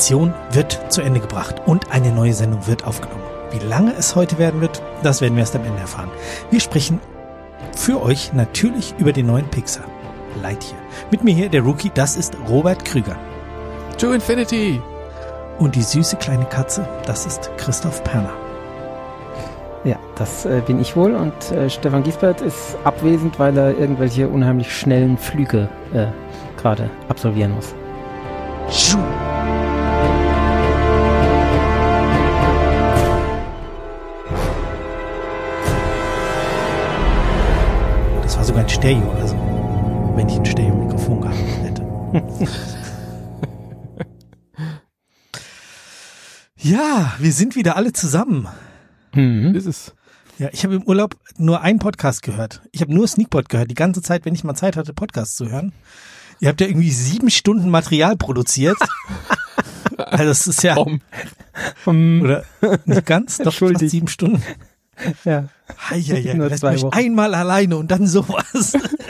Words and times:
Mission 0.00 0.32
wird 0.52 0.80
zu 0.90 1.02
Ende 1.02 1.20
gebracht 1.20 1.56
und 1.66 1.92
eine 1.92 2.10
neue 2.10 2.32
Sendung 2.32 2.66
wird 2.66 2.86
aufgenommen. 2.86 3.22
Wie 3.50 3.58
lange 3.58 3.92
es 3.98 4.16
heute 4.16 4.38
werden 4.38 4.62
wird, 4.62 4.82
das 5.02 5.20
werden 5.20 5.34
wir 5.34 5.40
erst 5.40 5.54
am 5.54 5.62
Ende 5.62 5.78
erfahren. 5.78 6.10
Wir 6.50 6.60
sprechen 6.60 7.00
für 7.76 8.00
euch 8.00 8.32
natürlich 8.32 8.94
über 8.96 9.12
den 9.12 9.26
neuen 9.26 9.46
Pixar. 9.48 9.84
Lightyear. 10.40 10.80
Mit 11.10 11.22
mir 11.22 11.34
hier 11.34 11.50
der 11.50 11.60
Rookie, 11.60 11.90
das 11.92 12.16
ist 12.16 12.34
Robert 12.48 12.82
Krüger. 12.86 13.14
To 13.98 14.12
Infinity! 14.12 14.80
Und 15.58 15.74
die 15.74 15.82
süße 15.82 16.16
kleine 16.16 16.46
Katze, 16.46 16.88
das 17.04 17.26
ist 17.26 17.50
Christoph 17.58 18.02
Perner. 18.02 18.32
Ja, 19.84 19.96
das 20.16 20.46
äh, 20.46 20.62
bin 20.66 20.80
ich 20.80 20.96
wohl 20.96 21.14
und 21.14 21.52
äh, 21.52 21.68
Stefan 21.68 22.04
Giesbert 22.04 22.40
ist 22.40 22.78
abwesend, 22.84 23.38
weil 23.38 23.54
er 23.58 23.76
irgendwelche 23.78 24.28
unheimlich 24.28 24.74
schnellen 24.74 25.18
Flüge 25.18 25.68
äh, 25.92 26.06
gerade 26.58 26.88
absolvieren 27.10 27.54
muss. 27.54 27.74
Schuh. 28.70 28.98
Sogar 38.60 38.64
ein 38.64 38.68
Stereo, 38.68 39.10
also 39.12 39.34
wenn 40.16 40.28
ich 40.28 40.36
ein 40.36 40.44
Stereo-Mikrofon 40.44 41.20
gehabt 41.20 41.38
hätte. 41.62 41.82
ja, 46.56 47.14
wir 47.18 47.32
sind 47.32 47.56
wieder 47.56 47.76
alle 47.76 47.92
zusammen. 47.92 48.48
Mhm. 49.14 49.54
Ist 49.54 49.66
es. 49.66 49.94
Ja, 50.38 50.48
ich 50.52 50.64
habe 50.64 50.74
im 50.74 50.82
Urlaub 50.84 51.16
nur 51.36 51.60
einen 51.60 51.78
Podcast 51.78 52.22
gehört. 52.22 52.62
Ich 52.72 52.80
habe 52.80 52.94
nur 52.94 53.06
Sneakpot 53.06 53.48
gehört, 53.48 53.70
die 53.70 53.74
ganze 53.74 54.02
Zeit, 54.02 54.24
wenn 54.24 54.34
ich 54.34 54.44
mal 54.44 54.54
Zeit 54.54 54.76
hatte, 54.76 54.92
Podcasts 54.94 55.36
zu 55.36 55.50
hören. 55.50 55.72
Ihr 56.40 56.48
habt 56.48 56.60
ja 56.60 56.66
irgendwie 56.66 56.90
sieben 56.90 57.30
Stunden 57.30 57.70
Material 57.70 58.16
produziert. 58.16 58.78
also 59.96 60.24
das 60.24 60.46
ist 60.46 60.62
ja 60.62 60.76
oder 61.86 62.44
nicht 62.86 63.06
ganz, 63.06 63.38
doch 63.38 63.54
fast 63.54 63.78
sieben 63.78 64.08
Stunden. 64.08 64.42
Ja. 65.24 65.48
Hei, 65.88 66.00
hei, 66.00 66.22
hei. 66.22 66.32
Lässt 66.32 66.62
mich 66.62 66.82
Wochen. 66.82 66.94
einmal 66.94 67.34
alleine 67.34 67.76
und 67.76 67.90
dann 67.90 68.06
sowas. 68.06 68.76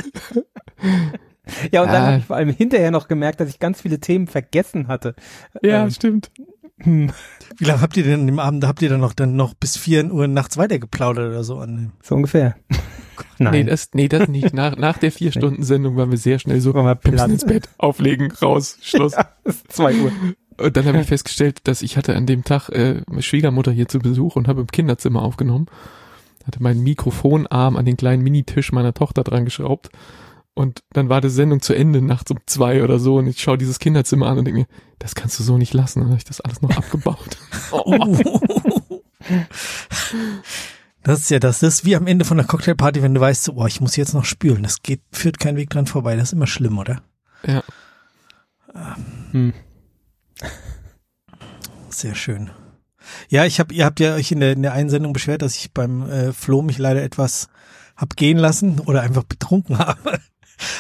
Ja, 1.72 1.82
und 1.82 1.88
dann 1.88 2.02
ah. 2.02 2.06
habe 2.06 2.18
ich 2.18 2.24
vor 2.24 2.36
allem 2.36 2.50
hinterher 2.50 2.90
noch 2.90 3.08
gemerkt, 3.08 3.40
dass 3.40 3.48
ich 3.48 3.58
ganz 3.58 3.80
viele 3.80 4.00
Themen 4.00 4.26
vergessen 4.26 4.88
hatte. 4.88 5.14
Ja, 5.62 5.84
ähm, 5.84 5.90
stimmt. 5.90 6.30
Hm. 6.78 7.10
Wie 7.58 7.64
lange 7.64 7.82
habt 7.82 7.96
ihr 7.96 8.04
denn 8.04 8.26
im 8.26 8.38
Abend, 8.38 8.66
habt 8.66 8.80
ihr 8.80 8.88
dann 8.88 9.00
noch 9.00 9.12
dann 9.12 9.36
noch 9.36 9.52
bis 9.52 9.76
vier 9.76 10.10
Uhr 10.10 10.28
nachts 10.28 10.56
weitergeplaudert 10.56 11.28
oder 11.28 11.44
so 11.44 11.58
an? 11.58 11.92
So 12.02 12.14
ungefähr. 12.14 12.56
Nein. 13.38 13.52
Nee, 13.52 13.64
das, 13.64 13.90
nee, 13.92 14.08
das 14.08 14.28
nicht. 14.28 14.54
Nach, 14.54 14.76
nach 14.76 14.96
der 14.96 15.12
vier 15.12 15.30
Stunden 15.30 15.62
Sendung 15.62 15.96
waren 15.96 16.10
wir 16.10 16.16
sehr 16.16 16.38
schnell 16.38 16.60
so, 16.60 16.74
wir 16.74 16.98
müssen 17.04 17.32
ins 17.32 17.44
Bett, 17.44 17.68
auflegen, 17.76 18.32
raus, 18.32 18.78
Schluss. 18.80 19.12
Ja, 19.12 19.28
zwei 19.68 19.94
Uhr. 19.94 20.12
Und 20.60 20.76
dann 20.76 20.86
habe 20.86 21.00
ich 21.00 21.06
festgestellt, 21.06 21.60
dass 21.64 21.82
ich 21.82 21.96
hatte 21.96 22.16
an 22.16 22.26
dem 22.26 22.44
Tag 22.44 22.68
äh, 22.70 23.02
meine 23.08 23.22
Schwiegermutter 23.22 23.72
hier 23.72 23.88
zu 23.88 23.98
Besuch 23.98 24.36
und 24.36 24.48
habe 24.48 24.60
im 24.60 24.66
Kinderzimmer 24.66 25.22
aufgenommen. 25.22 25.66
Hatte 26.46 26.62
meinen 26.62 26.82
Mikrofonarm 26.82 27.76
an 27.76 27.84
den 27.84 27.96
kleinen 27.96 28.22
Minitisch 28.22 28.72
meiner 28.72 28.94
Tochter 28.94 29.24
dran 29.24 29.44
geschraubt 29.44 29.90
und 30.54 30.82
dann 30.92 31.08
war 31.08 31.20
die 31.20 31.30
Sendung 31.30 31.62
zu 31.62 31.74
Ende, 31.74 32.02
nachts 32.02 32.30
um 32.30 32.38
zwei 32.46 32.82
oder 32.82 32.98
so, 32.98 33.16
und 33.16 33.26
ich 33.26 33.40
schaue 33.40 33.56
dieses 33.56 33.78
Kinderzimmer 33.78 34.26
an 34.26 34.38
und 34.38 34.44
denke 34.44 34.60
mir, 34.60 34.66
das 34.98 35.14
kannst 35.14 35.38
du 35.38 35.42
so 35.42 35.56
nicht 35.56 35.72
lassen. 35.72 36.00
Dann 36.00 36.08
habe 36.08 36.18
ich 36.18 36.24
das 36.24 36.40
alles 36.40 36.60
noch 36.60 36.76
abgebaut. 36.76 37.38
oh. 37.72 38.18
Das 41.02 41.20
ist 41.20 41.30
ja 41.30 41.38
das, 41.38 41.60
das 41.60 41.76
ist 41.76 41.84
wie 41.86 41.96
am 41.96 42.06
Ende 42.06 42.26
von 42.26 42.36
der 42.36 42.46
Cocktailparty, 42.46 43.02
wenn 43.02 43.14
du 43.14 43.22
weißt, 43.22 43.44
so, 43.44 43.54
oh, 43.54 43.64
ich 43.64 43.80
muss 43.80 43.96
jetzt 43.96 44.12
noch 44.12 44.26
spülen. 44.26 44.62
Das 44.62 44.82
geht, 44.82 45.00
führt 45.12 45.38
kein 45.38 45.56
Weg 45.56 45.70
dran 45.70 45.86
vorbei. 45.86 46.14
Das 46.14 46.24
ist 46.24 46.32
immer 46.34 46.46
schlimm, 46.46 46.76
oder? 46.76 47.00
Ja. 47.46 47.62
Hm. 49.32 49.54
Sehr 51.90 52.14
schön. 52.14 52.50
Ja, 53.28 53.44
ich 53.44 53.60
habe, 53.60 53.74
ihr 53.74 53.84
habt 53.84 54.00
ja 54.00 54.14
euch 54.14 54.30
in 54.32 54.40
der, 54.40 54.52
in 54.52 54.62
der 54.62 54.72
Einsendung 54.72 55.12
beschwert, 55.12 55.42
dass 55.42 55.56
ich 55.56 55.72
beim 55.72 56.08
äh, 56.08 56.32
Flo 56.32 56.62
mich 56.62 56.78
leider 56.78 57.02
etwas 57.02 57.48
hab 57.96 58.16
gehen 58.16 58.38
lassen 58.38 58.80
oder 58.80 59.02
einfach 59.02 59.24
betrunken 59.24 59.78
habe. 59.78 60.20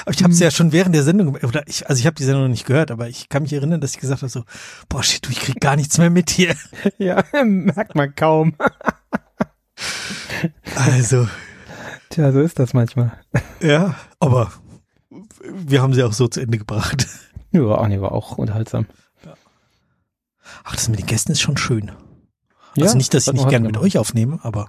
Aber 0.02 0.14
ich 0.14 0.22
habe 0.22 0.32
es 0.32 0.40
ja 0.40 0.50
schon 0.50 0.72
während 0.72 0.94
der 0.94 1.02
Sendung, 1.02 1.36
oder 1.36 1.66
ich, 1.66 1.88
also 1.88 1.98
ich 1.98 2.06
habe 2.06 2.16
die 2.16 2.24
Sendung 2.24 2.44
noch 2.44 2.50
nicht 2.50 2.66
gehört, 2.66 2.90
aber 2.90 3.08
ich 3.08 3.30
kann 3.30 3.42
mich 3.42 3.52
erinnern, 3.52 3.80
dass 3.80 3.94
ich 3.94 4.00
gesagt 4.00 4.20
habe 4.22 4.30
so, 4.30 4.44
boah 4.88 5.02
shit, 5.02 5.24
du, 5.26 5.30
ich 5.30 5.40
krieg 5.40 5.58
gar 5.60 5.76
nichts 5.76 5.96
mehr 5.98 6.10
mit 6.10 6.30
hier. 6.30 6.54
Ja, 6.98 7.24
merkt 7.42 7.94
man 7.94 8.14
kaum. 8.14 8.54
Also. 10.76 11.28
Tja, 12.10 12.32
so 12.32 12.40
ist 12.40 12.58
das 12.58 12.74
manchmal. 12.74 13.12
Ja, 13.60 13.94
aber 14.18 14.52
wir 15.42 15.80
haben 15.80 15.94
sie 15.94 16.02
auch 16.02 16.12
so 16.12 16.28
zu 16.28 16.40
Ende 16.40 16.58
gebracht. 16.58 17.06
Ja, 17.52 17.74
Anni 17.76 18.00
war 18.00 18.12
auch 18.12 18.36
unterhaltsam. 18.38 18.86
Ach, 20.64 20.74
das 20.74 20.88
mit 20.88 20.98
den 20.98 21.06
Gästen 21.06 21.32
ist 21.32 21.40
schon 21.40 21.56
schön. 21.56 21.92
Ja, 22.76 22.84
also 22.84 22.96
nicht, 22.96 23.12
dass 23.14 23.26
ich 23.26 23.32
nicht 23.32 23.48
gerne 23.48 23.66
mit 23.66 23.76
euch 23.76 23.98
aufnehme, 23.98 24.38
aber 24.42 24.68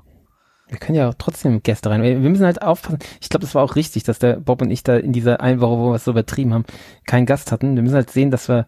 wir 0.68 0.78
können 0.78 0.97
ja 0.97 1.09
auch 1.09 1.16
trotzdem 1.18 1.62
Gäste 1.62 1.90
rein. 1.90 2.02
Wir 2.02 2.18
müssen 2.18 2.46
halt 2.46 2.62
aufpassen. 2.62 3.00
Ich 3.19 3.29
glaube, 3.29 3.46
das 3.46 3.53
war 3.56 3.63
auch 3.63 3.75
richtig, 3.75 4.03
dass 4.03 4.19
der 4.19 4.38
Bob 4.38 4.62
und 4.62 4.72
ich 4.72 4.84
da 4.84 4.96
in 4.96 5.12
dieser 5.12 5.41
einen 5.41 5.59
Woche, 5.59 5.78
wo 5.78 5.90
wir 5.90 5.96
es 5.96 6.06
so 6.06 6.12
übertrieben 6.12 6.53
haben, 6.53 6.63
keinen 7.06 7.25
Gast 7.25 7.51
hatten. 7.51 7.75
Wir 7.75 7.84
müssen 7.84 7.96
halt 7.96 8.09
sehen, 8.09 8.31
dass 8.31 8.47
wir 8.47 8.68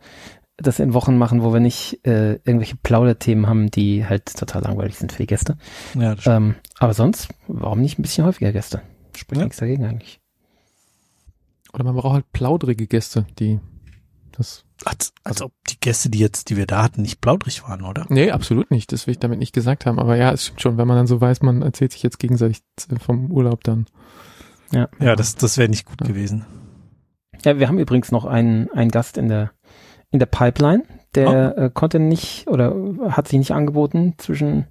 das 0.58 0.80
in 0.80 0.94
Wochen 0.94 1.18
machen, 1.18 1.44
wo 1.44 1.54
wir 1.54 1.62
nicht 1.62 2.06
äh, 2.06 2.34
irgendwelche 2.44 2.76
Plauderthemen 2.76 3.48
haben, 3.48 3.72
die 3.72 4.06
halt 4.06 4.26
total 4.36 4.64
langweilig 4.64 4.98
sind 4.98 5.14
für 5.14 5.24
die 5.24 5.28
Gäste. 5.28 5.58
Ja, 5.96 6.16
das 6.16 6.28
ähm, 6.28 6.56
aber 6.78 6.94
sonst, 6.94 7.30
warum 7.48 7.82
nicht 7.82 7.98
ein 7.98 8.04
bisschen 8.04 8.26
häufiger 8.26 8.52
Gäste? 8.52 8.82
Spricht 9.16 9.40
ja. 9.40 9.46
nichts 9.46 9.60
dagegen 9.60 9.86
eigentlich. 9.86 10.20
Oder 11.74 11.86
man 11.86 11.96
braucht 11.96 12.14
halt 12.14 12.32
plaudrige 12.34 12.86
Gäste, 12.86 13.26
die 13.40 13.62
das 14.34 14.66
als, 14.86 15.14
als 15.24 15.42
ob 15.42 15.52
die 15.70 15.80
Gäste, 15.80 16.10
die 16.10 16.20
jetzt, 16.20 16.50
die 16.50 16.58
wir 16.58 16.66
da 16.66 16.84
hatten, 16.84 17.02
nicht 17.02 17.22
plaudrig 17.22 17.64
waren, 17.68 17.84
oder? 17.84 18.06
Nee, 18.10 18.32
absolut 18.32 18.72
nicht. 18.72 18.92
Das 18.92 19.08
will 19.08 19.14
ich 19.14 19.20
damit 19.20 19.40
nicht 19.40 19.54
gesagt 19.54 19.86
haben. 19.86 20.00
Aber 20.00 20.16
ja, 20.16 20.32
es 20.32 20.46
stimmt 20.46 20.62
schon, 20.62 20.78
wenn 20.78 20.88
man 20.88 20.98
dann 20.98 21.08
so 21.08 21.22
weiß, 21.22 21.42
man 21.42 21.62
erzählt 21.62 21.92
sich 21.92 22.04
jetzt 22.04 22.20
gegenseitig 22.20 22.62
vom 23.00 23.32
Urlaub 23.32 23.64
dann. 23.64 23.86
Ja, 24.72 24.90
ja 25.00 25.16
das, 25.16 25.36
das 25.36 25.58
wäre 25.58 25.70
nicht 25.70 25.86
gut 25.86 26.02
ja. 26.02 26.08
gewesen. 26.08 26.46
Ja, 27.44 27.60
wir 27.60 27.68
haben 27.68 27.80
übrigens 27.80 28.12
noch 28.12 28.26
einen, 28.26 28.70
einen 28.72 28.92
Gast 28.92 29.18
in 29.18 29.28
der, 29.28 29.52
in 30.12 30.20
der 30.20 30.26
Pipeline. 30.26 30.84
Der 31.16 31.54
oh. 31.56 31.62
äh, 31.62 31.70
konnte 31.72 32.00
nicht 32.00 32.48
oder 32.48 32.76
hat 33.10 33.28
sich 33.28 33.38
nicht 33.38 33.52
angeboten 33.52 34.16
zwischen 34.18 34.66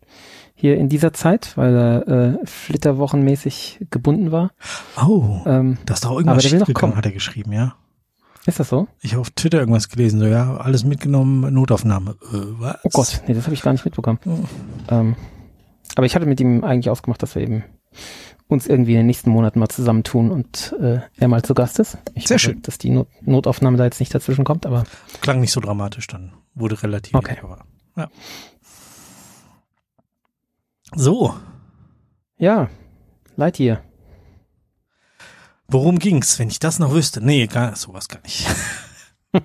hier 0.55 0.77
in 0.77 0.89
dieser 0.89 1.13
Zeit, 1.13 1.57
weil 1.57 1.75
er 1.75 2.09
äh, 2.09 2.47
flitterwochenmäßig 2.47 3.87
gebunden 3.91 4.33
war. 4.33 4.51
Oh, 4.97 5.41
ähm, 5.47 5.79
das 5.87 5.99
ist 5.99 6.05
doch 6.05 6.17
irgendwas 6.17 6.45
schief 6.45 6.65
gegangen, 6.65 6.97
hat 6.97 7.07
er 7.07 7.13
geschrieben, 7.13 7.53
ja? 7.53 7.75
Ist 8.45 8.59
das 8.59 8.69
so? 8.69 8.89
Ich 9.01 9.13
habe 9.13 9.21
auf 9.21 9.31
Twitter 9.31 9.61
irgendwas 9.61 9.89
gelesen, 9.89 10.19
so 10.19 10.27
ja, 10.27 10.57
alles 10.57 10.85
mitgenommen, 10.85 11.53
Notaufnahme. 11.55 12.17
Äh, 12.33 12.39
was? 12.59 12.79
Oh 12.83 12.89
Gott, 12.93 13.23
nee, 13.27 13.35
das 13.35 13.45
habe 13.45 13.55
ich 13.55 13.63
gar 13.63 13.73
nicht 13.73 13.85
mitbekommen. 13.85 14.19
Oh. 14.27 14.39
Ähm, 14.89 15.17
aber 15.95 16.07
ich 16.07 16.17
hatte 16.17 16.27
mit 16.27 16.41
ihm 16.41 16.65
eigentlich 16.65 16.91
ausgemacht, 16.91 17.23
dass 17.23 17.35
wir 17.35 17.43
eben 17.43 17.65
uns 18.49 18.67
irgendwie 18.67 18.93
in 18.93 18.99
den 18.99 19.07
nächsten 19.07 19.31
Monaten 19.31 19.59
mal 19.59 19.69
zusammentun 19.69 20.31
und 20.31 20.75
äh, 20.81 21.01
er 21.17 21.29
mal 21.29 21.43
zu 21.43 21.55
Gast 21.55 21.79
ist. 21.79 21.99
Ich 22.15 22.27
Sehr 22.27 22.37
hoffe, 22.37 22.45
schön. 22.47 22.63
Dass 22.63 22.79
die 22.79 22.91
Not 22.91 23.09
Notaufnahme 23.23 23.77
da 23.77 23.85
jetzt 23.85 24.01
nicht 24.01 24.15
dazwischen 24.15 24.45
kommt, 24.45 24.67
aber. 24.67 24.85
Klang 25.21 25.41
nicht 25.41 25.53
so 25.53 25.61
dramatisch 25.61 26.07
dann. 26.09 26.33
Wurde 26.55 26.83
relativ. 26.83 27.15
Okay. 27.15 27.37
Ja. 27.97 28.09
So. 30.95 31.35
Ja. 32.37 32.69
Lightyear. 33.37 33.83
Worum 35.73 35.99
ging's, 35.99 36.39
wenn 36.39 36.49
ich 36.49 36.59
das 36.59 36.79
noch 36.79 36.93
wüsste? 36.93 37.25
Nee, 37.25 37.47
gar, 37.47 37.75
sowas 37.77 38.09
gar 38.09 38.21
nicht. 38.23 38.47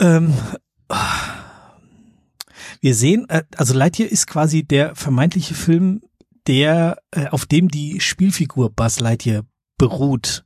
ähm, 0.00 0.32
wir 2.80 2.94
sehen, 2.94 3.28
äh, 3.28 3.42
also 3.56 3.74
Lightyear 3.74 4.08
ist 4.08 4.28
quasi 4.28 4.62
der 4.62 4.94
vermeintliche 4.94 5.54
Film, 5.54 6.02
der, 6.46 6.98
äh, 7.10 7.26
auf 7.30 7.46
dem 7.46 7.66
die 7.66 7.98
Spielfigur 7.98 8.70
Buzz 8.70 9.00
Lightyear 9.00 9.42
beruht, 9.76 10.44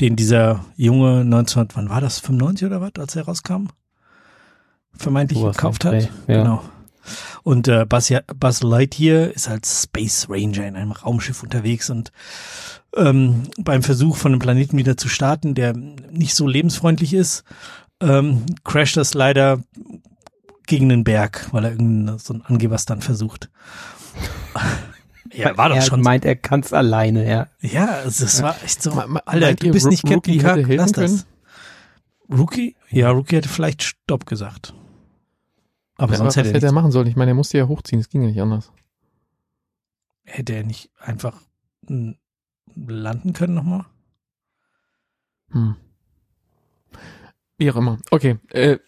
den 0.00 0.14
dieser 0.14 0.64
junge 0.76 1.24
19, 1.24 1.70
wann 1.74 1.88
war 1.90 2.00
das, 2.00 2.20
95 2.20 2.66
oder 2.66 2.80
was, 2.80 2.92
als 2.96 3.16
er 3.16 3.24
rauskam? 3.24 3.66
Vermeintlich 4.92 5.42
gekauft 5.42 5.84
hat. 5.84 6.10
Ja. 6.28 6.42
Genau. 6.42 6.62
Und 7.42 7.68
äh, 7.68 7.84
Buzz, 7.86 8.12
Buzz 8.38 8.62
Lightyear 8.62 9.30
ist 9.32 9.48
als 9.48 9.84
Space 9.84 10.26
Ranger 10.28 10.66
in 10.66 10.76
einem 10.76 10.92
Raumschiff 10.92 11.42
unterwegs 11.42 11.90
und 11.90 12.12
ähm, 12.96 13.42
beim 13.58 13.82
Versuch 13.82 14.16
von 14.16 14.32
einem 14.32 14.38
Planeten 14.40 14.78
wieder 14.78 14.96
zu 14.96 15.08
starten, 15.08 15.54
der 15.54 15.74
nicht 15.74 16.34
so 16.34 16.46
lebensfreundlich 16.46 17.12
ist, 17.12 17.44
ähm, 18.00 18.44
crasht 18.64 18.96
das 18.96 19.14
leider 19.14 19.60
gegen 20.66 20.88
den 20.88 21.04
Berg, 21.04 21.48
weil 21.52 21.64
er 21.64 21.70
irgendeinen 21.72 22.18
so 22.18 22.34
einen 22.34 22.42
Angeberstand 22.42 23.04
versucht. 23.04 23.50
Ja, 25.32 25.56
war 25.58 25.68
doch 25.68 25.76
er 25.76 25.82
schon. 25.82 26.00
meint, 26.00 26.24
er 26.24 26.36
kann's 26.36 26.72
alleine, 26.72 27.28
ja. 27.28 27.48
Ja, 27.60 27.86
also 28.04 28.24
es 28.24 28.42
war 28.42 28.56
echt 28.64 28.82
so, 28.82 28.92
Alter, 28.92 29.54
du 29.54 29.70
bist 29.70 29.86
nicht 29.86 30.06
Captain 30.06 30.38
Kirk, 30.38 30.66
lass 30.68 30.92
das. 30.92 31.26
Rookie? 32.30 32.76
Ja, 32.90 33.10
Rookie 33.10 33.36
hätte 33.36 33.48
vielleicht 33.48 33.82
Stopp 33.82 34.24
gesagt. 34.24 34.72
Aber 35.96 36.12
ja, 36.12 36.18
sonst 36.18 36.36
aber 36.36 36.46
hätte, 36.46 36.50
was 36.50 36.56
hätte 36.56 36.66
er 36.66 36.72
machen 36.72 36.92
sollen. 36.92 37.06
Ich 37.06 37.16
meine, 37.16 37.30
er 37.32 37.34
musste 37.34 37.58
ja 37.58 37.68
hochziehen, 37.68 38.00
es 38.00 38.08
ging 38.08 38.22
ja 38.22 38.28
nicht 38.28 38.40
anders. 38.40 38.72
Hätte 40.24 40.54
er 40.54 40.64
nicht 40.64 40.90
einfach 40.98 41.40
landen 42.74 43.32
können 43.32 43.54
nochmal? 43.54 43.84
Hm. 45.50 45.76
Wie 47.58 47.70
auch 47.70 47.76
immer. 47.76 47.98
Okay, 48.10 48.38
äh, 48.50 48.78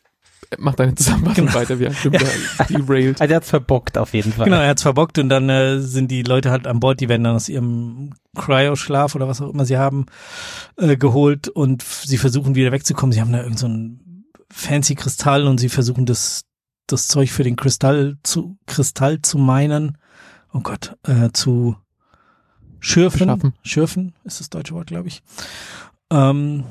mach 0.58 0.74
deine 0.74 0.94
Zusammenfassung 0.94 1.46
Genau. 1.46 1.58
weiter. 1.58 1.78
Wir 1.78 1.90
haben 1.94 2.12
ja. 2.12 2.20
derailed. 2.68 3.20
Also 3.20 3.32
er 3.32 3.36
hat's 3.36 3.50
verbockt 3.50 3.96
auf 3.98 4.12
jeden 4.14 4.32
Fall. 4.32 4.44
Genau, 4.44 4.58
er 4.58 4.68
hat's 4.68 4.82
verbockt 4.82 5.18
und 5.18 5.28
dann 5.28 5.48
äh, 5.48 5.80
sind 5.80 6.10
die 6.10 6.22
Leute 6.22 6.50
halt 6.50 6.66
an 6.66 6.80
Bord, 6.80 7.00
die 7.00 7.08
werden 7.08 7.24
dann 7.24 7.36
aus 7.36 7.48
ihrem 7.48 8.14
Cryo-Schlaf 8.36 9.14
oder 9.14 9.28
was 9.28 9.40
auch 9.40 9.50
immer 9.50 9.64
sie 9.64 9.78
haben, 9.78 10.06
äh, 10.76 10.96
geholt 10.96 11.48
und 11.48 11.82
sie 11.82 12.18
versuchen 12.18 12.54
wieder 12.54 12.72
wegzukommen. 12.72 13.12
Sie 13.12 13.20
haben 13.20 13.32
da 13.32 13.42
irgend 13.42 13.58
so 13.58 13.68
ein 13.68 14.24
fancy 14.50 14.94
Kristall 14.94 15.46
und 15.46 15.58
sie 15.58 15.68
versuchen 15.68 16.06
das, 16.06 16.44
das 16.92 17.08
Zeug 17.08 17.30
für 17.30 17.44
den 17.44 17.56
Kristall 17.56 18.18
zu, 18.22 18.58
Kristall 18.66 19.22
zu 19.22 19.38
meinen. 19.38 19.98
Oh 20.52 20.60
Gott, 20.60 20.96
äh, 21.04 21.30
zu 21.32 21.76
schürfen. 22.80 23.26
Beschaffen. 23.26 23.54
Schürfen 23.62 24.14
ist 24.24 24.40
das 24.40 24.50
deutsche 24.50 24.74
Wort, 24.74 24.88
glaube 24.88 25.08
ich. 25.08 25.22
Ähm, 26.10 26.64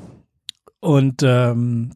und 0.80 1.22
ähm, 1.22 1.92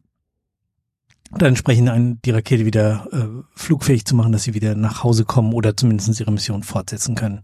dann 1.31 1.49
entsprechend 1.49 1.89
ein, 1.89 2.19
die 2.23 2.31
Rakete 2.31 2.65
wieder 2.65 3.07
äh, 3.11 3.43
flugfähig 3.55 4.05
zu 4.05 4.15
machen, 4.15 4.31
dass 4.31 4.43
sie 4.43 4.53
wieder 4.53 4.75
nach 4.75 5.03
Hause 5.03 5.25
kommen 5.25 5.53
oder 5.53 5.75
zumindest 5.75 6.19
ihre 6.19 6.31
Mission 6.31 6.63
fortsetzen 6.63 7.15
können. 7.15 7.41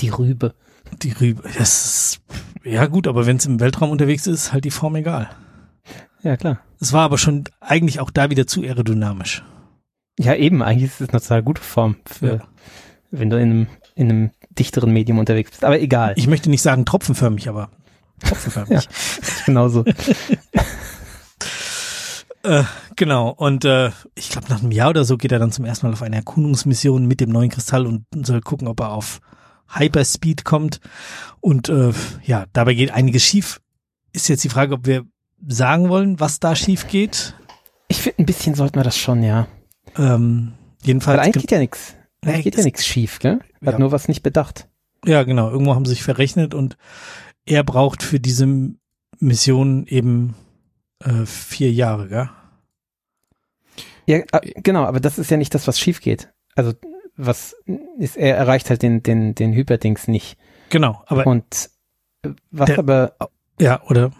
Die 0.00 0.08
Rübe. 0.08 0.54
Die 1.02 1.12
Rübe, 1.12 1.42
das 1.58 1.84
ist, 1.84 2.20
ja 2.64 2.86
gut, 2.86 3.06
aber 3.06 3.26
wenn 3.26 3.36
es 3.36 3.44
im 3.44 3.60
Weltraum 3.60 3.90
unterwegs 3.90 4.26
ist, 4.26 4.52
halt 4.52 4.64
die 4.64 4.70
Form 4.70 4.96
egal. 4.96 5.28
Ja, 6.22 6.36
klar. 6.36 6.60
Es 6.80 6.92
war 6.92 7.02
aber 7.02 7.18
schon 7.18 7.44
eigentlich 7.60 8.00
auch 8.00 8.10
da 8.10 8.30
wieder 8.30 8.46
zu 8.46 8.62
aerodynamisch. 8.62 9.44
Ja, 10.18 10.34
eben, 10.34 10.62
eigentlich 10.62 10.90
ist 10.90 11.00
es 11.00 11.08
eine 11.10 11.20
total 11.20 11.42
gute 11.42 11.62
Form 11.62 11.96
für, 12.04 12.34
Ja. 12.36 12.48
wenn 13.10 13.30
du 13.30 13.36
in 13.40 13.50
einem, 13.50 13.66
in 13.94 14.10
einem 14.10 14.30
dichteren 14.50 14.92
Medium 14.92 15.18
unterwegs 15.18 15.50
bist. 15.50 15.64
Aber 15.64 15.80
egal. 15.80 16.14
Ich 16.16 16.26
möchte 16.26 16.50
nicht 16.50 16.62
sagen 16.62 16.84
tropfenförmig, 16.84 17.48
aber 17.48 17.70
tropfenförmig. 18.24 18.70
Ja. 18.88 19.44
Genauso. 19.46 19.84
Äh, 22.44 22.62
genau, 22.94 23.30
und 23.30 23.64
äh, 23.64 23.90
ich 24.14 24.28
glaube, 24.30 24.46
nach 24.48 24.60
einem 24.62 24.70
Jahr 24.70 24.90
oder 24.90 25.04
so 25.04 25.16
geht 25.16 25.32
er 25.32 25.40
dann 25.40 25.50
zum 25.50 25.64
ersten 25.64 25.86
Mal 25.86 25.92
auf 25.92 26.02
eine 26.02 26.16
Erkundungsmission 26.16 27.04
mit 27.04 27.20
dem 27.20 27.30
neuen 27.30 27.50
Kristall 27.50 27.84
und 27.84 28.04
soll 28.24 28.40
gucken, 28.40 28.68
ob 28.68 28.78
er 28.80 28.92
auf 28.92 29.20
Hyperspeed 29.76 30.44
kommt. 30.44 30.80
Und 31.40 31.68
äh, 31.68 31.92
ja, 32.24 32.46
dabei 32.52 32.74
geht 32.74 32.92
einiges 32.92 33.24
schief. 33.24 33.60
Ist 34.12 34.28
jetzt 34.28 34.44
die 34.44 34.48
Frage, 34.48 34.74
ob 34.74 34.86
wir 34.86 35.04
sagen 35.46 35.88
wollen, 35.88 36.20
was 36.20 36.38
da 36.38 36.54
schief 36.54 36.86
geht. 36.86 37.34
Ich 37.88 38.00
finde, 38.02 38.20
ein 38.22 38.26
bisschen 38.26 38.54
sollten 38.54 38.76
wir 38.76 38.84
das 38.84 38.96
schon, 38.96 39.22
ja. 39.24 39.48
Ähm, 39.96 40.52
jedenfalls. 40.82 41.20
eigentlich 41.20 41.42
geht 41.44 41.50
ja 41.52 41.58
nichts. 41.58 41.94
Eigentlich 42.24 42.44
geht 42.44 42.56
ja 42.56 42.64
nichts 42.64 42.84
schief, 42.84 43.18
gell? 43.20 43.38
Hat 43.64 43.74
Ja. 43.74 43.78
nur 43.78 43.92
was 43.92 44.08
nicht 44.08 44.22
bedacht. 44.22 44.68
Ja, 45.04 45.22
genau. 45.22 45.50
Irgendwo 45.50 45.74
haben 45.74 45.84
sie 45.84 45.90
sich 45.90 46.02
verrechnet 46.02 46.52
und 46.54 46.76
er 47.46 47.62
braucht 47.64 48.02
für 48.02 48.18
diese 48.20 48.46
Mission 49.20 49.86
eben 49.86 50.34
äh, 51.04 51.24
vier 51.26 51.72
Jahre, 51.72 52.08
gell? 52.08 52.28
Ja, 54.06 54.18
äh, 54.32 54.52
genau, 54.62 54.84
aber 54.84 55.00
das 55.00 55.18
ist 55.18 55.30
ja 55.30 55.36
nicht 55.36 55.54
das, 55.54 55.66
was 55.68 55.78
schief 55.78 56.00
geht. 56.00 56.32
Also, 56.56 56.72
was 57.16 57.54
ist, 57.98 58.16
er 58.16 58.36
erreicht 58.36 58.70
halt 58.70 58.82
den, 58.82 59.02
den, 59.02 59.34
den 59.34 59.52
Hyperdings 59.52 60.08
nicht. 60.08 60.36
Genau, 60.70 61.02
aber 61.06 61.26
Und 61.26 61.70
äh, 62.22 62.30
was 62.50 62.66
Der- 62.66 62.78
aber, 62.78 63.16
ja, 63.60 63.82
oder 63.84 64.10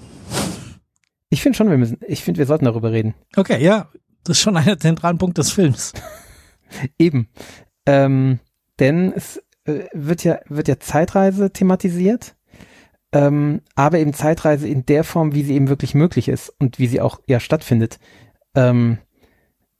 ich 1.31 1.43
finde 1.43 1.57
schon, 1.57 1.71
wir 1.71 1.79
müssen, 1.79 1.99
ich 2.07 2.23
finde, 2.25 2.39
wir 2.39 2.47
sollten 2.47 2.65
darüber 2.65 2.93
reden. 2.93 3.15
okay, 3.37 3.63
ja, 3.63 3.89
das 4.29 4.39
ist 4.39 4.43
schon 4.43 4.57
einer 4.57 4.67
der 4.67 4.79
zentralen 4.79 5.19
Punkte 5.19 5.41
des 5.41 5.51
Films. 5.51 5.93
Eben. 6.99 7.29
Ähm, 7.87 8.41
denn 8.79 9.13
es 9.15 9.43
äh, 9.65 9.85
wird 9.93 10.25
ja, 10.25 10.41
wird 10.49 10.69
ja 10.69 10.79
Zeitreise 10.79 11.53
thematisiert, 11.53 12.37
ähm, 13.13 13.63
aber 13.75 13.99
eben 13.99 14.13
Zeitreise 14.13 14.69
in 14.69 14.85
der 14.85 15.03
Form, 15.03 15.35
wie 15.35 15.43
sie 15.43 15.55
eben 15.55 15.69
wirklich 15.69 15.95
möglich 15.95 16.29
ist 16.29 16.53
und 16.59 16.79
wie 16.79 16.87
sie 16.87 17.01
auch 17.01 17.21
ja 17.27 17.41
stattfindet. 17.41 17.99
Ähm, 18.55 18.99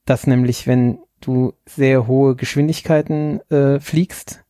dass 0.05 0.25
nämlich, 0.25 0.65
wenn 0.65 0.97
du 1.21 1.53
sehr 1.67 2.07
hohe 2.07 2.35
Geschwindigkeiten 2.35 3.41
äh, 3.51 3.79
fliegst, 3.79 4.43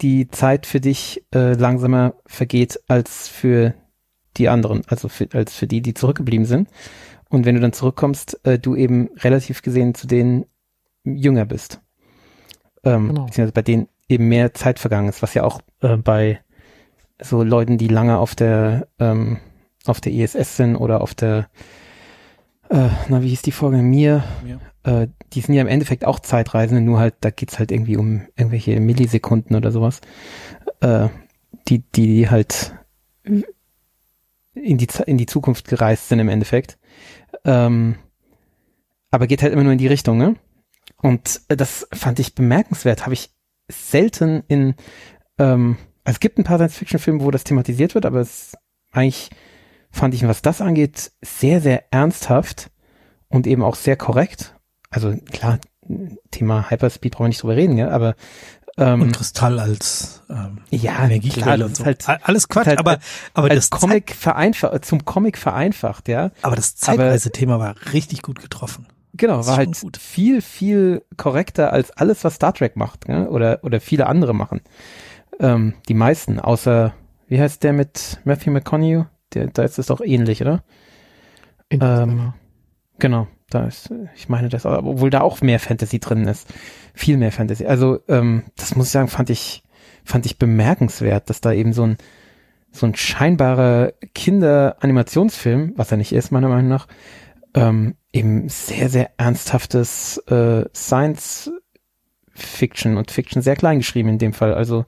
die 0.00 0.28
Zeit 0.28 0.66
für 0.66 0.80
dich 0.80 1.24
äh, 1.34 1.54
langsamer 1.54 2.14
vergeht 2.26 2.80
als 2.86 3.28
für 3.28 3.74
die 4.36 4.48
anderen, 4.48 4.82
also 4.86 5.08
für, 5.08 5.28
als 5.32 5.54
für 5.54 5.66
die, 5.66 5.82
die 5.82 5.94
zurückgeblieben 5.94 6.46
sind. 6.46 6.68
Und 7.32 7.46
wenn 7.46 7.54
du 7.54 7.60
dann 7.62 7.72
zurückkommst, 7.72 8.44
äh, 8.46 8.58
du 8.58 8.76
eben 8.76 9.08
relativ 9.16 9.62
gesehen 9.62 9.94
zu 9.94 10.06
denen 10.06 10.44
jünger 11.02 11.46
bist. 11.46 11.80
Ähm, 12.84 13.08
Genau. 13.08 13.24
Beziehungsweise 13.24 13.52
bei 13.52 13.62
denen 13.62 13.88
eben 14.08 14.28
mehr 14.28 14.52
Zeit 14.54 14.78
vergangen 14.78 15.08
ist, 15.08 15.22
was 15.22 15.32
ja 15.34 15.42
auch 15.42 15.60
äh, 15.80 15.96
bei 15.96 16.40
so 17.20 17.42
Leuten, 17.42 17.78
die 17.78 17.88
lange 17.88 18.18
auf 18.18 18.34
der 18.34 18.86
ähm, 18.98 19.38
auf 19.86 20.00
der 20.00 20.12
ISS 20.12 20.56
sind 20.56 20.76
oder 20.76 21.00
auf 21.00 21.14
der 21.14 21.48
äh, 22.68 22.88
na 23.08 23.22
wie 23.22 23.28
hieß 23.28 23.42
die 23.42 23.52
Folge 23.52 23.78
mir, 23.78 24.24
äh, 24.84 25.08
die 25.32 25.40
sind 25.40 25.54
ja 25.54 25.62
im 25.62 25.68
Endeffekt 25.68 26.04
auch 26.04 26.20
Zeitreisende, 26.20 26.82
nur 26.82 26.98
halt 26.98 27.14
da 27.20 27.30
geht's 27.30 27.58
halt 27.58 27.72
irgendwie 27.72 27.96
um 27.96 28.26
irgendwelche 28.36 28.78
Millisekunden 28.78 29.56
oder 29.56 29.72
sowas, 29.72 30.00
äh, 30.80 31.08
die 31.68 31.78
die 31.92 32.28
halt 32.28 32.74
in 33.24 34.76
die 34.78 34.88
in 35.06 35.16
die 35.16 35.26
Zukunft 35.26 35.68
gereist 35.68 36.08
sind 36.08 36.18
im 36.18 36.28
Endeffekt. 36.28 36.78
Ähm, 37.44 37.96
aber 39.10 39.26
geht 39.26 39.42
halt 39.42 39.52
immer 39.52 39.64
nur 39.64 39.72
in 39.72 39.78
die 39.78 39.86
Richtung, 39.86 40.18
ne? 40.18 40.36
Und 41.00 41.40
äh, 41.48 41.56
das 41.56 41.86
fand 41.92 42.18
ich 42.18 42.34
bemerkenswert. 42.34 43.04
Habe 43.04 43.14
ich 43.14 43.30
selten 43.68 44.42
in, 44.48 44.74
ähm, 45.38 45.76
also 46.04 46.16
es 46.16 46.20
gibt 46.20 46.38
ein 46.38 46.44
paar 46.44 46.58
Science-Fiction-Filme, 46.58 47.22
wo 47.22 47.30
das 47.30 47.44
thematisiert 47.44 47.94
wird, 47.94 48.06
aber 48.06 48.20
es 48.20 48.56
eigentlich 48.92 49.30
fand 49.90 50.14
ich, 50.14 50.26
was 50.26 50.42
das 50.42 50.60
angeht, 50.60 51.12
sehr, 51.20 51.60
sehr 51.60 51.92
ernsthaft 51.92 52.70
und 53.28 53.46
eben 53.46 53.62
auch 53.62 53.74
sehr 53.74 53.96
korrekt. 53.96 54.56
Also 54.90 55.14
klar, 55.30 55.58
Thema 56.30 56.70
Hyperspeed 56.70 57.12
brauchen 57.12 57.24
wir 57.24 57.28
nicht 57.28 57.42
drüber 57.42 57.56
reden, 57.56 57.76
ja, 57.76 57.88
aber 57.88 58.14
ähm, 58.78 59.02
Und 59.02 59.12
Kristall 59.12 59.58
als 59.58 60.22
ähm, 60.30 60.58
ja, 60.70 61.04
Energiequelle 61.04 61.56
klar, 61.56 61.66
und 61.66 61.76
so. 61.76 61.84
halt, 61.84 62.08
Alles 62.08 62.48
Quatsch, 62.48 62.66
halt 62.66 62.78
aber, 62.78 62.98
aber, 63.34 63.50
als 63.50 63.68
das 63.68 63.80
Comic 63.80 64.14
vereinfacht, 64.14 64.84
zum 64.84 65.04
Comic 65.04 65.36
vereinfacht, 65.36 66.08
ja. 66.08 66.30
aber 66.40 66.56
das 66.56 66.76
Zeitreisethema 66.76 67.58
war 67.58 67.74
richtig 67.92 68.22
gut 68.22 68.40
getroffen. 68.40 68.86
Genau, 69.14 69.46
war 69.46 69.58
halt 69.58 69.78
gut. 69.80 69.98
viel, 69.98 70.40
viel 70.40 71.04
korrekter 71.18 71.72
als 71.72 71.90
alles, 71.90 72.24
was 72.24 72.36
Star 72.36 72.54
Trek 72.54 72.76
macht, 72.76 73.08
ja? 73.08 73.26
oder, 73.26 73.60
oder 73.62 73.78
viele 73.80 74.06
andere 74.06 74.34
machen. 74.34 74.62
Ähm, 75.38 75.74
die 75.88 75.94
meisten, 75.94 76.40
außer, 76.40 76.94
wie 77.28 77.40
heißt 77.40 77.62
der 77.62 77.74
mit 77.74 78.20
Matthew 78.24 78.52
McConaughey? 78.52 79.04
Der, 79.34 79.48
da 79.48 79.64
ist 79.64 79.78
es 79.78 79.86
doch 79.86 80.00
ähnlich, 80.00 80.40
oder? 80.40 80.62
Ähm, 81.70 82.32
genau, 82.98 83.28
da 83.54 83.66
ist, 83.66 83.90
ich 84.14 84.28
meine 84.28 84.48
das, 84.48 84.66
obwohl 84.66 85.10
da 85.10 85.20
auch 85.20 85.40
mehr 85.40 85.60
Fantasy 85.60 85.98
drin 86.00 86.26
ist. 86.26 86.48
Viel 86.94 87.16
mehr 87.16 87.32
Fantasy. 87.32 87.66
Also, 87.66 88.00
ähm, 88.08 88.44
das 88.56 88.76
muss 88.76 88.86
ich 88.86 88.92
sagen, 88.92 89.08
fand 89.08 89.30
ich, 89.30 89.62
fand 90.04 90.26
ich 90.26 90.38
bemerkenswert, 90.38 91.30
dass 91.30 91.40
da 91.40 91.52
eben 91.52 91.72
so 91.72 91.84
ein, 91.84 91.96
so 92.70 92.86
ein 92.86 92.94
scheinbarer 92.94 93.92
Kinder-Animationsfilm, 94.14 95.74
was 95.76 95.90
er 95.90 95.98
nicht 95.98 96.12
ist, 96.12 96.32
meiner 96.32 96.48
Meinung 96.48 96.68
nach, 96.68 96.86
ähm, 97.54 97.96
eben 98.12 98.48
sehr, 98.48 98.88
sehr 98.88 99.10
ernsthaftes 99.18 100.18
äh, 100.28 100.64
Science 100.74 101.50
Fiction 102.34 102.96
und 102.96 103.10
Fiction 103.10 103.42
sehr 103.42 103.56
klein 103.56 103.78
geschrieben 103.78 104.08
in 104.08 104.18
dem 104.18 104.32
Fall. 104.32 104.54
Also 104.54 104.86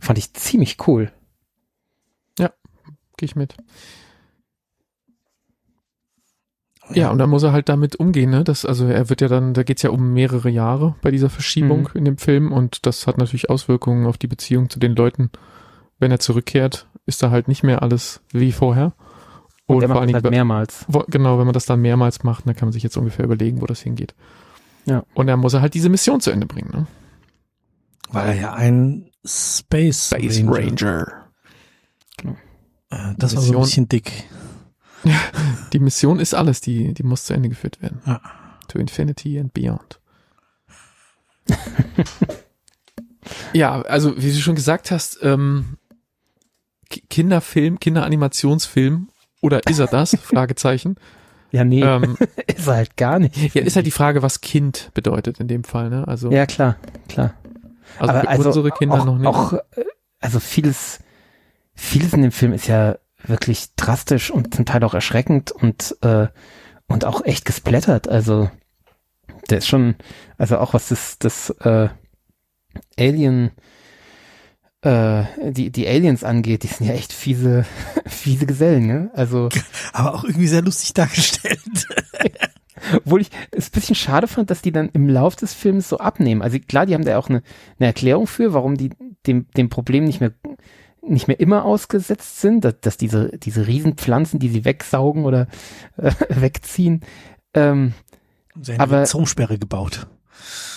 fand 0.00 0.18
ich 0.18 0.32
ziemlich 0.34 0.76
cool. 0.86 1.12
Gehe 3.18 3.26
ich 3.26 3.36
mit. 3.36 3.56
Ja, 6.94 7.10
und 7.10 7.18
dann 7.18 7.28
muss 7.30 7.42
er 7.42 7.52
halt 7.52 7.68
damit 7.68 7.96
umgehen, 7.96 8.30
ne? 8.30 8.44
Das, 8.44 8.64
also 8.64 8.86
er 8.86 9.08
wird 9.10 9.20
ja 9.20 9.28
dann, 9.28 9.52
da 9.54 9.62
geht's 9.62 9.82
ja 9.82 9.90
um 9.90 10.12
mehrere 10.14 10.48
Jahre 10.48 10.94
bei 11.02 11.10
dieser 11.10 11.28
Verschiebung 11.30 11.82
Mhm. 11.92 11.98
in 11.98 12.04
dem 12.06 12.18
Film 12.18 12.52
und 12.52 12.86
das 12.86 13.06
hat 13.06 13.18
natürlich 13.18 13.50
Auswirkungen 13.50 14.06
auf 14.06 14.16
die 14.18 14.26
Beziehung 14.26 14.70
zu 14.70 14.78
den 14.78 14.94
Leuten. 14.96 15.30
Wenn 15.98 16.10
er 16.10 16.18
zurückkehrt, 16.20 16.86
ist 17.06 17.22
da 17.22 17.30
halt 17.30 17.48
nicht 17.48 17.62
mehr 17.62 17.82
alles 17.82 18.20
wie 18.32 18.52
vorher. 18.52 18.92
Und 19.66 19.76
Und 19.76 19.82
er 19.82 19.88
vor 19.88 19.96
macht 19.96 20.08
es 20.08 20.14
halt 20.14 20.24
Dingen, 20.24 20.30
mehrmals. 20.30 20.84
wo- 20.88 21.04
genau, 21.08 21.38
wenn 21.38 21.44
man 21.46 21.52
das 21.52 21.66
dann 21.66 21.80
mehrmals 21.82 22.22
macht, 22.24 22.46
dann 22.46 22.56
kann 22.56 22.68
man 22.68 22.72
sich 22.72 22.82
jetzt 22.82 22.96
ungefähr 22.96 23.24
überlegen, 23.24 23.60
wo 23.60 23.66
das 23.66 23.80
hingeht. 23.80 24.14
Ja. 24.86 25.02
Und 25.12 25.26
dann 25.26 25.40
muss 25.40 25.52
er 25.52 25.60
halt 25.60 25.74
diese 25.74 25.90
Mission 25.90 26.20
zu 26.20 26.30
Ende 26.30 26.46
bringen, 26.46 26.70
ne? 26.72 26.86
War 28.10 28.24
er 28.26 28.34
ja 28.34 28.52
ein 28.54 29.10
Space, 29.26 30.14
Ranger. 30.14 31.06
Äh, 32.90 32.96
Das 33.18 33.34
war 33.36 33.42
so 33.42 33.52
ein 33.52 33.58
Mission. 33.58 33.62
bisschen 33.62 33.88
dick. 33.90 34.24
Die 35.72 35.78
Mission 35.78 36.18
ist 36.20 36.34
alles, 36.34 36.60
die, 36.60 36.92
die 36.94 37.02
muss 37.02 37.24
zu 37.24 37.32
Ende 37.34 37.48
geführt 37.48 37.80
werden. 37.82 38.00
Ja. 38.06 38.20
To 38.68 38.78
Infinity 38.78 39.38
and 39.38 39.52
Beyond. 39.54 40.00
ja, 43.52 43.82
also 43.82 44.16
wie 44.20 44.32
du 44.32 44.38
schon 44.38 44.54
gesagt 44.54 44.90
hast, 44.90 45.18
ähm, 45.22 45.76
Ki- 46.90 47.04
Kinderfilm, 47.08 47.78
Kinderanimationsfilm 47.80 49.08
oder 49.40 49.66
ist 49.66 49.78
er 49.78 49.86
das? 49.86 50.16
Fragezeichen. 50.22 50.96
Ja, 51.50 51.64
nee, 51.64 51.82
ähm, 51.82 52.18
ist 52.46 52.66
er 52.66 52.74
halt 52.74 52.96
gar 52.96 53.18
nicht. 53.18 53.54
ja, 53.54 53.62
ist 53.62 53.76
halt 53.76 53.86
die 53.86 53.90
Frage, 53.90 54.22
was 54.22 54.40
Kind 54.42 54.90
bedeutet 54.94 55.40
in 55.40 55.48
dem 55.48 55.64
Fall, 55.64 55.88
ne? 55.88 56.06
Also, 56.06 56.30
Ja, 56.30 56.44
klar, 56.44 56.76
klar. 57.08 57.34
also 57.98 58.12
Aber 58.12 58.30
für 58.42 58.46
unsere 58.48 58.70
Kinder 58.70 59.00
auch, 59.00 59.04
noch 59.06 59.16
nicht. 59.18 59.26
Auch, 59.26 59.52
äh, 59.54 59.84
also 60.20 60.40
vieles, 60.40 60.98
vieles 61.74 62.12
in 62.12 62.20
dem 62.22 62.32
Film 62.32 62.52
ist 62.52 62.66
ja 62.66 62.98
wirklich 63.24 63.74
drastisch 63.76 64.30
und 64.30 64.54
zum 64.54 64.64
Teil 64.64 64.84
auch 64.84 64.94
erschreckend 64.94 65.52
und, 65.52 65.96
äh, 66.02 66.28
und 66.86 67.04
auch 67.04 67.24
echt 67.24 67.44
gesplattert. 67.44 68.08
Also 68.08 68.50
der 69.50 69.58
ist 69.58 69.68
schon, 69.68 69.96
also 70.36 70.58
auch 70.58 70.74
was 70.74 70.88
das, 70.88 71.18
das 71.18 71.50
äh, 71.60 71.88
Alien, 72.98 73.50
äh, 74.82 75.24
die, 75.50 75.70
die 75.70 75.88
Aliens 75.88 76.24
angeht, 76.24 76.62
die 76.62 76.68
sind 76.68 76.86
ja 76.86 76.94
echt 76.94 77.12
fiese, 77.12 77.64
fiese 78.06 78.46
Gesellen, 78.46 78.86
ne? 78.86 79.10
Also. 79.14 79.48
Aber 79.92 80.14
auch 80.14 80.24
irgendwie 80.24 80.48
sehr 80.48 80.62
lustig 80.62 80.94
dargestellt. 80.94 81.60
Obwohl 82.94 83.20
ich 83.20 83.30
es 83.50 83.68
ein 83.68 83.72
bisschen 83.72 83.96
schade 83.96 84.28
fand, 84.28 84.50
dass 84.50 84.62
die 84.62 84.70
dann 84.70 84.88
im 84.90 85.08
Lauf 85.08 85.34
des 85.34 85.52
Films 85.52 85.88
so 85.88 85.98
abnehmen. 85.98 86.42
Also 86.42 86.58
klar, 86.60 86.86
die 86.86 86.94
haben 86.94 87.04
da 87.04 87.18
auch 87.18 87.28
eine, 87.28 87.42
eine 87.78 87.88
Erklärung 87.88 88.28
für, 88.28 88.52
warum 88.54 88.76
die 88.76 88.90
dem, 89.26 89.48
dem 89.56 89.68
Problem 89.68 90.04
nicht 90.04 90.20
mehr 90.20 90.32
nicht 91.02 91.28
mehr 91.28 91.40
immer 91.40 91.64
ausgesetzt 91.64 92.40
sind, 92.40 92.64
dass, 92.64 92.80
dass 92.80 92.96
diese, 92.96 93.36
diese 93.38 93.66
Riesenpflanzen, 93.66 94.38
die 94.38 94.48
sie 94.48 94.64
wegsaugen 94.64 95.24
oder 95.24 95.46
äh, 95.96 96.12
wegziehen. 96.28 97.02
Ähm, 97.54 97.94
Sie 98.60 98.76
haben 98.76 98.92
eine 98.92 99.04
Zaumsperre 99.04 99.58
gebaut. 99.58 100.08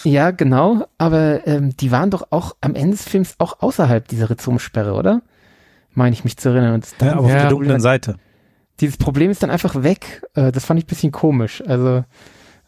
Ja, 0.03 0.31
genau, 0.31 0.85
aber 0.97 1.47
ähm, 1.47 1.75
die 1.77 1.91
waren 1.91 2.09
doch 2.09 2.27
auch 2.31 2.55
am 2.61 2.75
Ende 2.75 2.97
des 2.97 3.07
Films 3.07 3.35
auch 3.39 3.61
außerhalb 3.61 4.07
dieser 4.07 4.29
Rhizomsperre, 4.29 4.93
oder? 4.93 5.21
Meine 5.93 6.13
ich 6.13 6.23
mich 6.23 6.37
zu 6.37 6.49
erinnern. 6.49 6.75
Und 6.75 6.87
ja, 7.01 7.13
aber 7.13 7.21
auf 7.21 7.31
der 7.31 7.49
dunklen 7.49 7.81
Seite. 7.81 8.17
Dieses 8.79 8.97
Problem 8.97 9.29
ist 9.29 9.43
dann 9.43 9.49
einfach 9.49 9.83
weg. 9.83 10.23
Äh, 10.33 10.51
das 10.51 10.65
fand 10.65 10.79
ich 10.79 10.85
ein 10.85 10.89
bisschen 10.89 11.11
komisch. 11.11 11.63
Also 11.65 12.03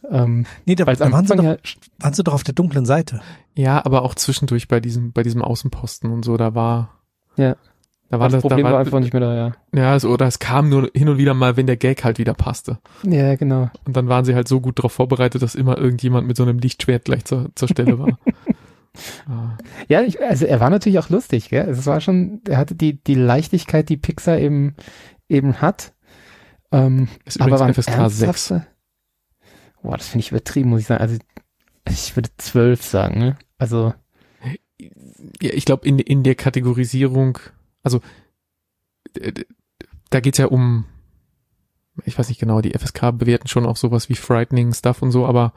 ähm, 0.10 0.46
nee, 0.66 0.76
da, 0.76 0.86
da 0.86 1.12
waren, 1.12 1.26
sie 1.26 1.36
doch, 1.36 1.44
ja, 1.44 1.58
waren 2.00 2.14
sie 2.14 2.24
doch 2.24 2.34
auf 2.34 2.44
der 2.44 2.54
dunklen 2.54 2.86
Seite. 2.86 3.22
Ja, 3.56 3.84
aber 3.86 4.02
auch 4.04 4.16
zwischendurch 4.16 4.68
bei 4.68 4.80
diesem, 4.80 5.14
bei 5.14 5.24
diesem 5.24 5.42
Außenposten 5.42 6.12
und 6.12 6.24
so, 6.24 6.38
da 6.38 6.56
war. 6.56 7.00
Ja. 7.36 7.56
Da 8.10 8.20
war 8.20 8.28
das, 8.28 8.34
das 8.34 8.42
Problem 8.42 8.60
da 8.60 8.66
war, 8.66 8.74
war 8.74 8.80
einfach 8.82 9.00
nicht 9.00 9.12
mehr 9.12 9.22
da, 9.22 9.36
ja. 9.36 9.52
Ja, 9.74 9.92
also, 9.92 10.10
oder 10.10 10.28
es 10.28 10.38
kam 10.38 10.70
nur 10.70 10.92
hin 10.94 11.10
und 11.10 11.18
wieder 11.18 11.34
mal, 11.34 11.58
wenn 11.58 11.66
der 11.66 11.78
Gag 11.78 12.04
halt 12.04 12.20
wieder 12.20 12.36
passte. 12.36 12.78
Ja, 13.04 13.36
genau. 13.36 13.72
Und 13.86 13.98
dann 13.98 14.08
waren 14.08 14.24
sie 14.24 14.36
halt 14.36 14.48
so 14.48 14.62
gut 14.62 14.78
darauf 14.78 14.94
vorbereitet, 14.94 15.42
dass 15.42 15.56
immer 15.56 15.80
irgendjemand 15.80 16.28
mit 16.28 16.38
so 16.38 16.44
einem 16.44 16.60
Lichtschwert 16.60 17.06
gleich 17.06 17.26
zur, 17.26 17.50
zur 17.56 17.68
Stelle 17.70 17.98
war. 17.98 18.20
ah. 19.28 19.58
Ja, 19.88 20.04
ich, 20.04 20.22
also 20.22 20.46
er 20.46 20.60
war 20.60 20.70
natürlich 20.70 21.00
auch 21.00 21.10
lustig, 21.10 21.50
gell? 21.50 21.68
Es 21.68 21.88
war 21.88 22.02
schon, 22.02 22.42
er 22.48 22.58
hatte 22.58 22.76
die, 22.76 23.04
die 23.04 23.16
Leichtigkeit, 23.16 23.90
die 23.90 23.98
Pixar 23.98 24.38
eben, 24.38 24.76
eben 25.28 25.60
hat. 25.60 25.94
Ähm, 26.72 27.08
ist 27.26 27.42
aber 27.42 27.60
war 27.60 27.74
FSK 27.74 28.10
6. 28.10 28.54
Boah, 29.82 29.98
das 29.98 30.08
finde 30.08 30.24
ich 30.24 30.32
übertrieben, 30.32 30.70
muss 30.70 30.82
ich 30.82 30.88
sagen. 30.88 31.02
Also 31.02 31.18
ich 31.90 32.16
würde 32.16 32.30
zwölf 32.38 32.84
sagen, 32.84 33.20
ne? 33.20 33.38
Also. 33.58 33.94
Ja, 35.42 35.52
ich 35.54 35.66
glaube, 35.66 35.88
in, 35.88 36.00
in 36.00 36.24
der 36.24 36.36
Kategorisierung 36.36 37.40
also 37.84 38.02
da 40.10 40.20
geht's 40.20 40.38
ja 40.38 40.48
um, 40.48 40.86
ich 42.06 42.18
weiß 42.18 42.30
nicht 42.30 42.40
genau, 42.40 42.62
die 42.62 42.78
FSK 42.78 43.12
bewerten 43.18 43.48
schon 43.48 43.66
auch 43.66 43.78
sowas 43.78 44.10
wie 44.10 44.16
Frightening 44.16 44.74
Stuff 44.74 45.02
und 45.02 45.12
so, 45.12 45.26
aber 45.26 45.54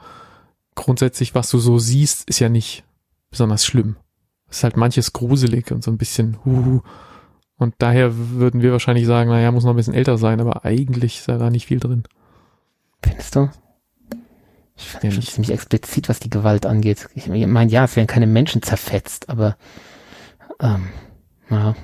grundsätzlich, 0.75 1.33
was 1.33 1.49
du 1.49 1.57
so 1.57 1.79
siehst, 1.79 2.29
ist 2.29 2.39
ja 2.39 2.49
nicht 2.49 2.83
besonders 3.31 3.65
schlimm. 3.65 3.95
Es 4.49 4.57
ist 4.57 4.63
halt 4.63 4.77
manches 4.77 5.13
gruselig 5.13 5.71
und 5.71 5.83
so 5.83 5.91
ein 5.91 5.97
bisschen 5.97 6.37
huhu. 6.45 6.81
Und 7.57 7.73
daher 7.79 8.15
würden 8.15 8.61
wir 8.61 8.71
wahrscheinlich 8.71 9.07
sagen, 9.07 9.29
naja, 9.31 9.51
muss 9.51 9.63
noch 9.63 9.71
ein 9.71 9.77
bisschen 9.77 9.95
älter 9.95 10.17
sein, 10.17 10.39
aber 10.39 10.63
eigentlich 10.63 11.19
ist 11.19 11.27
da 11.27 11.49
nicht 11.49 11.65
viel 11.65 11.79
drin. 11.79 12.03
Findest 13.01 13.35
du? 13.35 13.49
Ich 14.77 14.89
fand 14.89 15.03
ja, 15.03 15.21
ziemlich 15.21 15.51
explizit, 15.51 16.07
was 16.07 16.19
die 16.19 16.29
Gewalt 16.29 16.65
angeht. 16.65 17.09
Ich 17.15 17.27
meine, 17.27 17.71
ja, 17.71 17.85
es 17.85 17.95
werden 17.95 18.07
keine 18.07 18.27
Menschen 18.27 18.61
zerfetzt, 18.61 19.29
aber 19.29 19.57
ähm, 20.59 20.89
ja. 21.49 21.75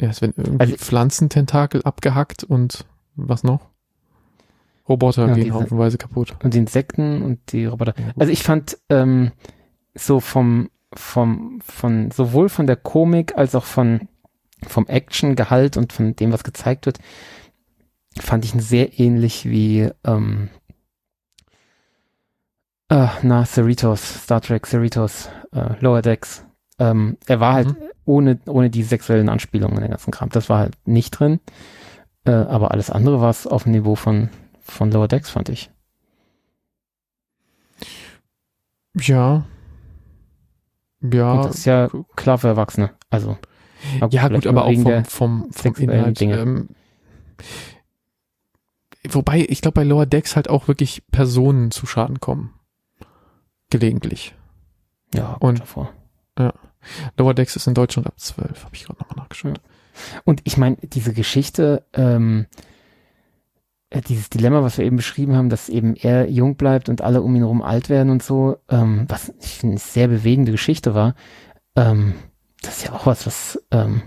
Ja, 0.00 0.08
es 0.08 0.20
werden 0.20 0.34
irgendwie 0.36 0.60
also, 0.60 0.76
Pflanzententakel 0.76 1.82
abgehackt 1.82 2.44
und 2.44 2.84
was 3.14 3.42
noch? 3.44 3.70
Roboter 4.88 5.28
ja, 5.28 5.34
gehen 5.34 5.54
haufenweise 5.54 5.96
kaputt. 5.96 6.34
Und 6.42 6.54
die 6.54 6.58
Insekten 6.58 7.22
und 7.22 7.52
die 7.52 7.66
Roboter. 7.66 7.94
Also 8.18 8.32
ich 8.32 8.42
fand 8.42 8.78
ähm, 8.88 9.32
so 9.94 10.20
vom 10.20 10.70
vom 10.94 11.60
von 11.64 12.10
sowohl 12.10 12.48
von 12.48 12.66
der 12.66 12.76
Komik 12.76 13.36
als 13.38 13.54
auch 13.54 13.64
von 13.64 14.08
vom 14.66 14.86
Actiongehalt 14.86 15.76
und 15.76 15.92
von 15.92 16.14
dem, 16.16 16.32
was 16.32 16.44
gezeigt 16.44 16.86
wird, 16.86 16.98
fand 18.18 18.44
ich 18.44 18.54
ihn 18.54 18.60
sehr 18.60 18.98
ähnlich 18.98 19.48
wie 19.48 19.88
ähm, 20.04 20.50
äh, 22.92 23.08
na 23.22 23.44
Cerritos, 23.44 24.22
Star 24.24 24.40
Trek 24.40 24.66
Cerritos, 24.66 25.30
äh, 25.52 25.74
Lower 25.80 26.02
Decks. 26.02 26.44
Ähm, 26.78 27.16
er 27.26 27.40
war 27.40 27.54
halt 27.54 27.68
mhm. 27.68 27.76
ohne, 28.04 28.38
ohne 28.46 28.70
die 28.70 28.82
sexuellen 28.82 29.28
Anspielungen 29.28 29.76
in 29.76 29.82
den 29.82 29.90
ganzen 29.90 30.10
Kram. 30.10 30.28
Das 30.28 30.48
war 30.48 30.58
halt 30.58 30.74
nicht 30.84 31.10
drin. 31.10 31.40
Äh, 32.24 32.32
aber 32.32 32.70
alles 32.70 32.90
andere 32.90 33.20
war 33.20 33.30
es 33.30 33.46
auf 33.46 33.64
dem 33.64 33.72
Niveau 33.72 33.94
von, 33.94 34.28
von 34.60 34.90
Lower 34.90 35.08
Decks, 35.08 35.30
fand 35.30 35.48
ich. 35.48 35.70
Ja. 39.00 39.44
Ja. 41.00 41.32
Und 41.32 41.44
das 41.46 41.56
ist 41.56 41.64
ja 41.64 41.88
klar 42.14 42.38
für 42.38 42.48
Erwachsene. 42.48 42.90
Also. 43.10 43.38
Ja, 44.10 44.28
gut, 44.28 44.46
aber 44.46 44.66
auch 44.66 44.74
vom, 44.74 45.04
vom, 45.04 45.50
vom 45.50 45.74
Inhalt. 45.76 46.22
Ähm, 46.22 46.68
wobei, 49.08 49.44
ich 49.48 49.60
glaube, 49.60 49.74
bei 49.74 49.82
Lower 49.82 50.06
Decks 50.06 50.36
halt 50.36 50.48
auch 50.48 50.68
wirklich 50.68 51.02
Personen 51.10 51.72
zu 51.72 51.86
Schaden 51.86 52.20
kommen. 52.20 52.54
Gelegentlich. 53.72 54.34
Ja, 55.14 55.32
und 55.40 55.60
davor. 55.60 55.90
Ja. 56.38 56.52
Lower 57.16 57.32
Decks 57.32 57.56
ist 57.56 57.66
in 57.66 57.72
Deutschland 57.72 58.06
ab 58.06 58.20
12, 58.20 58.64
habe 58.64 58.74
ich 58.76 58.84
gerade 58.84 59.00
nochmal 59.00 59.16
nachgeschaut. 59.16 59.62
Und 60.24 60.42
ich 60.44 60.58
meine, 60.58 60.76
diese 60.82 61.14
Geschichte, 61.14 61.82
ähm, 61.94 62.44
äh, 63.88 64.02
dieses 64.02 64.28
Dilemma, 64.28 64.62
was 64.62 64.76
wir 64.76 64.84
eben 64.84 64.96
beschrieben 64.96 65.36
haben, 65.36 65.48
dass 65.48 65.70
eben 65.70 65.96
er 65.96 66.28
jung 66.28 66.56
bleibt 66.56 66.90
und 66.90 67.00
alle 67.00 67.22
um 67.22 67.34
ihn 67.34 67.40
herum 67.40 67.62
alt 67.62 67.88
werden 67.88 68.10
und 68.10 68.22
so, 68.22 68.58
ähm, 68.68 69.06
was 69.08 69.32
ich 69.40 69.54
finde 69.54 69.72
eine 69.72 69.80
sehr 69.80 70.08
bewegende 70.08 70.52
Geschichte 70.52 70.94
war, 70.94 71.14
ähm, 71.74 72.12
das 72.60 72.76
ist 72.76 72.84
ja 72.84 72.92
auch 72.92 73.06
was, 73.06 73.26
was, 73.26 73.58
ähm, 73.70 74.02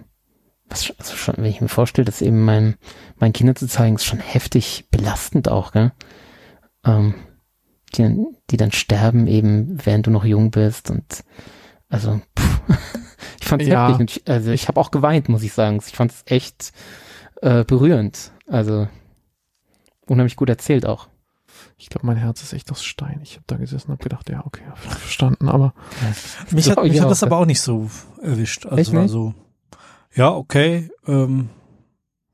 was 0.70 0.94
also 1.00 1.16
schon, 1.16 1.38
wenn 1.38 1.46
ich 1.46 1.60
mir 1.60 1.70
vorstelle, 1.70 2.06
das 2.06 2.22
eben 2.22 2.46
mein, 2.46 2.76
meinen 3.18 3.34
Kindern 3.34 3.56
zu 3.56 3.68
zeigen, 3.68 3.96
ist 3.96 4.06
schon 4.06 4.20
heftig 4.20 4.86
belastend 4.92 5.50
auch, 5.50 5.72
gell? 5.72 5.92
Ähm, 6.86 7.16
die, 7.96 8.26
die 8.50 8.58
dann 8.58 8.72
sterben 8.72 9.28
eben, 9.28 9.78
während 9.84 10.08
du 10.08 10.12
noch 10.12 10.26
jung 10.26 10.52
bist 10.52 10.92
und 10.92 11.24
also, 11.90 12.22
pff, 12.38 12.62
ich 13.42 13.48
fand 13.48 13.62
es 13.62 13.68
ja. 13.68 13.90
heftig. 13.90 14.18
Ich, 14.18 14.30
also 14.30 14.52
ich 14.52 14.68
habe 14.68 14.80
auch 14.80 14.92
geweint, 14.92 15.30
muss 15.30 15.44
ich 15.44 15.54
sagen. 15.54 15.82
Ich 15.86 15.96
fand 15.96 16.12
es 16.12 16.24
echt 16.26 16.74
äh, 17.42 17.64
berührend. 17.64 18.32
Also 18.48 18.88
unheimlich 20.08 20.36
gut 20.36 20.50
erzählt 20.50 20.86
auch. 20.86 21.08
Ich 21.78 21.90
glaube, 21.90 22.06
mein 22.06 22.18
Herz 22.18 22.42
ist 22.42 22.54
echt 22.54 22.72
aus 22.72 22.84
Stein. 22.84 23.20
Ich 23.24 23.36
habe 23.36 23.44
da 23.48 23.58
gesessen 23.58 23.88
und 23.88 23.94
habe 23.94 24.04
gedacht, 24.04 24.30
ja, 24.30 24.46
okay, 24.46 24.64
verstanden, 24.76 25.50
aber 25.50 25.74
ja. 26.02 26.56
mich 26.56 26.70
hat, 26.70 26.84
mich 26.84 27.02
hat 27.02 27.12
das 27.12 27.24
aber 27.24 27.38
auch 27.38 27.46
nicht 27.46 27.62
so 27.62 27.90
erwischt. 28.22 28.66
Also 28.66 28.94
war 28.94 29.08
so, 29.08 29.34
ja, 30.14 30.32
okay, 30.32 30.90
ähm, 31.08 31.50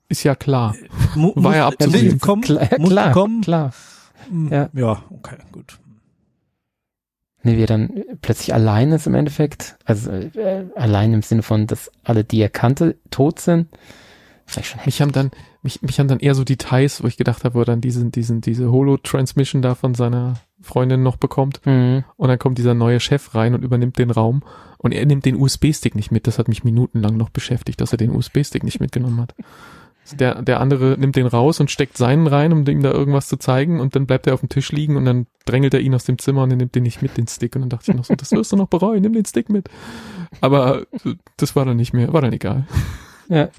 ist 0.10 0.24
ja 0.24 0.36
klar. 0.36 0.76
War 1.16 1.56
ja 1.56 1.68
abzusehen. 1.68 2.20
Kommen, 2.20 2.42
klar, 2.42 2.68
klar, 2.68 3.30
klar. 3.42 3.74
Hm, 4.30 4.50
ja. 4.52 4.70
ja, 4.74 5.04
okay, 5.10 5.38
gut. 5.52 5.80
Nee, 7.44 7.58
wie 7.58 7.64
er 7.64 7.68
dann 7.68 8.04
plötzlich 8.22 8.54
allein 8.54 8.92
ist 8.92 9.08
im 9.08 9.16
Endeffekt. 9.16 9.78
Also 9.86 10.12
äh, 10.12 10.66
allein 10.76 11.14
im 11.14 11.22
Sinne 11.24 11.42
von, 11.42 11.66
dass 11.66 11.92
alle, 12.04 12.24
die 12.24 12.40
er 12.40 12.50
kannte, 12.50 12.98
tot 13.10 13.40
sind. 13.40 13.68
Vielleicht 14.46 14.70
schon 14.70 14.82
mich 14.86 15.02
haben 15.02 15.12
dann, 15.12 15.32
mich, 15.64 15.82
mich 15.82 16.00
haben 16.00 16.08
dann 16.08 16.20
eher 16.20 16.36
so 16.36 16.44
Details, 16.44 17.02
wo 17.02 17.08
ich 17.08 17.18
gedacht 17.18 17.44
habe, 17.44 17.56
wo 17.56 17.60
er 17.62 17.66
dann 17.66 17.82
diesen, 17.82 18.12
diesen, 18.12 18.42
diese 18.42 18.72
Holo-Transmission 18.72 19.62
da 19.62 19.76
von 19.76 19.96
seiner 19.96 20.36
Freundin 20.62 21.02
noch 21.02 21.16
bekommt. 21.16 21.66
Mhm. 21.66 22.04
Und 22.18 22.28
dann 22.28 22.38
kommt 22.38 22.58
dieser 22.58 22.76
neue 22.76 23.00
Chef 23.00 23.34
rein 23.34 23.56
und 23.56 23.64
übernimmt 23.64 23.98
den 23.98 24.12
Raum. 24.12 24.44
Und 24.78 24.92
er 24.92 25.06
nimmt 25.06 25.26
den 25.26 25.36
USB-Stick 25.36 25.96
nicht 25.96 26.12
mit. 26.12 26.28
Das 26.28 26.38
hat 26.38 26.48
mich 26.48 26.64
minutenlang 26.64 27.18
noch 27.18 27.30
beschäftigt, 27.30 27.82
dass 27.82 27.92
er 27.92 27.98
den 27.98 28.12
USB-Stick 28.12 28.64
nicht 28.64 28.80
mitgenommen 28.80 29.22
hat. 29.22 29.36
Der, 30.14 30.42
der 30.42 30.60
andere 30.60 30.98
nimmt 30.98 31.16
den 31.16 31.28
raus 31.28 31.60
und 31.60 31.72
steckt 31.72 31.98
seinen 31.98 32.28
rein, 32.28 32.52
um 32.52 32.68
ihm 32.68 32.82
da 32.82 32.92
irgendwas 32.92 33.28
zu 33.28 33.38
zeigen 33.38 33.80
und 33.80 33.96
dann 33.96 34.08
bleibt 34.08 34.28
er 34.28 34.34
auf 34.34 34.42
dem 34.42 34.50
Tisch 34.50 34.72
liegen 34.72 34.98
und 34.98 35.06
dann 35.06 35.28
drängelt 35.46 35.74
er 35.74 35.80
ihn 35.80 35.96
aus 35.96 36.04
dem 36.04 36.18
Zimmer 36.18 36.44
und 36.44 36.52
er 36.52 36.58
nimmt 36.58 36.76
den 36.76 36.84
nicht 36.84 37.02
mit, 37.02 37.18
den 37.18 37.28
Stick. 37.28 37.56
Und 37.56 37.62
dann 37.62 37.70
dachte 37.70 37.92
ich 37.92 37.98
noch 37.98 38.06
so, 38.06 38.16
das 38.16 38.32
wirst 38.32 38.52
du 38.52 38.58
noch 38.58 38.68
bereuen, 38.68 39.02
nimm 39.02 39.14
den 39.14 39.26
Stick 39.26 39.50
mit. 39.50 39.70
Aber 40.42 40.86
das 41.38 41.56
war 41.56 41.66
dann 41.66 41.78
nicht 41.78 41.94
mehr, 41.94 42.12
war 42.12 42.22
dann 42.22 42.34
egal. 42.34 42.68
Ja. 43.30 43.50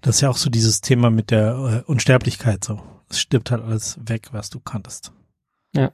Das 0.00 0.16
ist 0.16 0.20
ja 0.20 0.30
auch 0.30 0.36
so 0.36 0.50
dieses 0.50 0.80
Thema 0.80 1.10
mit 1.10 1.30
der 1.30 1.84
äh, 1.86 1.90
Unsterblichkeit 1.90 2.64
so. 2.64 2.80
Es 3.08 3.20
stirbt 3.20 3.50
halt 3.50 3.62
alles 3.62 3.98
weg, 4.04 4.28
was 4.32 4.50
du 4.50 4.60
kanntest. 4.60 5.12
Ja. 5.74 5.92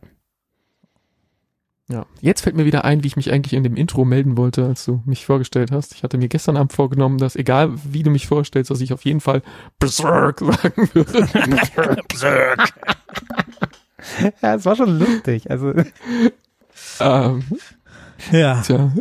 Ja, 1.88 2.06
jetzt 2.22 2.40
fällt 2.40 2.56
mir 2.56 2.64
wieder 2.64 2.84
ein, 2.84 3.02
wie 3.02 3.08
ich 3.08 3.16
mich 3.16 3.30
eigentlich 3.30 3.52
in 3.52 3.62
dem 3.62 3.76
Intro 3.76 4.06
melden 4.06 4.38
wollte, 4.38 4.64
als 4.64 4.86
du 4.86 5.02
mich 5.04 5.26
vorgestellt 5.26 5.70
hast. 5.70 5.94
Ich 5.94 6.02
hatte 6.02 6.16
mir 6.16 6.28
gestern 6.28 6.56
Abend 6.56 6.72
vorgenommen, 6.72 7.18
dass 7.18 7.36
egal 7.36 7.74
wie 7.84 8.02
du 8.02 8.10
mich 8.10 8.26
vorstellst, 8.26 8.70
dass 8.70 8.80
ich 8.80 8.94
auf 8.94 9.04
jeden 9.04 9.20
Fall 9.20 9.42
Berserk 9.78 10.40
sagen 10.40 10.88
würde. 10.94 11.28
Berserk. 12.08 12.72
ja, 14.40 14.54
es 14.54 14.64
war 14.64 14.76
schon 14.76 14.98
lustig. 14.98 15.50
Also 15.50 15.74
ähm, 17.00 17.44
ja. 18.32 18.62
Tja. 18.62 18.92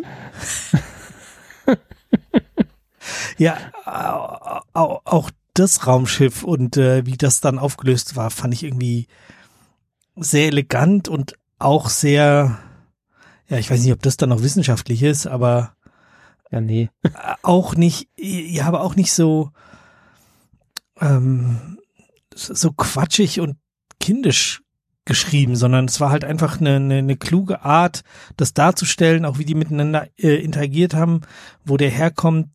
ja, 3.37 3.57
auch, 4.73 5.29
das 5.53 5.85
Raumschiff 5.85 6.43
und 6.43 6.77
äh, 6.77 7.05
wie 7.05 7.15
das 7.15 7.39
dann 7.39 7.59
aufgelöst 7.59 8.15
war, 8.15 8.31
fand 8.31 8.55
ich 8.55 8.63
irgendwie 8.63 9.07
sehr 10.15 10.47
elegant 10.47 11.07
und 11.07 11.37
auch 11.59 11.89
sehr, 11.89 12.57
ja, 13.53 13.59
ich 13.59 13.69
weiß 13.69 13.83
nicht, 13.83 13.93
ob 13.93 14.01
das 14.01 14.17
dann 14.17 14.29
noch 14.29 14.41
wissenschaftlich 14.41 15.03
ist, 15.03 15.27
aber 15.27 15.75
Ja, 16.51 16.59
nee. 16.59 16.89
auch 17.43 17.75
nicht, 17.75 18.09
ja, 18.17 18.65
aber 18.65 18.81
auch 18.81 18.95
nicht 18.95 19.13
so, 19.13 19.51
ähm, 20.99 21.77
so 22.33 22.71
quatschig 22.71 23.39
und 23.39 23.57
kindisch 23.99 24.63
geschrieben, 25.05 25.55
sondern 25.55 25.85
es 25.85 25.99
war 25.99 26.09
halt 26.09 26.23
einfach 26.23 26.59
eine, 26.59 26.77
eine, 26.77 26.97
eine 26.97 27.15
kluge 27.15 27.63
Art, 27.63 28.01
das 28.37 28.55
darzustellen, 28.55 29.23
auch 29.23 29.37
wie 29.37 29.45
die 29.45 29.53
miteinander 29.53 30.07
äh, 30.17 30.35
interagiert 30.43 30.95
haben, 30.95 31.21
wo 31.63 31.77
der 31.77 31.89
herkommt, 31.91 32.49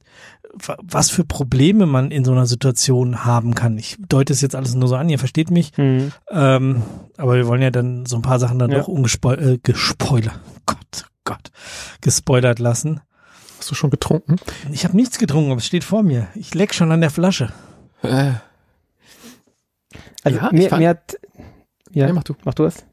was 0.83 1.11
für 1.11 1.25
Probleme 1.25 1.87
man 1.87 2.11
in 2.11 2.25
so 2.25 2.33
einer 2.33 2.47
Situation 2.47 3.25
haben 3.25 3.55
kann. 3.55 3.76
Ich 3.78 3.97
deute 4.09 4.33
es 4.33 4.40
jetzt 4.40 4.55
alles 4.57 4.75
nur 4.75 4.88
so 4.88 4.97
an, 4.97 5.09
ihr 5.09 5.19
versteht 5.19 5.50
mich, 5.50 5.73
Hm. 5.76 6.11
ähm, 6.31 6.83
aber 7.17 7.37
wir 7.37 7.47
wollen 7.47 7.62
ja 7.62 7.71
dann 7.71 8.07
so 8.07 8.17
ein 8.17 8.23
paar 8.23 8.38
Sachen 8.38 8.59
dann 8.59 8.71
Ja. 8.71 8.78
doch 8.78 8.88
ungespoilert, 8.88 9.40
äh, 9.45 9.59
gespoilert, 9.62 10.38
Gott, 10.67 11.07
Gott, 11.25 11.50
gespoilert 12.00 12.59
lassen. 12.59 13.00
Hast 13.59 13.71
du 13.71 13.75
schon 13.75 13.90
getrunken? 13.90 14.37
Ich 14.73 14.85
habe 14.85 14.97
nichts 14.97 15.19
getrunken, 15.19 15.50
aber 15.50 15.59
es 15.59 15.67
steht 15.67 15.85
vor 15.85 16.02
mir. 16.02 16.28
Ich 16.35 16.55
leck 16.55 16.73
schon 16.75 16.93
an 16.93 17.00
der 17.00 17.11
Flasche. 17.11 17.52
Äh, 18.02 18.33
Also 20.25 20.38
Ja, 20.38 20.50
mir, 20.52 20.75
mir 20.76 20.88
hat, 20.90 21.17
ja, 21.93 22.07
ja, 22.07 22.12
mach 22.12 22.25
du. 22.25 22.35
mach 22.45 22.55
du 22.55 22.64
es? 22.64 22.85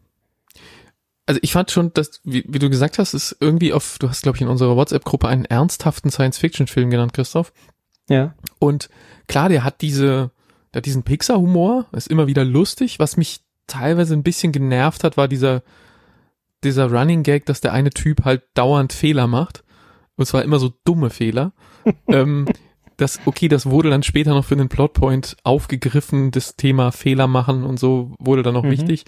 Also 1.28 1.40
ich 1.42 1.52
fand 1.54 1.72
schon, 1.72 1.92
dass, 1.94 2.22
wie, 2.24 2.46
wie 2.48 2.60
du 2.60 2.70
gesagt 2.70 3.00
hast, 3.00 3.14
ist 3.14 3.36
irgendwie 3.40 3.74
auf, 3.74 3.98
du 4.00 4.10
hast, 4.10 4.22
glaube 4.24 4.38
ich, 4.38 4.42
in 4.42 4.48
unserer 4.48 4.76
WhatsApp-Gruppe 4.76 5.28
einen 5.28 5.46
ernsthaften 5.46 6.12
Science-Fiction-Film 6.12 6.90
genannt, 6.92 7.14
Christoph. 7.14 7.52
Ja. 8.08 8.36
Und 8.60 8.90
klar, 9.28 9.50
der 9.50 9.64
hat 9.64 9.82
diese, 9.82 10.30
der 10.74 10.80
hat 10.80 10.86
diesen 10.86 11.04
Pixar-Humor, 11.04 11.88
ist 11.94 12.10
immer 12.10 12.28
wieder 12.28 12.46
lustig. 12.46 13.00
Was 13.00 13.18
mich 13.18 13.40
teilweise 13.66 14.14
ein 14.14 14.22
bisschen 14.22 14.52
genervt 14.52 15.04
hat, 15.04 15.18
war 15.18 15.28
dieser, 15.28 15.64
dieser 16.64 16.92
Running 16.92 17.24
Gag, 17.24 17.48
dass 17.48 17.62
der 17.62 17.74
eine 17.74 17.90
Typ 17.90 18.24
halt 18.24 18.44
dauernd 18.54 18.94
Fehler 18.94 19.26
macht. 19.26 19.64
Und 20.18 20.26
zwar 20.28 20.44
immer 20.44 20.60
so 20.60 20.74
dumme 20.84 21.10
Fehler. 21.10 21.54
ähm, 22.08 22.48
das, 22.98 23.20
okay, 23.26 23.48
das 23.48 23.66
wurde 23.66 23.90
dann 23.90 24.04
später 24.04 24.30
noch 24.36 24.46
für 24.46 24.56
den 24.56 24.70
Plotpoint 24.70 25.38
aufgegriffen, 25.44 26.30
das 26.32 26.56
Thema 26.56 26.92
Fehler 26.92 27.28
machen 27.28 27.64
und 27.64 27.80
so 27.80 28.16
wurde 28.20 28.44
dann 28.44 28.54
noch 28.54 28.64
Mhm. 28.64 28.72
wichtig. 28.72 29.06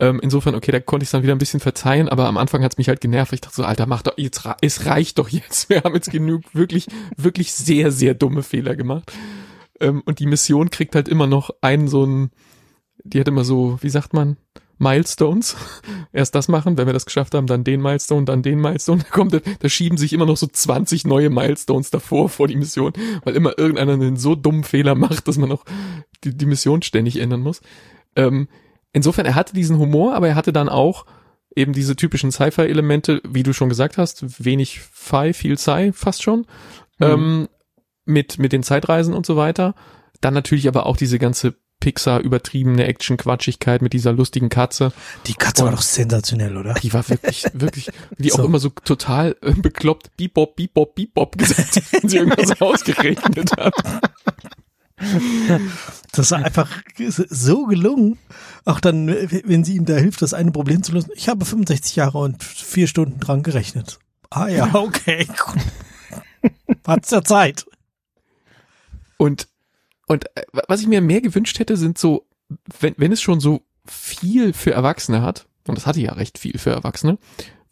Ähm, 0.00 0.18
insofern, 0.22 0.54
okay, 0.54 0.72
da 0.72 0.80
konnte 0.80 1.04
ich 1.04 1.08
es 1.08 1.12
dann 1.12 1.22
wieder 1.22 1.34
ein 1.34 1.38
bisschen 1.38 1.60
verzeihen, 1.60 2.08
aber 2.08 2.26
am 2.26 2.38
Anfang 2.38 2.64
hat 2.64 2.72
es 2.72 2.78
mich 2.78 2.88
halt 2.88 3.02
genervt. 3.02 3.34
Ich 3.34 3.42
dachte 3.42 3.56
so, 3.56 3.64
Alter, 3.64 3.86
mach 3.86 4.02
doch, 4.02 4.16
jetzt, 4.16 4.48
es 4.62 4.86
reicht 4.86 5.18
doch 5.18 5.28
jetzt. 5.28 5.68
Wir 5.68 5.82
haben 5.82 5.94
jetzt 5.94 6.10
genug 6.10 6.42
wirklich, 6.54 6.86
wirklich 7.16 7.52
sehr, 7.52 7.92
sehr 7.92 8.14
dumme 8.14 8.42
Fehler 8.42 8.76
gemacht. 8.76 9.12
Ähm, 9.78 10.02
und 10.06 10.18
die 10.18 10.26
Mission 10.26 10.70
kriegt 10.70 10.94
halt 10.94 11.06
immer 11.08 11.26
noch 11.26 11.50
einen 11.60 11.86
so 11.86 12.04
ein, 12.04 12.30
die 13.04 13.20
hat 13.20 13.28
immer 13.28 13.44
so, 13.44 13.78
wie 13.82 13.90
sagt 13.90 14.14
man, 14.14 14.38
Milestones. 14.78 15.54
Erst 16.14 16.34
das 16.34 16.48
machen, 16.48 16.78
wenn 16.78 16.86
wir 16.86 16.94
das 16.94 17.04
geschafft 17.04 17.34
haben, 17.34 17.46
dann 17.46 17.62
den 17.62 17.82
Milestone, 17.82 18.24
dann 18.24 18.42
den 18.42 18.58
Milestone. 18.58 19.02
Da 19.04 19.10
kommt, 19.10 19.34
da 19.34 19.68
schieben 19.68 19.98
sich 19.98 20.14
immer 20.14 20.24
noch 20.24 20.38
so 20.38 20.46
20 20.46 21.04
neue 21.04 21.28
Milestones 21.28 21.90
davor 21.90 22.30
vor 22.30 22.48
die 22.48 22.56
Mission, 22.56 22.94
weil 23.24 23.36
immer 23.36 23.58
irgendeiner 23.58 23.92
einen 23.92 24.16
so 24.16 24.34
dummen 24.34 24.64
Fehler 24.64 24.94
macht, 24.94 25.28
dass 25.28 25.36
man 25.36 25.52
auch 25.52 25.66
die, 26.24 26.34
die 26.34 26.46
Mission 26.46 26.80
ständig 26.80 27.18
ändern 27.18 27.42
muss. 27.42 27.60
Ähm, 28.16 28.48
insofern, 28.92 29.26
er 29.26 29.34
hatte 29.34 29.54
diesen 29.54 29.78
Humor, 29.78 30.14
aber 30.14 30.28
er 30.28 30.34
hatte 30.34 30.52
dann 30.52 30.68
auch 30.68 31.06
eben 31.56 31.72
diese 31.72 31.96
typischen 31.96 32.30
Sci-Fi-Elemente, 32.30 33.20
wie 33.28 33.42
du 33.42 33.52
schon 33.52 33.68
gesagt 33.68 33.98
hast, 33.98 34.44
wenig 34.44 34.80
Fi, 34.80 35.32
viel 35.32 35.58
Sci, 35.58 35.92
fast 35.92 36.22
schon, 36.22 36.46
Mhm. 36.98 37.06
ähm, 37.06 37.48
mit, 38.04 38.38
mit 38.38 38.52
den 38.52 38.62
Zeitreisen 38.62 39.14
und 39.14 39.26
so 39.26 39.36
weiter. 39.36 39.74
Dann 40.20 40.34
natürlich 40.34 40.68
aber 40.68 40.86
auch 40.86 40.96
diese 40.96 41.18
ganze 41.18 41.54
Pixar 41.80 42.20
übertriebene 42.20 42.84
Action-Quatschigkeit 42.86 43.80
mit 43.80 43.94
dieser 43.94 44.12
lustigen 44.12 44.50
Katze. 44.50 44.92
Die 45.26 45.32
Katze 45.34 45.62
war 45.62 45.70
Und- 45.70 45.76
doch 45.78 45.82
sensationell, 45.82 46.56
oder? 46.58 46.74
Die 46.74 46.92
war 46.92 47.08
wirklich, 47.08 47.44
wirklich, 47.54 47.90
die 48.18 48.28
So. 48.28 48.40
auch 48.42 48.44
immer 48.44 48.58
so 48.58 48.68
total 48.68 49.34
äh, 49.40 49.52
bekloppt 49.52 50.14
Bebop, 50.18 50.56
Bebop, 50.56 50.94
Bebop 50.94 51.38
gesagt 51.38 51.80
wenn 51.92 52.08
sie 52.08 52.16
irgendwas 52.18 52.60
ausgerechnet 52.60 53.50
hat. 53.58 53.72
Das 56.12 56.32
war 56.32 56.44
einfach 56.44 56.68
so 57.06 57.66
gelungen. 57.66 58.18
Auch 58.64 58.80
dann, 58.80 59.06
wenn 59.06 59.64
sie 59.64 59.76
ihm 59.76 59.84
da 59.84 59.96
hilft, 59.96 60.22
das 60.22 60.34
eine 60.34 60.50
Problem 60.50 60.82
zu 60.82 60.92
lösen. 60.92 61.12
Ich 61.14 61.28
habe 61.28 61.44
65 61.44 61.96
Jahre 61.96 62.18
und 62.18 62.42
vier 62.42 62.88
Stunden 62.88 63.20
dran 63.20 63.42
gerechnet. 63.42 64.00
Ah 64.28 64.48
ja, 64.48 64.70
okay. 64.74 65.26
Hat's 66.86 67.10
ja 67.10 67.22
Zeit. 67.22 67.64
Und, 69.18 69.48
und 70.06 70.24
äh, 70.36 70.42
was 70.66 70.80
ich 70.80 70.88
mir 70.88 71.00
mehr 71.00 71.20
gewünscht 71.20 71.58
hätte, 71.58 71.76
sind 71.76 71.98
so, 71.98 72.26
wenn, 72.80 72.94
wenn 72.96 73.12
es 73.12 73.22
schon 73.22 73.38
so 73.38 73.62
viel 73.86 74.52
für 74.52 74.72
Erwachsene 74.72 75.22
hat, 75.22 75.46
und 75.66 75.76
das 75.76 75.86
hatte 75.86 76.00
ja 76.00 76.12
recht 76.14 76.38
viel 76.38 76.58
für 76.58 76.70
Erwachsene, 76.70 77.18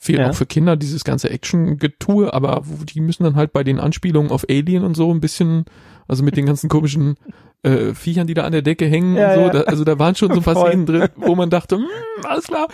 viel 0.00 0.18
Ja. 0.20 0.30
auch 0.30 0.34
für 0.34 0.46
Kinder, 0.46 0.76
dieses 0.76 1.02
ganze 1.04 1.28
Action-Getue, 1.30 2.32
aber 2.32 2.62
die 2.94 3.00
müssen 3.00 3.24
dann 3.24 3.34
halt 3.36 3.52
bei 3.52 3.64
den 3.64 3.80
Anspielungen 3.80 4.30
auf 4.30 4.46
Alien 4.48 4.84
und 4.84 4.96
so 4.96 5.12
ein 5.12 5.20
bisschen, 5.20 5.64
also 6.06 6.22
mit 6.22 6.36
den 6.36 6.46
ganzen 6.46 6.68
komischen 6.68 7.16
äh, 7.64 7.92
Viechern, 7.94 8.28
die 8.28 8.34
da 8.34 8.44
an 8.44 8.52
der 8.52 8.62
Decke 8.62 8.86
hängen 8.86 9.16
Ja, 9.16 9.30
und 9.30 9.34
so, 9.34 9.40
ja. 9.40 9.50
da, 9.50 9.60
also 9.62 9.82
da 9.84 9.98
waren 9.98 10.14
schon 10.14 10.28
so 10.30 10.36
ein 10.36 10.42
paar 10.44 10.54
Voll. 10.54 10.70
Szenen 10.70 10.86
drin, 10.86 11.08
wo 11.16 11.34
man 11.34 11.50
dachte, 11.50 11.76
hm, 11.76 11.84
alles 12.24 12.46
klar. 12.46 12.68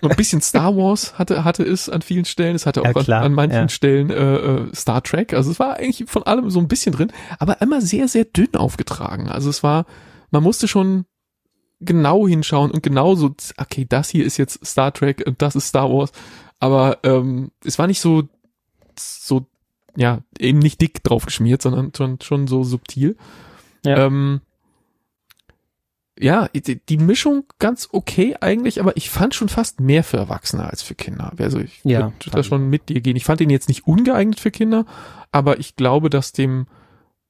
Und 0.00 0.10
ein 0.10 0.16
bisschen 0.16 0.40
Star 0.40 0.76
Wars 0.76 1.18
hatte, 1.18 1.44
hatte 1.44 1.62
es 1.64 1.88
an 1.88 2.02
vielen 2.02 2.24
Stellen, 2.24 2.54
es 2.56 2.66
hatte 2.66 2.82
auch 2.82 2.84
Ja, 2.86 2.92
an, 2.94 3.04
klar, 3.04 3.22
an 3.22 3.32
manchen. 3.32 3.68
Stellen 3.68 4.10
äh, 4.10 4.36
äh, 4.36 4.74
Star 4.74 5.02
Trek, 5.02 5.32
also 5.34 5.50
es 5.50 5.58
war 5.58 5.76
eigentlich 5.76 6.08
von 6.08 6.22
allem 6.24 6.50
so 6.50 6.60
ein 6.60 6.68
bisschen 6.68 6.92
drin, 6.92 7.10
aber 7.40 7.60
immer 7.62 7.80
sehr, 7.80 8.06
sehr 8.06 8.24
dünn 8.24 8.54
aufgetragen. 8.54 9.28
Also 9.28 9.50
es 9.50 9.62
war, 9.64 9.86
man 10.30 10.42
musste 10.42 10.68
schon 10.68 11.06
genau 11.80 12.26
hinschauen 12.26 12.70
und 12.70 12.82
genau 12.82 13.14
so, 13.14 13.34
okay, 13.56 13.84
das 13.88 14.08
hier 14.08 14.24
ist 14.24 14.36
jetzt 14.36 14.64
Star 14.64 14.92
Trek 14.92 15.22
und 15.26 15.42
das 15.42 15.54
ist 15.56 15.68
Star 15.68 15.90
Wars, 15.90 16.12
aber 16.60 16.98
ähm, 17.02 17.50
es 17.64 17.78
war 17.78 17.86
nicht 17.86 18.00
so, 18.00 18.28
so, 18.98 19.46
ja, 19.96 20.20
eben 20.38 20.58
nicht 20.58 20.80
dick 20.80 21.02
drauf 21.02 21.26
geschmiert, 21.26 21.62
sondern 21.62 21.92
schon, 21.94 22.20
schon 22.20 22.46
so 22.46 22.64
subtil. 22.64 23.16
Ja. 23.84 24.06
Ähm, 24.06 24.40
ja, 26.18 26.48
die, 26.48 26.96
Mischung 26.96 27.44
ganz 27.58 27.88
okay 27.90 28.36
eigentlich, 28.40 28.80
aber 28.80 28.96
ich 28.96 29.10
fand 29.10 29.34
schon 29.34 29.48
fast 29.48 29.80
mehr 29.80 30.04
für 30.04 30.16
Erwachsene 30.16 30.64
als 30.64 30.82
für 30.82 30.94
Kinder. 30.94 31.32
Also 31.38 31.58
ich 31.58 31.80
Ja, 31.82 32.12
würde 32.18 32.30
da 32.30 32.42
schon 32.44 32.70
mit 32.70 32.88
dir 32.88 33.00
gehen. 33.00 33.16
Ich 33.16 33.24
fand 33.24 33.40
den 33.40 33.50
jetzt 33.50 33.68
nicht 33.68 33.86
ungeeignet 33.86 34.38
für 34.38 34.52
Kinder, 34.52 34.86
aber 35.32 35.58
ich 35.58 35.74
glaube, 35.74 36.10
dass 36.10 36.32
dem, 36.32 36.66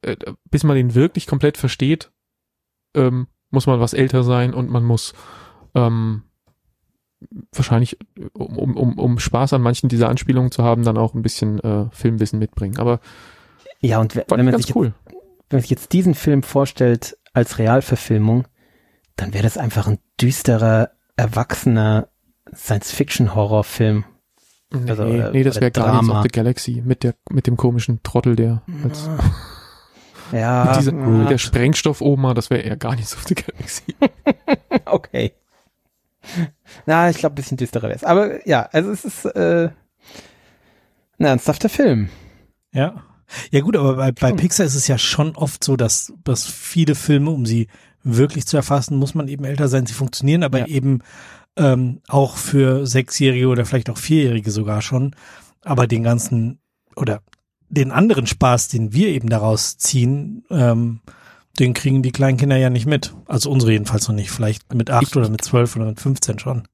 äh, 0.02 0.16
bis 0.50 0.64
man 0.64 0.76
den 0.76 0.94
wirklich 0.94 1.26
komplett 1.26 1.56
versteht, 1.56 2.12
ähm, 2.94 3.26
muss 3.50 3.66
man 3.66 3.80
was 3.80 3.94
älter 3.94 4.22
sein 4.22 4.52
und 4.52 4.68
man 4.68 4.84
muss 4.84 5.14
ähm, 5.74 6.24
wahrscheinlich, 7.52 7.98
um, 8.32 8.76
um, 8.76 8.98
um, 8.98 9.18
Spaß 9.18 9.52
an 9.52 9.62
manchen 9.62 9.88
dieser 9.88 10.08
Anspielungen 10.08 10.50
zu 10.50 10.62
haben, 10.62 10.84
dann 10.84 10.98
auch 10.98 11.14
ein 11.14 11.22
bisschen 11.22 11.58
äh, 11.60 11.86
Filmwissen 11.90 12.38
mitbringen. 12.38 12.78
Aber 12.78 13.00
Ja, 13.80 13.98
und 13.98 14.16
wenn 14.16 14.44
man 14.44 14.56
sich 14.56 14.74
cool. 14.74 14.86
jetzt, 14.86 15.16
wenn 15.48 15.56
man 15.56 15.60
sich 15.60 15.70
jetzt 15.70 15.92
diesen 15.92 16.14
Film 16.14 16.42
vorstellt 16.42 17.16
als 17.32 17.58
Realverfilmung, 17.58 18.46
dann 19.16 19.32
wäre 19.32 19.44
das 19.44 19.58
einfach 19.58 19.86
ein 19.86 19.98
düsterer, 20.20 20.90
erwachsener 21.16 22.08
Science-Fiction-Horrorfilm. 22.52 24.04
Nee, 24.72 24.90
also, 24.90 25.04
äh, 25.04 25.30
nee, 25.32 25.42
das 25.44 25.60
wäre 25.60 25.70
Guardians 25.70 26.08
of 26.08 26.22
the 26.22 26.28
Galaxy 26.28 26.82
mit 26.84 27.04
der 27.04 27.14
mit 27.30 27.46
dem 27.46 27.56
komischen 27.56 28.02
Trottel, 28.02 28.34
der 28.34 28.62
als, 28.82 29.08
Ja, 30.32 30.64
mit, 30.64 30.76
dieser, 30.80 30.92
ja, 30.92 31.06
mit 31.06 31.30
der 31.30 31.38
Sprengstoff-Oma, 31.38 32.34
das 32.34 32.50
wäre 32.50 32.62
eher 32.62 32.76
Guardians 32.76 33.14
of 33.14 33.24
the 33.28 33.34
Galaxy. 33.34 33.94
okay. 34.86 35.32
Na, 36.86 37.10
ich 37.10 37.16
glaube, 37.18 37.34
ein 37.34 37.36
bisschen 37.36 37.56
düsterer 37.56 37.84
wäre 37.88 37.94
es. 37.96 38.04
Aber 38.04 38.46
ja, 38.46 38.68
also 38.72 38.90
es 38.90 39.04
ist 39.04 39.24
äh, 39.24 39.70
ein 41.18 41.24
ernsthafter 41.26 41.68
Film. 41.68 42.08
Ja. 42.72 43.02
Ja 43.50 43.60
gut, 43.60 43.76
aber 43.76 43.94
bei, 43.96 44.12
bei. 44.12 44.32
Pixar 44.32 44.66
ist 44.66 44.74
es 44.74 44.86
ja 44.86 44.98
schon 44.98 45.34
oft 45.36 45.64
so, 45.64 45.76
dass, 45.76 46.12
dass 46.24 46.44
viele 46.46 46.94
Filme, 46.94 47.30
um 47.30 47.46
sie 47.46 47.68
wirklich 48.02 48.46
zu 48.46 48.56
erfassen, 48.56 48.96
muss 48.98 49.14
man 49.14 49.28
eben 49.28 49.44
älter 49.44 49.68
sein. 49.68 49.86
Sie 49.86 49.94
funktionieren 49.94 50.42
aber 50.42 50.60
Ja. 50.60 50.66
eben 50.66 51.00
ähm, 51.56 52.00
auch 52.08 52.36
für 52.36 52.86
Sechsjährige 52.86 53.48
oder 53.48 53.64
vielleicht 53.64 53.88
auch 53.88 53.96
Vierjährige 53.96 54.50
sogar 54.50 54.82
schon. 54.82 55.14
Aber 55.62 55.86
den 55.86 56.02
ganzen 56.02 56.58
oder 56.96 57.22
den 57.70 57.90
anderen 57.92 58.26
Spaß, 58.26 58.68
den 58.68 58.92
wir 58.92 59.08
eben 59.08 59.28
daraus 59.30 59.78
ziehen, 59.78 60.44
ähm, 60.50 61.00
den 61.58 61.72
kriegen 61.72 62.02
die 62.02 62.12
kleinen 62.12 62.36
Kinder 62.36 62.56
ja 62.56 62.68
nicht 62.70 62.86
mit. 62.86 63.14
Also 63.26 63.50
unsere 63.50 63.72
jedenfalls 63.72 64.06
noch 64.08 64.14
nicht. 64.14 64.30
Vielleicht 64.30 64.74
mit 64.74 64.90
acht 64.90 65.02
Ich- 65.04 65.16
oder 65.16 65.28
mit 65.30 65.42
zwölf 65.42 65.74
oder 65.76 65.86
mit 65.86 66.00
15 66.00 66.38
schon. 66.38 66.68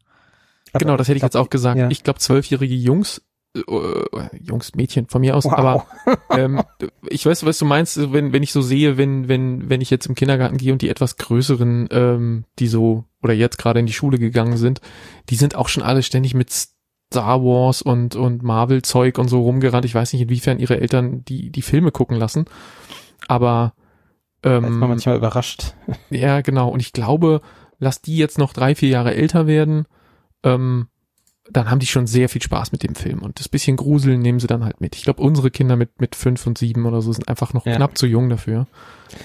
Aber 0.73 0.81
genau, 0.85 0.97
das 0.97 1.09
hätte 1.09 1.17
ich 1.19 1.23
jetzt 1.23 1.37
auch 1.37 1.51
gesagt. 1.51 1.79
ja. 1.79 1.89
Ich 1.91 2.03
glaube, 2.05 2.19
zwölfjährige 2.19 2.75
Jungs, 2.75 3.23
äh, 3.57 3.61
äh, 3.61 4.05
Jungs, 4.43 4.75
Mädchen 4.75 5.09
von 5.09 5.21
mir 5.21 5.37
aus, 5.37 5.45
Wow. 5.45 5.53
aber 5.55 5.87
ähm, 6.31 6.63
ich 7.09 7.27
weiß, 7.27 7.45
was 7.47 7.59
du 7.59 7.65
meinst, 7.65 8.13
wenn, 8.13 8.33
wenn 8.33 8.43
ich 8.43 8.53
so 8.53 8.61
sehe, 8.63 8.97
wenn, 8.97 9.29
wenn, 9.29 9.69
wenn 9.69 9.81
ich 9.81 9.91
jetzt 9.91 10.07
im 10.07 10.15
Kindergarten 10.15 10.57
gehe 10.57 10.73
und 10.73 10.83
die 10.83 10.89
etwas 10.89 11.17
größeren, 11.17 11.89
ähm, 11.91 12.45
die 12.59 12.69
so, 12.69 13.05
oder 13.23 13.33
jetzt 13.35 13.59
gerade 13.59 13.81
in 13.81 13.87
die 13.87 13.93
Schule 13.93 14.19
gegangen 14.19 14.57
sind, 14.57 14.81
die 15.29 15.37
sind 15.37 15.55
auch 15.57 15.69
schon 15.69 15.83
alle 15.83 16.03
ständig 16.03 16.35
mit 16.35 16.51
Star 16.51 17.43
Wars 17.43 17.83
und, 17.83 18.15
und 18.15 18.43
Marvel-Zeug 18.45 19.19
und 19.19 19.27
so 19.29 19.43
rumgerannt. 19.43 19.85
Ich 19.85 19.95
weiß 19.97 20.13
nicht, 20.13 20.23
inwiefern 20.23 20.61
ihre 20.61 20.81
Eltern 20.81 21.25
die, 21.25 21.51
die 21.51 21.63
Filme 21.63 21.91
gucken 21.91 22.17
lassen. 22.17 22.45
Aber 23.27 23.75
Da 24.43 24.57
ist 24.59 24.63
man 24.63 24.73
Ähm, 24.75 24.79
manchmal 24.79 25.17
überrascht. 25.17 25.75
ja, 26.11 26.41
genau. 26.41 26.69
Und 26.69 26.81
ich 26.81 26.93
glaube, 26.93 27.41
lass 27.81 28.01
die 28.01 28.17
jetzt 28.17 28.39
noch 28.39 28.53
drei, 28.53 28.75
vier 28.77 28.91
Jahre 28.91 29.15
älter 29.15 29.47
werden, 29.49 29.87
ähm, 30.45 30.89
dann 31.51 31.71
haben 31.71 31.81
die 31.81 31.87
schon 31.87 32.07
sehr 32.07 32.29
viel 32.29 32.43
Spaß 32.43 32.71
mit 32.73 32.83
dem 32.83 32.95
Film. 32.95 33.23
Und 33.23 33.41
das 33.41 33.49
bisschen 33.49 33.77
Gruseln 33.77 34.21
nehmen 34.21 34.39
sie 34.41 34.47
dann 34.47 34.65
halt 34.65 34.81
mit. 34.81 34.95
Ich 34.95 35.03
glaube, 35.03 35.23
unsere 35.23 35.51
Kinder 35.51 35.77
mit, 35.77 36.01
mit 36.01 36.15
fünf 36.15 36.47
und 36.47 36.59
sieben 36.59 36.87
oder 36.87 37.03
so 37.03 37.13
sind 37.13 37.29
einfach 37.29 37.53
noch 37.55 37.67
Ja. 37.67 37.75
knapp 37.77 37.99
zu 37.99 38.07
jung 38.07 38.29
dafür. 38.29 38.67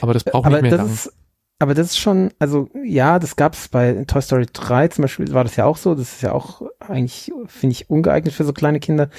Aber 0.01 0.13
das 0.13 0.23
braucht 0.23 0.45
aber 0.47 0.55
nicht 0.61 0.63
mehr 0.63 0.71
das 0.71 0.79
lang. 0.81 0.93
ist, 0.93 1.13
aber 1.59 1.73
das 1.75 1.87
ist 1.87 1.97
schon, 1.99 2.31
also 2.39 2.69
ja, 2.83 3.19
das 3.19 3.35
gab 3.35 3.53
es 3.53 3.67
bei 3.67 4.03
Toy 4.07 4.21
Story 4.21 4.47
3 4.51 4.87
zum 4.89 5.03
Beispiel, 5.03 5.31
war 5.33 5.43
das 5.43 5.55
ja 5.55 5.65
auch 5.65 5.77
so. 5.77 5.93
Das 5.93 6.13
ist 6.13 6.21
ja 6.23 6.31
auch 6.31 6.63
eigentlich, 6.79 7.31
finde 7.45 7.73
ich, 7.73 7.89
ungeeignet 7.89 8.33
für 8.33 8.43
so 8.43 8.53
kleine 8.53 8.79
Kinder. 8.79 9.09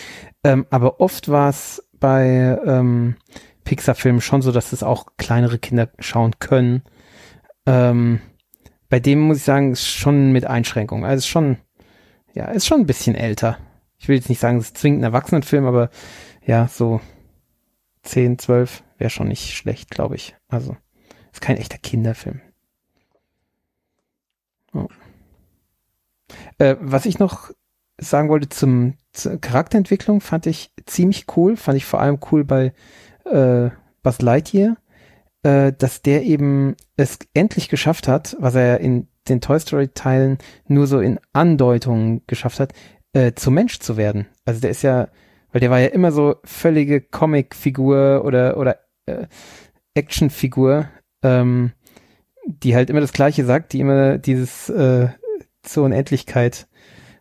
Ähm, 0.43 0.67
aber 0.71 1.01
oft 1.01 1.29
war 1.29 1.49
es 1.51 1.87
bei 2.01 2.59
ähm, 2.67 3.17
Pixar-Filmen 3.65 4.21
schon 4.21 4.43
so, 4.43 4.53
dass 4.53 4.73
es 4.73 4.83
auch 4.83 5.07
kleinere 5.17 5.59
Kinder 5.59 5.91
schauen 6.01 6.33
können. 6.41 6.83
Ähm, 7.67 8.21
bei 8.89 9.01
dem 9.01 9.21
muss 9.21 9.39
ich 9.39 9.45
sagen, 9.45 9.73
ist 9.73 9.87
schon 9.87 10.33
mit 10.33 10.45
Einschränkungen. 10.45 11.05
Also 11.05 11.19
ist 11.19 11.27
schon, 11.29 11.57
ja, 12.37 12.45
ist 12.51 12.67
schon 12.67 12.81
ein 12.81 12.87
bisschen 12.87 13.15
älter. 13.15 13.59
Ich 13.99 14.09
will 14.09 14.17
jetzt 14.17 14.29
nicht 14.29 14.41
sagen, 14.41 14.59
es 14.59 14.67
ist 14.67 14.79
zwingend 14.79 15.01
ein 15.01 15.05
Erwachsenenfilm, 15.05 15.65
aber 15.65 15.89
ja, 16.45 16.69
so 16.69 17.01
10, 18.03 18.39
12 18.39 18.85
wäre 18.99 19.09
schon 19.09 19.29
nicht 19.29 19.55
schlecht, 19.55 19.91
glaube 19.91 20.17
ich. 20.17 20.37
Also 20.49 20.77
ist 21.33 21.41
kein 21.41 21.57
echter 21.57 21.79
Kinderfilm. 21.79 22.43
Oh. 24.75 24.89
Äh, 26.59 26.77
was 26.79 27.07
ich 27.07 27.19
noch 27.19 27.51
sagen 27.97 28.29
wollte 28.29 28.51
zum, 28.51 28.99
zur 29.13 29.41
Charakterentwicklung, 29.41 30.21
fand 30.21 30.47
ich 30.47 30.75
ziemlich 30.85 31.25
cool. 31.39 31.57
Fand 31.57 31.79
ich 31.79 31.87
vor 31.87 32.03
allem 32.03 32.19
cool 32.31 32.45
bei 32.45 32.75
äh, 33.25 33.71
Buzz 34.03 34.21
Lightyear, 34.21 34.77
äh, 35.43 35.73
dass 35.73 36.03
der 36.03 36.23
eben 36.25 36.77
es 36.99 37.19
endlich 37.33 37.71
geschafft 37.71 38.09
hat, 38.09 38.37
was 38.39 38.55
er 38.55 38.81
in 38.81 39.09
den 39.29 39.41
Toy 39.41 39.59
Story 39.61 39.89
Teilen 39.89 40.39
nur 40.69 40.87
so 40.87 41.01
in 41.01 41.19
Andeutungen 41.33 42.23
geschafft 42.27 42.61
hat, 42.61 42.73
äh, 43.13 43.33
zum 43.35 43.55
Mensch 43.55 43.79
zu 43.79 43.97
werden. 43.97 44.27
Also 44.45 44.61
der 44.61 44.71
ist 44.71 44.83
ja, 44.83 45.09
weil 45.53 45.61
der 45.61 45.71
war 45.71 45.81
ja 45.81 45.89
immer 45.89 46.13
so 46.13 46.37
völlige 46.45 47.01
Comic-Figur 47.01 48.23
oder 48.25 48.57
oder 48.57 48.79
äh, 49.07 49.27
Action-Figur, 49.95 50.89
ähm, 51.23 51.73
die 52.47 52.75
halt 52.75 52.91
immer 52.91 53.01
das 53.01 53.13
Gleiche 53.13 53.45
sagt, 53.45 53.73
die 53.73 53.81
immer 53.81 54.19
dieses 54.19 54.69
äh, 54.69 55.09
zur 55.63 55.85
Unendlichkeit 55.85 56.69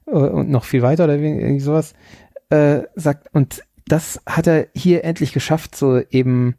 äh, 0.05 0.11
und 0.11 0.49
noch 0.49 0.65
viel 0.65 0.81
weiter 0.81 1.05
oder 1.05 1.15
irgendwie 1.15 1.59
sowas 1.59 1.93
äh, 2.49 2.81
sagt. 2.95 3.33
Und 3.33 3.63
das 3.87 4.21
hat 4.25 4.47
er 4.47 4.67
hier 4.75 5.03
endlich 5.03 5.33
geschafft, 5.33 5.75
so 5.75 5.99
eben 6.09 6.55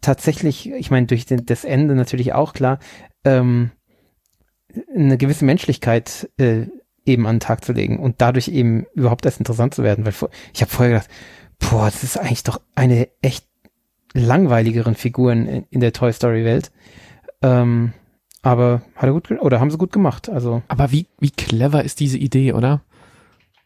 tatsächlich, 0.00 0.70
ich 0.70 0.90
meine, 0.90 1.06
durch 1.06 1.26
den, 1.26 1.46
das 1.46 1.64
Ende 1.64 1.94
natürlich 1.94 2.32
auch 2.32 2.52
klar, 2.52 2.78
ähm, 3.24 3.70
eine 4.94 5.16
gewisse 5.18 5.44
Menschlichkeit 5.44 6.30
äh, 6.38 6.66
eben 7.04 7.26
an 7.26 7.36
den 7.36 7.40
Tag 7.40 7.64
zu 7.64 7.72
legen 7.72 7.98
und 7.98 8.20
dadurch 8.20 8.48
eben 8.48 8.86
überhaupt 8.94 9.24
erst 9.26 9.38
interessant 9.38 9.74
zu 9.74 9.82
werden. 9.82 10.04
Weil 10.06 10.14
ich 10.52 10.62
habe 10.62 10.70
vorher 10.70 10.94
gedacht, 10.94 11.10
boah, 11.58 11.86
das 11.86 12.02
ist 12.02 12.18
eigentlich 12.18 12.42
doch 12.44 12.60
eine 12.74 13.08
echt 13.22 13.46
langweiligeren 14.14 14.94
Figuren 14.94 15.46
in, 15.46 15.66
in 15.70 15.80
der 15.80 15.92
Toy 15.92 16.12
Story 16.12 16.44
Welt. 16.44 16.72
Ähm, 17.42 17.92
aber 18.42 18.82
hat 18.94 19.04
er 19.04 19.12
gut 19.12 19.30
oder 19.30 19.60
haben 19.60 19.70
sie 19.70 19.78
gut 19.78 19.92
gemacht. 19.92 20.28
Also 20.28 20.62
Aber 20.68 20.92
wie, 20.92 21.06
wie 21.18 21.30
clever 21.30 21.84
ist 21.84 22.00
diese 22.00 22.18
Idee, 22.18 22.52
oder? 22.52 22.82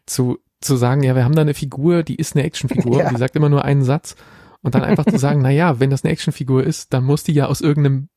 Zu, 0.05 0.39
zu 0.61 0.75
sagen, 0.75 1.03
ja, 1.03 1.15
wir 1.15 1.23
haben 1.23 1.35
da 1.35 1.41
eine 1.41 1.53
Figur, 1.53 2.03
die 2.03 2.15
ist 2.15 2.35
eine 2.35 2.45
Actionfigur, 2.45 2.97
Ja. 3.03 3.09
die 3.09 3.17
sagt 3.17 3.35
immer 3.35 3.49
nur 3.49 3.63
einen 3.65 3.83
Satz. 3.83 4.15
Und 4.61 4.75
dann 4.75 4.83
einfach 4.83 5.05
zu 5.05 5.17
sagen, 5.17 5.41
na 5.43 5.49
ja, 5.49 5.79
wenn 5.79 5.89
das 5.89 6.03
eine 6.03 6.11
Actionfigur 6.11 6.63
ist, 6.63 6.93
dann 6.93 7.03
muss 7.03 7.23
die 7.23 7.33
ja 7.33 7.45
aus 7.45 7.61
irgendeinem, 7.61 8.09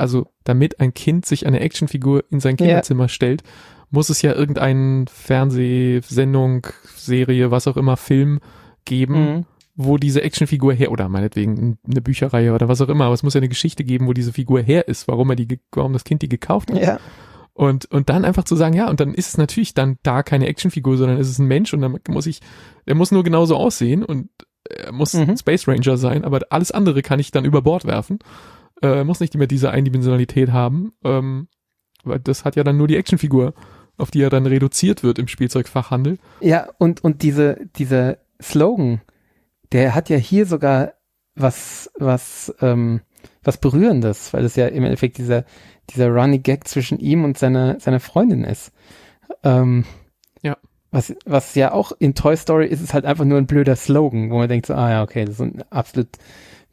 also 0.00 0.26
damit 0.44 0.80
ein 0.80 0.94
Kind 0.94 1.26
sich 1.26 1.46
eine 1.46 1.60
Actionfigur 1.60 2.24
in 2.30 2.40
sein 2.40 2.56
Ja. 2.58 2.66
Kinderzimmer 2.66 3.08
stellt, 3.08 3.42
muss 3.90 4.08
es 4.08 4.22
ja 4.22 4.32
irgendeinen 4.34 5.06
Fernsehsendung, 5.08 6.66
Serie, 6.96 7.50
was 7.50 7.66
auch 7.66 7.76
immer, 7.76 7.96
Film 7.96 8.40
geben, 8.84 9.14
mhm. 9.14 9.44
wo 9.74 9.96
diese 9.96 10.22
Actionfigur 10.22 10.72
her, 10.72 10.92
oder 10.92 11.08
meinetwegen 11.08 11.78
eine 11.88 12.00
Bücherreihe 12.00 12.52
oder 12.52 12.68
was 12.68 12.80
auch 12.80 12.88
immer, 12.88 13.04
aber 13.06 13.14
es 13.14 13.22
muss 13.22 13.34
ja 13.34 13.40
eine 13.40 13.48
Geschichte 13.48 13.84
geben, 13.84 14.06
wo 14.06 14.12
diese 14.12 14.32
Figur 14.32 14.60
her 14.60 14.88
ist, 14.88 15.08
warum 15.08 15.30
er 15.30 15.36
die, 15.36 15.60
warum 15.72 15.92
das 15.92 16.04
Kind 16.04 16.22
die 16.22 16.28
gekauft 16.28 16.70
hat. 16.70 16.80
ja, 16.80 16.98
Und, 17.52 17.86
und 17.86 18.08
dann 18.08 18.24
einfach 18.24 18.44
zu 18.44 18.56
sagen, 18.56 18.74
ja, 18.74 18.88
und 18.88 19.00
dann 19.00 19.12
ist 19.12 19.28
es 19.28 19.38
natürlich 19.38 19.74
dann 19.74 19.98
da 20.02 20.22
keine 20.22 20.46
Actionfigur, 20.46 20.96
sondern 20.96 21.18
es 21.18 21.28
ist 21.28 21.38
ein 21.40 21.46
Mensch 21.46 21.74
und 21.74 21.82
dann 21.82 21.98
muss 22.08 22.26
ich, 22.26 22.40
er 22.86 22.94
muss 22.94 23.10
nur 23.10 23.24
genauso 23.24 23.56
aussehen 23.56 24.04
und 24.04 24.28
er 24.68 24.92
muss 24.92 25.14
Mhm. 25.14 25.36
Space 25.36 25.66
Ranger 25.66 25.96
sein, 25.96 26.24
aber 26.24 26.40
alles 26.50 26.70
andere 26.70 27.02
kann 27.02 27.18
ich 27.18 27.32
dann 27.32 27.44
über 27.44 27.60
Bord 27.60 27.86
werfen. 27.86 28.20
Äh, 28.82 28.88
Er 28.98 29.04
muss 29.04 29.20
nicht 29.20 29.34
mehr 29.34 29.46
diese 29.46 29.70
Eindimensionalität 29.70 30.50
haben, 30.52 30.92
ähm, 31.04 31.48
weil 32.04 32.20
das 32.20 32.44
hat 32.44 32.56
ja 32.56 32.64
dann 32.64 32.76
nur 32.76 32.88
die 32.88 32.96
Actionfigur, 32.96 33.54
auf 33.98 34.10
die 34.10 34.22
er 34.22 34.30
dann 34.30 34.46
reduziert 34.46 35.02
wird 35.02 35.18
im 35.18 35.28
Spielzeugfachhandel. 35.28 36.18
ja 36.40 36.68
und 36.78 37.04
und 37.04 37.22
diese 37.22 37.58
dieser 37.76 38.18
Slogan, 38.40 39.00
der 39.72 39.94
hat 39.94 40.08
ja 40.08 40.16
hier 40.16 40.46
sogar 40.46 40.94
was 41.34 41.90
was 41.98 42.54
ähm, 42.60 43.00
was 43.42 43.58
berührendes, 43.58 44.32
weil 44.32 44.44
es 44.44 44.56
ja 44.56 44.66
im 44.66 44.84
Endeffekt 44.84 45.18
dieser 45.18 45.44
dieser 45.90 46.08
Running 46.08 46.42
Gag 46.42 46.66
zwischen 46.68 46.98
ihm 46.98 47.24
und 47.24 47.36
seiner 47.38 47.78
seiner 47.80 48.00
Freundin 48.00 48.44
ist. 48.44 48.72
Ähm, 49.44 49.84
Ja. 50.42 50.56
Was, 50.92 51.14
was 51.24 51.54
ja 51.54 51.72
auch 51.72 51.92
in 51.98 52.14
Toy 52.14 52.36
Story 52.36 52.66
ist, 52.66 52.80
ist 52.80 52.94
halt 52.94 53.04
einfach 53.04 53.24
nur 53.24 53.38
ein 53.38 53.46
blöder 53.46 53.76
Slogan, 53.76 54.30
wo 54.30 54.38
man 54.38 54.48
denkt 54.48 54.66
so, 54.66 54.74
ah 54.74 54.90
ja, 54.90 55.02
okay, 55.02 55.24
das 55.24 55.34
ist 55.34 55.40
ein 55.40 55.62
absolut 55.70 56.08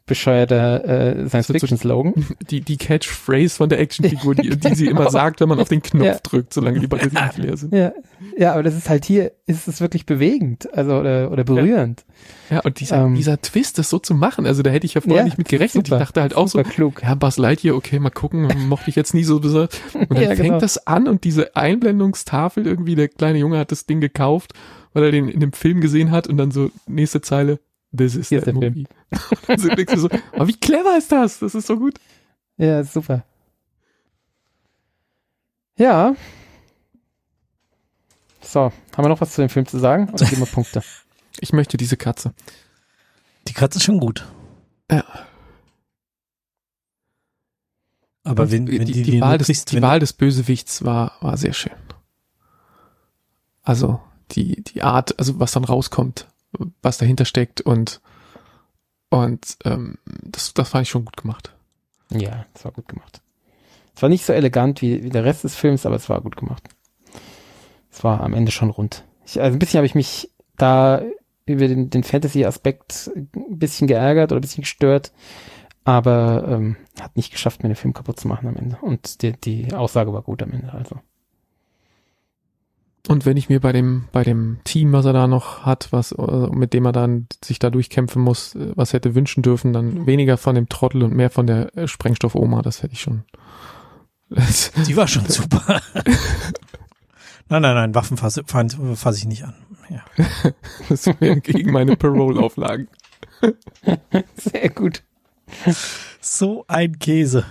bescheuerter 0.08 0.84
äh, 0.84 1.28
Science-Fiction-Slogan. 1.28 2.14
Die, 2.50 2.60
die 2.62 2.76
Catchphrase 2.76 3.54
von 3.56 3.68
der 3.68 3.78
Actionfigur, 3.78 4.34
die, 4.34 4.50
die 4.50 4.74
sie 4.74 4.86
immer 4.86 5.10
sagt, 5.12 5.40
wenn 5.40 5.48
man 5.48 5.60
auf 5.60 5.68
den 5.68 5.82
Knopf 5.82 6.04
Ja. 6.04 6.18
drückt, 6.22 6.52
solange 6.52 6.80
die 6.80 6.86
Batterien 6.88 7.30
leer 7.36 7.56
sind. 7.56 7.72
Ja, 7.74 7.92
ja, 8.36 8.52
aber 8.54 8.62
das 8.64 8.76
ist 8.76 8.88
halt 8.88 9.04
hier, 9.04 9.32
ist 9.46 9.68
es 9.68 9.80
wirklich 9.80 10.06
bewegend, 10.06 10.68
also 10.74 10.96
oder, 10.98 11.30
oder 11.30 11.44
berührend. 11.44 12.04
Ja, 12.50 12.60
und 12.60 12.80
dieser, 12.80 13.04
Ähm. 13.04 13.14
dieser 13.14 13.40
Twist, 13.40 13.78
das 13.78 13.90
so 13.90 13.98
zu 13.98 14.14
machen, 14.14 14.46
also 14.46 14.62
da 14.62 14.70
hätte 14.70 14.86
ich 14.86 14.94
ja 14.94 15.00
vorher 15.00 15.18
Ja, 15.18 15.24
nicht 15.24 15.38
mit 15.38 15.48
gerechnet. 15.48 15.86
super. 15.86 15.98
Ich 15.98 16.04
dachte 16.06 16.20
halt 16.22 16.34
auch 16.34 16.48
so, 16.48 16.60
klug. 16.62 17.02
ja, 17.02 17.14
Buzz 17.14 17.36
Lightyear, 17.38 17.76
okay, 17.76 17.98
mal 18.00 18.10
gucken, 18.10 18.48
mochte 18.68 18.90
ich 18.90 18.96
jetzt 18.96 19.14
nie 19.14 19.24
so 19.24 19.38
besonders. 19.38 19.78
Und 19.94 20.10
dann 20.12 20.22
Ja, 20.22 20.28
fängt 20.30 20.42
genau. 20.42 20.58
das 20.58 20.86
an 20.86 21.06
und 21.06 21.24
diese 21.24 21.54
Einblendungstafel 21.56 22.66
irgendwie, 22.66 22.94
der 22.94 23.08
kleine 23.08 23.38
Junge 23.38 23.58
hat 23.58 23.70
das 23.72 23.86
Ding 23.86 24.00
gekauft, 24.00 24.52
weil 24.94 25.04
er 25.04 25.10
den 25.12 25.28
in 25.28 25.40
dem 25.40 25.52
Film 25.52 25.80
gesehen 25.80 26.10
hat 26.10 26.26
und 26.26 26.36
dann 26.38 26.50
so 26.50 26.70
nächste 26.86 27.20
Zeile, 27.20 27.60
this 27.96 28.14
is 28.14 28.28
Hier 28.28 28.40
that 28.42 28.54
ist 28.54 28.60
der 28.60 28.70
movie. 28.70 28.86
Denkst 29.76 29.94
du 29.94 29.98
so, 30.00 30.08
aber 30.32 30.48
wie 30.48 30.56
clever 30.56 30.96
ist 30.98 31.10
das? 31.12 31.38
Das 31.40 31.54
ist 31.54 31.66
so 31.66 31.78
gut. 31.78 31.98
Ja, 32.56 32.82
super. 32.84 33.24
Ja. 35.76 36.14
So, 38.40 38.60
haben 38.96 39.04
wir 39.04 39.08
noch 39.08 39.20
was 39.20 39.32
zu 39.32 39.42
dem 39.42 39.48
Film 39.50 39.66
zu 39.66 39.78
sagen? 39.78 40.08
Oder 40.12 40.26
geben 40.26 40.40
wir 40.42 40.46
Punkte? 40.46 40.82
Ich 41.40 41.52
möchte 41.52 41.76
diese 41.76 41.96
Katze. 41.96 42.34
Die 43.46 43.52
Katze 43.52 43.78
ist 43.78 43.84
schon 43.84 44.00
gut. 44.00 44.26
Ja. 44.90 45.04
Aber 48.24 48.42
Und 48.42 48.50
wenn, 48.50 48.66
wenn 48.66 48.84
die, 48.84 48.92
die, 48.92 49.02
die, 49.04 49.10
die 49.12 49.20
Wahl, 49.20 49.38
des, 49.38 49.46
kriegst, 49.46 49.70
die 49.70 49.76
wenn- 49.76 49.82
Wahl 49.84 50.00
des 50.00 50.12
Bösewichts 50.12 50.84
war, 50.84 51.12
war 51.20 51.36
sehr 51.36 51.52
schön. 51.52 51.76
Also 53.62 54.00
die, 54.32 54.62
die 54.64 54.82
Art, 54.82 55.16
also 55.20 55.38
was 55.38 55.52
dann 55.52 55.62
rauskommt, 55.64 56.26
was 56.82 56.98
dahinter 56.98 57.24
steckt 57.24 57.60
und 57.60 58.00
und 59.10 59.56
ähm, 59.64 59.98
das, 60.22 60.52
das 60.52 60.68
fand 60.68 60.82
ich 60.82 60.90
schon 60.90 61.04
gut 61.04 61.16
gemacht. 61.16 61.54
Ja, 62.10 62.46
es 62.54 62.64
war 62.64 62.72
gut 62.72 62.88
gemacht. 62.88 63.22
Es 63.94 64.02
war 64.02 64.08
nicht 64.08 64.24
so 64.24 64.32
elegant 64.32 64.82
wie, 64.82 65.02
wie 65.02 65.10
der 65.10 65.24
Rest 65.24 65.44
des 65.44 65.54
Films, 65.54 65.86
aber 65.86 65.96
es 65.96 66.08
war 66.08 66.20
gut 66.20 66.36
gemacht. 66.36 66.62
Es 67.90 68.04
war 68.04 68.20
am 68.20 68.34
Ende 68.34 68.52
schon 68.52 68.70
rund. 68.70 69.04
Ich, 69.26 69.40
also 69.40 69.56
ein 69.56 69.58
bisschen 69.58 69.78
habe 69.78 69.86
ich 69.86 69.94
mich 69.94 70.30
da 70.56 71.02
über 71.46 71.66
den, 71.68 71.90
den 71.90 72.04
Fantasy-Aspekt 72.04 73.10
ein 73.14 73.58
bisschen 73.58 73.86
geärgert 73.86 74.30
oder 74.30 74.38
ein 74.38 74.42
bisschen 74.42 74.62
gestört, 74.62 75.12
aber 75.84 76.46
ähm, 76.48 76.76
hat 77.00 77.16
nicht 77.16 77.32
geschafft, 77.32 77.62
mir 77.62 77.70
den 77.70 77.76
Film 77.76 77.94
kaputt 77.94 78.20
zu 78.20 78.28
machen 78.28 78.46
am 78.48 78.56
Ende. 78.56 78.76
Und 78.82 79.22
die, 79.22 79.32
die 79.32 79.72
Aussage 79.72 80.12
war 80.12 80.22
gut 80.22 80.42
am 80.42 80.52
Ende, 80.52 80.72
also. 80.72 81.00
Und 83.08 83.24
wenn 83.24 83.38
ich 83.38 83.48
mir 83.48 83.58
bei 83.60 83.72
dem 83.72 84.04
bei 84.12 84.22
dem 84.22 84.58
Team, 84.64 84.92
was 84.92 85.06
er 85.06 85.14
da 85.14 85.26
noch 85.26 85.64
hat, 85.64 85.88
was 85.92 86.12
äh, 86.12 86.48
mit 86.50 86.74
dem 86.74 86.84
er 86.84 86.92
dann 86.92 87.26
sich 87.42 87.58
da 87.58 87.70
durchkämpfen 87.70 88.20
muss, 88.20 88.54
äh, 88.54 88.72
was 88.76 88.92
hätte 88.92 89.14
wünschen 89.14 89.42
dürfen, 89.42 89.72
dann 89.72 90.06
weniger 90.06 90.36
von 90.36 90.54
dem 90.54 90.68
Trottel 90.68 91.02
und 91.02 91.14
mehr 91.14 91.30
von 91.30 91.46
der 91.46 91.74
äh, 91.74 91.88
Sprengstoff-Oma, 91.88 92.60
das 92.60 92.82
hätte 92.82 92.92
ich 92.92 93.00
schon. 93.00 93.24
Die 94.86 94.96
war 94.96 95.08
schon 95.08 95.24
super. 95.26 95.80
nein, 97.48 97.62
nein, 97.62 97.74
nein, 97.74 97.94
Waffen 97.94 98.18
fasse, 98.18 98.44
fasse 98.46 99.18
ich 99.18 99.24
nicht 99.24 99.44
an. 99.44 99.54
Ja. 99.88 100.04
das 100.90 101.06
wäre 101.06 101.40
gegen 101.40 101.72
meine 101.72 101.96
Parole-Auflagen. 101.96 102.88
Sehr 104.36 104.68
gut. 104.68 105.02
So 106.20 106.66
ein 106.68 106.98
Käse. 106.98 107.46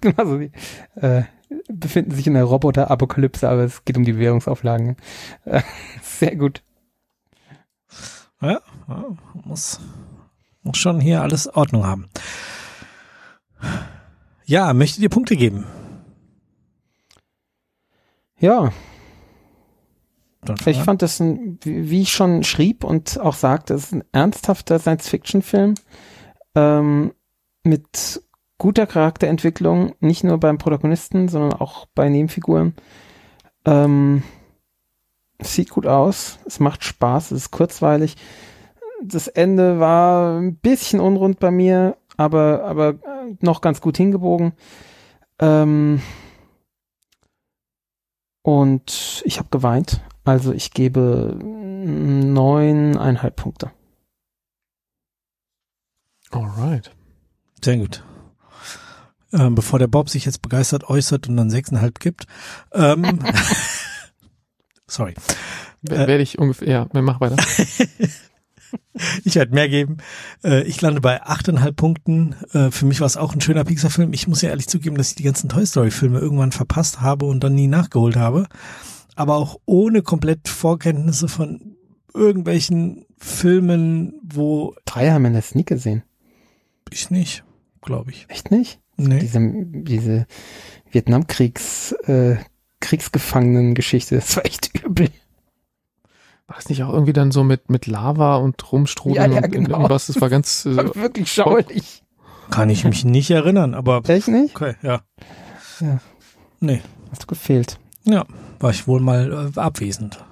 Genauso 0.00 0.40
wie, 0.40 0.50
äh, 0.96 1.22
befinden 1.68 2.12
sich 2.12 2.26
in 2.26 2.34
der 2.34 2.44
Roboter-Apokalypse, 2.44 3.48
aber 3.48 3.62
es 3.62 3.84
geht 3.84 3.96
um 3.96 4.04
die 4.04 4.18
Währungsauflagen. 4.18 4.96
Äh, 5.44 5.62
sehr 6.02 6.36
gut. 6.36 6.62
Ja, 8.40 8.60
muss, 9.44 9.80
muss 10.62 10.76
schon 10.76 11.00
hier 11.00 11.22
alles 11.22 11.48
Ordnung 11.54 11.86
haben. 11.86 12.08
Ja, 14.44 14.72
möchtet 14.74 15.02
ihr 15.02 15.08
Punkte 15.08 15.36
geben? 15.36 15.64
Ja, 18.38 18.72
ich 20.66 20.78
fand 20.78 21.02
das, 21.02 21.20
ein, 21.20 21.58
wie 21.62 21.90
wie 21.90 22.02
ich 22.02 22.12
schon 22.12 22.42
schrieb 22.42 22.82
und 22.82 23.20
auch 23.20 23.34
sagte, 23.34 23.74
es 23.74 23.84
ist 23.84 23.92
ein 23.92 24.04
ernsthafter 24.10 24.78
Science-Fiction-Film 24.78 25.74
ähm, 26.56 27.12
mit 27.62 28.22
guter 28.62 28.86
Charakterentwicklung, 28.86 29.96
nicht 29.98 30.22
nur 30.22 30.38
beim 30.38 30.56
Protagonisten, 30.56 31.26
sondern 31.26 31.54
auch 31.54 31.86
bei 31.96 32.08
Nebenfiguren. 32.08 32.76
Ähm, 33.64 34.22
sieht 35.40 35.70
gut 35.70 35.84
aus, 35.84 36.38
es 36.46 36.60
macht 36.60 36.84
Spaß, 36.84 37.32
es 37.32 37.46
ist 37.46 37.50
kurzweilig. 37.50 38.14
Das 39.02 39.26
Ende 39.26 39.80
war 39.80 40.38
ein 40.38 40.54
bisschen 40.54 41.00
unrund 41.00 41.40
bei 41.40 41.50
mir, 41.50 41.96
aber, 42.16 42.62
aber 42.62 42.90
äh, 42.90 43.34
noch 43.40 43.62
ganz 43.62 43.80
gut 43.80 43.96
hingebogen. 43.96 44.52
Ähm, 45.40 46.00
und 48.42 49.24
ich 49.24 49.40
habe 49.40 49.48
geweint. 49.50 50.02
Also 50.22 50.52
ich 50.52 50.70
gebe 50.70 51.36
neuneinhalb 51.42 53.34
Punkte. 53.34 53.72
Alright. 56.30 56.94
Sehr 57.60 57.78
gut. 57.78 58.04
Ähm, 59.32 59.54
bevor 59.54 59.78
der 59.78 59.86
Bob 59.86 60.08
sich 60.10 60.24
jetzt 60.26 60.42
begeistert 60.42 60.84
äußert 60.88 61.28
und 61.28 61.36
dann 61.36 61.50
sechseinhalb 61.50 62.00
gibt. 62.00 62.26
Ähm, 62.72 63.18
sorry. 64.86 65.14
W- 65.82 65.94
Äh. 65.94 66.06
Werde 66.06 66.22
ich 66.22 66.38
ungefähr, 66.38 66.68
ja, 66.68 66.88
mach 66.92 67.20
weiter. 67.20 67.36
Ich 69.24 69.34
werde 69.34 69.54
mehr 69.54 69.68
geben. 69.68 69.98
Äh, 70.42 70.62
ich 70.62 70.80
lande 70.80 71.02
bei 71.02 71.22
achteinhalb 71.22 71.76
Punkten. 71.76 72.34
Äh, 72.54 72.70
für 72.70 72.86
mich 72.86 73.00
war 73.00 73.06
es 73.06 73.18
auch 73.18 73.34
ein 73.34 73.40
schöner 73.42 73.64
Pixar-Film. 73.64 74.14
Ich 74.14 74.28
muss 74.28 74.40
ja 74.40 74.48
ehrlich 74.48 74.66
zugeben, 74.68 74.96
dass 74.96 75.10
ich 75.10 75.14
die 75.14 75.22
ganzen 75.24 75.50
Toy 75.50 75.66
Story-Filme 75.66 76.18
irgendwann 76.18 76.52
verpasst 76.52 77.02
habe 77.02 77.26
und 77.26 77.44
dann 77.44 77.54
nie 77.54 77.66
nachgeholt 77.68 78.16
habe. 78.16 78.46
Aber 79.14 79.36
auch 79.36 79.60
ohne 79.66 80.00
komplett 80.02 80.48
Vorkenntnisse 80.48 81.28
von 81.28 81.76
irgendwelchen 82.14 83.04
Filmen, 83.18 84.14
wo 84.22 84.74
Drei 84.86 85.10
haben 85.10 85.22
wir 85.22 85.28
in 85.28 85.34
der 85.34 85.42
Sneak 85.42 85.66
gesehen. 85.66 86.02
ich 86.90 87.10
nicht, 87.10 87.44
glaube 87.82 88.10
ich. 88.10 88.24
Echt 88.30 88.50
nicht? 88.50 88.80
Nee. 89.08 89.18
Diese, 89.18 89.40
diese 89.40 90.26
Vietnamkriegs, 90.90 91.92
äh, 92.06 92.36
Kriegsgefangenen-Geschichte, 92.80 94.16
das 94.16 94.36
war 94.36 94.44
echt 94.44 94.70
übel. 94.84 95.08
War 96.46 96.56
das 96.56 96.68
nicht 96.68 96.82
auch 96.82 96.92
irgendwie 96.92 97.12
dann 97.12 97.30
so 97.30 97.44
mit, 97.44 97.70
mit 97.70 97.86
Lava 97.86 98.36
und 98.36 98.72
Rumstrudeln 98.72 99.32
Ja, 99.32 99.38
ja, 99.40 99.44
und 99.44 99.52
genau. 99.52 99.76
irgendwas? 99.78 100.06
Das 100.08 100.20
war 100.20 100.28
ganz, 100.28 100.66
äh, 100.66 100.76
War 100.76 100.94
wirklich 100.96 101.32
schauerlich. 101.32 102.02
Kann 102.50 102.68
ich 102.70 102.84
mich 102.84 103.04
nicht 103.04 103.30
erinnern, 103.30 103.74
aber 103.74 104.02
Echt 104.08 104.28
nicht? 104.28 104.54
okay, 104.56 104.74
ja. 104.82 105.02
Ja. 105.80 106.00
Nee, 106.60 106.82
Hast 107.10 107.22
du 107.22 107.26
gefehlt. 107.26 107.78
ja, 108.04 108.24
war 108.60 108.70
ich 108.70 108.86
wohl 108.86 109.00
mal 109.00 109.52
äh, 109.56 109.58
abwesend. 109.58 110.24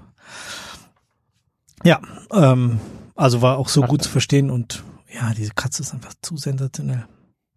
Ja, 1.83 2.01
ähm, 2.33 2.79
also 3.17 3.41
war 3.43 3.57
auch 3.59 3.69
so 3.69 3.85
Ach. 3.85 3.89
gut 3.89 4.03
zu 4.03 4.11
verstehen 4.11 4.51
und 4.51 4.85
ja, 5.13 5.33
diese 5.35 5.53
Katze 5.55 5.83
ist 5.83 5.93
einfach 5.95 6.13
zu 6.23 6.37
sensationell. 6.37 7.07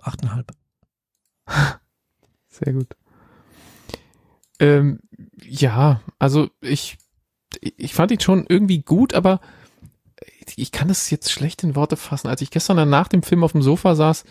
Achteinhalb. 0.01 0.51
Sehr 2.49 2.73
gut. 2.73 2.95
Ähm, 4.59 4.99
ja, 5.43 6.01
also 6.19 6.49
ich, 6.61 6.97
ich 7.61 7.93
fand 7.93 8.11
ihn 8.11 8.19
schon 8.19 8.45
irgendwie 8.47 8.81
gut, 8.81 9.13
aber 9.13 9.41
ich 10.55 10.71
kann 10.71 10.87
das 10.87 11.09
jetzt 11.09 11.31
schlecht 11.31 11.63
in 11.63 11.75
Worte 11.75 11.97
fassen. 11.97 12.27
Als 12.27 12.41
ich 12.41 12.51
gestern 12.51 12.77
dann 12.77 12.89
nach 12.89 13.07
dem 13.07 13.23
Film 13.23 13.43
auf 13.43 13.53
dem 13.53 13.61
Sofa 13.61 13.95
saß, 13.95 14.23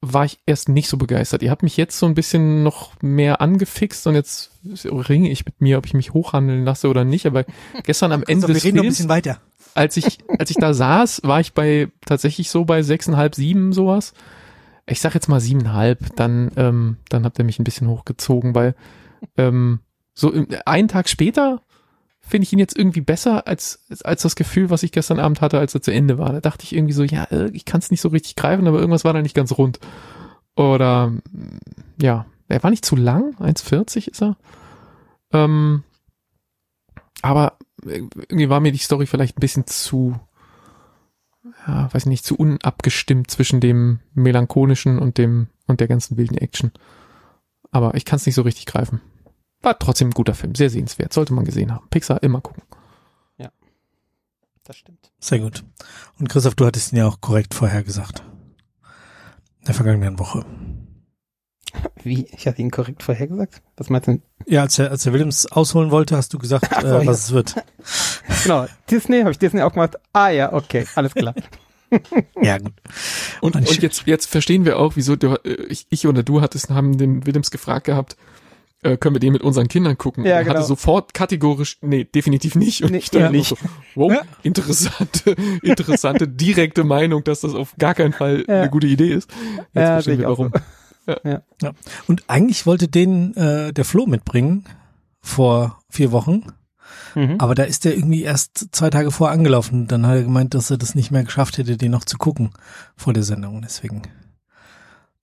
war 0.00 0.24
ich 0.24 0.38
erst 0.46 0.68
nicht 0.68 0.88
so 0.88 0.96
begeistert. 0.96 1.42
Ihr 1.42 1.50
habt 1.50 1.64
mich 1.64 1.76
jetzt 1.76 1.98
so 1.98 2.06
ein 2.06 2.14
bisschen 2.14 2.62
noch 2.62 3.00
mehr 3.02 3.40
angefixt 3.40 4.06
und 4.06 4.14
jetzt 4.14 4.52
ringe 4.84 5.28
ich 5.30 5.44
mit 5.44 5.60
mir, 5.60 5.78
ob 5.78 5.86
ich 5.86 5.94
mich 5.94 6.12
hochhandeln 6.12 6.64
lasse 6.64 6.88
oder 6.88 7.04
nicht. 7.04 7.26
Aber 7.26 7.44
gestern 7.84 8.12
am 8.12 8.22
Ende 8.22 8.46
Also, 8.46 8.48
wir 8.48 8.54
des 8.54 8.64
reden 8.64 8.76
noch 8.76 8.84
ein 8.84 8.84
Films, 8.84 8.98
bisschen 8.98 9.08
weiter. 9.08 9.40
als 9.74 9.96
ich, 9.96 10.18
als 10.38 10.50
ich 10.50 10.56
da 10.56 10.72
saß, 10.74 11.22
war 11.24 11.40
ich 11.40 11.52
bei 11.52 11.88
tatsächlich 12.06 12.50
so 12.50 12.64
bei 12.64 12.82
sechseinhalb, 12.82 13.34
sieben 13.34 13.72
sowas. 13.72 14.12
Ich 14.88 15.00
sag 15.00 15.14
jetzt 15.14 15.28
mal 15.28 15.40
siebeneinhalb, 15.40 16.16
dann, 16.16 16.50
ähm, 16.56 16.96
dann 17.08 17.24
habt 17.24 17.38
ihr 17.38 17.44
mich 17.44 17.58
ein 17.58 17.64
bisschen 17.64 17.88
hochgezogen, 17.88 18.54
weil 18.54 18.74
ähm, 19.36 19.80
so 20.14 20.32
einen 20.64 20.88
Tag 20.88 21.08
später 21.08 21.62
finde 22.20 22.44
ich 22.44 22.52
ihn 22.52 22.58
jetzt 22.58 22.76
irgendwie 22.76 23.00
besser 23.00 23.46
als, 23.46 23.80
als 24.04 24.22
das 24.22 24.36
Gefühl, 24.36 24.70
was 24.70 24.82
ich 24.82 24.92
gestern 24.92 25.18
Abend 25.18 25.40
hatte, 25.40 25.58
als 25.58 25.74
er 25.74 25.82
zu 25.82 25.92
Ende 25.92 26.18
war. 26.18 26.32
Da 26.32 26.40
dachte 26.40 26.64
ich 26.64 26.74
irgendwie 26.74 26.92
so, 26.92 27.02
ja, 27.02 27.24
äh, 27.24 27.50
ich 27.52 27.64
kann 27.64 27.80
es 27.80 27.90
nicht 27.90 28.00
so 28.00 28.08
richtig 28.08 28.36
greifen, 28.36 28.66
aber 28.66 28.78
irgendwas 28.78 29.04
war 29.04 29.12
da 29.12 29.22
nicht 29.22 29.34
ganz 29.34 29.52
rund. 29.52 29.78
Oder 30.54 31.08
mm, 31.08 31.58
ja, 32.00 32.26
er 32.48 32.62
war 32.62 32.70
nicht 32.70 32.84
zu 32.84 32.96
lang, 32.96 33.34
1,40 33.40 34.10
ist 34.10 34.22
er. 34.22 34.36
Ähm, 35.32 35.84
aber 37.22 37.56
irgendwie 37.84 38.48
war 38.48 38.60
mir 38.60 38.72
die 38.72 38.78
Story 38.78 39.06
vielleicht 39.06 39.38
ein 39.38 39.40
bisschen 39.40 39.66
zu, 39.66 40.18
ja, 41.66 41.92
weiß 41.92 42.06
nicht, 42.06 42.24
zu 42.24 42.36
unabgestimmt 42.36 43.30
zwischen 43.30 43.60
dem 43.60 44.00
melancholischen 44.14 44.98
und 44.98 45.18
dem 45.18 45.48
und 45.66 45.80
der 45.80 45.88
ganzen 45.88 46.16
wilden 46.16 46.38
Action. 46.38 46.72
Aber 47.70 47.94
ich 47.94 48.04
kann 48.04 48.16
es 48.16 48.26
nicht 48.26 48.34
so 48.34 48.42
richtig 48.42 48.66
greifen. 48.66 49.00
War 49.60 49.78
trotzdem 49.78 50.08
ein 50.08 50.12
guter 50.12 50.34
Film, 50.34 50.54
sehr 50.54 50.70
sehenswert, 50.70 51.12
sollte 51.12 51.34
man 51.34 51.44
gesehen 51.44 51.72
haben. 51.72 51.88
Pixar 51.90 52.22
immer 52.22 52.40
gucken. 52.40 52.62
Das 54.68 54.76
stimmt. 54.76 55.10
Sehr 55.18 55.38
gut. 55.38 55.64
Und 56.18 56.28
Christoph, 56.28 56.54
du 56.54 56.66
hattest 56.66 56.92
ihn 56.92 56.98
ja 56.98 57.06
auch 57.06 57.22
korrekt 57.22 57.54
vorhergesagt. 57.54 58.22
In 59.60 59.64
der 59.64 59.74
vergangenen 59.74 60.18
Woche. 60.18 60.44
Wie? 62.04 62.26
Ich 62.36 62.46
hatte 62.46 62.60
ihn 62.62 62.70
korrekt 62.70 63.02
vorhergesagt? 63.02 63.62
Was 63.76 63.90
meinst 63.90 64.08
du? 64.08 64.20
Ja, 64.46 64.62
als 64.62 64.76
der, 64.76 64.90
als 64.90 65.02
der 65.02 65.12
Williams 65.12 65.50
ausholen 65.52 65.90
wollte, 65.90 66.16
hast 66.16 66.32
du 66.32 66.38
gesagt, 66.38 66.68
Ach 66.70 66.80
so, 66.82 66.86
äh, 66.86 66.90
ja. 67.04 67.06
was 67.06 67.24
es 67.26 67.32
wird. 67.32 67.54
Genau, 68.44 68.66
Disney, 68.90 69.20
habe 69.20 69.32
ich 69.32 69.38
Disney 69.38 69.62
auch 69.62 69.72
gemacht. 69.72 69.96
Ah 70.12 70.28
ja, 70.28 70.52
okay, 70.52 70.86
alles 70.94 71.14
klar. 71.14 71.34
Ja, 72.42 72.58
gut. 72.58 72.72
Und, 73.40 73.56
und 73.56 73.66
Sch- 73.66 73.80
jetzt, 73.80 74.02
jetzt 74.06 74.26
verstehen 74.26 74.66
wir 74.66 74.78
auch, 74.78 74.94
wieso 74.96 75.16
du, 75.16 75.34
äh, 75.42 75.54
ich, 75.70 75.86
ich 75.88 76.06
oder 76.06 76.22
du 76.22 76.42
hattest, 76.42 76.68
haben 76.68 76.98
den 76.98 77.26
Williams 77.26 77.50
gefragt 77.50 77.86
gehabt, 77.86 78.16
äh, 78.82 78.98
können 78.98 79.14
wir 79.14 79.20
den 79.20 79.32
mit 79.32 79.40
unseren 79.42 79.68
Kindern 79.68 79.96
gucken? 79.96 80.24
Ja, 80.26 80.32
er 80.32 80.38
hatte 80.40 80.48
genau. 80.56 80.66
sofort 80.66 81.14
kategorisch, 81.14 81.78
nee, 81.80 82.04
definitiv 82.04 82.54
nicht. 82.56 82.82
Und 82.84 82.92
Nee, 82.92 82.98
ich 82.98 83.10
dann 83.10 83.22
ja. 83.22 83.30
nur 83.32 83.42
so, 83.42 83.56
wow, 83.94 84.12
Ja. 84.12 84.20
interessante, 84.42 85.34
interessante, 85.62 86.28
direkte 86.28 86.84
Meinung, 86.84 87.24
dass 87.24 87.40
das 87.40 87.54
auf 87.54 87.74
gar 87.78 87.94
keinen 87.94 88.12
Fall 88.12 88.44
Ja. 88.46 88.60
eine 88.60 88.70
gute 88.70 88.86
Idee 88.86 89.14
ist. 89.14 89.30
Jetzt 89.30 89.58
Ja, 89.74 89.82
verstehen 89.94 90.02
sehe 90.18 90.20
ich 90.20 90.26
auch 91.08 91.42
warum. 91.60 91.74
Und 92.06 92.24
eigentlich 92.28 92.66
wollte 92.66 92.88
den 92.88 93.34
äh, 93.36 93.72
der 93.72 93.84
Flo 93.84 94.06
mitbringen 94.06 94.64
vor 95.20 95.80
vier 95.88 96.12
Wochen, 96.12 96.44
Mhm. 97.14 97.36
aber 97.38 97.54
da 97.54 97.64
ist 97.64 97.84
der 97.84 97.94
irgendwie 97.94 98.22
erst 98.22 98.68
zwei 98.72 98.90
Tage 98.90 99.10
vor 99.10 99.30
angelaufen. 99.30 99.86
Dann 99.88 100.06
hat 100.06 100.16
er 100.16 100.22
gemeint, 100.22 100.54
dass 100.54 100.70
er 100.70 100.78
das 100.78 100.94
nicht 100.94 101.10
mehr 101.10 101.24
geschafft 101.24 101.58
hätte, 101.58 101.76
den 101.76 101.90
noch 101.90 102.04
zu 102.04 102.16
gucken 102.18 102.50
vor 102.96 103.12
der 103.12 103.22
Sendung. 103.22 103.60
Deswegen 103.62 104.02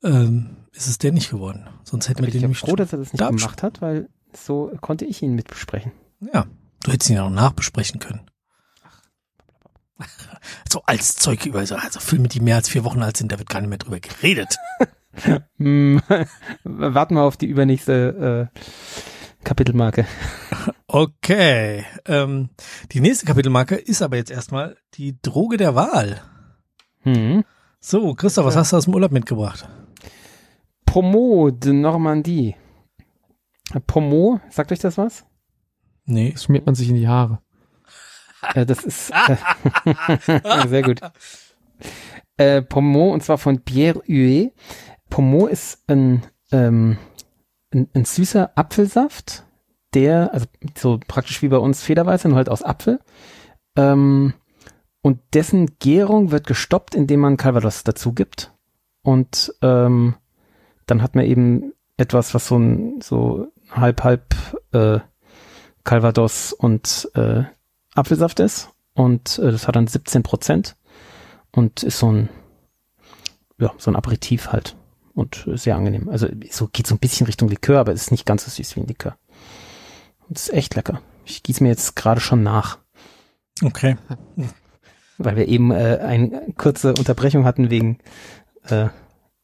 ähm, 0.04 0.58
ist 0.74 0.88
es 0.88 0.98
der 0.98 1.12
nicht 1.12 1.30
geworden. 1.32 1.68
Sonst 1.84 2.10
hätten 2.10 2.20
wir 2.20 2.28
ich 2.28 2.34
den 2.34 2.42
bin 2.42 2.46
nämlich 2.50 2.60
froh, 2.60 2.76
dass 2.76 2.94
er 2.94 3.00
das 3.00 3.14
nicht 3.14 3.26
gemacht 3.26 3.64
hat, 3.64 3.82
weil 3.82 4.10
so 4.36 4.72
konnte 4.82 5.06
ich 5.06 5.22
ihn 5.22 5.34
mitbesprechen. 5.36 5.92
Ja, 6.34 6.46
du 6.84 6.92
hättest 6.92 7.10
ihn 7.10 7.16
ja 7.16 7.24
noch 7.24 7.36
nachbesprechen 7.36 8.00
können. 8.00 8.22
So 10.72 10.84
als 10.86 11.16
Zeug 11.16 11.46
über 11.46 11.66
so 11.66 11.76
also 11.76 12.00
Filme, 12.00 12.28
die 12.28 12.40
mehr 12.40 12.58
als 12.58 12.70
vier 12.70 12.84
Wochen 12.84 13.02
alt 13.02 13.18
sind, 13.18 13.32
da 13.32 13.40
wird 13.40 13.50
gar 13.50 13.62
nicht 13.62 13.70
mehr 13.70 13.78
drüber 13.80 14.00
geredet. 14.00 14.58
Hm, 15.58 16.02
warten 16.64 17.16
wir 17.16 17.24
auf 17.24 17.38
die 17.38 17.48
übernächste 17.48 18.50
äh, 18.54 18.60
Kapitelmarke. 19.44 20.06
Okay, 20.88 21.86
ähm, 22.06 22.50
die 22.92 23.00
nächste 23.00 23.26
Kapitelmarke 23.26 23.76
ist 23.76 24.02
aber 24.02 24.18
jetzt 24.18 24.32
erstmal 24.32 24.76
die 24.96 25.18
Droge 25.22 25.58
der 25.58 25.76
Wahl. 25.76 26.22
Mhm. 27.04 27.44
So, 27.80 28.14
Christoph, 28.16 28.46
was 28.46 28.56
hast 28.56 28.74
du 28.74 28.78
aus 28.78 28.86
dem 28.86 28.96
Urlaub 28.96 29.12
mitgebracht? 29.12 29.70
Pommeau 30.86 31.52
de 31.52 31.74
Normandie. 31.74 32.56
Pommeau, 33.88 34.40
sagt 34.50 34.72
euch 34.72 34.80
das 34.80 34.98
was? 34.98 35.26
Nee. 36.06 36.32
Das 36.32 36.44
schmiert 36.44 36.66
man 36.66 36.76
sich 36.76 36.90
in 36.90 36.96
die 36.96 37.08
Haare. 37.08 37.40
Äh, 38.54 38.66
das 38.66 38.84
ist 38.84 39.12
äh, 39.12 40.68
sehr 40.68 40.82
gut. 40.82 41.02
Äh, 42.38 42.62
Pommeau 42.62 43.12
und 43.12 43.24
zwar 43.24 43.38
von 43.38 43.62
Pierre 43.62 44.02
Huet. 44.08 44.54
Pommeau 45.16 45.48
ist 45.48 45.82
ein, 45.88 46.24
ähm, 46.52 46.98
ein, 47.74 47.88
ein 47.94 48.04
süßer 48.04 48.52
Apfelsaft, 48.58 49.46
der, 49.94 50.34
also 50.34 50.46
so 50.78 51.00
praktisch 51.08 51.42
wie 51.42 51.48
bei 51.48 51.56
uns 51.56 51.82
Federweiße, 51.82 52.28
nur 52.28 52.36
halt 52.36 52.50
aus 52.50 52.64
Apfel. 52.64 53.00
Ähm, 53.78 54.34
und 55.02 55.22
dessen 55.34 55.80
Gärung 55.80 56.32
wird 56.32 56.48
gestoppt, 56.48 56.96
indem 56.96 57.22
man 57.22 57.38
Calvados 57.38 57.86
dazu 57.86 58.12
gibt. 58.12 58.52
Und 59.04 59.56
ähm, 59.62 60.16
dann 60.86 61.02
hat 61.02 61.16
man 61.16 61.24
eben 61.24 61.72
etwas, 61.96 62.34
was 62.34 62.48
so 62.48 62.58
ein 62.58 63.00
so 63.00 63.48
halb 63.72 64.04
halb 64.04 64.36
äh, 64.74 65.00
Calvados 65.86 66.52
und 66.52 67.10
äh, 67.16 67.44
Apfelsaft 67.94 68.42
ist. 68.42 68.70
Und 68.96 69.40
äh, 69.40 69.50
das 69.54 69.66
hat 69.70 69.78
dann 69.78 69.88
17 69.88 70.24
Prozent 70.24 70.76
und 71.54 71.84
ist 71.84 72.00
so 72.00 72.12
ein 72.12 72.28
ja, 73.58 73.72
so 73.78 73.90
ein 73.90 73.96
Aperitif 73.96 74.52
halt. 74.52 74.76
Und 75.16 75.48
sehr 75.54 75.76
angenehm. 75.78 76.10
Also 76.10 76.28
so 76.52 76.68
geht 76.72 76.86
so 76.88 76.94
ein 76.96 77.00
bisschen 77.00 77.26
Richtung 77.26 77.48
Likör, 77.50 77.80
aber 77.80 77.94
ist 77.94 78.12
nicht 78.12 78.26
ganz 78.26 78.46
so 78.46 78.52
süß 78.52 78.76
wie 78.76 78.82
ein 78.82 78.88
Likör. 78.88 79.18
Und 80.28 80.38
ist 80.38 80.54
echt 80.54 80.76
lecker. 80.76 81.02
Ich 81.26 81.42
gieße 81.42 81.64
mir 81.64 81.70
jetzt 81.70 81.96
gerade 81.96 82.20
schon 82.22 82.44
nach, 82.44 82.78
Okay. 83.64 83.96
weil 85.18 85.38
wir 85.38 85.48
eben 85.48 85.72
äh, 85.72 86.00
eine 86.02 86.54
kurze 86.58 86.90
Unterbrechung 86.90 87.46
hatten 87.46 87.70
wegen 87.70 88.00
äh, 88.68 88.90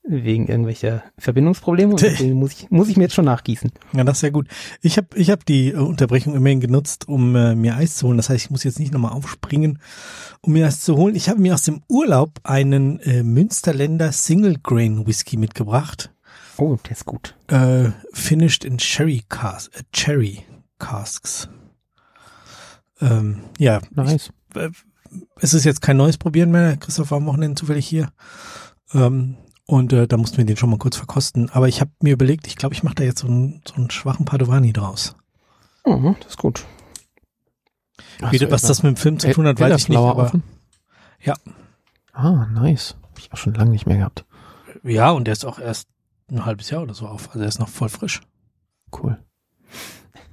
wegen 0.04 0.48
irgendwelcher 0.48 1.04
Verbindungsprobleme 1.18 1.96
deswegen 2.00 2.34
muss 2.36 2.54
ich 2.54 2.72
muss 2.72 2.90
ich 2.90 2.98
mir 2.98 3.04
jetzt 3.04 3.14
schon 3.14 3.26
nachgießen. 3.26 3.72
Ja, 3.94 4.04
das 4.04 4.18
ist 4.18 4.24
ja 4.24 4.30
gut. 4.30 4.48
Ich 4.82 4.98
habe 4.98 5.08
ich 5.16 5.30
hab 5.30 5.46
die 5.46 5.70
äh, 5.70 5.76
Unterbrechung 5.76 6.36
immerhin 6.36 6.60
genutzt, 6.60 7.08
um 7.08 7.36
äh, 7.36 7.56
mir 7.56 7.76
Eis 7.76 7.96
zu 7.96 8.08
holen. 8.08 8.18
Das 8.18 8.30
heißt, 8.30 8.46
ich 8.46 8.52
muss 8.52 8.64
jetzt 8.64 8.80
nicht 8.80 8.94
nochmal 8.94 9.14
aufspringen, 9.14 9.80
um 10.42 10.54
mir 10.54 10.66
Eis 10.66 10.82
zu 10.82 10.96
holen. 10.96 11.16
Ich 11.16 11.30
habe 11.30 11.40
mir 11.40 11.54
aus 11.54 11.64
dem 11.64 11.82
Urlaub 11.88 12.40
einen 12.44 13.00
äh, 13.02 13.24
Münsterländer 13.24 14.12
Single 14.12 14.58
Grain 14.62 15.06
Whisky 15.06 15.38
mitgebracht. 15.38 16.14
Oh, 16.58 16.78
der 16.86 16.92
ist 16.92 17.06
gut. 17.06 17.36
Äh, 17.48 17.92
finished 18.14 18.66
in 18.66 18.78
Cherry 18.78 19.24
Cas 19.30 19.68
äh, 19.70 19.84
Cherry 19.94 20.46
Casks. 20.80 21.50
Ähm, 23.00 23.42
ja, 23.58 23.82
Nice. 23.92 24.32
es 25.40 25.54
ist 25.54 25.64
jetzt 25.64 25.82
kein 25.82 25.98
neues 25.98 26.18
Probieren 26.18 26.52
mehr. 26.52 26.78
Christoph 26.78 27.12
war 27.12 27.18
am 27.18 27.26
Wochenende 27.26 27.56
zufällig 27.56 27.88
hier. 27.88 28.12
Ähm, 28.94 29.38
und 29.72 29.94
äh, 29.94 30.06
da 30.06 30.18
mussten 30.18 30.38
wir 30.38 30.44
den 30.44 30.58
schon 30.58 30.70
mal 30.70 30.78
kurz 30.78 30.98
verkosten. 30.98 31.50
Aber 31.52 31.70
ich 31.70 31.80
habe 31.80 31.92
mir 32.02 32.12
überlegt, 32.12 32.46
ich 32.46 32.58
glaube, 32.58 32.76
ich 32.76 32.84
mache 32.84 32.96
da 32.96 33.06
jetzt 33.06 33.20
so 33.20 33.28
einen, 33.28 33.62
so 33.66 33.76
einen 33.76 33.90
schwachen 33.90 34.26
Padovani 34.26 34.74
draus. 34.74 35.16
Mhm, 35.86 36.18
das 36.20 36.32
ist 36.32 36.38
gut. 36.38 36.66
Ach 38.22 38.34
Wie, 38.34 38.38
so, 38.38 38.52
was 38.52 38.64
das 38.64 38.84
mit 38.84 38.98
dem 38.98 38.98
Film 38.98 39.18
zu 39.18 39.32
tun 39.32 39.48
hat, 39.48 39.62
weiß 39.62 39.84
ich 39.84 39.88
nicht. 39.88 39.98
Aber, 39.98 40.24
offen? 40.24 40.44
Ja. 41.22 41.36
Ah, 42.12 42.48
nice. 42.48 42.98
Hab 43.02 43.18
ich 43.18 43.32
auch 43.32 43.38
schon 43.38 43.54
lange 43.54 43.72
nicht 43.72 43.86
mehr 43.86 43.96
gehabt. 43.96 44.26
ja, 44.84 45.12
und 45.12 45.24
der 45.24 45.32
ist 45.32 45.46
auch 45.46 45.58
erst 45.58 45.88
ein 46.30 46.46
halbes 46.46 46.70
Jahr 46.70 46.82
oder 46.82 46.94
so 46.94 47.08
auf. 47.08 47.30
Also 47.30 47.40
er 47.40 47.48
ist 47.48 47.60
noch 47.60 47.70
voll 47.70 47.88
frisch. 47.88 48.20
Cool. 48.92 49.24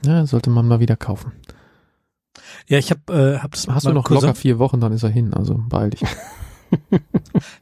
Ja, 0.04 0.26
sollte 0.26 0.50
man 0.50 0.66
mal 0.66 0.80
wieder 0.80 0.96
kaufen. 0.96 1.30
Ja, 2.66 2.78
ich 2.78 2.90
habe 2.90 3.36
äh, 3.36 3.38
hab 3.38 3.52
das 3.52 3.68
Hast 3.68 3.86
du 3.86 3.92
noch 3.92 4.02
Cousin, 4.02 4.30
locker 4.30 4.34
vier 4.34 4.58
Wochen, 4.58 4.80
dann 4.80 4.90
ist 4.90 5.04
er 5.04 5.10
hin. 5.10 5.32
Also 5.32 5.54
beeil 5.68 5.90
dich. 5.90 6.02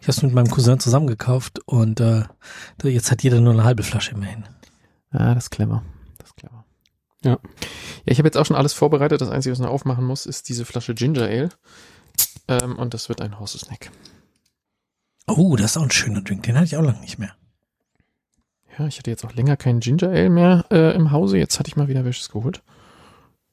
ich 0.01 0.09
hab's 0.09 0.23
mit 0.23 0.33
meinem 0.33 0.51
Cousin 0.51 0.81
zusammen 0.81 1.07
gekauft 1.07 1.61
und 1.66 2.01
äh, 2.01 2.25
jetzt 2.83 3.11
hat 3.11 3.23
jeder 3.23 3.40
nur 3.40 3.53
eine 3.53 3.64
halbe 3.64 3.83
Flasche 3.83 4.12
immerhin. 4.12 4.45
Ja, 5.12 5.35
das 5.35 5.45
ist 5.45 5.51
clever. 5.51 5.83
Das 6.19 6.31
ist 6.31 6.37
clever. 6.37 6.64
Ja. 7.25 7.33
Ja, 7.33 8.12
ich 8.12 8.19
habe 8.19 8.29
jetzt 8.29 8.37
auch 8.37 8.47
schon 8.47 8.57
alles 8.57 8.73
vorbereitet. 8.73 9.21
Das 9.21 9.31
Einzige, 9.31 9.53
was 9.53 9.59
ich 9.59 9.64
noch 9.64 9.73
aufmachen 9.73 10.05
muss, 10.05 10.27
ist 10.27 10.49
diese 10.49 10.64
Flasche 10.64 10.95
Ginger 10.95 11.25
Ale. 11.25 11.49
Ähm, 12.49 12.77
und 12.77 12.95
das 12.95 13.09
wird 13.09 13.21
ein 13.21 13.38
Horse 13.38 13.59
Snack. 13.59 13.90
Oh, 15.27 15.57
das 15.57 15.73
ist 15.73 15.77
auch 15.77 15.83
ein 15.83 15.90
schöner 15.90 16.23
Drink. 16.23 16.45
Den 16.45 16.55
hatte 16.55 16.66
ich 16.66 16.77
auch 16.77 16.83
lange 16.83 17.01
nicht 17.01 17.19
mehr. 17.19 17.35
Ja, 18.79 18.87
ich 18.87 18.99
hatte 18.99 19.11
jetzt 19.11 19.25
auch 19.25 19.33
länger 19.33 19.57
kein 19.57 19.81
Ginger 19.81 20.11
Ale 20.11 20.31
mehr 20.31 20.66
äh, 20.71 20.95
im 20.95 21.11
Hause. 21.11 21.38
Jetzt 21.38 21.59
hatte 21.59 21.69
ich 21.69 21.77
mal 21.77 21.88
wieder 21.88 22.05
welches 22.05 22.29
geholt. 22.29 22.62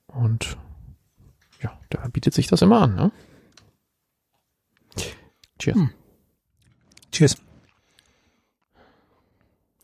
Und 0.08 0.58
ja, 1.62 1.80
da 1.90 2.08
bietet 2.10 2.34
sich 2.34 2.48
das 2.48 2.62
immer 2.62 2.82
an, 2.82 2.96
ne? 2.96 3.12
Cheers. 5.60 5.76
Hm. 5.76 5.90
Cheers. 7.12 7.38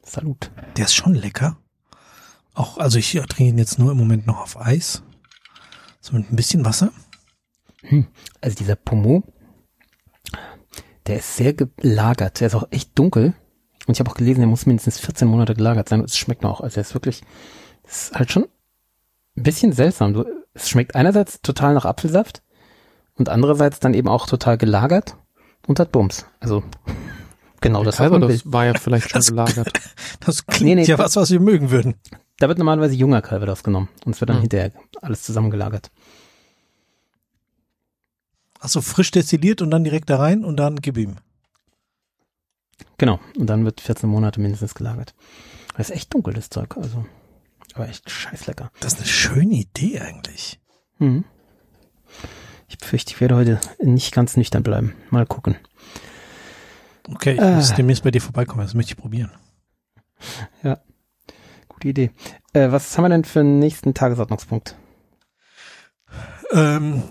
Salut. 0.03 0.51
Der 0.75 0.86
ist 0.86 0.95
schon 0.95 1.13
lecker. 1.13 1.58
Auch, 2.53 2.77
also 2.77 2.97
ich 2.97 3.12
trinke 3.12 3.43
ihn 3.43 3.58
jetzt 3.58 3.77
nur 3.77 3.91
im 3.91 3.97
Moment 3.97 4.25
noch 4.25 4.41
auf 4.41 4.60
Eis. 4.60 5.03
So 6.01 6.15
mit 6.15 6.32
ein 6.32 6.36
bisschen 6.36 6.65
Wasser. 6.65 6.91
Also 8.41 8.58
dieser 8.58 8.75
Pommeau, 8.75 9.23
der 11.08 11.19
ist 11.19 11.38
sehr 11.38 11.53
gelagert. 11.53 12.39
Der 12.39 12.47
ist 12.47 12.55
auch 12.55 12.67
echt 12.71 12.97
dunkel. 12.97 13.34
Und 13.88 13.93
ich 13.93 13.99
habe 13.99 14.10
auch 14.10 14.15
gelesen, 14.15 14.41
der 14.41 14.47
muss 14.47 14.65
mindestens 14.65 14.99
14 14.99 15.27
Monate 15.27 15.53
gelagert 15.53 15.89
sein. 15.89 15.99
Und 16.01 16.10
es 16.10 16.17
schmeckt 16.17 16.41
noch. 16.41 16.62
Also 16.62 16.77
er 16.77 16.82
ist 16.82 16.93
wirklich, 16.93 17.21
ist 17.88 18.13
halt 18.13 18.32
schon 18.32 18.47
ein 19.38 19.43
bisschen 19.43 19.71
seltsam. 19.71 20.25
Es 20.53 20.69
schmeckt 20.69 20.95
einerseits 20.95 21.41
total 21.41 21.73
nach 21.73 21.86
Apfelsaft 21.86 22.43
und 23.15 23.29
andererseits 23.29 23.79
dann 23.79 23.93
eben 23.93 24.08
auch 24.08 24.25
total 24.27 24.58
gelagert 24.58 25.15
und 25.69 25.79
hat 25.79 25.91
Bums. 25.91 26.25
Also 26.39 26.63
genau 27.62 27.84
das, 27.84 27.99
was 27.99 28.12
man 28.12 28.27
will. 28.27 28.41
War 28.45 28.65
ja 28.65 28.73
vielleicht 28.73 29.10
schon 29.12 29.19
Das- 29.19 29.27
gelagert. 29.27 29.71
Das 30.19 30.45
klingt 30.45 30.65
Nee, 30.65 30.75
nee, 30.75 30.84
ja 30.84 30.97
das- 30.97 31.15
was, 31.15 31.15
was 31.15 31.32
wir 31.32 31.39
mögen 31.39 31.69
würden. 31.71 31.95
Da 32.39 32.47
wird 32.49 32.58
normalerweise 32.58 32.95
junger 32.95 33.21
Calvados 33.21 33.63
genommen 33.63 33.88
und 34.05 34.15
es 34.15 34.21
wird 34.21 34.29
dann 34.29 34.38
Hm. 34.38 34.41
hinterher 34.41 34.71
alles 35.01 35.23
zusammengelagert. 35.23 35.91
Achso, 38.60 38.82
frisch 38.82 39.12
destilliert 39.12 39.62
und 39.62 39.71
dann 39.71 39.84
direkt 39.84 40.10
da 40.10 40.17
rein 40.17 40.43
und 40.43 40.58
dann 40.58 40.77
gib 40.77 40.97
ihm. 40.97 41.15
Genau. 42.97 43.19
Und 43.38 43.47
dann 43.47 43.63
wird 43.63 43.79
14 43.82 44.10
Monate 44.10 44.41
mindestens 44.41 44.75
gelagert. 44.75 45.13
Das 45.77 45.89
ist 45.89 45.95
echt 45.95 46.13
dunkel, 46.13 46.34
das 46.34 46.49
Zeug. 46.49 46.75
Also, 46.75 47.05
aber 47.73 47.88
echt 47.88 48.10
scheiß 48.10 48.47
lecker. 48.47 48.71
Das 48.82 48.93
ist 48.93 48.99
eine 48.99 49.08
schöne 49.08 49.55
Idee 49.55 49.99
eigentlich. 49.99 50.60
Mhm. 50.97 51.23
Ich 52.69 52.77
befürchte, 52.77 53.13
ich 53.13 53.19
werde 53.21 53.36
heute 53.36 53.60
nicht 53.79 54.13
ganz 54.13 54.38
nüchtern 54.38 54.63
bleiben. 54.63 54.93
Mal 55.10 55.25
gucken. 55.25 55.55
Okay, 57.12 57.34
ich 57.34 57.41
Ah. 57.41 57.55
muss 57.55 57.73
demnächst 57.73 58.03
bei 58.03 58.12
dir 58.12 58.21
vorbeikommen. 58.21 58.62
Das 58.62 58.73
möchte 58.75 58.93
ich 58.93 58.97
probieren. 58.97 59.32
Gute 61.67 61.88
Idee. 61.88 62.12
Äh, 62.53 62.71
was 62.71 62.95
haben 62.97 63.05
wir 63.05 63.10
denn 63.10 63.23
für 63.23 63.39
einen 63.39 63.60
nächsten 63.60 63.93
Tagesordnungspunkt? 63.93 64.75
Ähm, 66.51 67.03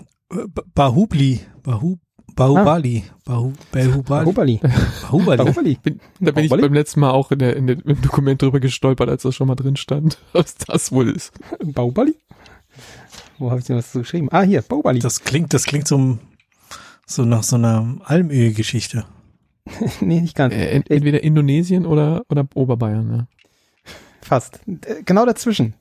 Bahubli. 0.75 1.41
Bahu, 1.63 1.97
Bahubali. 2.35 3.03
Bahu, 3.25 3.53
Bahubali. 3.71 4.03
Bahubali. 4.25 4.59
Bahubali. 5.01 5.37
Bahubali. 5.37 5.77
Bin, 5.81 5.99
da 6.19 6.31
bin 6.31 6.43
ich 6.43 6.49
Baubali? 6.51 6.67
beim 6.67 6.73
letzten 6.73 6.99
Mal 6.99 7.11
auch 7.11 7.31
in 7.31 7.39
der, 7.39 7.55
in 7.55 7.67
der, 7.67 7.83
im 7.83 8.01
Dokument 8.01 8.41
drüber 8.41 8.59
gestolpert, 8.59 9.09
als 9.09 9.23
das 9.23 9.35
schon 9.35 9.47
mal 9.47 9.55
drin 9.55 9.75
stand, 9.75 10.19
was 10.33 10.55
das 10.55 10.91
wohl 10.91 11.09
ist. 11.09 11.31
Bahubali? 11.63 12.15
Wo 13.39 13.49
habe 13.49 13.59
ich 13.61 13.65
denn 13.65 13.77
was 13.77 13.91
zu 13.91 13.99
geschrieben? 13.99 14.27
Ah, 14.31 14.41
hier, 14.41 14.61
Bahubali. 14.61 14.99
Das 14.99 15.23
klingt, 15.23 15.53
das 15.53 15.63
klingt 15.63 15.87
so, 15.87 16.19
so 17.05 17.23
nach 17.23 17.43
so 17.43 17.55
einer 17.55 17.97
Almöhe-Geschichte. 18.03 19.05
nee, 20.01 20.19
nicht 20.19 20.35
ganz. 20.35 20.53
Äh, 20.53 20.71
ent, 20.71 20.91
entweder 20.91 21.23
Indonesien 21.23 21.85
oder, 21.85 22.23
oder 22.29 22.45
Oberbayern, 22.53 23.15
ja. 23.15 23.27
Fast. 24.21 24.59
Äh, 24.67 25.03
Genau 25.05 25.25
dazwischen. 25.25 25.73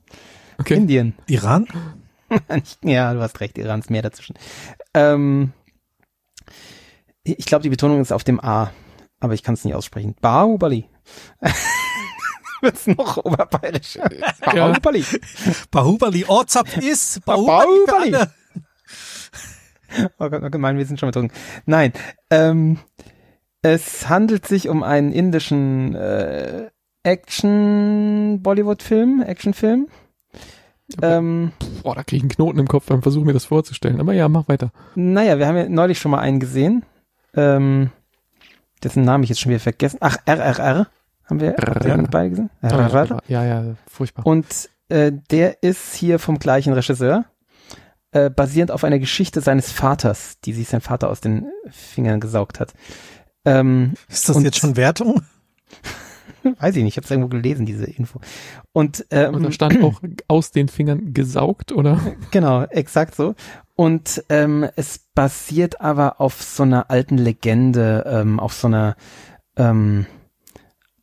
Okay. 0.58 0.74
Indien. 0.74 1.14
Iran? 1.26 1.66
ja, 2.84 3.12
du 3.12 3.20
hast 3.20 3.40
recht, 3.40 3.58
Iran 3.58 3.80
ist 3.80 3.90
mehr 3.90 4.02
dazwischen. 4.02 4.36
Ähm, 4.94 5.52
ich 7.24 7.46
glaube, 7.46 7.62
die 7.62 7.70
Betonung 7.70 8.00
ist 8.00 8.12
auf 8.12 8.24
dem 8.24 8.40
A, 8.40 8.72
aber 9.20 9.34
ich 9.34 9.42
kann 9.42 9.54
es 9.54 9.64
nicht 9.64 9.74
aussprechen. 9.74 10.14
Bahubali. 10.20 10.88
Wird's 12.60 12.86
noch 12.86 13.18
oberbayerisch. 13.18 13.98
Bahubali. 14.44 15.04
Bahubali 15.70 16.24
Ortsap 16.26 16.76
ist 16.78 17.24
Bahubali. 17.24 18.14
alle. 18.14 18.32
Oh 20.18 20.28
Gott, 20.28 20.42
oh 20.44 20.50
gemein, 20.50 20.76
wir 20.76 20.84
sind 20.84 21.00
schon 21.00 21.08
betrunken. 21.08 21.36
Nein, 21.64 21.92
ähm, 22.30 22.78
es 23.62 24.08
handelt 24.08 24.46
sich 24.46 24.68
um 24.68 24.82
einen 24.82 25.12
indischen 25.12 25.94
äh, 25.94 26.68
Action-Bollywood-Film, 27.04 29.22
Actionfilm. 29.22 29.88
Ähm, 31.02 31.52
Boah, 31.82 31.94
da 31.94 32.02
kriege 32.02 32.18
ich 32.18 32.22
einen 32.22 32.30
Knoten 32.30 32.58
im 32.58 32.68
Kopf 32.68 32.86
beim 32.86 33.02
Versuch, 33.02 33.24
mir 33.24 33.32
das 33.32 33.46
vorzustellen. 33.46 34.00
Aber 34.00 34.12
ja, 34.12 34.28
mach 34.28 34.48
weiter. 34.48 34.72
naja, 34.94 35.38
wir 35.38 35.46
haben 35.46 35.56
ja 35.56 35.68
neulich 35.68 35.98
schon 35.98 36.10
mal 36.10 36.20
einen 36.20 36.40
gesehen. 36.40 36.84
Ähm, 37.34 37.90
dessen 38.82 39.04
Namen 39.04 39.24
ich 39.24 39.30
jetzt 39.30 39.40
schon 39.40 39.50
wieder 39.50 39.60
vergessen. 39.60 39.98
Ach, 40.00 40.16
RRR 40.26 40.88
haben 41.28 41.40
wir 41.40 41.58
RRR. 41.58 42.08
beide 42.10 42.30
gesehen. 42.30 42.50
Ja, 43.28 43.44
ja, 43.44 43.64
furchtbar. 43.86 44.26
Und 44.26 44.70
äh, 44.88 45.12
der 45.30 45.62
ist 45.62 45.94
hier 45.94 46.18
vom 46.18 46.38
gleichen 46.38 46.72
Regisseur, 46.72 47.24
äh, 48.12 48.30
basierend 48.30 48.70
auf 48.70 48.84
einer 48.84 48.98
Geschichte 48.98 49.40
seines 49.40 49.70
Vaters, 49.70 50.40
die 50.44 50.52
sich 50.52 50.68
sein 50.68 50.80
Vater 50.80 51.10
aus 51.10 51.20
den 51.20 51.46
Fingern 51.70 52.20
gesaugt 52.20 52.60
hat. 52.60 52.72
Ähm, 53.44 53.94
Ist 54.08 54.28
das 54.28 54.42
jetzt 54.42 54.58
schon 54.58 54.76
Wertung? 54.76 55.22
weiß 56.58 56.76
ich 56.76 56.82
nicht, 56.82 56.94
ich 56.94 56.96
habe 56.96 57.04
es 57.04 57.10
irgendwo 57.10 57.28
gelesen, 57.28 57.66
diese 57.66 57.84
Info. 57.84 58.20
Und, 58.72 59.06
ähm, 59.10 59.34
Und 59.34 59.42
da 59.42 59.52
stand 59.52 59.82
auch 59.82 60.00
aus 60.28 60.50
den 60.50 60.68
Fingern 60.68 61.12
gesaugt, 61.12 61.72
oder? 61.72 62.00
Genau, 62.30 62.64
exakt 62.64 63.14
so. 63.14 63.34
Und 63.74 64.24
ähm, 64.28 64.66
es 64.76 65.00
basiert 65.14 65.80
aber 65.80 66.20
auf 66.20 66.42
so 66.42 66.62
einer 66.62 66.90
alten 66.90 67.16
Legende, 67.16 68.04
ähm, 68.06 68.40
auf 68.40 68.52
so 68.52 68.66
einer 68.68 68.96
ähm, 69.56 70.06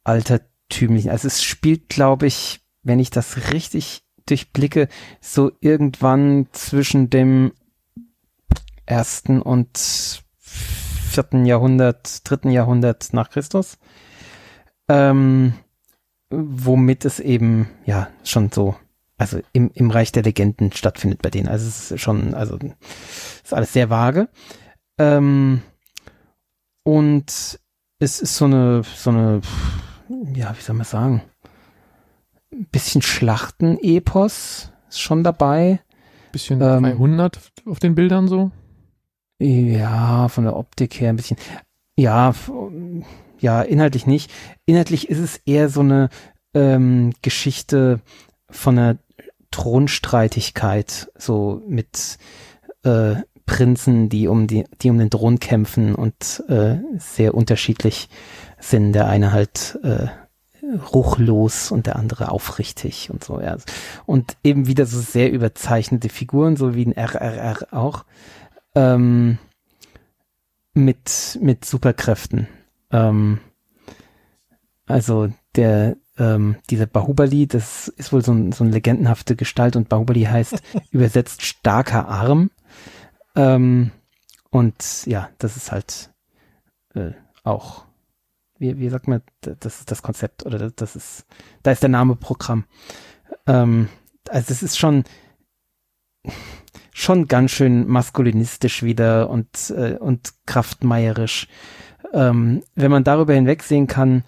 altertümlichen. 0.05 1.11
Also 1.11 1.27
es 1.27 1.43
spielt, 1.43 1.89
glaube 1.89 2.27
ich, 2.27 2.61
wenn 2.83 2.99
ich 2.99 3.09
das 3.09 3.51
richtig 3.51 4.03
durchblicke, 4.25 4.87
so 5.19 5.51
irgendwann 5.59 6.47
zwischen 6.53 7.09
dem 7.09 7.51
ersten 8.85 9.41
und 9.41 10.23
vierten 10.39 11.45
Jahrhundert, 11.45 12.29
dritten 12.29 12.51
Jahrhundert 12.51 13.09
nach 13.11 13.29
Christus. 13.29 13.77
Ähm, 14.87 15.53
womit 16.29 17.03
es 17.03 17.19
eben, 17.19 17.69
ja, 17.85 18.09
schon 18.23 18.51
so 18.51 18.75
also 19.17 19.39
im, 19.53 19.71
im 19.73 19.91
Reich 19.91 20.11
der 20.11 20.23
Legenden 20.23 20.71
stattfindet 20.71 21.21
bei 21.21 21.29
denen. 21.29 21.47
Also 21.47 21.67
es 21.67 21.91
ist 21.91 22.01
schon, 22.01 22.33
also 22.33 22.57
ist 23.43 23.53
alles 23.53 23.73
sehr 23.73 23.89
vage. 23.89 24.27
Ähm, 24.97 25.61
und 26.83 27.59
es 27.99 28.19
ist 28.19 28.35
so 28.35 28.45
eine, 28.45 28.83
so 28.83 29.09
eine, 29.09 29.41
ja, 30.35 30.55
wie 30.57 30.61
soll 30.61 30.75
man 30.75 30.85
sagen, 30.85 31.21
ein 32.51 32.67
bisschen 32.71 33.01
Schlachten-Epos 33.01 34.71
ist 34.89 35.01
schon 35.01 35.23
dabei. 35.23 35.81
Bisschen 36.31 36.61
Ähm, 36.61 36.83
300 36.83 37.39
auf 37.65 37.79
den 37.79 37.95
Bildern 37.95 38.27
so. 38.27 38.51
Ja, 39.39 40.27
von 40.29 40.45
der 40.45 40.55
Optik 40.55 40.99
her 40.99 41.09
ein 41.09 41.17
bisschen. 41.17 41.37
Ja, 41.97 42.33
ja, 43.39 43.61
inhaltlich 43.61 44.05
nicht. 44.05 44.31
Inhaltlich 44.65 45.09
ist 45.09 45.19
es 45.19 45.37
eher 45.45 45.69
so 45.69 45.81
eine 45.81 46.09
ähm, 46.53 47.13
Geschichte 47.21 47.99
von 48.49 48.77
einer 48.77 48.97
Thronstreitigkeit, 49.51 51.09
so 51.17 51.61
mit 51.67 52.17
äh, 52.83 53.15
Prinzen, 53.45 54.09
die 54.09 54.27
um 54.27 54.47
die, 54.47 54.65
die 54.81 54.89
um 54.89 54.97
den 54.97 55.09
Thron 55.09 55.39
kämpfen 55.39 55.95
und 55.95 56.43
äh, 56.47 56.77
sehr 56.97 57.35
unterschiedlich 57.35 58.09
sind. 58.69 58.93
Der 58.93 59.07
eine 59.07 59.31
halt 59.31 59.79
äh, 59.83 60.07
ruchlos 60.93 61.71
und 61.71 61.87
der 61.87 61.95
andere 61.95 62.31
aufrichtig 62.31 63.09
und 63.11 63.23
so. 63.23 63.39
Ja. 63.39 63.57
Und 64.05 64.37
eben 64.43 64.67
wieder 64.67 64.85
so 64.85 64.99
sehr 64.99 65.31
überzeichnete 65.31 66.09
Figuren, 66.09 66.55
so 66.55 66.75
wie 66.75 66.85
ein 66.85 66.97
RRR 66.97 67.67
auch 67.71 68.05
ähm, 68.75 69.37
mit, 70.73 71.39
mit 71.41 71.65
Superkräften. 71.65 72.47
Ähm, 72.91 73.39
also 74.85 75.29
der, 75.55 75.95
ähm, 76.17 76.57
dieser 76.69 76.85
Bahubali, 76.85 77.47
das 77.47 77.87
ist 77.87 78.13
wohl 78.13 78.23
so, 78.23 78.33
ein, 78.33 78.51
so 78.51 78.63
eine 78.63 78.73
legendenhafte 78.73 79.35
Gestalt 79.35 79.75
und 79.75 79.89
Bahubali 79.89 80.23
heißt 80.23 80.61
übersetzt 80.91 81.41
starker 81.41 82.07
Arm. 82.07 82.51
Ähm, 83.35 83.91
und 84.49 85.05
ja, 85.05 85.29
das 85.39 85.57
ist 85.57 85.71
halt 85.71 86.11
äh, 86.93 87.11
auch, 87.43 87.84
wie, 88.57 88.77
wie 88.79 88.89
sagt 88.89 89.07
man, 89.07 89.21
das 89.41 89.79
ist 89.79 89.91
das 89.91 90.01
Konzept 90.01 90.45
oder 90.45 90.57
das, 90.57 90.75
das 90.75 90.95
ist, 90.95 91.25
da 91.63 91.71
ist 91.71 91.83
der 91.83 91.89
Name 91.89 92.15
Programm. 92.15 92.65
Ähm, 93.47 93.89
also 94.29 94.51
es 94.51 94.63
ist 94.63 94.77
schon, 94.77 95.03
schon 96.93 97.27
ganz 97.27 97.51
schön 97.51 97.87
maskulinistisch 97.87 98.83
wieder 98.83 99.29
und, 99.29 99.69
äh, 99.75 99.97
und 99.99 100.33
kraftmeierisch. 100.45 101.47
Ähm, 102.13 102.63
wenn 102.75 102.91
man 102.91 103.03
darüber 103.03 103.33
hinwegsehen 103.33 103.87
kann, 103.87 104.23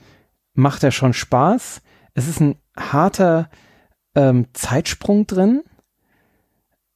macht 0.54 0.84
er 0.84 0.92
schon 0.92 1.14
Spaß. 1.14 1.82
Es 2.14 2.28
ist 2.28 2.42
ein 2.42 2.56
harter 2.76 3.50
ähm, 4.16 4.48
Zeitsprung 4.54 5.28
drin, 5.28 5.64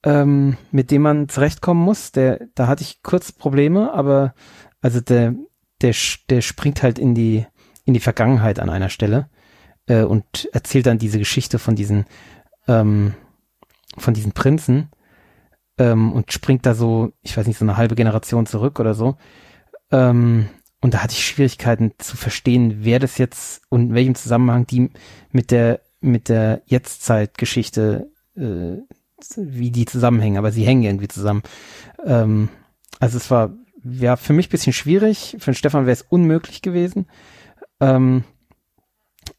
ähm, 0.04 0.58
mit 0.72 0.92
dem 0.92 1.04
man 1.04 1.30
zurechtkommen 1.30 1.84
muss. 1.84 2.12
Der, 2.12 2.48
da 2.56 2.68
hatte 2.68 2.82
ich 2.82 3.04
kurz 3.04 3.32
Probleme, 3.32 3.94
aber 3.94 4.34
also 4.82 5.00
der, 5.00 5.36
der, 5.82 5.96
der 6.30 6.42
springt 6.42 6.84
halt 6.84 7.00
in 7.00 7.16
die, 7.16 7.46
in 7.86 7.94
die 7.94 8.00
Vergangenheit 8.00 8.60
an 8.60 8.70
einer 8.70 8.90
Stelle 8.90 9.30
äh, 9.88 10.04
und 10.04 10.50
erzählt 10.54 10.86
dann 10.86 11.00
diese 11.00 11.20
Geschichte 11.20 11.60
von 11.60 11.76
diesen, 11.76 12.06
ähm, 12.68 13.14
von 13.98 14.14
diesen 14.14 14.32
Prinzen 14.32 14.90
ähm, 15.78 16.12
und 16.14 16.32
springt 16.32 16.66
da 16.66 16.74
so, 16.74 17.12
ich 17.22 17.36
weiß 17.36 17.48
nicht, 17.48 17.58
so 17.58 17.66
eine 17.66 17.78
halbe 17.78 17.96
Generation 17.96 18.46
zurück 18.46 18.80
oder 18.80 18.94
so. 18.94 19.18
Ähm, 19.92 20.50
und 20.82 20.94
da 20.94 21.04
hatte 21.04 21.14
ich 21.14 21.26
Schwierigkeiten 21.26 21.94
zu 21.98 22.18
verstehen, 22.18 22.78
wer 22.82 23.00
das 23.00 23.18
jetzt 23.18 23.62
und 23.70 23.90
in 23.90 23.94
welchem 23.94 24.16
Zusammenhang 24.16 24.66
die 24.66 24.90
mit 25.32 25.52
der 25.52 25.82
mit 26.02 26.30
der 26.30 26.64
Jetztzeitgeschichte, 26.66 28.12
äh, 28.36 28.78
wie 29.38 29.70
die 29.70 29.86
zusammenhängen, 29.86 30.38
aber 30.38 30.52
sie 30.52 30.66
hängen 30.66 30.82
irgendwie 30.84 31.08
zusammen. 31.08 31.44
Ähm, 32.04 32.50
also 33.00 33.18
es 33.18 33.30
war 33.30 33.54
ja 33.84 34.16
für 34.16 34.34
mich 34.34 34.50
bisschen 34.50 34.74
schwierig, 34.74 35.36
für 35.40 35.52
den 35.52 35.56
Stefan 35.56 35.86
wäre 35.86 35.94
es 35.94 36.02
unmöglich 36.04 36.62
gewesen. 36.62 37.08
Ähm, 37.80 38.24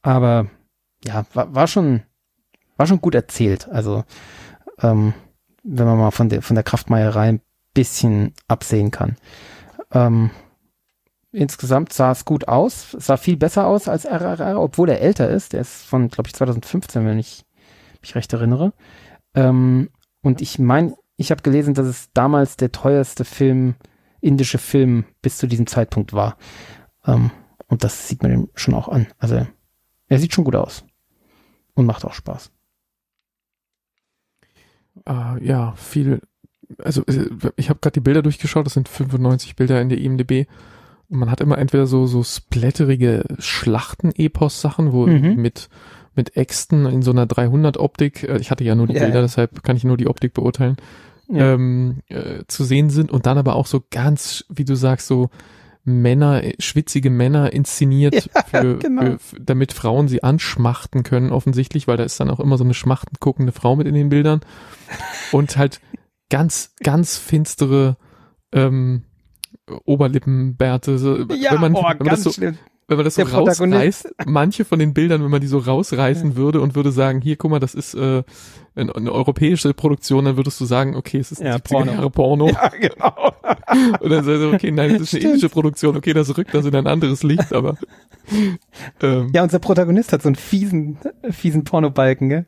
aber 0.03 0.47
ja, 1.05 1.25
war, 1.35 1.55
war 1.55 1.67
schon 1.67 2.03
war 2.77 2.87
schon 2.87 3.01
gut 3.01 3.15
erzählt. 3.15 3.69
Also 3.69 4.05
ähm, 4.81 5.15
wenn 5.63 5.87
man 5.87 5.99
mal 5.99 6.11
von 6.11 6.29
der 6.29 6.43
von 6.43 6.55
der 6.55 6.65
Kraftmeierei 6.65 7.29
ein 7.29 7.41
bisschen 7.75 8.35
absehen 8.49 8.91
kann. 8.91 9.17
Ähm, 9.93 10.31
insgesamt 11.33 11.93
sah 11.93 12.13
es 12.13 12.25
gut 12.25 12.49
aus, 12.49 12.97
sah 12.99 13.17
viel 13.17 13.37
besser 13.37 13.67
aus 13.67 13.89
als 13.89 14.05
RRR, 14.05 14.61
obwohl 14.61 14.91
er 14.91 15.01
älter 15.01 15.29
ist. 15.29 15.53
Der 15.53 15.61
ist 15.61 15.83
von, 15.83 16.09
glaube 16.09 16.29
ich, 16.29 16.35
2015, 16.35 17.07
wenn 17.07 17.19
ich 17.19 17.45
mich 18.03 18.15
recht 18.15 18.33
erinnere. 18.33 18.73
Ähm, 19.35 19.91
und 20.23 20.41
ich 20.41 20.59
meine, 20.59 20.95
ich 21.17 21.31
habe 21.31 21.43
gelesen, 21.43 21.75
dass 21.75 21.87
es 21.87 22.11
damals 22.13 22.57
der 22.57 22.73
teuerste 22.73 23.25
Film, 23.25 23.75
indische 24.23 24.57
Film 24.59 25.05
bis 25.21 25.37
zu 25.37 25.47
diesem 25.47 25.67
Zeitpunkt 25.67 26.15
war. 26.15 26.39
Ähm, 27.07 27.31
und 27.69 27.85
das 27.85 28.09
sieht 28.09 28.23
man 28.23 28.33
ihm 28.33 28.49
schon 28.55 28.73
auch 28.75 28.89
an. 28.89 29.07
Also 29.19 29.47
er 30.09 30.19
sieht 30.19 30.33
schon 30.33 30.45
gut 30.45 30.57
aus. 30.57 30.85
Und 31.75 31.87
macht 31.87 32.05
auch 32.05 32.15
Spaß. 32.15 32.51
Äh, 35.07 35.45
ja, 35.47 35.73
viel. 35.73 36.21
Also 36.79 37.03
äh, 37.07 37.29
ich 37.57 37.71
habe 37.71 37.81
gerade 37.81 37.95
die 37.95 38.01
Bilder 38.01 38.23
durchgeschaut, 38.23 38.67
das 38.67 38.75
sind 38.75 38.89
95 38.89 39.57
Bilder 39.57 39.81
in 39.81 39.89
der 39.89 39.99
IMDb. 39.99 40.47
Und 41.09 41.19
man 41.19 41.31
hat 41.31 41.41
immer 41.41 41.59
entweder 41.59 41.87
so 41.87 42.07
so 42.07 42.23
splatterige 42.23 43.25
Schlachten-Epos-Sachen, 43.39 44.93
wo 44.93 45.07
Mhm. 45.07 45.37
mit 45.37 45.69
mit 46.15 46.37
Äxten 46.37 46.85
in 46.85 47.01
so 47.01 47.11
einer 47.11 47.25
300-Optik, 47.27 48.25
äh, 48.25 48.37
ich 48.37 48.51
hatte 48.51 48.65
ja 48.65 48.75
nur 48.75 48.87
die 48.87 48.95
Ja, 48.95 49.05
Bilder, 49.05 49.23
deshalb 49.23 49.63
kann 49.63 49.77
ich 49.77 49.85
nur 49.85 49.97
die 49.97 50.09
Optik 50.09 50.35
beurteilen, 50.35 50.77
Ja. 51.33 51.55
ähm, 51.55 52.01
äh, 52.09 52.45
zu 52.47 52.65
sehen 52.65 52.91
sind 52.91 53.11
und 53.11 53.27
dann 53.27 53.39
aber 53.39 53.57
auch 53.57 53.67
so 53.67 53.83
ganz, 53.91 54.45
wie 54.49 54.65
du 54.65 54.75
sagst, 54.77 55.07
so 55.07 55.31
Männer, 55.85 56.45
äh, 56.45 56.55
schwitzige 56.59 57.11
Männer 57.11 57.53
inszeniert, 57.53 58.15
Ja, 58.35 58.43
für, 58.45 58.79
genau. 58.79 59.17
für, 59.19 59.41
damit 59.41 59.73
Frauen 59.73 60.09
sie 60.09 60.23
anschmachten 60.23 61.03
können, 61.03 61.33
offensichtlich, 61.33 61.89
weil 61.89 61.97
da 61.97 62.05
ist 62.05 62.21
dann 62.21 62.31
auch 62.31 62.39
immer 62.41 62.59
so 62.59 62.65
eine 62.65 62.75
schmachtend 62.75 63.19
guckende 63.21 63.53
Frau 63.53 63.75
mit 63.77 63.87
in 63.89 63.95
den 63.95 64.09
Bildern 64.11 64.41
und 65.33 65.57
halt 65.57 65.81
ganz, 66.31 66.75
ganz 66.83 67.17
finstere 67.17 67.97
ähm, 68.53 69.03
Oberlippenbärte. 69.85 70.99
So, 70.99 71.17
Ja, 71.35 71.53
wenn 71.53 71.61
man, 71.61 71.75
oh, 71.75 71.83
wenn 71.83 71.99
man 71.99 72.07
das 72.09 72.23
so, 72.23 72.33
schlimm. 72.33 72.59
wenn 72.89 72.97
man 72.97 73.05
das 73.05 73.15
so 73.17 73.25
Der 73.25 73.33
rausreißt, 73.33 74.15
manche 74.27 74.65
von 74.65 74.79
den 74.79 74.95
Bildern, 74.95 75.23
wenn 75.23 75.31
man 75.31 75.41
die 75.41 75.47
so 75.47 75.59
rausreißen 75.59 76.37
würde 76.37 76.61
und 76.61 76.75
würde 76.75 76.93
sagen, 76.93 77.21
hier, 77.21 77.37
guck 77.37 77.51
mal, 77.51 77.59
das 77.61 77.75
ist 77.75 77.95
äh, 77.95 78.23
eine, 78.75 78.95
eine 78.95 79.13
europäische 79.13 79.75
Produktion, 79.75 80.25
dann 80.25 80.37
würdest 80.37 80.61
du 80.61 80.65
sagen, 80.65 80.97
okay, 80.97 81.19
es 81.19 81.31
ist 81.33 81.41
ein 81.41 81.47
Ja, 81.47 81.57
70er 81.57 81.61
Porno. 81.63 81.93
Jahre 81.93 82.11
Porno. 82.11 82.49
Ja, 82.49 82.69
genau. 82.69 83.33
Und 84.01 84.11
dann 84.11 84.25
sagst 84.25 84.43
du, 84.43 84.53
okay, 84.53 84.71
nein, 84.71 84.93
das 84.93 85.01
ist 85.03 85.13
eine 85.15 85.21
Stimmt. 85.21 85.25
indische 85.25 85.49
Produktion, 85.49 85.97
okay, 85.97 86.13
das 86.13 86.37
rückt 86.37 86.55
das 86.55 86.65
in 86.67 86.75
ein 86.75 86.87
anderes 86.87 87.23
Licht, 87.23 87.53
aber 87.53 87.77
ähm, 89.03 89.31
Ja, 89.35 89.43
unser 89.43 89.59
Protagonist 89.59 90.13
hat 90.13 90.23
so 90.23 90.29
einen 90.29 90.37
fiesen, 90.37 90.99
fiesen 91.31 91.65
Pornobalken, 91.65 92.29
gell? 92.29 92.47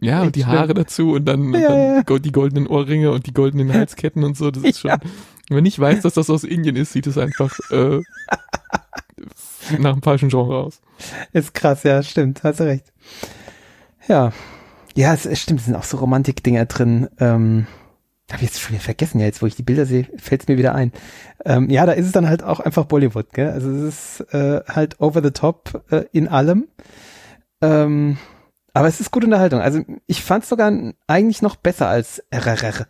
ja, 0.00 0.22
und 0.22 0.36
die 0.36 0.40
echt 0.40 0.48
Haare 0.48 0.74
dazu 0.74 1.12
und 1.12 1.24
dann, 1.26 1.52
Ja, 1.54 1.68
dann 1.68 2.04
ja. 2.08 2.18
die 2.18 2.32
goldenen 2.32 2.66
Ohrringe 2.66 3.10
und 3.10 3.26
die 3.26 3.32
goldenen 3.34 3.72
Halsketten 3.72 4.22
und 4.24 4.36
so, 4.36 4.50
das 4.50 4.62
ist 4.62 4.80
schon, 4.80 4.90
wenn 4.90 5.56
man 5.56 5.62
nicht 5.64 5.78
weiß, 5.78 6.02
dass 6.02 6.14
das 6.14 6.30
aus 6.30 6.44
Indien 6.44 6.76
ist, 6.76 6.92
sieht 6.92 7.06
es 7.06 7.18
einfach 7.18 7.58
äh, 7.70 8.00
nach 9.78 9.92
dem 9.94 10.02
falschen 10.02 10.28
Genre 10.28 10.56
aus. 10.58 10.80
Ist 11.32 11.54
krass, 11.54 11.82
ja, 11.82 12.02
stimmt, 12.02 12.42
hast 12.44 12.60
du 12.60 12.64
recht. 12.64 12.84
Ja. 14.08 14.32
Ja, 14.94 15.12
es, 15.14 15.26
es 15.26 15.40
stimmt, 15.40 15.60
es 15.60 15.66
sind 15.66 15.74
auch 15.76 15.84
so 15.84 15.96
Romantik-Dinger 15.98 16.66
drin. 16.66 17.08
Ähm, 17.18 17.66
hab 18.30 18.36
ich 18.36 18.42
jetzt 18.48 18.60
schon 18.60 18.72
wieder 18.72 18.82
vergessen, 18.82 19.18
ja, 19.20 19.26
jetzt 19.26 19.42
wo 19.42 19.46
ich 19.46 19.56
die 19.56 19.62
Bilder 19.62 19.84
sehe, 19.86 20.08
fällt 20.16 20.42
es 20.42 20.48
mir 20.48 20.56
wieder 20.56 20.74
ein. 20.74 20.92
Ähm, 21.44 21.68
ja, 21.68 21.84
da 21.84 21.92
ist 21.92 22.06
es 22.06 22.12
dann 22.12 22.28
halt 22.28 22.42
auch 22.42 22.60
einfach 22.60 22.84
Bollywood, 22.86 23.32
gell? 23.32 23.50
Also 23.50 23.70
es 23.70 24.20
ist 24.20 24.34
äh, 24.34 24.62
halt 24.66 25.00
over 25.00 25.22
the 25.22 25.30
top 25.30 25.84
äh, 25.90 26.04
in 26.12 26.28
allem. 26.28 26.68
Ähm, 27.60 28.16
aber 28.72 28.88
es 28.88 29.00
ist 29.00 29.10
gute 29.10 29.26
Unterhaltung. 29.26 29.60
Also 29.60 29.82
ich 30.06 30.22
fand 30.22 30.44
es 30.44 30.48
sogar 30.50 30.72
eigentlich 31.06 31.42
noch 31.42 31.56
besser 31.56 31.88
als 31.88 32.22
RRR. 32.30 32.86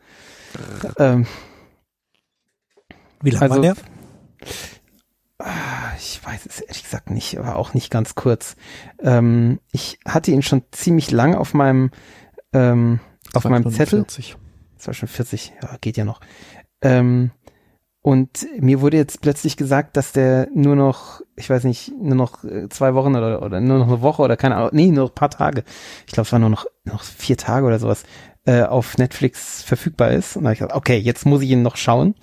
Ähm, 0.98 1.26
Wie 3.22 3.30
lange 3.30 3.42
Also- 3.42 3.54
war 3.56 3.60
der? 3.62 3.74
Ah, 5.44 5.92
Ich 5.98 6.24
weiß 6.24 6.46
es 6.46 6.60
ehrlich 6.60 6.82
gesagt 6.84 7.10
nicht, 7.10 7.38
aber 7.38 7.56
auch 7.56 7.74
nicht 7.74 7.90
ganz 7.90 8.14
kurz. 8.14 8.56
Ähm, 8.98 9.60
ich 9.72 9.98
hatte 10.06 10.30
ihn 10.30 10.42
schon 10.42 10.62
ziemlich 10.70 11.10
lang 11.10 11.34
auf 11.34 11.52
meinem 11.52 11.90
ähm, 12.54 13.00
auf 13.34 13.44
meinem 13.44 13.70
Zettel. 13.70 14.00
40. 14.00 14.36
Das 14.76 14.86
war 14.86 14.94
schon 14.94 15.08
40, 15.08 15.52
ja, 15.62 15.76
geht 15.80 15.96
ja 15.98 16.04
noch. 16.04 16.20
Ähm, 16.80 17.30
und 18.00 18.46
mir 18.58 18.80
wurde 18.80 18.96
jetzt 18.96 19.20
plötzlich 19.20 19.56
gesagt, 19.56 19.96
dass 19.96 20.12
der 20.12 20.48
nur 20.54 20.76
noch, 20.76 21.20
ich 21.36 21.48
weiß 21.50 21.64
nicht, 21.64 21.92
nur 21.98 22.14
noch 22.16 22.44
äh, 22.44 22.68
zwei 22.68 22.94
Wochen 22.94 23.14
oder, 23.14 23.42
oder 23.42 23.60
nur 23.60 23.78
noch 23.78 23.88
eine 23.88 24.02
Woche 24.02 24.22
oder 24.22 24.36
keine 24.36 24.56
Ahnung, 24.56 24.70
nee, 24.72 24.86
nur 24.86 25.04
noch 25.04 25.10
ein 25.10 25.14
paar 25.14 25.30
Tage. 25.30 25.64
Ich 26.06 26.12
glaube, 26.12 26.26
es 26.26 26.32
waren 26.32 26.42
nur 26.42 26.50
noch, 26.50 26.66
noch 26.84 27.02
vier 27.02 27.36
Tage 27.36 27.66
oder 27.66 27.78
sowas, 27.78 28.04
äh, 28.46 28.62
auf 28.62 28.96
Netflix 28.98 29.62
verfügbar 29.62 30.10
ist. 30.10 30.36
Und 30.36 30.44
da 30.44 30.48
habe 30.48 30.52
ich 30.54 30.58
gesagt, 30.60 30.76
okay, 30.76 30.96
jetzt 30.96 31.26
muss 31.26 31.42
ich 31.42 31.50
ihn 31.50 31.62
noch 31.62 31.76
schauen. 31.76 32.14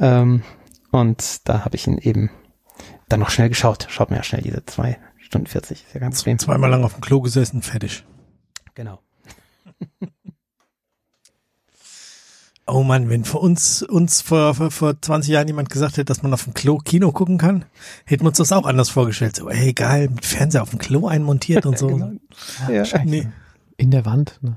Ähm, 0.00 0.42
und 0.90 1.48
da 1.48 1.64
habe 1.64 1.76
ich 1.76 1.86
ihn 1.86 1.98
eben 1.98 2.30
dann 3.14 3.20
noch 3.20 3.30
schnell 3.30 3.48
geschaut. 3.48 3.86
Schaut 3.90 4.10
mir 4.10 4.16
ja 4.16 4.22
schnell 4.24 4.42
diese 4.42 4.64
zwei 4.66 4.98
Stunden 5.18 5.46
40, 5.46 5.84
ist 5.86 5.94
ja 5.94 6.00
ganz 6.00 6.18
Problem. 6.18 6.38
Zweimal 6.38 6.68
lang 6.70 6.84
auf 6.84 6.94
dem 6.94 7.00
Klo 7.00 7.20
gesessen, 7.20 7.62
fertig. 7.62 8.04
Genau. 8.74 9.00
Oh 12.66 12.82
Mann, 12.82 13.10
wenn 13.10 13.26
vor 13.26 13.42
uns, 13.42 13.82
uns 13.82 14.22
vor, 14.22 14.54
vor, 14.54 14.70
vor 14.70 14.98
20 14.98 15.30
Jahren 15.30 15.46
jemand 15.46 15.68
gesagt 15.68 15.98
hätte, 15.98 16.06
dass 16.06 16.22
man 16.22 16.32
auf 16.32 16.44
dem 16.44 16.54
Klo 16.54 16.78
Kino 16.78 17.12
gucken 17.12 17.36
kann, 17.36 17.66
hätten 18.06 18.24
wir 18.24 18.28
uns 18.28 18.38
das 18.38 18.52
auch 18.52 18.64
anders 18.64 18.88
vorgestellt. 18.88 19.36
So, 19.36 19.50
ey, 19.50 19.74
geil, 19.74 20.08
mit 20.08 20.24
Fernseher 20.24 20.62
auf 20.62 20.70
dem 20.70 20.78
Klo 20.78 21.06
einmontiert 21.06 21.66
und 21.66 21.76
so. 21.76 21.88
Genau. 21.88 22.12
Ja, 22.70 22.84
Ja. 22.84 23.04
Nee. 23.04 23.28
In 23.76 23.90
der 23.90 24.06
Wand. 24.06 24.38
Ne? 24.40 24.56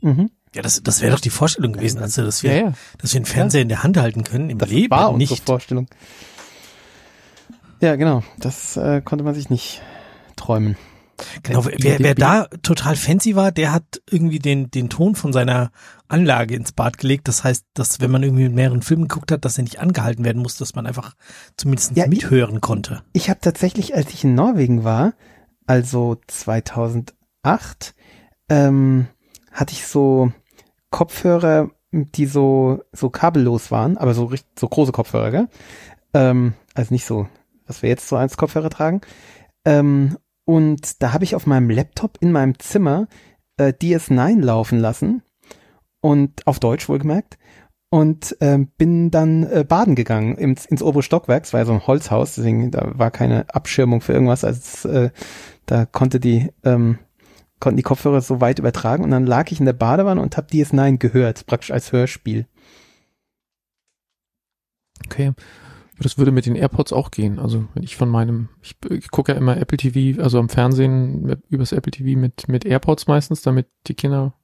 Mhm. 0.00 0.30
Ja, 0.54 0.62
das, 0.62 0.82
das 0.82 1.02
wäre 1.02 1.12
doch 1.12 1.20
die 1.20 1.28
Vorstellung 1.28 1.74
gewesen, 1.74 2.00
also, 2.00 2.24
dass 2.24 2.42
wir, 2.42 2.54
Ja, 2.56 2.64
ja. 2.68 2.72
dass 2.96 3.12
wir 3.12 3.18
einen 3.18 3.26
Fernseher 3.26 3.60
in 3.60 3.68
der 3.68 3.82
Hand 3.82 3.98
halten 3.98 4.24
können, 4.24 4.48
im 4.48 4.56
Das 4.56 4.70
Leben 4.70 4.90
war 4.90 5.12
nicht. 5.12 5.44
Vorstellung. 5.44 5.88
Ja, 7.80 7.96
genau. 7.96 8.22
Das 8.38 8.76
äh, 8.76 9.00
konnte 9.02 9.24
man 9.24 9.34
sich 9.34 9.50
nicht 9.50 9.82
träumen. 10.36 10.76
Genau, 11.42 11.64
wer, 11.64 11.98
wer 11.98 12.14
da 12.14 12.44
total 12.62 12.94
fancy 12.94 13.36
war, 13.36 13.50
der 13.50 13.72
hat 13.72 14.02
irgendwie 14.10 14.38
den, 14.38 14.70
den 14.70 14.90
Ton 14.90 15.14
von 15.14 15.32
seiner 15.32 15.70
Anlage 16.08 16.54
ins 16.54 16.72
Bad 16.72 16.98
gelegt. 16.98 17.26
Das 17.26 17.42
heißt, 17.42 17.64
dass 17.72 18.00
wenn 18.00 18.10
man 18.10 18.22
irgendwie 18.22 18.44
mit 18.44 18.54
mehreren 18.54 18.82
Filmen 18.82 19.08
geguckt 19.08 19.32
hat, 19.32 19.46
dass 19.46 19.56
er 19.56 19.64
nicht 19.64 19.80
angehalten 19.80 20.24
werden 20.26 20.42
muss, 20.42 20.58
dass 20.58 20.74
man 20.74 20.86
einfach 20.86 21.14
zumindest 21.56 21.96
Ja, 21.96 22.04
ich- 22.04 22.10
mithören 22.10 22.60
konnte. 22.60 23.02
Ich 23.14 23.30
habe 23.30 23.40
tatsächlich, 23.40 23.94
als 23.94 24.12
ich 24.12 24.24
in 24.24 24.34
Norwegen 24.34 24.84
war, 24.84 25.14
also 25.66 26.16
2008, 26.26 27.94
ähm, 28.50 29.06
hatte 29.52 29.72
ich 29.72 29.86
so 29.86 30.32
Kopfhörer, 30.90 31.70
die 31.92 32.26
so 32.26 32.82
so 32.92 33.08
kabellos 33.10 33.70
waren, 33.70 33.96
aber 33.96 34.12
so 34.14 34.26
richtig 34.26 34.50
so 34.58 34.68
große 34.68 34.92
Kopfhörer, 34.92 35.30
gell? 35.30 35.48
Ähm, 36.14 36.54
also 36.74 36.92
nicht 36.92 37.06
so, 37.06 37.26
was 37.66 37.82
wir 37.82 37.88
jetzt 37.88 38.08
so 38.08 38.16
als 38.16 38.36
Kopfhörer 38.36 38.70
tragen. 38.70 39.00
Ähm, 39.64 40.16
und 40.44 41.02
da 41.02 41.12
habe 41.12 41.24
ich 41.24 41.34
auf 41.34 41.46
meinem 41.46 41.70
Laptop 41.70 42.18
in 42.20 42.32
meinem 42.32 42.58
Zimmer 42.58 43.08
äh, 43.56 43.72
DS9 43.72 44.40
laufen 44.40 44.78
lassen 44.78 45.22
und 46.00 46.46
auf 46.46 46.60
Deutsch 46.60 46.88
wohlgemerkt 46.88 47.38
und 47.90 48.36
ähm, 48.40 48.68
bin 48.78 49.10
dann 49.10 49.44
äh, 49.44 49.64
baden 49.66 49.94
gegangen 49.94 50.36
ins, 50.36 50.66
ins 50.66 50.82
obere 50.82 51.02
Stockwerk. 51.02 51.44
Es 51.44 51.52
war 51.52 51.60
ja 51.60 51.66
so 51.66 51.72
ein 51.72 51.86
Holzhaus, 51.86 52.34
deswegen 52.34 52.70
da 52.70 52.92
war 52.98 53.10
keine 53.10 53.52
Abschirmung 53.54 54.00
für 54.00 54.12
irgendwas. 54.12 54.44
Also 54.44 54.88
äh, 54.88 55.10
da 55.66 55.86
konnte 55.86 56.20
die 56.20 56.52
ähm, 56.64 56.98
konnten 57.58 57.78
die 57.78 57.82
Kopfhörer 57.82 58.20
so 58.20 58.40
weit 58.40 58.58
übertragen 58.58 59.02
und 59.02 59.10
dann 59.10 59.26
lag 59.26 59.50
ich 59.50 59.60
in 59.60 59.66
der 59.66 59.72
Badewanne 59.72 60.20
und 60.20 60.36
habe 60.36 60.48
DS9 60.48 60.98
gehört, 60.98 61.46
praktisch 61.46 61.70
als 61.70 61.90
Hörspiel. 61.92 62.46
Okay. 65.06 65.32
Das 65.98 66.18
würde 66.18 66.30
mit 66.30 66.46
den 66.46 66.56
AirPods 66.56 66.92
auch 66.92 67.10
gehen. 67.10 67.38
Also 67.38 67.64
wenn 67.74 67.82
ich 67.82 67.96
von 67.96 68.08
meinem, 68.08 68.48
ich, 68.62 68.76
ich 68.90 69.10
gucke 69.10 69.32
ja 69.32 69.38
immer 69.38 69.56
Apple 69.56 69.78
TV, 69.78 70.22
also 70.22 70.38
am 70.38 70.48
Fernsehen 70.48 71.40
übers 71.48 71.72
Apple 71.72 71.90
TV 71.90 72.18
mit, 72.18 72.48
mit 72.48 72.64
AirPods 72.64 73.06
meistens, 73.06 73.42
damit 73.42 73.66
die 73.86 73.94
Kinder 73.94 74.34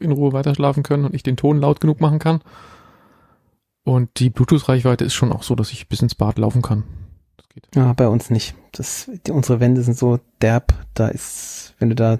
in 0.00 0.12
Ruhe 0.12 0.32
weiterschlafen 0.32 0.82
können 0.82 1.04
und 1.04 1.14
ich 1.14 1.22
den 1.22 1.36
Ton 1.36 1.60
laut 1.60 1.80
genug 1.80 2.00
machen 2.00 2.18
kann. 2.18 2.40
Und 3.84 4.18
die 4.18 4.30
Bluetooth-Reichweite 4.30 5.04
ist 5.04 5.14
schon 5.14 5.32
auch 5.32 5.42
so, 5.42 5.54
dass 5.54 5.70
ich 5.70 5.88
bis 5.88 6.00
ins 6.00 6.14
Bad 6.14 6.38
laufen 6.38 6.62
kann. 6.62 6.84
Das 7.36 7.48
geht. 7.50 7.68
Ja, 7.74 7.92
bei 7.92 8.08
uns 8.08 8.30
nicht. 8.30 8.54
Das, 8.72 9.10
die, 9.26 9.30
unsere 9.30 9.60
Wände 9.60 9.82
sind 9.82 9.98
so 9.98 10.18
derb. 10.40 10.72
Da 10.94 11.08
ist, 11.08 11.74
wenn 11.78 11.90
du 11.90 11.94
da 11.94 12.18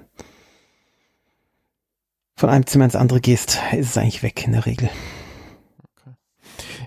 von 2.37 2.49
einem 2.49 2.67
Zimmer 2.67 2.85
ins 2.85 2.95
andere 2.95 3.19
gehst, 3.19 3.59
ist 3.71 3.89
es 3.89 3.97
eigentlich 3.97 4.21
weg 4.21 4.45
in 4.45 4.51
der 4.51 4.67
Regel. 4.67 4.89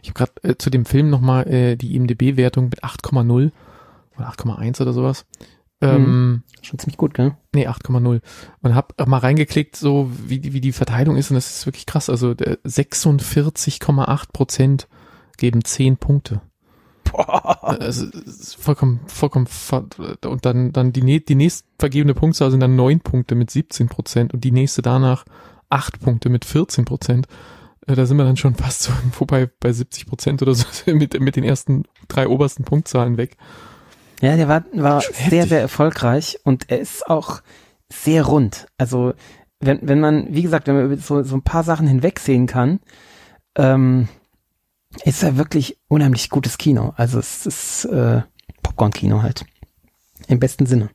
Ich 0.02 0.10
habe 0.10 0.18
gerade 0.18 0.32
äh, 0.42 0.56
zu 0.58 0.70
dem 0.70 0.84
Film 0.84 1.10
nochmal 1.10 1.46
äh, 1.48 1.76
die 1.76 1.94
IMDB-Wertung 1.96 2.66
mit 2.70 2.82
8,0 2.84 3.50
oder 4.16 4.28
8,1 4.30 4.80
oder 4.82 4.92
sowas. 4.92 5.26
Ähm, 5.80 6.42
Schon 6.60 6.78
ziemlich 6.80 6.96
gut, 6.96 7.14
gell? 7.14 7.36
Nee, 7.54 7.68
8,0. 7.68 8.20
Und 8.62 8.74
hab 8.74 9.06
mal 9.06 9.18
reingeklickt, 9.18 9.76
so 9.76 10.10
wie, 10.26 10.40
die- 10.40 10.52
wie 10.52 10.60
die 10.60 10.72
Verteilung 10.72 11.16
ist, 11.16 11.30
und 11.30 11.36
das 11.36 11.50
ist 11.50 11.66
wirklich 11.66 11.86
krass. 11.86 12.10
Also 12.10 12.34
der 12.34 12.58
46,8 12.64 14.32
Prozent 14.32 14.88
geben 15.36 15.64
10 15.64 15.96
Punkte. 15.98 16.40
Boah. 17.04 17.58
Also, 17.80 18.06
vollkommen, 18.58 19.00
vollkommen, 19.06 19.46
und 20.26 20.44
dann, 20.44 20.72
dann 20.72 20.92
die, 20.92 21.24
die 21.24 21.34
nächst 21.34 21.64
vergebene 21.78 22.14
Punktzahl 22.14 22.50
sind 22.50 22.60
dann 22.60 22.76
9 22.76 23.00
Punkte 23.00 23.34
mit 23.34 23.50
17 23.50 23.88
Prozent 23.88 24.34
und 24.34 24.42
die 24.44 24.50
nächste 24.52 24.82
danach 24.82 25.24
8 25.70 26.00
Punkte 26.00 26.28
mit 26.28 26.44
14 26.44 26.84
Prozent. 26.84 27.26
Äh, 27.88 27.94
Da 27.94 28.06
sind 28.06 28.16
wir 28.16 28.24
dann 28.24 28.36
schon 28.36 28.54
fast 28.54 28.82
so 28.82 28.92
vorbei 29.12 29.50
bei 29.60 29.72
70 29.72 30.06
Prozent 30.06 30.42
oder 30.42 30.54
so 30.54 30.66
mit, 30.86 31.18
mit 31.20 31.36
den 31.36 31.44
ersten 31.44 31.84
drei 32.06 32.28
obersten 32.28 32.64
Punktzahlen 32.64 33.16
weg. 33.16 33.36
Ja, 34.20 34.36
der 34.36 34.48
war, 34.48 34.64
war 34.72 35.00
sehr, 35.00 35.46
sehr 35.46 35.60
erfolgreich 35.60 36.38
und 36.42 36.70
er 36.70 36.80
ist 36.80 37.08
auch 37.08 37.40
sehr 37.88 38.24
rund. 38.24 38.66
Also, 38.76 39.14
wenn, 39.60 39.78
wenn 39.82 40.00
man, 40.00 40.26
wie 40.34 40.42
gesagt, 40.42 40.66
wenn 40.66 40.74
man 40.74 40.84
über 40.86 40.96
so, 40.96 41.22
so 41.22 41.36
ein 41.36 41.42
paar 41.42 41.62
Sachen 41.62 41.86
hinwegsehen 41.86 42.46
kann, 42.46 42.80
ähm, 43.56 44.08
ist 45.04 45.22
er 45.22 45.36
wirklich 45.36 45.78
unheimlich 45.88 46.30
gutes 46.30 46.58
Kino. 46.58 46.94
Also 46.96 47.18
es 47.18 47.46
ist 47.46 47.84
äh, 47.86 48.22
Popcorn-Kino 48.62 49.22
halt. 49.22 49.44
Im 50.26 50.40
besten 50.40 50.66
Sinne. 50.66 50.90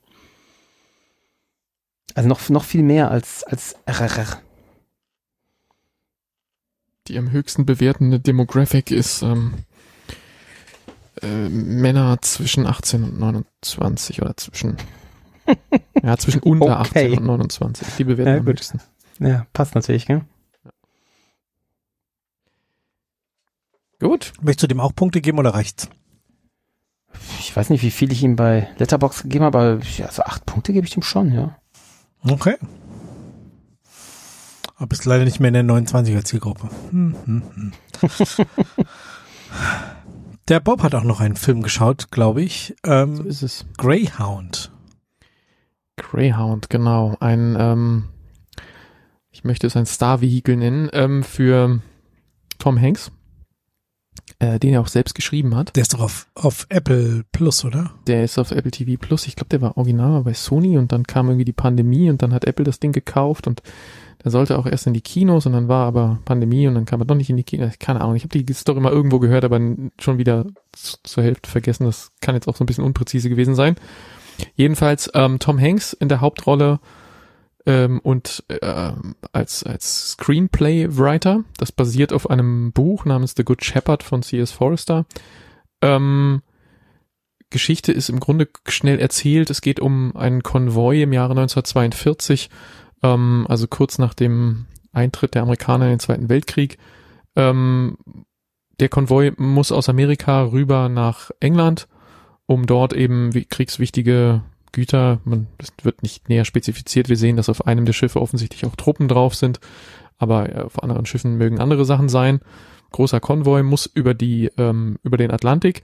Also 2.14 2.28
noch, 2.28 2.50
noch 2.50 2.64
viel 2.64 2.84
mehr 2.84 3.10
als, 3.10 3.44
als 3.44 3.76
RRR. 3.86 4.42
Die 7.08 7.18
am 7.18 7.32
höchsten 7.32 7.66
bewertende 7.66 8.20
Demographic 8.20 8.92
ist 8.92 9.22
ähm, 9.24 9.54
äh, 11.22 11.50
Männer 11.50 12.22
zwischen 12.22 12.66
18 12.66 13.04
und 13.04 13.20
29 13.20 14.22
oder 14.22 14.38
zwischen 14.38 14.78
ja 16.04 16.18
zwischen 16.18 16.42
unter 16.42 16.80
Okay. 16.80 17.08
18 17.08 17.18
und 17.18 17.26
29. 17.26 17.88
Die 17.98 18.04
bewerten 18.06 18.30
Ja, 18.32 18.38
am 18.38 18.46
gut. 18.46 18.56
höchsten. 18.56 18.80
Ja, 19.20 19.46
passt 19.52 19.76
natürlich, 19.76 20.06
gell? 20.06 20.22
Gut. 24.00 24.34
Möchtest 24.42 24.64
du 24.64 24.68
dem 24.68 24.80
auch 24.80 24.96
Punkte 24.96 25.22
geben 25.22 25.40
oder 25.40 25.54
reicht's? 25.54 25.90
Ich 27.40 27.56
weiß 27.56 27.70
nicht, 27.70 27.84
wie 27.84 27.92
viel 27.92 28.12
ich 28.12 28.24
ihm 28.24 28.36
bei 28.36 28.70
Letterbox 28.78 29.24
gegeben 29.24 29.46
habe, 29.46 29.58
aber 29.60 29.80
ja, 29.98 30.12
so 30.12 30.24
acht 30.24 30.46
Punkte 30.46 30.74
gebe 30.74 30.88
ich 30.88 30.94
dem 30.94 31.04
schon, 31.04 31.32
ja. 31.34 31.58
Okay. 32.28 32.56
Aber 34.84 34.90
bist 34.90 35.06
leider 35.06 35.24
nicht 35.24 35.40
mehr 35.40 35.48
in 35.48 35.54
der 35.54 35.64
29er 35.64 36.26
Zielgruppe. 36.26 36.70
Hm, 36.90 37.16
hm, 37.24 37.44
hm. 37.56 37.72
Der 40.50 40.60
Bob 40.60 40.84
hat 40.84 40.94
auch 40.94 41.06
noch 41.06 41.22
einen 41.22 41.38
Film 41.38 41.62
geschaut, 41.62 42.12
glaube 42.12 42.42
ich. 42.42 42.76
So 42.86 42.92
Ähm, 42.92 43.26
ist 43.26 43.44
es. 43.44 43.66
Greyhound. 43.78 44.74
Greyhound, 45.96 46.70
genau. 46.70 47.16
Ein, 47.22 47.56
ähm, 47.58 48.10
ich 49.32 49.46
möchte 49.46 49.68
es 49.68 49.78
ein 49.78 49.86
Star-Vehikel 49.86 50.58
nennen, 50.58 50.90
ähm, 50.92 51.24
für 51.24 51.80
Tom 52.60 52.78
Hanks, 52.78 53.10
äh, 54.40 54.60
den 54.60 54.74
er 54.74 54.82
auch 54.82 54.88
selbst 54.88 55.16
geschrieben 55.16 55.56
hat. 55.56 55.78
Der 55.78 55.84
ist 55.84 55.94
doch 55.94 56.02
auf, 56.02 56.28
auf 56.36 56.66
Apple 56.68 57.24
Plus, 57.32 57.64
oder? 57.64 57.94
Der 58.06 58.26
ist 58.26 58.38
auf 58.38 58.52
Apple 58.52 58.72
TV 58.72 59.00
Plus. 59.00 59.28
Ich 59.28 59.38
glaube, 59.38 59.48
der 59.48 59.62
war 59.62 59.78
original 59.78 60.24
bei 60.24 60.34
Sony 60.34 60.78
und 60.78 60.92
dann 60.92 61.08
kam 61.08 61.30
irgendwie 61.30 61.46
die 61.46 61.54
Pandemie 61.54 62.10
und 62.10 62.22
dann 62.22 62.34
hat 62.34 62.44
Apple 62.44 62.66
das 62.66 62.82
Ding 62.82 62.92
gekauft 62.92 63.48
und 63.48 63.64
der 64.24 64.32
sollte 64.32 64.58
auch 64.58 64.66
erst 64.66 64.88
in 64.88 64.94
die 64.94 65.02
Kinos 65.02 65.46
und 65.46 65.54
dann 65.54 65.68
war 65.68 65.86
aber 65.86 66.20
Pandemie 66.26 66.68
und 66.68 66.76
dann 66.76 66.86
kam 66.86 67.02
er 67.02 67.06
doch 67.06 67.16
nicht 67.16 67.30
in 67.30 67.38
die 67.38 67.44
Kinos. 67.44 67.78
Keine 67.80 68.02
Ahnung. 68.02 68.16
Ich 68.16 68.24
habe 68.24 68.42
die 68.42 68.54
Story 68.54 68.80
mal 68.80 68.92
irgendwo 68.92 69.20
gehört, 69.20 69.44
aber 69.44 69.60
schon 70.00 70.18
wieder 70.18 70.46
zur 70.72 71.24
Hälfte 71.24 71.50
vergessen. 71.50 71.86
Das 71.86 72.12
kann 72.22 72.36
jetzt 72.36 72.48
auch 72.48 72.56
so 72.56 72.64
ein 72.64 72.68
bisschen 72.68 72.86
unpräzise 72.86 73.30
gewesen 73.30 73.56
sein. 73.56 73.76
Jedenfalls 74.56 75.12
ähm, 75.14 75.40
Tom 75.40 75.60
Hanks 75.60 75.94
in 75.94 76.10
der 76.10 76.22
Hauptrolle 76.22 76.80
ähm, 77.66 78.00
und 78.00 78.44
ähm, 78.62 79.16
als 79.32 79.64
als 79.64 80.12
Screenplay-Writer. 80.12 81.44
Das 81.58 81.72
basiert 81.72 82.14
auf 82.14 82.30
einem 82.30 82.72
Buch 82.72 83.06
namens 83.06 83.34
The 83.36 83.44
Good 83.44 83.64
Shepherd 83.64 84.04
von 84.04 84.24
C.S. 84.24 84.52
Forrester. 84.52 85.06
Ähm, 85.82 86.42
Geschichte 87.50 87.92
ist 87.92 88.10
im 88.10 88.20
Grunde 88.20 88.50
schnell 88.68 89.00
erzählt. 89.00 89.50
Es 89.50 89.62
geht 89.62 89.80
um 89.80 90.16
einen 90.18 90.44
Konvoi 90.44 91.04
im 91.04 91.14
Jahre 91.14 91.32
1942, 91.32 92.50
ähm, 93.04 93.46
also 93.48 93.68
kurz 93.68 94.00
nach 94.00 94.14
dem 94.14 94.66
Eintritt 94.92 95.36
der 95.36 95.44
Amerikaner 95.44 95.86
in 95.86 95.92
den 95.92 96.00
Zweiten 96.00 96.30
Weltkrieg. 96.30 96.78
Ähm, 97.36 97.98
der 98.80 98.90
Konvoi 98.90 99.32
muss 99.38 99.72
aus 99.72 99.90
Amerika 99.90 100.44
rüber 100.44 100.90
nach 100.90 101.32
England, 101.40 101.88
um 102.46 102.66
dort 102.66 102.94
eben 102.94 103.32
kriegswichtige 103.50 104.42
Güter, 104.72 105.20
man, 105.24 105.48
das 105.60 105.72
wird 105.84 106.02
nicht 106.02 106.30
näher 106.30 106.46
spezifiziert, 106.46 107.08
wir 107.08 107.18
sehen, 107.18 107.38
dass 107.38 107.50
auf 107.50 107.68
einem 107.68 107.86
der 107.86 107.94
Schiffe 107.94 108.20
offensichtlich 108.20 108.66
auch 108.66 108.76
Truppen 108.76 109.08
drauf 109.08 109.36
sind, 109.36 109.60
aber 110.18 110.50
äh, 110.50 110.62
auf 110.62 110.82
anderen 110.82 111.06
Schiffen 111.06 111.38
mögen 111.38 111.60
andere 111.60 111.86
Sachen 111.86 112.10
sein. 112.10 112.40
Großer 112.92 113.20
Konvoi 113.20 113.64
muss 113.64 113.86
über 113.86 114.14
die, 114.14 114.52
ähm, 114.58 114.98
über 115.04 115.18
den 115.18 115.32
Atlantik 115.32 115.84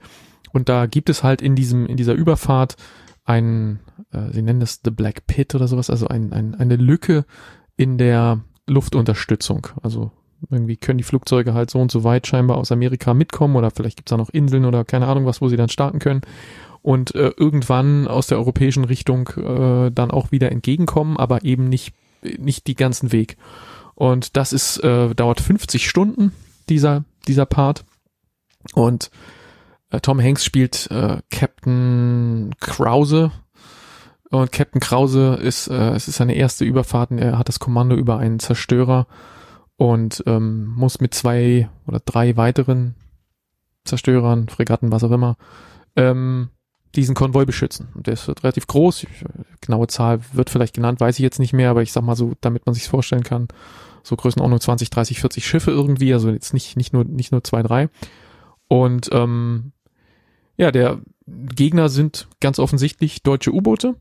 und 0.52 0.68
da 0.68 0.86
gibt 0.86 1.08
es 1.08 1.22
halt 1.22 1.40
in 1.40 1.54
diesem, 1.54 1.86
in 1.86 1.96
dieser 1.96 2.14
Überfahrt 2.14 2.76
ein, 3.24 3.80
äh, 4.12 4.32
sie 4.32 4.42
nennen 4.42 4.60
das 4.60 4.80
The 4.84 4.90
Black 4.90 5.26
Pit 5.26 5.54
oder 5.54 5.68
sowas, 5.68 5.90
also 5.90 6.08
ein, 6.08 6.32
ein, 6.32 6.54
eine 6.54 6.76
Lücke 6.76 7.24
in 7.76 7.98
der 7.98 8.40
Luftunterstützung. 8.66 9.68
Also 9.82 10.10
irgendwie 10.50 10.76
können 10.76 10.98
die 10.98 11.04
Flugzeuge 11.04 11.54
halt 11.54 11.70
so 11.70 11.78
und 11.80 11.90
so 11.90 12.04
weit 12.04 12.26
scheinbar 12.26 12.56
aus 12.56 12.72
Amerika 12.72 13.12
mitkommen 13.14 13.56
oder 13.56 13.70
vielleicht 13.70 13.96
gibt's 13.96 14.10
da 14.10 14.16
noch 14.16 14.30
Inseln 14.30 14.64
oder 14.64 14.84
keine 14.84 15.06
Ahnung 15.06 15.26
was, 15.26 15.40
wo 15.40 15.48
sie 15.48 15.56
dann 15.56 15.68
starten 15.68 15.98
können 15.98 16.22
und 16.82 17.14
äh, 17.14 17.32
irgendwann 17.36 18.08
aus 18.08 18.26
der 18.26 18.38
europäischen 18.38 18.84
Richtung 18.84 19.28
äh, 19.36 19.90
dann 19.90 20.10
auch 20.10 20.32
wieder 20.32 20.50
entgegenkommen, 20.50 21.16
aber 21.16 21.44
eben 21.44 21.68
nicht, 21.68 21.92
nicht 22.22 22.66
die 22.66 22.74
ganzen 22.74 23.12
Weg. 23.12 23.36
Und 23.94 24.36
das 24.36 24.52
ist, 24.52 24.78
äh, 24.78 25.14
dauert 25.14 25.40
50 25.40 25.88
Stunden, 25.88 26.32
dieser, 26.68 27.04
dieser 27.28 27.44
Part. 27.44 27.84
Und 28.74 29.10
äh, 29.90 30.00
Tom 30.00 30.20
Hanks 30.20 30.44
spielt 30.44 30.90
äh, 30.90 31.18
Captain 31.30 32.54
Krause. 32.60 33.32
Und 34.30 34.52
Captain 34.52 34.80
Krause 34.80 35.38
ist, 35.42 35.68
äh, 35.68 35.90
es 35.90 36.06
ist 36.06 36.16
seine 36.16 36.34
erste 36.34 36.64
Überfahrt. 36.64 37.10
Er 37.10 37.38
hat 37.38 37.48
das 37.48 37.58
Kommando 37.58 37.96
über 37.96 38.18
einen 38.18 38.38
Zerstörer 38.38 39.06
und 39.76 40.22
ähm, 40.26 40.66
muss 40.66 41.00
mit 41.00 41.14
zwei 41.14 41.68
oder 41.86 42.00
drei 42.04 42.36
weiteren 42.36 42.94
Zerstörern, 43.84 44.48
Fregatten, 44.48 44.92
was 44.92 45.02
auch 45.02 45.10
immer, 45.10 45.36
ähm, 45.96 46.50
diesen 46.94 47.14
Konvoi 47.14 47.44
beschützen. 47.44 47.88
Und 47.94 48.06
der 48.06 48.14
ist 48.14 48.28
relativ 48.28 48.66
groß. 48.66 49.06
Genaue 49.60 49.86
Zahl 49.86 50.20
wird 50.32 50.50
vielleicht 50.50 50.74
genannt, 50.74 51.00
weiß 51.00 51.18
ich 51.18 51.22
jetzt 51.22 51.38
nicht 51.38 51.52
mehr, 51.52 51.70
aber 51.70 51.82
ich 51.82 51.92
sag 51.92 52.02
mal 52.02 52.16
so, 52.16 52.34
damit 52.40 52.66
man 52.66 52.74
sich 52.74 52.88
vorstellen 52.88 53.22
kann, 53.22 53.48
so 54.02 54.16
Größenordnung 54.16 54.60
20, 54.60 54.90
30, 54.90 55.20
40 55.20 55.46
Schiffe 55.46 55.70
irgendwie, 55.70 56.12
also 56.12 56.30
jetzt 56.30 56.54
nicht, 56.54 56.76
nicht 56.76 56.92
nur, 56.92 57.04
nicht 57.04 57.32
nur 57.32 57.42
zwei, 57.42 57.62
drei. 57.62 57.88
Und 58.68 59.08
ähm, 59.12 59.72
ja, 60.60 60.70
der 60.70 61.00
Gegner 61.26 61.88
sind 61.88 62.28
ganz 62.40 62.58
offensichtlich 62.58 63.22
deutsche 63.22 63.50
U-Boote, 63.50 63.96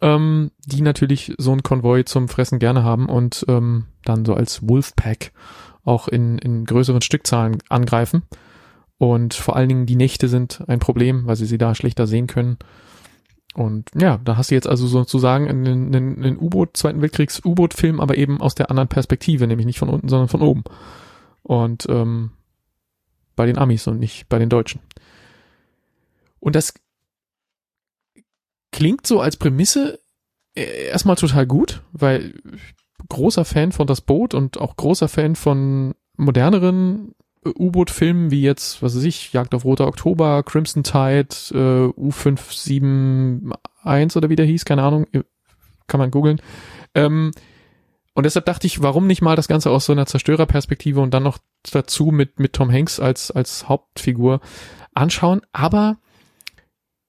ähm, 0.00 0.50
die 0.66 0.82
natürlich 0.82 1.32
so 1.38 1.52
ein 1.52 1.62
Konvoi 1.62 2.02
zum 2.02 2.28
Fressen 2.28 2.58
gerne 2.58 2.82
haben 2.82 3.08
und 3.08 3.44
ähm, 3.46 3.84
dann 4.04 4.24
so 4.24 4.34
als 4.34 4.68
Wolfpack 4.68 5.30
auch 5.84 6.08
in, 6.08 6.38
in 6.38 6.64
größeren 6.64 7.00
Stückzahlen 7.00 7.58
angreifen. 7.68 8.24
Und 8.98 9.34
vor 9.34 9.54
allen 9.54 9.68
Dingen 9.68 9.86
die 9.86 9.94
Nächte 9.94 10.26
sind 10.26 10.64
ein 10.66 10.80
Problem, 10.80 11.26
weil 11.26 11.36
sie 11.36 11.46
sie 11.46 11.58
da 11.58 11.76
schlechter 11.76 12.08
sehen 12.08 12.26
können. 12.26 12.56
Und 13.54 13.88
ja, 13.94 14.18
da 14.24 14.36
hast 14.36 14.50
du 14.50 14.56
jetzt 14.56 14.66
also 14.66 14.88
sozusagen 14.88 15.48
einen, 15.48 15.94
einen, 15.94 16.24
einen 16.24 16.38
U-Boot, 16.38 16.76
Zweiten 16.76 17.02
Weltkriegs 17.02 17.40
U-Boot-Film, 17.44 18.00
aber 18.00 18.16
eben 18.16 18.40
aus 18.40 18.56
der 18.56 18.68
anderen 18.68 18.88
Perspektive, 18.88 19.46
nämlich 19.46 19.66
nicht 19.66 19.78
von 19.78 19.90
unten, 19.90 20.08
sondern 20.08 20.28
von 20.28 20.42
oben. 20.42 20.64
Und 21.44 21.86
ähm, 21.88 22.32
bei 23.36 23.46
den 23.46 23.58
Amis 23.58 23.86
und 23.86 24.00
nicht 24.00 24.28
bei 24.28 24.40
den 24.40 24.48
Deutschen. 24.48 24.80
Und 26.44 26.54
das 26.54 26.74
klingt 28.70 29.06
so 29.06 29.20
als 29.20 29.38
Prämisse 29.38 29.98
äh, 30.54 30.88
erstmal 30.88 31.16
total 31.16 31.46
gut, 31.46 31.80
weil 31.92 32.34
großer 33.08 33.46
Fan 33.46 33.72
von 33.72 33.86
das 33.86 34.02
Boot 34.02 34.34
und 34.34 34.58
auch 34.58 34.76
großer 34.76 35.08
Fan 35.08 35.36
von 35.36 35.94
moderneren 36.18 37.14
U-Boot-Filmen 37.46 38.30
wie 38.30 38.42
jetzt, 38.42 38.82
was 38.82 38.94
weiß 38.94 39.04
ich, 39.04 39.32
Jagd 39.32 39.54
auf 39.54 39.64
Roter 39.64 39.86
Oktober, 39.86 40.42
Crimson 40.42 40.82
Tide, 40.82 41.28
äh, 41.52 41.88
U571 41.98 44.16
oder 44.16 44.28
wie 44.28 44.36
der 44.36 44.44
hieß, 44.44 44.66
keine 44.66 44.82
Ahnung, 44.82 45.06
kann 45.86 45.98
man 45.98 46.10
googeln. 46.10 46.42
Ähm, 46.94 47.30
und 48.12 48.24
deshalb 48.24 48.44
dachte 48.44 48.66
ich, 48.66 48.82
warum 48.82 49.06
nicht 49.06 49.22
mal 49.22 49.36
das 49.36 49.48
Ganze 49.48 49.70
aus 49.70 49.86
so 49.86 49.92
einer 49.92 50.04
Zerstörerperspektive 50.04 51.00
und 51.00 51.14
dann 51.14 51.22
noch 51.22 51.38
dazu 51.72 52.06
mit, 52.06 52.38
mit 52.38 52.52
Tom 52.52 52.70
Hanks 52.70 53.00
als, 53.00 53.30
als 53.30 53.66
Hauptfigur 53.66 54.40
anschauen. 54.92 55.40
Aber 55.52 55.96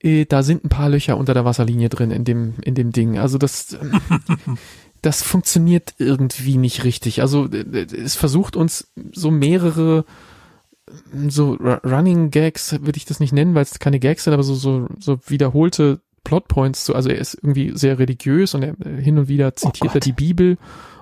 äh, 0.01 0.25
da 0.25 0.43
sind 0.43 0.63
ein 0.63 0.69
paar 0.69 0.89
Löcher 0.89 1.17
unter 1.17 1.33
der 1.33 1.45
Wasserlinie 1.45 1.89
drin 1.89 2.11
in 2.11 2.23
dem, 2.23 2.55
in 2.61 2.75
dem 2.75 2.91
Ding. 2.91 3.17
Also 3.17 3.37
das, 3.37 3.77
das 5.01 5.23
funktioniert 5.23 5.95
irgendwie 5.97 6.57
nicht 6.57 6.83
richtig. 6.83 7.21
Also 7.21 7.47
es 7.47 8.15
versucht 8.15 8.55
uns 8.55 8.91
so 9.13 9.31
mehrere 9.31 10.05
so 11.27 11.53
Running 11.53 12.29
Gags, 12.29 12.73
würde 12.73 12.97
ich 12.97 13.05
das 13.05 13.19
nicht 13.19 13.33
nennen, 13.33 13.55
weil 13.55 13.63
es 13.63 13.79
keine 13.79 13.99
Gags 13.99 14.23
sind, 14.23 14.33
aber 14.33 14.43
so, 14.43 14.53
so, 14.53 14.87
so 14.99 15.19
wiederholte 15.27 15.99
Plotpoints 16.23 16.85
zu, 16.85 16.95
also 16.95 17.09
er 17.09 17.17
ist 17.17 17.35
irgendwie 17.35 17.71
sehr 17.75 17.97
religiös 17.99 18.53
und 18.53 18.63
er 18.63 18.75
hin 19.01 19.17
und 19.17 19.27
wieder 19.27 19.55
zitiert 19.55 19.91
oh 19.91 19.97
er 19.97 19.99
die 20.01 20.11
Bibel, 20.11 20.57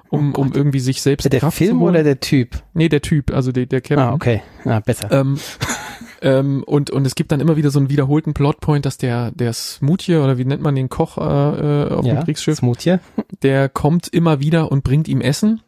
um, 0.10 0.34
oh 0.36 0.42
um 0.42 0.54
irgendwie 0.54 0.80
sich 0.80 1.02
selbst 1.02 1.32
Der 1.32 1.40
Kraft 1.40 1.58
Film 1.58 1.82
oder 1.82 2.04
der 2.04 2.20
Typ? 2.20 2.62
Nee, 2.74 2.90
der 2.90 3.02
Typ, 3.02 3.32
also 3.32 3.52
der, 3.52 3.66
der 3.66 3.82
Captain. 3.82 4.00
Ah, 4.00 4.14
okay. 4.14 4.42
Ah, 4.64 4.80
besser. 4.80 5.12
Ähm, 5.12 5.38
ähm, 6.24 6.64
und, 6.64 6.90
und 6.90 7.06
es 7.06 7.16
gibt 7.16 7.34
dann 7.34 7.42
immer 7.42 7.58
wieder 7.58 7.70
so 7.70 7.80
einen 7.80 7.90
wiederholten 7.90 8.34
Plotpoint, 8.34 8.86
dass 8.86 8.98
der, 8.98 9.32
der 9.32 9.52
Smoothie, 9.52 10.16
oder 10.16 10.38
wie 10.38 10.46
nennt 10.46 10.64
man 10.64 10.74
den 10.74 10.88
Koch 10.88 11.18
äh, 11.18 11.22
äh 11.22 11.92
auf 11.92 12.06
ja, 12.06 12.16
dem 12.16 12.24
Kriegsschiff? 12.24 12.58
Smoothie. 12.58 12.98
Der 13.42 13.68
kommt 13.68 14.08
immer 14.08 14.40
wieder 14.40 14.72
und 14.72 14.86
bringt 14.86 15.10
ihm 15.10 15.20
Essen. 15.20 15.62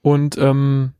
Und 0.00 0.38
ähm, 0.38 0.92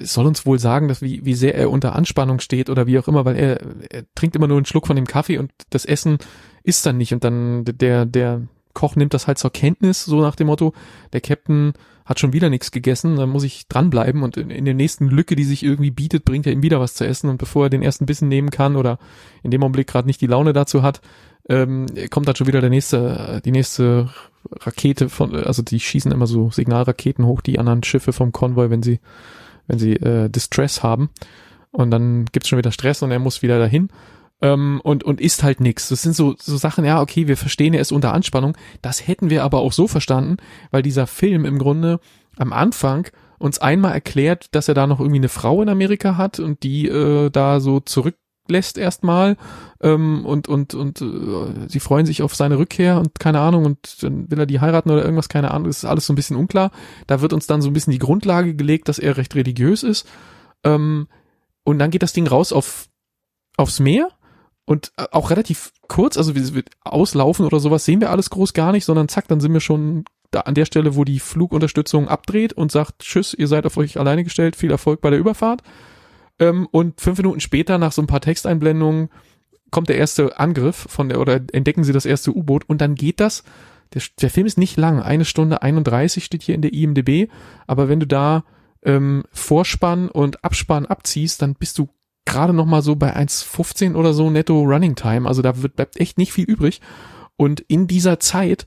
es 0.00 0.14
soll 0.14 0.26
uns 0.26 0.44
wohl 0.44 0.58
sagen, 0.58 0.88
dass 0.88 1.00
wie, 1.00 1.24
wie 1.24 1.34
sehr 1.34 1.54
er 1.54 1.70
unter 1.70 1.94
Anspannung 1.94 2.40
steht 2.40 2.70
oder 2.70 2.88
wie 2.88 2.98
auch 2.98 3.06
immer, 3.06 3.24
weil 3.24 3.36
er, 3.36 3.60
er 3.88 4.04
trinkt 4.16 4.34
immer 4.34 4.48
nur 4.48 4.56
einen 4.56 4.66
Schluck 4.66 4.88
von 4.88 4.96
dem 4.96 5.06
Kaffee 5.06 5.38
und 5.38 5.52
das 5.70 5.84
Essen 5.84 6.18
ist 6.64 6.84
dann 6.84 6.96
nicht. 6.96 7.14
Und 7.14 7.22
dann 7.22 7.64
der, 7.64 8.04
der 8.04 8.42
Koch 8.74 8.96
nimmt 8.96 9.14
das 9.14 9.28
halt 9.28 9.38
zur 9.38 9.52
Kenntnis, 9.52 10.04
so 10.04 10.20
nach 10.20 10.34
dem 10.34 10.48
Motto, 10.48 10.72
der 11.12 11.20
Captain 11.20 11.74
hat 12.04 12.20
schon 12.20 12.32
wieder 12.32 12.50
nichts 12.50 12.70
gegessen, 12.70 13.16
dann 13.16 13.30
muss 13.30 13.44
ich 13.44 13.68
dranbleiben 13.68 14.22
und 14.22 14.36
in, 14.36 14.50
in 14.50 14.64
der 14.64 14.74
nächsten 14.74 15.08
Lücke, 15.08 15.36
die 15.36 15.44
sich 15.44 15.62
irgendwie 15.62 15.90
bietet, 15.90 16.24
bringt 16.24 16.46
er 16.46 16.52
ihm 16.52 16.62
wieder 16.62 16.80
was 16.80 16.94
zu 16.94 17.06
essen 17.06 17.30
und 17.30 17.38
bevor 17.38 17.66
er 17.66 17.70
den 17.70 17.82
ersten 17.82 18.06
Bissen 18.06 18.28
nehmen 18.28 18.50
kann 18.50 18.76
oder 18.76 18.98
in 19.42 19.50
dem 19.50 19.62
Augenblick 19.62 19.86
gerade 19.86 20.06
nicht 20.06 20.20
die 20.20 20.26
Laune 20.26 20.52
dazu 20.52 20.82
hat, 20.82 21.00
ähm, 21.48 21.86
kommt 22.10 22.28
dann 22.28 22.36
schon 22.36 22.46
wieder 22.46 22.60
der 22.60 22.70
nächste, 22.70 23.40
die 23.44 23.50
nächste 23.50 24.10
Rakete 24.50 25.08
von, 25.08 25.34
also 25.34 25.62
die 25.62 25.80
schießen 25.80 26.12
immer 26.12 26.26
so 26.26 26.50
Signalraketen 26.50 27.26
hoch, 27.26 27.40
die 27.40 27.58
anderen 27.58 27.82
Schiffe 27.82 28.12
vom 28.12 28.32
Konvoi, 28.32 28.70
wenn 28.70 28.82
sie, 28.82 29.00
wenn 29.66 29.78
sie 29.78 29.94
äh, 29.94 30.28
Distress 30.28 30.82
haben. 30.82 31.10
Und 31.70 31.90
dann 31.90 32.26
gibt's 32.26 32.48
schon 32.48 32.58
wieder 32.58 32.72
Stress 32.72 33.02
und 33.02 33.10
er 33.10 33.18
muss 33.18 33.42
wieder 33.42 33.58
dahin 33.58 33.88
ähm, 34.42 34.80
und, 34.82 35.04
und 35.04 35.20
isst 35.20 35.42
halt 35.42 35.60
nix. 35.60 35.88
Das 35.88 36.02
sind 36.02 36.14
so, 36.14 36.34
so 36.38 36.56
Sachen, 36.56 36.84
ja, 36.84 37.00
okay, 37.00 37.28
wir 37.28 37.36
verstehen, 37.36 37.74
er 37.74 37.80
ist 37.80 37.92
unter 37.92 38.12
Anspannung. 38.12 38.56
Das 38.82 39.06
hätten 39.06 39.30
wir 39.30 39.44
aber 39.44 39.60
auch 39.60 39.72
so 39.72 39.86
verstanden, 39.88 40.36
weil 40.70 40.82
dieser 40.82 41.06
Film 41.06 41.44
im 41.44 41.58
Grunde 41.58 42.00
am 42.36 42.52
Anfang 42.52 43.08
uns 43.38 43.58
einmal 43.58 43.92
erklärt, 43.92 44.54
dass 44.54 44.68
er 44.68 44.74
da 44.74 44.86
noch 44.86 45.00
irgendwie 45.00 45.18
eine 45.18 45.28
Frau 45.28 45.62
in 45.62 45.68
Amerika 45.68 46.16
hat 46.16 46.38
und 46.40 46.62
die 46.62 46.88
äh, 46.88 47.30
da 47.30 47.60
so 47.60 47.80
zurücklässt 47.80 48.78
erstmal 48.78 49.36
ähm, 49.80 50.24
und 50.24 50.48
und 50.48 50.74
und 50.74 51.00
äh, 51.00 51.68
sie 51.68 51.80
freuen 51.80 52.06
sich 52.06 52.22
auf 52.22 52.34
seine 52.34 52.58
Rückkehr 52.58 52.98
und 52.98 53.18
keine 53.18 53.40
Ahnung 53.40 53.64
und 53.64 54.02
dann 54.02 54.30
will 54.30 54.38
er 54.38 54.46
die 54.46 54.60
heiraten 54.60 54.90
oder 54.90 55.02
irgendwas 55.02 55.28
keine 55.28 55.50
Ahnung 55.50 55.66
das 55.66 55.78
ist 55.78 55.84
alles 55.84 56.06
so 56.06 56.12
ein 56.12 56.16
bisschen 56.16 56.36
unklar 56.36 56.70
da 57.08 57.20
wird 57.20 57.32
uns 57.32 57.48
dann 57.48 57.62
so 57.62 57.68
ein 57.68 57.72
bisschen 57.72 57.92
die 57.92 57.98
Grundlage 57.98 58.54
gelegt 58.54 58.88
dass 58.88 59.00
er 59.00 59.16
recht 59.16 59.34
religiös 59.34 59.82
ist 59.82 60.06
ähm, 60.62 61.08
und 61.64 61.80
dann 61.80 61.90
geht 61.90 62.04
das 62.04 62.12
Ding 62.12 62.28
raus 62.28 62.52
auf 62.52 62.88
aufs 63.56 63.80
Meer 63.80 64.08
und 64.64 64.92
äh, 64.96 65.04
auch 65.10 65.30
relativ 65.30 65.72
kurz, 65.88 66.16
also 66.16 66.34
wie 66.34 66.54
wir 66.54 66.64
auslaufen 66.84 67.46
oder 67.46 67.60
sowas, 67.60 67.84
sehen 67.84 68.00
wir 68.00 68.10
alles 68.10 68.30
groß 68.30 68.52
gar 68.52 68.72
nicht, 68.72 68.84
sondern 68.84 69.08
zack, 69.08 69.28
dann 69.28 69.40
sind 69.40 69.52
wir 69.52 69.60
schon 69.60 70.04
da 70.30 70.40
an 70.40 70.54
der 70.54 70.64
Stelle, 70.64 70.96
wo 70.96 71.04
die 71.04 71.20
Flugunterstützung 71.20 72.08
abdreht 72.08 72.52
und 72.52 72.72
sagt, 72.72 73.00
tschüss, 73.00 73.34
ihr 73.34 73.48
seid 73.48 73.66
auf 73.66 73.76
euch 73.76 73.98
alleine 73.98 74.24
gestellt, 74.24 74.56
viel 74.56 74.70
Erfolg 74.70 75.00
bei 75.00 75.10
der 75.10 75.18
Überfahrt. 75.18 75.62
Ähm, 76.38 76.66
und 76.70 77.00
fünf 77.00 77.18
Minuten 77.18 77.40
später, 77.40 77.78
nach 77.78 77.92
so 77.92 78.02
ein 78.02 78.06
paar 78.06 78.20
Texteinblendungen, 78.20 79.10
kommt 79.70 79.88
der 79.88 79.98
erste 79.98 80.38
Angriff 80.38 80.86
von 80.88 81.08
der, 81.08 81.20
oder 81.20 81.40
entdecken 81.52 81.84
sie 81.84 81.92
das 81.92 82.06
erste 82.06 82.34
U-Boot 82.34 82.64
und 82.68 82.80
dann 82.80 82.94
geht 82.94 83.20
das. 83.20 83.42
Der, 83.94 84.02
der 84.20 84.30
Film 84.30 84.46
ist 84.46 84.58
nicht 84.58 84.76
lang, 84.76 85.00
eine 85.00 85.24
Stunde 85.24 85.62
31 85.62 86.24
steht 86.24 86.42
hier 86.42 86.54
in 86.54 86.62
der 86.62 86.72
IMDB, 86.72 87.30
aber 87.66 87.88
wenn 87.88 88.00
du 88.00 88.06
da 88.06 88.44
ähm, 88.84 89.24
Vorspann 89.32 90.08
und 90.08 90.44
Abspann 90.44 90.86
abziehst, 90.86 91.42
dann 91.42 91.54
bist 91.54 91.78
du 91.78 91.88
gerade 92.24 92.52
noch 92.52 92.66
mal 92.66 92.82
so 92.82 92.96
bei 92.96 93.16
1,15 93.16 93.94
oder 93.94 94.12
so 94.12 94.30
netto 94.30 94.62
Running 94.62 94.94
Time. 94.94 95.28
Also 95.28 95.42
da 95.42 95.62
wird, 95.62 95.76
bleibt 95.76 95.98
echt 95.98 96.18
nicht 96.18 96.32
viel 96.32 96.44
übrig. 96.44 96.80
Und 97.36 97.60
in 97.60 97.86
dieser 97.86 98.20
Zeit 98.20 98.66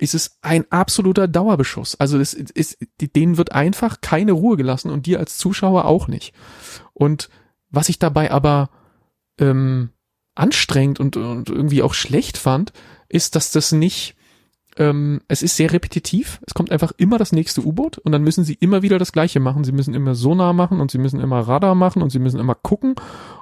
ist 0.00 0.14
es 0.14 0.38
ein 0.42 0.70
absoluter 0.70 1.28
Dauerbeschuss. 1.28 1.94
Also 1.94 2.18
es 2.18 2.34
ist, 2.34 2.78
denen 3.00 3.38
wird 3.38 3.52
einfach 3.52 4.00
keine 4.00 4.32
Ruhe 4.32 4.56
gelassen 4.56 4.90
und 4.90 5.06
dir 5.06 5.18
als 5.18 5.38
Zuschauer 5.38 5.86
auch 5.86 6.08
nicht. 6.08 6.34
Und 6.92 7.30
was 7.70 7.88
ich 7.88 7.98
dabei 7.98 8.30
aber 8.30 8.70
ähm, 9.38 9.90
anstrengend 10.34 11.00
und, 11.00 11.16
und 11.16 11.48
irgendwie 11.48 11.82
auch 11.82 11.94
schlecht 11.94 12.36
fand, 12.36 12.72
ist, 13.08 13.36
dass 13.36 13.52
das 13.52 13.72
nicht 13.72 14.15
ähm, 14.78 15.20
es 15.28 15.42
ist 15.42 15.56
sehr 15.56 15.72
repetitiv. 15.72 16.40
Es 16.46 16.54
kommt 16.54 16.70
einfach 16.70 16.92
immer 16.96 17.18
das 17.18 17.32
nächste 17.32 17.64
U-Boot 17.64 17.98
und 17.98 18.12
dann 18.12 18.22
müssen 18.22 18.44
sie 18.44 18.54
immer 18.54 18.82
wieder 18.82 18.98
das 18.98 19.12
Gleiche 19.12 19.40
machen. 19.40 19.64
Sie 19.64 19.72
müssen 19.72 19.94
immer 19.94 20.14
Sonar 20.14 20.52
machen 20.52 20.80
und 20.80 20.90
sie 20.90 20.98
müssen 20.98 21.20
immer 21.20 21.40
Radar 21.40 21.74
machen 21.74 22.02
und 22.02 22.10
sie 22.10 22.18
müssen 22.18 22.40
immer 22.40 22.54
gucken 22.54 22.94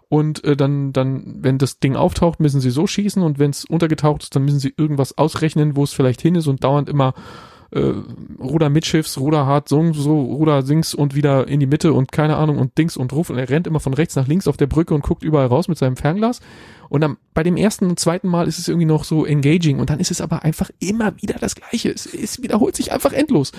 und 0.09 0.45
äh, 0.45 0.57
dann, 0.57 0.93
dann, 0.93 1.37
wenn 1.41 1.59
das 1.59 1.81
Ding 1.81 1.97
auftaucht, 1.97 2.41
müssen 2.41 2.61
sie 2.61 2.71
so 2.71 2.87
schießen 2.87 3.23
und 3.23 3.39
wenn 3.39 3.51
es 3.51 3.65
untergetaucht 3.65 4.23
ist, 4.23 4.37
dann 4.37 4.45
müssen 4.45 4.61
sie 4.61 4.75
irgendwas 4.77 5.19
ausrechnen, 5.19 5.77
wo 5.77 5.85
es 5.85 5.93
vielleicht 5.93 6.21
hin 6.21 6.35
ist 6.37 6.47
und 6.47 6.63
dauernd 6.63 6.89
immer 6.89 7.15
äh, 7.75 7.93
Ruder 8.41 8.71
mitschiffs, 8.71 9.19
Ruder 9.19 9.47
hart, 9.47 9.69
so, 9.69 9.93
so, 9.93 10.21
Ruder 10.21 10.63
sinks 10.63 10.95
und 10.95 11.15
wieder 11.15 11.49
in 11.49 11.61
die 11.61 11.67
Mitte 11.67 11.93
und 11.93 12.13
keine 12.13 12.37
Ahnung 12.37 12.59
und 12.59 12.79
Dings 12.79 12.97
und 12.97 13.13
Ruf 13.13 13.31
und 13.31 13.39
er 13.39 13.49
rennt 13.49 13.67
immer 13.67 13.81
von 13.81 13.95
rechts 13.95 14.15
nach 14.15 14.29
links 14.29 14.47
auf 14.47 14.57
der 14.57 14.69
Brücke 14.69 14.95
und 14.95 15.03
guckt 15.03 15.25
überall 15.25 15.47
raus 15.47 15.67
mit 15.69 15.77
seinem 15.77 15.97
Fernglas. 15.97 16.41
Und 16.89 17.01
dann 17.01 17.17
bei 17.33 17.43
dem 17.43 17.57
ersten 17.57 17.87
und 17.87 17.99
zweiten 17.99 18.29
Mal 18.29 18.47
ist 18.47 18.59
es 18.59 18.69
irgendwie 18.69 18.87
noch 18.87 19.05
so 19.05 19.27
engaging 19.27 19.81
und 19.81 19.91
dann 19.91 19.99
ist 19.99 20.13
es 20.13 20.21
aber 20.21 20.45
einfach 20.45 20.71
immer 20.79 21.21
wieder 21.21 21.35
das 21.41 21.57
Gleiche. 21.57 21.91
Es, 21.91 22.07
es 22.07 22.43
wiederholt 22.43 22.77
sich 22.77 22.93
einfach 22.93 23.13
endlos. 23.13 23.53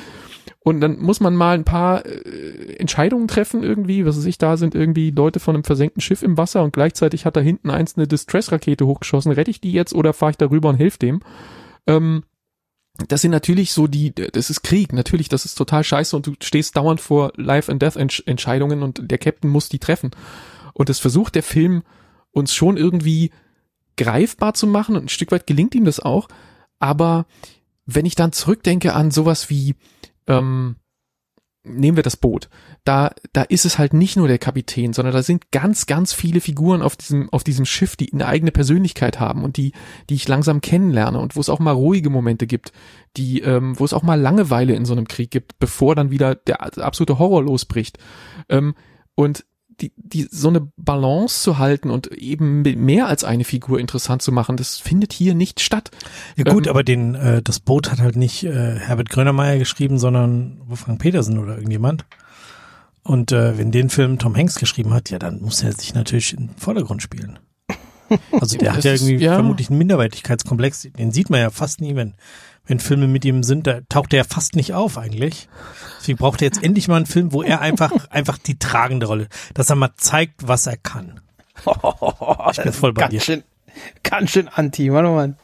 Und 0.59 0.79
dann 0.79 0.99
muss 0.99 1.19
man 1.19 1.35
mal 1.35 1.55
ein 1.55 1.65
paar 1.65 2.05
äh, 2.05 2.75
Entscheidungen 2.77 3.27
treffen 3.27 3.63
irgendwie, 3.63 4.05
was 4.05 4.17
weiß 4.17 4.25
ich, 4.25 4.37
da 4.37 4.55
sind 4.55 4.75
irgendwie 4.75 5.11
Leute 5.11 5.39
von 5.39 5.55
einem 5.55 5.63
versenkten 5.63 6.01
Schiff 6.01 6.23
im 6.23 6.37
Wasser 6.37 6.63
und 6.63 6.73
gleichzeitig 6.73 7.25
hat 7.25 7.35
da 7.35 7.41
hinten 7.41 7.69
eins 7.69 7.97
eine 7.97 8.07
Distress-Rakete 8.07 8.85
hochgeschossen. 8.85 9.31
Rette 9.31 9.51
ich 9.51 9.59
die 9.59 9.73
jetzt 9.73 9.93
oder 9.93 10.13
fahre 10.13 10.31
ich 10.31 10.37
darüber 10.37 10.69
und 10.69 10.77
helfe 10.77 10.99
dem? 10.99 11.19
Ähm, 11.87 12.23
das 13.07 13.21
sind 13.21 13.31
natürlich 13.31 13.73
so 13.73 13.87
die, 13.87 14.13
das 14.13 14.49
ist 14.49 14.63
Krieg, 14.63 14.93
natürlich, 14.93 15.27
das 15.27 15.45
ist 15.45 15.55
total 15.55 15.83
scheiße 15.83 16.15
und 16.15 16.27
du 16.27 16.33
stehst 16.41 16.77
dauernd 16.77 17.01
vor 17.01 17.33
Life 17.35 17.71
and 17.71 17.81
Death 17.81 17.97
Entscheidungen 17.97 18.83
und 18.83 19.11
der 19.11 19.17
Captain 19.17 19.49
muss 19.49 19.69
die 19.69 19.79
treffen. 19.79 20.11
Und 20.73 20.89
das 20.89 20.99
versucht 20.99 21.35
der 21.35 21.43
Film 21.43 21.83
uns 22.31 22.53
schon 22.53 22.77
irgendwie 22.77 23.31
greifbar 23.97 24.53
zu 24.53 24.67
machen 24.67 24.95
und 24.95 25.05
ein 25.05 25.09
Stück 25.09 25.31
weit 25.31 25.47
gelingt 25.47 25.75
ihm 25.75 25.85
das 25.85 25.99
auch. 25.99 26.27
Aber 26.79 27.25
wenn 27.85 28.05
ich 28.05 28.15
dann 28.15 28.31
zurückdenke 28.31 28.93
an 28.93 29.11
sowas 29.11 29.49
wie, 29.49 29.75
ähm, 30.27 30.75
nehmen 31.65 31.97
wir 31.97 32.03
das 32.03 32.17
Boot. 32.17 32.49
Da, 32.83 33.11
da 33.33 33.41
ist 33.41 33.65
es 33.65 33.77
halt 33.77 33.93
nicht 33.93 34.15
nur 34.15 34.27
der 34.27 34.37
Kapitän, 34.37 34.93
sondern 34.93 35.13
da 35.13 35.23
sind 35.23 35.51
ganz, 35.51 35.85
ganz 35.85 36.13
viele 36.13 36.39
Figuren 36.39 36.81
auf 36.81 36.95
diesem, 36.95 37.29
auf 37.31 37.43
diesem 37.43 37.65
Schiff, 37.65 37.95
die 37.95 38.13
eine 38.13 38.27
eigene 38.27 38.51
Persönlichkeit 38.51 39.19
haben 39.19 39.43
und 39.43 39.57
die, 39.57 39.73
die 40.09 40.15
ich 40.15 40.27
langsam 40.27 40.61
kennenlerne 40.61 41.19
und 41.19 41.35
wo 41.35 41.39
es 41.39 41.49
auch 41.49 41.59
mal 41.59 41.71
ruhige 41.71 42.09
Momente 42.09 42.47
gibt, 42.47 42.71
die, 43.17 43.41
ähm, 43.41 43.77
wo 43.79 43.85
es 43.85 43.93
auch 43.93 44.03
mal 44.03 44.19
Langeweile 44.19 44.75
in 44.75 44.85
so 44.85 44.93
einem 44.93 45.07
Krieg 45.07 45.31
gibt, 45.31 45.59
bevor 45.59 45.95
dann 45.95 46.11
wieder 46.11 46.35
der 46.35 46.61
absolute 46.61 47.19
Horror 47.19 47.43
losbricht. 47.43 47.97
Ähm, 48.49 48.75
und 49.15 49.45
die, 49.81 49.91
die, 49.97 50.27
so 50.29 50.49
eine 50.49 50.61
Balance 50.77 51.41
zu 51.41 51.57
halten 51.57 51.89
und 51.89 52.07
eben 52.07 52.61
mehr 52.61 53.07
als 53.07 53.23
eine 53.23 53.43
Figur 53.43 53.79
interessant 53.79 54.21
zu 54.21 54.31
machen, 54.31 54.57
das 54.57 54.77
findet 54.77 55.13
hier 55.13 55.35
nicht 55.35 55.59
statt. 55.59 55.91
Ja 56.35 56.51
gut, 56.51 56.67
ähm, 56.67 56.71
aber 56.71 56.83
den, 56.83 57.15
äh, 57.15 57.41
das 57.41 57.59
Boot 57.59 57.91
hat 57.91 57.99
halt 57.99 58.15
nicht 58.15 58.43
äh, 58.43 58.79
Herbert 58.79 59.09
Grönemeyer 59.09 59.57
geschrieben, 59.57 59.97
sondern 59.97 60.61
Wolfgang 60.65 60.99
Petersen 60.99 61.37
oder 61.37 61.55
irgendjemand. 61.55 62.05
Und 63.03 63.31
äh, 63.31 63.57
wenn 63.57 63.71
den 63.71 63.89
Film 63.89 64.17
Tom 64.17 64.35
Hanks 64.35 64.55
geschrieben 64.55 64.93
hat, 64.93 65.09
ja, 65.09 65.19
dann 65.19 65.41
muss 65.41 65.61
er 65.61 65.71
sich 65.73 65.93
natürlich 65.93 66.33
in 66.33 66.47
den 66.47 66.57
Vordergrund 66.57 67.03
spielen. 67.03 67.37
Also 68.31 68.57
der 68.57 68.73
hat 68.75 68.83
ja 68.83 68.93
irgendwie 68.93 69.17
ja. 69.17 69.35
vermutlich 69.35 69.69
einen 69.69 69.77
Minderwertigkeitskomplex, 69.77 70.87
den 70.97 71.11
sieht 71.11 71.29
man 71.29 71.39
ja 71.39 71.49
fast 71.49 71.81
nie, 71.81 71.95
wenn, 71.95 72.15
wenn 72.67 72.79
Filme 72.79 73.07
mit 73.07 73.25
ihm 73.25 73.43
sind, 73.43 73.67
da 73.67 73.81
taucht 73.89 74.13
er 74.13 74.17
ja 74.17 74.23
fast 74.23 74.55
nicht 74.55 74.73
auf 74.73 74.97
eigentlich. 74.97 75.47
Deswegen 75.99 76.17
braucht 76.17 76.41
er 76.41 76.47
jetzt 76.47 76.63
endlich 76.63 76.87
mal 76.87 76.97
einen 76.97 77.05
Film, 77.05 77.33
wo 77.33 77.43
er 77.43 77.61
einfach, 77.61 77.91
einfach 78.09 78.37
die 78.37 78.57
tragende 78.57 79.05
Rolle, 79.05 79.27
dass 79.53 79.69
er 79.69 79.75
mal 79.75 79.91
zeigt, 79.97 80.47
was 80.47 80.67
er 80.67 80.77
kann. 80.77 81.21
ich 82.51 82.63
bin 82.63 82.73
voll 82.73 82.93
bei 82.93 83.01
ganz 83.01 83.11
dir. 83.11 83.21
Schön, 83.21 83.43
ganz 84.03 84.31
schön 84.31 84.47
anti, 84.47 84.89
Mann, 84.89 85.05
oh 85.05 85.15
Mann. 85.15 85.37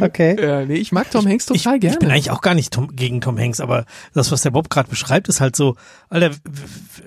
Okay. 0.00 0.36
Ja, 0.40 0.64
nee, 0.64 0.74
ich 0.74 0.92
mag 0.92 1.10
Tom 1.10 1.26
Hanks 1.26 1.46
total 1.46 1.76
ich, 1.76 1.80
gerne. 1.80 1.94
Ich 1.94 2.00
bin 2.00 2.10
eigentlich 2.10 2.30
auch 2.30 2.40
gar 2.40 2.54
nicht 2.54 2.72
Tom, 2.72 2.94
gegen 2.94 3.20
Tom 3.20 3.38
Hanks, 3.38 3.60
aber 3.60 3.84
das, 4.12 4.32
was 4.32 4.42
der 4.42 4.50
Bob 4.50 4.70
gerade 4.70 4.88
beschreibt, 4.88 5.28
ist 5.28 5.40
halt 5.40 5.54
so, 5.56 5.76
Alter, 6.08 6.34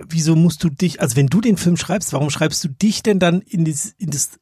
wieso 0.07 0.35
musst 0.35 0.63
du 0.63 0.69
dich, 0.69 1.01
also 1.01 1.15
wenn 1.15 1.27
du 1.27 1.41
den 1.41 1.57
Film 1.57 1.75
schreibst, 1.75 2.13
warum 2.13 2.29
schreibst 2.29 2.63
du 2.63 2.69
dich 2.69 3.03
denn 3.03 3.19
dann 3.19 3.41
in 3.41 3.65
das, 3.65 3.93
in 3.97 4.09
das 4.11 4.39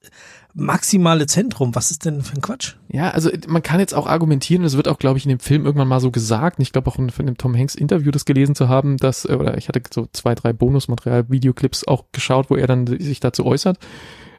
maximale 0.55 1.27
Zentrum. 1.27 1.75
Was 1.75 1.91
ist 1.91 2.05
denn 2.05 2.21
für 2.21 2.33
ein 2.33 2.41
Quatsch? 2.41 2.75
Ja, 2.87 3.09
also 3.09 3.29
man 3.47 3.61
kann 3.61 3.81
jetzt 3.81 3.93
auch 3.93 4.07
argumentieren, 4.07 4.63
es 4.63 4.77
wird 4.77 4.87
auch, 4.87 4.97
glaube 4.97 5.17
ich, 5.17 5.25
in 5.25 5.29
dem 5.29 5.39
Film 5.39 5.65
irgendwann 5.65 5.89
mal 5.89 5.99
so 5.99 6.11
gesagt, 6.11 6.59
ich 6.59 6.71
glaube 6.71 6.89
auch 6.89 6.97
in 6.97 7.07
dem 7.07 7.37
Tom 7.37 7.55
Hanks 7.55 7.75
Interview 7.75 8.09
das 8.09 8.25
gelesen 8.25 8.55
zu 8.55 8.69
haben, 8.69 8.95
dass, 8.97 9.25
äh, 9.25 9.33
oder 9.33 9.57
ich 9.57 9.67
hatte 9.67 9.81
so 9.93 10.07
zwei, 10.13 10.33
drei 10.33 10.53
Bonusmaterial, 10.53 11.29
Videoclips 11.29 11.85
auch 11.85 12.05
geschaut, 12.13 12.49
wo 12.49 12.55
er 12.55 12.67
dann 12.67 12.87
sich 12.87 13.19
dazu 13.19 13.45
äußert, 13.45 13.77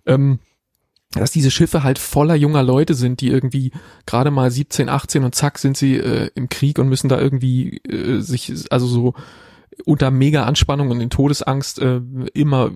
ähm, 0.07 0.39
dass 1.13 1.31
diese 1.31 1.51
Schiffe 1.51 1.83
halt 1.83 1.99
voller 1.99 2.35
junger 2.35 2.63
Leute 2.63 2.95
sind, 2.95 3.21
die 3.21 3.29
irgendwie 3.29 3.73
gerade 4.07 4.31
mal 4.31 4.51
17, 4.51 4.89
18 4.89 5.23
und 5.23 5.35
zack 5.35 5.59
sind 5.59 5.77
sie 5.77 5.97
äh, 5.97 6.31
im 6.35 6.49
Krieg 6.49 6.79
und 6.79 6.89
müssen 6.89 7.09
da 7.09 7.21
irgendwie 7.21 7.79
äh, 7.89 8.21
sich, 8.21 8.53
also 8.71 8.87
so 8.87 9.15
unter 9.85 10.11
mega 10.11 10.45
Anspannung 10.45 10.91
und 10.91 11.01
in 11.01 11.11
Todesangst 11.11 11.79
äh, 11.81 12.01
immer 12.33 12.71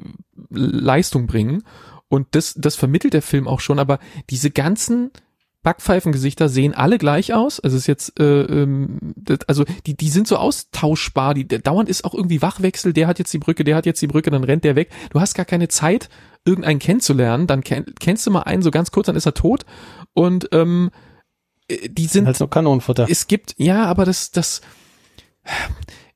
Leistung 0.51 1.27
bringen. 1.27 1.63
Und 2.11 2.27
das, 2.33 2.55
das 2.59 2.77
vermittelt 2.77 3.15
der 3.15 3.23
Film 3.23 3.49
auch 3.49 3.61
schon, 3.61 3.79
aber 3.79 4.01
diese 4.29 4.51
ganzen 4.51 5.11
Backpfeifengesichter 5.63 6.49
sehen 6.49 6.75
alle 6.75 6.99
gleich 6.99 7.35
aus. 7.35 7.61
Also 7.61 7.77
es 7.77 7.85
ist 7.85 7.87
jetzt, 7.87 8.19
äh, 8.19 8.43
ähm, 8.43 8.99
das, 9.17 9.41
also 9.47 9.65
die, 9.87 9.97
die 9.97 10.09
sind 10.09 10.27
so 10.27 10.37
austauschbar. 10.37 11.35
Die, 11.35 11.47
der 11.47 11.61
dauernd 11.61 11.89
ist 11.89 12.05
auch 12.05 12.15
irgendwie 12.15 12.43
Wachwechsel. 12.43 12.93
Der 12.93 13.07
hat 13.07 13.19
jetzt 13.19 13.33
die 13.33 13.39
Brücke, 13.39 13.63
der 13.63 13.77
hat 13.77 13.87
jetzt 13.87 14.03
die 14.03 14.07
Brücke, 14.07 14.31
dann 14.31 14.45
rennt 14.45 14.65
der 14.65 14.75
weg. 14.75 14.91
Du 15.11 15.21
hast 15.21 15.35
gar 15.35 15.45
keine 15.45 15.69
Zeit, 15.69 16.09
irgendeinen 16.45 16.79
kennenzulernen. 16.81 17.47
Dann 17.47 17.63
kenn, 17.63 17.85
kennst 18.01 18.27
du 18.27 18.31
mal 18.31 18.43
einen 18.43 18.63
so 18.63 18.71
ganz 18.71 18.91
kurz, 18.91 19.07
dann 19.07 19.17
ist 19.17 19.27
er 19.27 19.35
tot. 19.35 19.67
Und 20.15 20.49
ähm, 20.53 20.91
äh, 21.69 21.89
die 21.89 22.07
sind 22.07 22.27
halt 22.27 22.39
so 22.39 22.49
Kanonenfutter. 22.49 23.07
Es 23.09 23.27
gibt, 23.27 23.55
ja, 23.59 23.85
aber 23.85 24.05
das, 24.05 24.31
das 24.31 24.63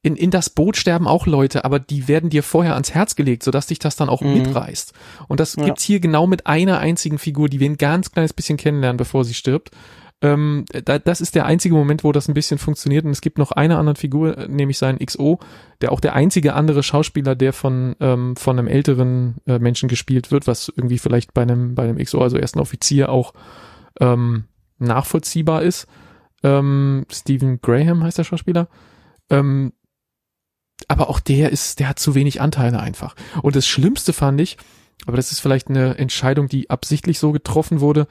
in, 0.05 0.17
in 0.17 0.31
das 0.31 0.51
Boot 0.51 0.77
sterben 0.77 1.09
auch 1.09 1.27
Leute, 1.27 1.65
aber 1.65 1.81
die 1.81 2.09
werden 2.09 2.29
dir 2.29 2.43
vorher 2.43 2.75
ans 2.75 2.93
Herz 2.93 3.17
gelegt, 3.17 3.43
sodass 3.43 3.69
dich 3.69 3.79
das 3.79 3.97
dann 3.97 4.11
auch 4.11 4.21
mhm. 4.21 4.35
mitreißt. 4.35 4.93
Und 5.29 5.41
das 5.41 5.57
ja. 5.57 5.65
gibt's 5.65 5.83
hier 5.83 5.99
genau 5.99 6.27
mit 6.27 6.47
einer 6.47 6.79
einzigen 6.79 7.19
Figur, 7.19 7.49
die 7.49 7.59
wir 7.59 7.71
ein 7.71 7.79
ganz 7.79 8.13
kleines 8.13 8.35
bisschen 8.35 8.59
kennenlernen, 8.59 8.99
bevor 8.99 9.25
sie 9.25 9.33
stirbt. 9.33 9.71
Ähm, 10.21 10.67
da, 10.85 10.99
das 10.99 11.23
ist 11.23 11.35
der 11.35 11.47
einzige 11.47 11.75
Moment, 11.75 12.05
wo 12.05 12.13
das 12.13 12.29
ein 12.29 12.35
bisschen 12.35 12.59
funktioniert. 12.59 13.07
Und 13.07 13.13
es 13.13 13.23
gibt 13.23 13.39
noch 13.39 13.51
eine 13.51 13.79
andere 13.79 13.97
Figur, 13.97 14.47
nämlich 14.47 14.77
seinen 14.77 14.99
XO, 14.99 15.41
der 15.81 15.91
auch 15.91 16.01
der 16.01 16.13
einzige 16.13 16.53
andere 16.53 16.83
Schauspieler, 16.83 17.35
der 17.35 17.55
von, 17.55 17.97
ähm, 18.01 18.37
von 18.37 18.59
einem 18.59 18.69
älteren 18.69 19.37
äh, 19.47 19.59
Menschen 19.59 19.89
gespielt 19.89 20.31
wird, 20.31 20.47
was 20.47 20.71
irgendwie 20.77 20.99
vielleicht 20.99 21.33
bei 21.33 21.43
einem, 21.43 21.75
bei 21.75 21.85
einem 21.85 21.97
XO, 21.97 22.21
also 22.21 22.37
ersten 22.37 22.61
Offizier, 22.61 23.09
auch 23.09 23.33
ähm, 24.01 24.45
nachvollziehbar 24.79 25.63
ist. 25.63 25.87
Ähm, 26.43 27.07
Stephen 27.11 27.63
Graham 27.63 28.05
heißt 28.05 28.19
der 28.19 28.25
Schauspieler. 28.25 28.69
Ähm, 29.31 29.73
aber 30.89 31.09
auch 31.09 31.21
der 31.21 31.51
ist, 31.51 31.81
der 31.81 31.89
hat 31.89 31.99
zu 31.99 32.15
wenig 32.15 32.41
Anteile 32.41 32.81
einfach. 32.81 33.15
Und 33.43 33.57
das 33.57 33.67
Schlimmste 33.67 34.13
fand 34.13 34.41
ich, 34.41 34.57
aber 35.07 35.17
das 35.17 35.33
ist 35.33 35.41
vielleicht 35.41 35.69
eine 35.69 35.99
Entscheidung, 35.99 36.49
die 36.49 36.71
absichtlich 36.71 37.19
so 37.19 37.33
getroffen 37.33 37.81
wurde, 37.81 38.07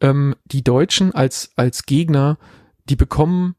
ähm, 0.00 0.34
die 0.44 0.64
Deutschen 0.64 1.12
als, 1.12 1.52
als 1.56 1.86
Gegner, 1.86 2.38
die 2.84 2.96
bekommen 2.96 3.54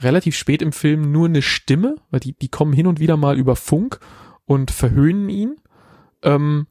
relativ 0.00 0.36
spät 0.36 0.62
im 0.62 0.72
Film 0.72 1.12
nur 1.12 1.28
eine 1.28 1.42
Stimme, 1.42 1.96
weil 2.10 2.20
die, 2.20 2.36
die 2.36 2.48
kommen 2.48 2.72
hin 2.72 2.86
und 2.86 3.00
wieder 3.00 3.16
mal 3.16 3.38
über 3.38 3.56
Funk 3.56 4.00
und 4.44 4.70
verhöhnen 4.70 5.28
ihn, 5.28 5.56
ähm, 6.22 6.66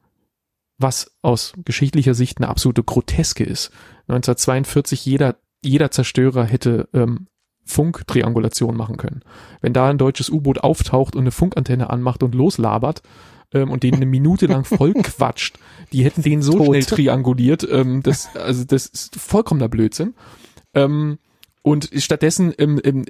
was 0.78 1.16
aus 1.22 1.54
geschichtlicher 1.64 2.14
Sicht 2.14 2.38
eine 2.38 2.48
absolute 2.48 2.82
Groteske 2.82 3.44
ist. 3.44 3.70
1942 4.08 5.04
jeder, 5.06 5.36
jeder 5.64 5.90
Zerstörer 5.90 6.44
hätte 6.44 6.88
ähm, 6.92 7.28
Funktriangulation 7.64 8.76
machen 8.76 8.96
können. 8.96 9.22
Wenn 9.60 9.72
da 9.72 9.88
ein 9.88 9.98
deutsches 9.98 10.30
U-Boot 10.30 10.58
auftaucht 10.58 11.14
und 11.14 11.22
eine 11.22 11.30
Funkantenne 11.30 11.90
anmacht 11.90 12.22
und 12.22 12.34
loslabert 12.34 13.02
ähm, 13.52 13.70
und 13.70 13.82
den 13.82 13.94
eine 13.94 14.06
Minute 14.06 14.46
lang 14.46 14.64
voll 14.64 14.94
quatscht, 14.94 15.58
die 15.92 16.04
hätten 16.04 16.22
den 16.22 16.42
so 16.42 16.52
Tot. 16.52 16.66
schnell 16.66 16.84
trianguliert. 16.84 17.66
Ähm, 17.70 18.02
das, 18.02 18.34
also 18.36 18.64
das 18.64 18.86
ist 18.86 19.16
vollkommener 19.16 19.68
Blödsinn. 19.68 20.14
Ähm, 20.74 21.18
und 21.64 21.90
stattdessen 21.96 22.52
ähm, 22.58 22.80
ähm, 22.82 23.04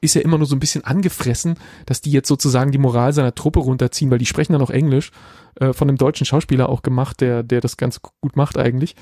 ist 0.00 0.16
er 0.16 0.24
immer 0.24 0.38
nur 0.38 0.46
so 0.46 0.56
ein 0.56 0.60
bisschen 0.60 0.84
angefressen, 0.84 1.56
dass 1.84 2.00
die 2.00 2.10
jetzt 2.10 2.28
sozusagen 2.28 2.72
die 2.72 2.78
Moral 2.78 3.12
seiner 3.12 3.34
Truppe 3.34 3.60
runterziehen, 3.60 4.10
weil 4.10 4.18
die 4.18 4.26
sprechen 4.26 4.54
dann 4.54 4.62
auch 4.62 4.70
Englisch, 4.70 5.10
äh, 5.56 5.74
von 5.74 5.88
einem 5.88 5.98
deutschen 5.98 6.24
Schauspieler 6.24 6.70
auch 6.70 6.80
gemacht, 6.80 7.20
der, 7.20 7.42
der 7.42 7.60
das 7.60 7.76
ganz 7.76 8.00
gut 8.00 8.36
macht 8.36 8.56
eigentlich 8.56 8.96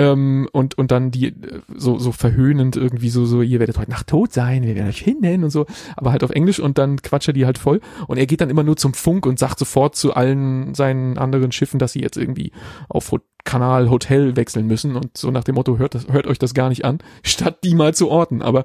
ähm, 0.00 0.48
und, 0.52 0.78
und 0.78 0.90
dann 0.90 1.10
die 1.10 1.26
äh, 1.26 1.60
so, 1.76 1.98
so 1.98 2.10
verhöhnend 2.10 2.74
irgendwie 2.74 3.10
so, 3.10 3.26
so, 3.26 3.42
ihr 3.42 3.58
werdet 3.58 3.78
heute 3.78 3.90
Nacht 3.90 4.06
tot 4.06 4.32
sein, 4.32 4.62
wir 4.62 4.74
werden 4.74 4.88
euch 4.88 5.00
hinnennen 5.00 5.44
und 5.44 5.50
so, 5.50 5.66
aber 5.94 6.10
halt 6.10 6.24
auf 6.24 6.30
Englisch 6.30 6.58
und 6.58 6.78
dann 6.78 7.02
quatscht 7.02 7.28
er 7.28 7.34
die 7.34 7.44
halt 7.44 7.58
voll 7.58 7.80
und 8.06 8.16
er 8.16 8.24
geht 8.24 8.40
dann 8.40 8.48
immer 8.48 8.62
nur 8.62 8.78
zum 8.78 8.94
Funk 8.94 9.26
und 9.26 9.38
sagt 9.38 9.58
sofort 9.58 9.96
zu 9.96 10.14
allen 10.14 10.74
seinen 10.74 11.18
anderen 11.18 11.52
Schiffen, 11.52 11.78
dass 11.78 11.92
sie 11.92 12.00
jetzt 12.00 12.16
irgendwie 12.16 12.50
auf 12.88 13.14
Kanal, 13.44 13.90
Hotel 13.90 14.36
wechseln 14.36 14.66
müssen 14.66 14.96
und 14.96 15.18
so 15.18 15.30
nach 15.30 15.44
dem 15.44 15.56
Motto, 15.56 15.76
hört, 15.76 15.94
das, 15.94 16.08
hört 16.08 16.26
euch 16.26 16.38
das 16.38 16.54
gar 16.54 16.70
nicht 16.70 16.86
an, 16.86 16.98
statt 17.22 17.58
die 17.62 17.74
mal 17.74 17.94
zu 17.94 18.08
orten, 18.08 18.40
aber 18.40 18.64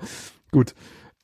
gut. 0.52 0.74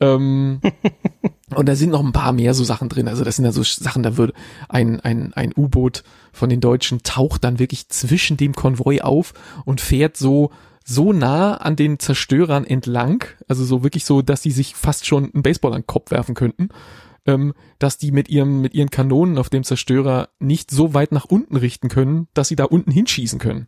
Ähm, 0.02 0.60
und 1.56 1.70
da 1.70 1.76
sind 1.76 1.92
noch 1.92 2.04
ein 2.04 2.12
paar 2.12 2.34
mehr 2.34 2.54
so 2.54 2.64
Sachen 2.64 2.90
drin. 2.90 3.08
Also 3.08 3.24
das 3.24 3.38
sind 3.38 3.46
ja 3.46 3.52
so 3.52 3.64
Sachen, 3.64 4.04
da 4.04 4.18
würde 4.18 4.34
ein, 4.68 5.00
ein, 5.00 5.34
ein 5.34 5.54
U-Boot 5.56 6.04
von 6.34 6.50
den 6.50 6.60
Deutschen 6.60 7.04
taucht 7.04 7.44
dann 7.44 7.60
wirklich 7.60 7.88
zwischen 7.88 8.36
dem 8.36 8.54
Konvoi 8.54 9.02
auf 9.02 9.34
und 9.64 9.80
fährt 9.80 10.18
so 10.18 10.52
so 10.84 11.14
nah 11.14 11.58
an 11.58 11.76
den 11.76 12.00
Zerstörern 12.00 12.66
entlang, 12.66 13.24
also 13.48 13.64
so 13.64 13.84
wirklich 13.84 14.04
so, 14.04 14.24
dass 14.24 14.42
sie 14.42 14.50
sich 14.50 14.74
fast 14.74 15.06
schon 15.06 15.32
einen 15.32 15.44
Baseball 15.44 15.74
an 15.74 15.82
den 15.82 15.88
Kopf 15.88 16.10
werfen 16.10 16.34
könnten, 16.34 16.70
ähm, 17.28 17.54
dass 17.78 18.00
die 18.00 18.12
mit 18.12 18.30
ihrem 18.30 18.62
mit 18.62 18.74
ihren 18.74 18.90
Kanonen 18.90 19.38
auf 19.38 19.50
dem 19.50 19.64
Zerstörer 19.64 20.30
nicht 20.40 20.72
so 20.72 20.96
weit 20.96 21.12
nach 21.12 21.26
unten 21.26 21.56
richten 21.56 21.88
können, 21.88 22.28
dass 22.34 22.48
sie 22.48 22.56
da 22.56 22.64
unten 22.64 22.90
hinschießen 22.90 23.38
können. 23.38 23.68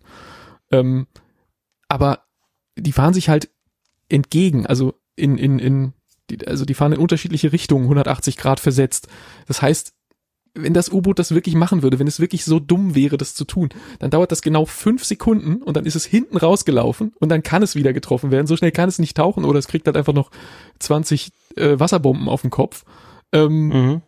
Ähm, 0.71 1.05
aber 1.87 2.23
die 2.75 2.91
fahren 2.91 3.13
sich 3.13 3.29
halt 3.29 3.51
entgegen, 4.09 4.65
also 4.65 4.95
in 5.15 5.37
in 5.37 5.59
in 5.59 5.93
die, 6.37 6.47
also 6.47 6.65
die 6.65 6.73
fahren 6.73 6.93
in 6.93 6.99
unterschiedliche 6.99 7.51
Richtungen, 7.51 7.83
180 7.83 8.37
Grad 8.37 8.59
versetzt. 8.59 9.07
Das 9.47 9.61
heißt, 9.61 9.93
wenn 10.55 10.73
das 10.73 10.89
U-Boot 10.89 11.17
das 11.17 11.33
wirklich 11.33 11.55
machen 11.55 11.81
würde, 11.81 11.99
wenn 11.99 12.07
es 12.07 12.19
wirklich 12.19 12.45
so 12.45 12.59
dumm 12.59 12.93
wäre, 12.93 13.17
das 13.17 13.33
zu 13.33 13.43
tun, 13.43 13.69
dann 13.99 14.11
dauert 14.11 14.31
das 14.31 14.41
genau 14.41 14.65
fünf 14.65 15.03
Sekunden 15.03 15.63
und 15.63 15.75
dann 15.75 15.85
ist 15.85 15.95
es 15.95 16.05
hinten 16.05 16.37
rausgelaufen 16.37 17.13
und 17.19 17.29
dann 17.29 17.41
kann 17.41 17.63
es 17.63 17.75
wieder 17.75 17.91
getroffen 17.91 18.29
werden. 18.31 18.45
So 18.45 18.55
schnell 18.55 18.71
kann 18.71 18.89
es 18.89 18.99
nicht 18.99 19.17
tauchen 19.17 19.45
oder 19.45 19.57
es 19.57 19.67
kriegt 19.67 19.87
halt 19.87 19.97
einfach 19.97 20.13
noch 20.13 20.29
20 20.79 21.31
äh, 21.55 21.79
Wasserbomben 21.79 22.29
auf 22.29 22.41
den 22.41 22.51
Kopf. 22.51 22.83
Ähm, 23.31 23.67
mhm. 23.67 24.01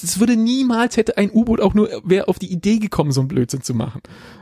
Das 0.00 0.18
würde 0.18 0.36
niemals 0.36 0.96
hätte 0.96 1.16
ein 1.18 1.30
U-Boot 1.30 1.60
auch 1.60 1.74
nur, 1.74 1.88
wäre 2.04 2.28
auf 2.28 2.38
die 2.38 2.52
Idee 2.52 2.78
gekommen, 2.78 3.12
so 3.12 3.20
ein 3.20 3.28
Blödsinn 3.28 3.62
zu 3.62 3.74
machen. 3.74 4.00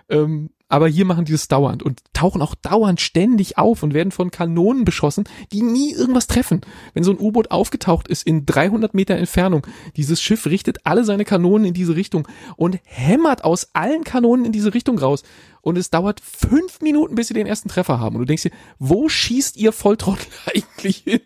Ähm, 0.09 0.51
Aber 0.69 0.89
hier 0.89 1.05
machen 1.05 1.25
die 1.25 1.33
das 1.33 1.47
dauernd 1.47 1.85
und 1.85 2.03
tauchen 2.13 2.43
auch 2.43 2.57
dauernd 2.57 3.01
ständig 3.01 3.57
auf 3.57 3.85
und 3.85 3.95
werden 3.95 4.11
von 4.11 4.33
Kanonen 4.33 4.85
beschossen, 4.85 5.25
die 5.53 5.63
nie 5.63 5.93
irgendwas 5.93 6.27
treffen. 6.27 6.63
Wenn 6.93 7.05
so 7.05 7.13
ein 7.13 7.21
U-Boot 7.21 7.53
aufgetaucht 7.53 8.09
ist 8.09 8.27
in 8.27 8.47
300 8.47 8.93
Meter 8.93 9.15
Entfernung, 9.15 9.65
dieses 9.97 10.21
Schiff 10.21 10.47
richtet 10.47 10.85
alle 10.85 11.05
seine 11.05 11.25
Kanonen 11.25 11.69
in 11.69 11.75
diese 11.75 11.95
Richtung 11.95 12.27
und 12.57 12.81
hämmert 12.83 13.45
aus 13.45 13.69
allen 13.75 14.03
Kanonen 14.03 14.45
in 14.45 14.53
diese 14.53 14.75
Richtung 14.75 14.99
raus. 14.99 15.23
Und 15.63 15.79
es 15.79 15.91
dauert 15.91 16.21
fünf 16.21 16.81
Minuten, 16.81 17.15
bis 17.15 17.29
sie 17.29 17.35
den 17.35 17.47
ersten 17.47 17.69
Treffer 17.69 18.01
haben. 18.01 18.17
Und 18.17 18.23
du 18.23 18.27
denkst 18.27 18.45
dir, 18.45 18.53
wo 18.79 19.09
schießt 19.09 19.57
ihr 19.57 19.73
Volltrottel 19.73 20.27
eigentlich 20.47 20.99
hin? 20.99 21.21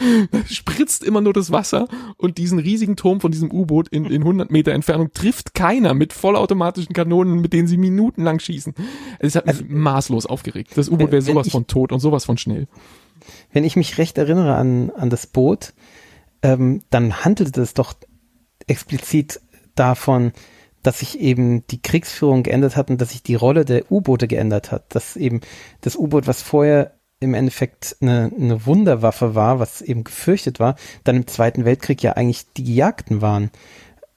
Spritzt 0.46 1.04
immer 1.04 1.20
nur 1.20 1.32
das 1.32 1.52
Wasser 1.52 1.88
und 2.16 2.38
diesen 2.38 2.58
riesigen 2.58 2.96
Turm 2.96 3.20
von 3.20 3.30
diesem 3.30 3.50
U-Boot 3.50 3.88
in, 3.88 4.04
in 4.06 4.22
100 4.22 4.50
Meter 4.50 4.72
Entfernung 4.72 5.12
trifft 5.12 5.54
keiner 5.54 5.94
mit 5.94 6.12
vollautomatischen 6.12 6.94
Kanonen, 6.94 7.40
mit 7.40 7.52
denen 7.52 7.68
sie 7.68 7.76
minutenlang 7.76 8.40
schießen. 8.40 8.74
Es 9.18 9.36
hat 9.36 9.46
mich 9.46 9.56
also, 9.56 9.64
maßlos 9.68 10.26
aufgeregt. 10.26 10.72
Das 10.74 10.88
U-Boot 10.88 11.12
wäre 11.12 11.22
sowas 11.22 11.46
ich, 11.46 11.52
von 11.52 11.66
tot 11.66 11.92
und 11.92 12.00
sowas 12.00 12.24
von 12.24 12.38
schnell. 12.38 12.66
Wenn 13.52 13.64
ich 13.64 13.76
mich 13.76 13.98
recht 13.98 14.18
erinnere 14.18 14.54
an, 14.54 14.90
an 14.90 15.10
das 15.10 15.26
Boot, 15.26 15.74
ähm, 16.42 16.82
dann 16.90 17.24
handelte 17.24 17.60
es 17.60 17.74
doch 17.74 17.94
explizit 18.66 19.40
davon, 19.74 20.32
dass 20.82 21.00
sich 21.00 21.20
eben 21.20 21.66
die 21.66 21.82
Kriegsführung 21.82 22.42
geändert 22.42 22.76
hat 22.76 22.90
und 22.90 23.00
dass 23.00 23.10
sich 23.10 23.22
die 23.22 23.34
Rolle 23.34 23.64
der 23.64 23.90
U-Boote 23.92 24.28
geändert 24.28 24.72
hat. 24.72 24.94
Dass 24.94 25.16
eben 25.16 25.40
das 25.82 25.96
U-Boot, 25.96 26.26
was 26.26 26.42
vorher 26.42 26.98
im 27.20 27.34
Endeffekt 27.34 27.96
eine, 28.00 28.32
eine 28.36 28.66
Wunderwaffe 28.66 29.34
war, 29.34 29.60
was 29.60 29.82
eben 29.82 30.04
gefürchtet 30.04 30.58
war, 30.58 30.76
dann 31.04 31.16
im 31.16 31.26
Zweiten 31.26 31.64
Weltkrieg 31.64 32.02
ja 32.02 32.12
eigentlich 32.14 32.46
die 32.54 32.64
Gejagten 32.64 33.20
waren. 33.20 33.50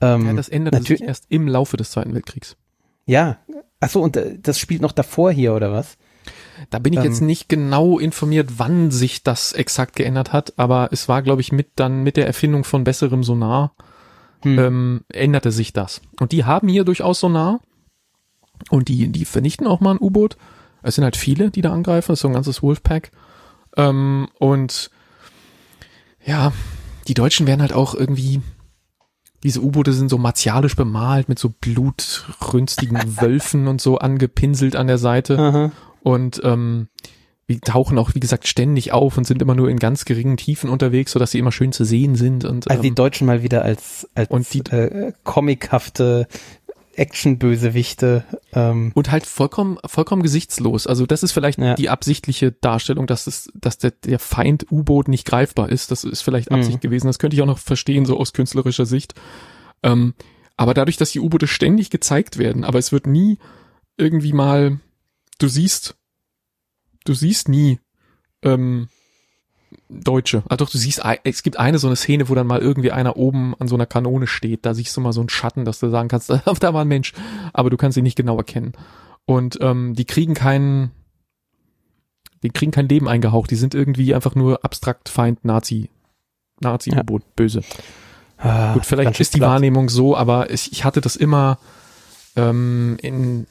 Ähm, 0.01 0.28
ja, 0.28 0.34
das 0.34 0.49
änderte 0.49 0.82
sich 0.82 1.01
erst 1.01 1.26
im 1.30 1.47
Laufe 1.47 1.78
des 1.78 1.91
Zweiten 1.91 2.14
Weltkriegs. 2.14 2.56
Ja, 3.06 3.38
achso, 3.82 4.01
und 4.01 4.16
äh, 4.16 4.39
das 4.41 4.58
spielt 4.58 4.82
noch 4.82 4.93
davor 4.93 5.32
hier, 5.32 5.54
oder 5.54 5.72
was? 5.72 5.97
Da 6.70 6.80
bin 6.80 6.93
ich 6.93 6.99
ähm, 6.99 7.06
jetzt 7.06 7.22
nicht 7.22 7.49
genau 7.49 7.99
informiert, 7.99 8.54
wann 8.58 8.89
sich 8.89 9.24
das 9.24 9.51
exakt 9.51 9.95
geändert 9.95 10.32
hat, 10.32 10.54
aber 10.58 10.89
es 10.91 11.10
war, 11.10 11.22
glaube 11.22 11.41
ich, 11.41 11.51
mit 11.51 11.72
dann 11.76 12.04
mit 12.04 12.16
der 12.16 12.26
Erfindung 12.26 12.64
von 12.64 12.86
besserem 12.86 13.24
Sonar 13.24 13.76
hm. 14.43 14.60
ähm, 14.60 15.01
änderte 15.10 15.51
sich 15.51 15.74
das. 15.74 16.01
Und 16.20 16.32
die 16.32 16.45
haben 16.45 16.70
hier 16.70 16.86
durchaus 16.86 17.20
Sonar 17.20 17.60
und 18.70 18.88
die, 18.88 19.10
die 19.10 19.26
vernichten 19.26 19.68
auch 19.68 19.82
mal 19.82 19.95
ein 19.95 20.01
U-Boot 20.01 20.38
es 20.84 20.95
sind 20.95 21.03
halt 21.03 21.17
viele, 21.17 21.49
die 21.49 21.61
da 21.61 21.73
angreifen, 21.73 22.11
es 22.11 22.19
ist 22.19 22.21
so 22.21 22.27
ein 22.27 22.34
ganzes 22.34 22.61
Wolfpack. 22.61 23.11
Ähm, 23.75 24.27
und 24.39 24.91
ja, 26.25 26.53
die 27.07 27.13
Deutschen 27.13 27.47
werden 27.47 27.61
halt 27.61 27.73
auch 27.73 27.95
irgendwie, 27.95 28.41
diese 29.43 29.61
U-Boote 29.61 29.93
sind 29.93 30.09
so 30.09 30.17
martialisch 30.17 30.75
bemalt 30.75 31.27
mit 31.29 31.39
so 31.39 31.49
blutrünstigen 31.49 33.17
Wölfen 33.21 33.67
und 33.67 33.81
so 33.81 33.97
angepinselt 33.97 34.75
an 34.75 34.88
der 34.88 34.97
Seite. 34.97 35.39
Aha. 35.39 35.71
Und 36.01 36.41
ähm, 36.43 36.89
die 37.49 37.59
tauchen 37.59 37.97
auch, 37.97 38.15
wie 38.15 38.19
gesagt, 38.21 38.47
ständig 38.47 38.93
auf 38.93 39.17
und 39.17 39.25
sind 39.25 39.41
immer 39.41 39.55
nur 39.55 39.69
in 39.69 39.77
ganz 39.77 40.05
geringen 40.05 40.38
Tiefen 40.38 40.69
unterwegs, 40.69 41.11
sodass 41.11 41.31
sie 41.31 41.39
immer 41.39 41.51
schön 41.51 41.73
zu 41.73 41.84
sehen 41.84 42.15
sind. 42.15 42.45
Und, 42.45 42.69
also 42.69 42.81
die 42.81 42.89
ähm, 42.89 42.95
Deutschen 42.95 43.27
mal 43.27 43.43
wieder 43.43 43.63
als, 43.63 44.09
als 44.15 44.29
und 44.31 44.53
die, 44.53 44.59
äh, 44.71 45.11
comichafte 45.23 46.27
Action-Bösewichte. 46.96 48.26
Ähm. 48.54 48.91
Und 48.94 49.12
halt 49.12 49.26
vollkommen, 49.26 49.78
vollkommen 49.86 50.24
gesichtslos. 50.24 50.88
Also 50.88 51.06
das 51.06 51.24
ist 51.24 51.32
vielleicht 51.32 51.60
ja. 51.60 51.76
die 51.76 51.89
absichtliche 51.89 52.52
Darstellung, 52.52 53.08
dass 53.08 53.28
es, 53.28 53.50
dass 53.54 53.78
der, 53.78 53.91
der 53.91 54.20
Feind 54.20 54.72
U-Boot 54.72 55.08
nicht 55.08 55.26
greifbar 55.26 55.70
ist. 55.70 55.91
Das 55.91 56.04
ist 56.04 56.22
vielleicht 56.22 56.52
mhm. 56.52 56.58
Absicht 56.58 56.78
mhm. 56.78 56.82
gewesen. 56.82 57.08
Das 57.08 57.20
könnte 57.20 57.36
ich 57.36 57.41
auch 57.41 57.48
noch 57.48 57.60
verstehen, 57.60 58.06
so 58.06 58.18
aus 58.18 58.34
künstlerischer 58.34 58.86
Sicht. 58.86 59.14
Ähm, 59.82 60.14
aber 60.56 60.74
dadurch, 60.74 60.98
dass 60.98 61.12
die 61.12 61.20
U-Boote 61.20 61.48
ständig 61.48 61.89
gezeigt 61.89 62.38
werden, 62.38 62.64
aber 62.64 62.80
es 62.80 62.91
wird 62.91 63.08
nie 63.08 63.38
irgendwie 63.98 64.34
mal, 64.34 64.80
du 65.39 65.48
siehst, 65.48 65.96
du 67.06 67.14
siehst 67.14 67.50
nie, 67.50 67.80
ähm, 68.44 68.88
Deutsche. 69.89 70.43
Ah 70.49 70.57
doch, 70.57 70.69
du 70.69 70.77
siehst, 70.77 71.01
es 71.23 71.43
gibt 71.43 71.57
eine 71.57 71.77
so 71.77 71.88
eine 71.88 71.95
Szene, 71.95 72.29
wo 72.29 72.36
dann 72.36 72.47
mal 72.47 72.59
irgendwie 72.59 72.91
einer 72.91 73.17
oben 73.17 73.55
an 73.59 73.67
so 73.67 73.75
einer 73.75 73.86
Kanone 73.86 74.27
steht. 74.27 74.65
Da 74.65 74.73
siehst 74.73 74.95
du 74.95 75.01
mal 75.01 75.13
so 75.13 75.21
einen 75.21 75.29
Schatten, 75.29 75.65
dass 75.65 75.79
du 75.79 75.89
sagen 75.89 76.07
kannst, 76.07 76.29
da 76.59 76.73
war 76.73 76.81
ein 76.81 76.88
Mensch, 76.88 77.13
aber 77.53 77.69
du 77.69 77.77
kannst 77.77 77.97
ihn 77.97 78.03
nicht 78.03 78.17
genau 78.17 78.38
erkennen. 78.38 78.73
Und 79.25 79.57
ähm, 79.61 79.93
die 79.93 80.05
kriegen 80.05 80.34
keinen, 80.34 80.91
die 82.41 82.49
kriegen 82.49 82.71
kein 82.71 82.89
Leben 82.89 83.07
eingehaucht. 83.07 83.51
Die 83.51 83.55
sind 83.55 83.75
irgendwie 83.75 84.13
einfach 84.13 84.36
nur 84.36 84.63
abstrakt 84.65 85.09
Feind 85.09 85.45
Nazi, 85.45 85.89
Nazi-U-Boot, 86.59 87.21
ja. 87.21 87.27
böse. 87.36 87.61
Ah, 88.38 88.73
Gut, 88.73 88.86
vielleicht 88.86 89.19
ist 89.19 89.34
die 89.34 89.39
platt. 89.39 89.51
Wahrnehmung 89.51 89.89
so, 89.89 90.17
aber 90.17 90.49
ich, 90.49 90.71
ich 90.71 90.84
hatte 90.84 90.99
das 90.99 91.15
immer 91.15 91.59
ähm, 92.36 92.97
in, 93.01 93.47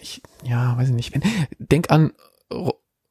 ich, 0.00 0.22
ja, 0.44 0.76
weiß 0.78 0.88
ich 0.88 0.94
nicht. 0.94 1.14
Wenn, 1.14 1.22
denk 1.58 1.90
an 1.90 2.12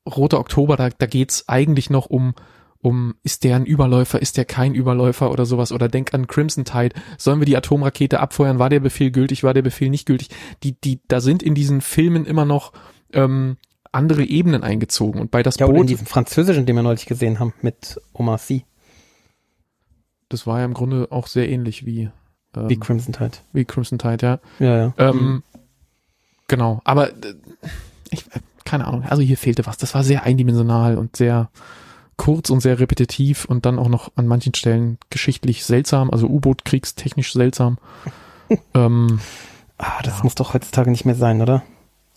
Roter 0.07 0.39
Oktober, 0.39 0.75
da, 0.75 0.89
da 0.89 1.05
geht's 1.05 1.47
eigentlich 1.47 1.89
noch 1.89 2.07
um, 2.07 2.33
um, 2.81 3.15
ist 3.23 3.43
der 3.43 3.55
ein 3.55 3.65
Überläufer, 3.65 4.21
ist 4.21 4.37
der 4.37 4.45
kein 4.45 4.75
Überläufer 4.75 5.31
oder 5.31 5.45
sowas, 5.45 5.71
oder 5.71 5.87
denk 5.87 6.13
an 6.13 6.27
Crimson 6.27 6.65
Tide, 6.65 6.95
sollen 7.17 7.39
wir 7.39 7.45
die 7.45 7.57
Atomrakete 7.57 8.19
abfeuern, 8.19 8.59
war 8.59 8.69
der 8.69 8.81
Befehl 8.81 9.11
gültig, 9.11 9.43
war 9.43 9.53
der 9.53 9.61
Befehl 9.61 9.89
nicht 9.89 10.05
gültig, 10.05 10.29
die, 10.63 10.79
die, 10.79 10.99
da 11.07 11.21
sind 11.21 11.41
in 11.41 11.55
diesen 11.55 11.81
Filmen 11.81 12.25
immer 12.25 12.45
noch, 12.45 12.73
ähm, 13.13 13.57
andere 13.93 14.23
Ebenen 14.23 14.63
eingezogen 14.63 15.21
und 15.21 15.31
bei 15.31 15.43
das 15.43 15.57
ja, 15.57 15.67
Boot. 15.67 15.81
in 15.81 15.87
diesem 15.87 16.07
französischen, 16.07 16.65
den 16.65 16.75
wir 16.75 16.83
neulich 16.83 17.05
gesehen 17.05 17.39
haben, 17.39 17.53
mit 17.61 18.01
Omar 18.11 18.39
Sy. 18.39 18.65
Das 20.29 20.47
war 20.47 20.59
ja 20.59 20.65
im 20.65 20.73
Grunde 20.73 21.07
auch 21.11 21.27
sehr 21.27 21.47
ähnlich 21.47 21.85
wie, 21.85 22.09
ähm, 22.57 22.69
wie 22.69 22.79
Crimson 22.79 23.13
Tide. 23.13 23.37
Wie 23.53 23.65
Crimson 23.65 23.99
Tide, 23.99 24.25
ja. 24.25 24.39
Ja, 24.59 24.77
ja. 24.77 24.93
Ähm, 24.97 25.15
mhm. 25.15 25.43
Genau, 26.47 26.81
aber 26.83 27.11
äh, 27.11 27.35
ich, 28.09 28.25
keine 28.65 28.85
Ahnung, 28.85 29.03
also 29.03 29.21
hier 29.21 29.37
fehlte 29.37 29.65
was. 29.65 29.77
Das 29.77 29.93
war 29.93 30.03
sehr 30.03 30.23
eindimensional 30.23 30.97
und 30.97 31.15
sehr 31.15 31.49
kurz 32.17 32.49
und 32.49 32.59
sehr 32.59 32.79
repetitiv 32.79 33.45
und 33.45 33.65
dann 33.65 33.79
auch 33.79 33.89
noch 33.89 34.11
an 34.15 34.27
manchen 34.27 34.53
Stellen 34.53 34.97
geschichtlich 35.09 35.65
seltsam, 35.65 36.11
also 36.11 36.27
U-Boot-kriegstechnisch 36.27 37.33
seltsam. 37.33 37.77
ähm, 38.73 39.19
ah, 39.77 40.01
das 40.03 40.17
ja. 40.17 40.23
muss 40.23 40.35
doch 40.35 40.53
heutzutage 40.53 40.91
nicht 40.91 41.05
mehr 41.05 41.15
sein, 41.15 41.41
oder? 41.41 41.63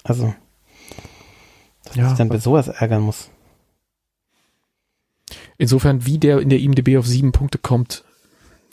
Also, 0.04 0.34
dass 1.84 1.96
ja, 1.96 2.08
sich 2.08 2.18
dann 2.18 2.28
bei 2.28 2.38
sowas 2.38 2.68
ärgern 2.68 3.02
muss. 3.02 3.30
Insofern, 5.58 6.04
wie 6.04 6.18
der 6.18 6.40
in 6.40 6.50
der 6.50 6.60
IMDB 6.60 6.98
auf 6.98 7.06
sieben 7.06 7.32
Punkte 7.32 7.58
kommt, 7.58 8.04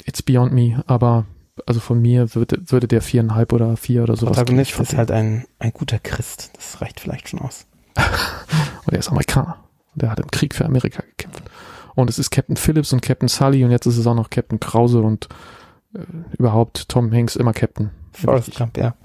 it's 0.05 0.21
beyond 0.21 0.51
me, 0.51 0.83
aber 0.87 1.25
also 1.65 1.79
von 1.79 2.01
mir 2.01 2.33
würde, 2.35 2.59
würde 2.71 2.87
der 2.87 3.01
viereinhalb 3.01 3.53
oder 3.53 3.77
vier 3.77 4.03
oder 4.03 4.15
sowas. 4.15 4.37
Protagonist 4.37 4.79
ist 4.79 4.95
halt 4.95 5.11
ein, 5.11 5.45
ein 5.59 5.71
guter 5.71 5.99
Christ. 5.99 6.51
Das 6.55 6.81
reicht 6.81 6.99
vielleicht 6.99 7.29
schon 7.29 7.39
aus. 7.41 7.65
und 8.85 8.93
er 8.93 8.99
ist 8.99 9.09
Amerikaner. 9.09 9.57
Der 9.95 10.09
hat 10.09 10.19
im 10.19 10.31
Krieg 10.31 10.55
für 10.55 10.65
Amerika 10.65 11.03
gekämpft. 11.03 11.43
Und 11.95 12.09
es 12.09 12.17
ist 12.17 12.31
Captain 12.31 12.57
Phillips 12.57 12.91
und 12.91 13.01
Captain 13.01 13.27
Sully 13.27 13.63
und 13.63 13.71
jetzt 13.71 13.85
ist 13.85 13.97
es 13.97 14.07
auch 14.07 14.15
noch 14.15 14.31
Captain 14.31 14.59
Krause 14.59 15.01
und 15.01 15.29
äh, 15.93 15.99
überhaupt 16.37 16.89
Tom 16.89 17.11
Hanks 17.11 17.35
immer 17.35 17.53
Captain. 17.53 17.91
Forrest 18.13 18.55
Gump, 18.55 18.77
ja. 18.77 18.95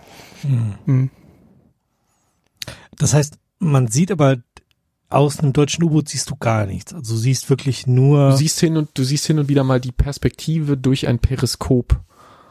Hm. 0.43 0.75
Hm. 0.87 1.11
Das 2.97 3.13
heißt, 3.13 3.39
man 3.59 3.89
sieht 3.89 4.11
aber 4.11 4.39
aus 5.11 5.41
einem 5.41 5.53
deutschen 5.53 5.85
U-Boot 5.85 6.09
siehst 6.09 6.31
du 6.31 6.37
gar 6.37 6.67
nichts. 6.67 6.93
Also 6.93 7.15
du 7.15 7.21
siehst 7.21 7.49
wirklich 7.49 7.87
nur. 7.87 8.31
Du 8.31 8.37
siehst 8.37 8.61
hin 8.61 8.77
und 8.77 8.91
du 8.95 9.05
siehst 9.05 9.27
hin 9.27 9.39
und 9.39 9.49
wieder 9.49 9.65
mal 9.65 9.81
die 9.81 9.93
Perspektive 9.93 10.77
durch 10.77 11.07
ein 11.07 11.19
Periskop. 11.19 12.01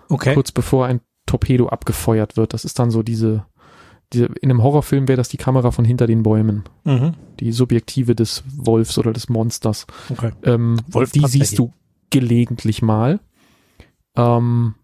Okay. 0.10 0.34
Kurz 0.34 0.52
bevor 0.52 0.86
ein 0.86 1.02
Torpedo 1.26 1.68
abgefeuert 1.68 2.38
wird. 2.38 2.54
Das 2.54 2.66
ist 2.66 2.80
dann 2.80 2.92
so 2.92 3.04
diese, 3.04 3.46
diese 4.14 4.26
in 4.26 4.50
einem 4.50 4.64
Horrorfilm 4.64 5.08
wäre 5.08 5.18
das 5.18 5.30
die 5.30 5.38
Kamera 5.38 5.72
von 5.72 5.86
hinter 5.86 6.08
den 6.08 6.24
Bäumen. 6.24 6.64
Mhm. 6.84 7.14
Die 7.40 7.52
Subjektive 7.52 8.16
des 8.16 8.44
Wolfs 8.56 8.98
oder 8.98 9.14
des 9.14 9.30
Monsters. 9.30 9.86
Okay. 10.10 10.32
Ähm, 10.44 10.80
Wolf 10.88 11.12
die 11.12 11.26
siehst 11.28 11.60
du 11.60 11.74
gelegentlich 12.10 12.82
mal. 12.82 13.20
Ähm, 14.16 14.76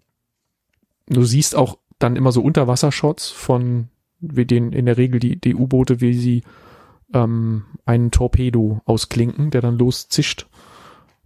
du 1.07 1.23
siehst 1.23 1.55
auch 1.55 1.77
dann 1.99 2.15
immer 2.15 2.31
so 2.31 2.41
Unterwassershots 2.41 3.29
von 3.29 3.87
wie 4.19 4.45
den 4.45 4.71
in 4.71 4.85
der 4.85 4.97
Regel 4.97 5.19
die, 5.19 5.39
die 5.39 5.55
U-Boote, 5.55 5.99
wie 6.01 6.13
sie 6.13 6.43
ähm, 7.13 7.63
einen 7.85 8.11
Torpedo 8.11 8.81
ausklinken, 8.85 9.51
der 9.51 9.61
dann 9.61 9.77
loszischt 9.77 10.47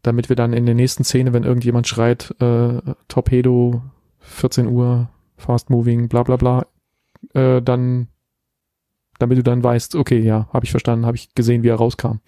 damit 0.01 0.29
wir 0.29 0.35
dann 0.35 0.53
in 0.53 0.65
der 0.65 0.75
nächsten 0.75 1.03
Szene, 1.03 1.33
wenn 1.33 1.43
irgendjemand 1.43 1.87
schreit, 1.87 2.33
äh, 2.39 2.81
Torpedo, 3.07 3.81
14 4.19 4.67
Uhr, 4.67 5.09
Fast 5.37 5.69
Moving, 5.69 6.07
bla 6.07 6.23
bla 6.23 6.35
bla, 6.37 6.65
äh, 7.33 7.61
dann, 7.61 8.07
damit 9.19 9.37
du 9.37 9.43
dann 9.43 9.63
weißt, 9.63 9.95
okay, 9.95 10.19
ja, 10.19 10.47
habe 10.53 10.65
ich 10.65 10.71
verstanden, 10.71 11.05
habe 11.05 11.17
ich 11.17 11.33
gesehen, 11.35 11.63
wie 11.63 11.69
er 11.69 11.75
rauskam. 11.75 12.19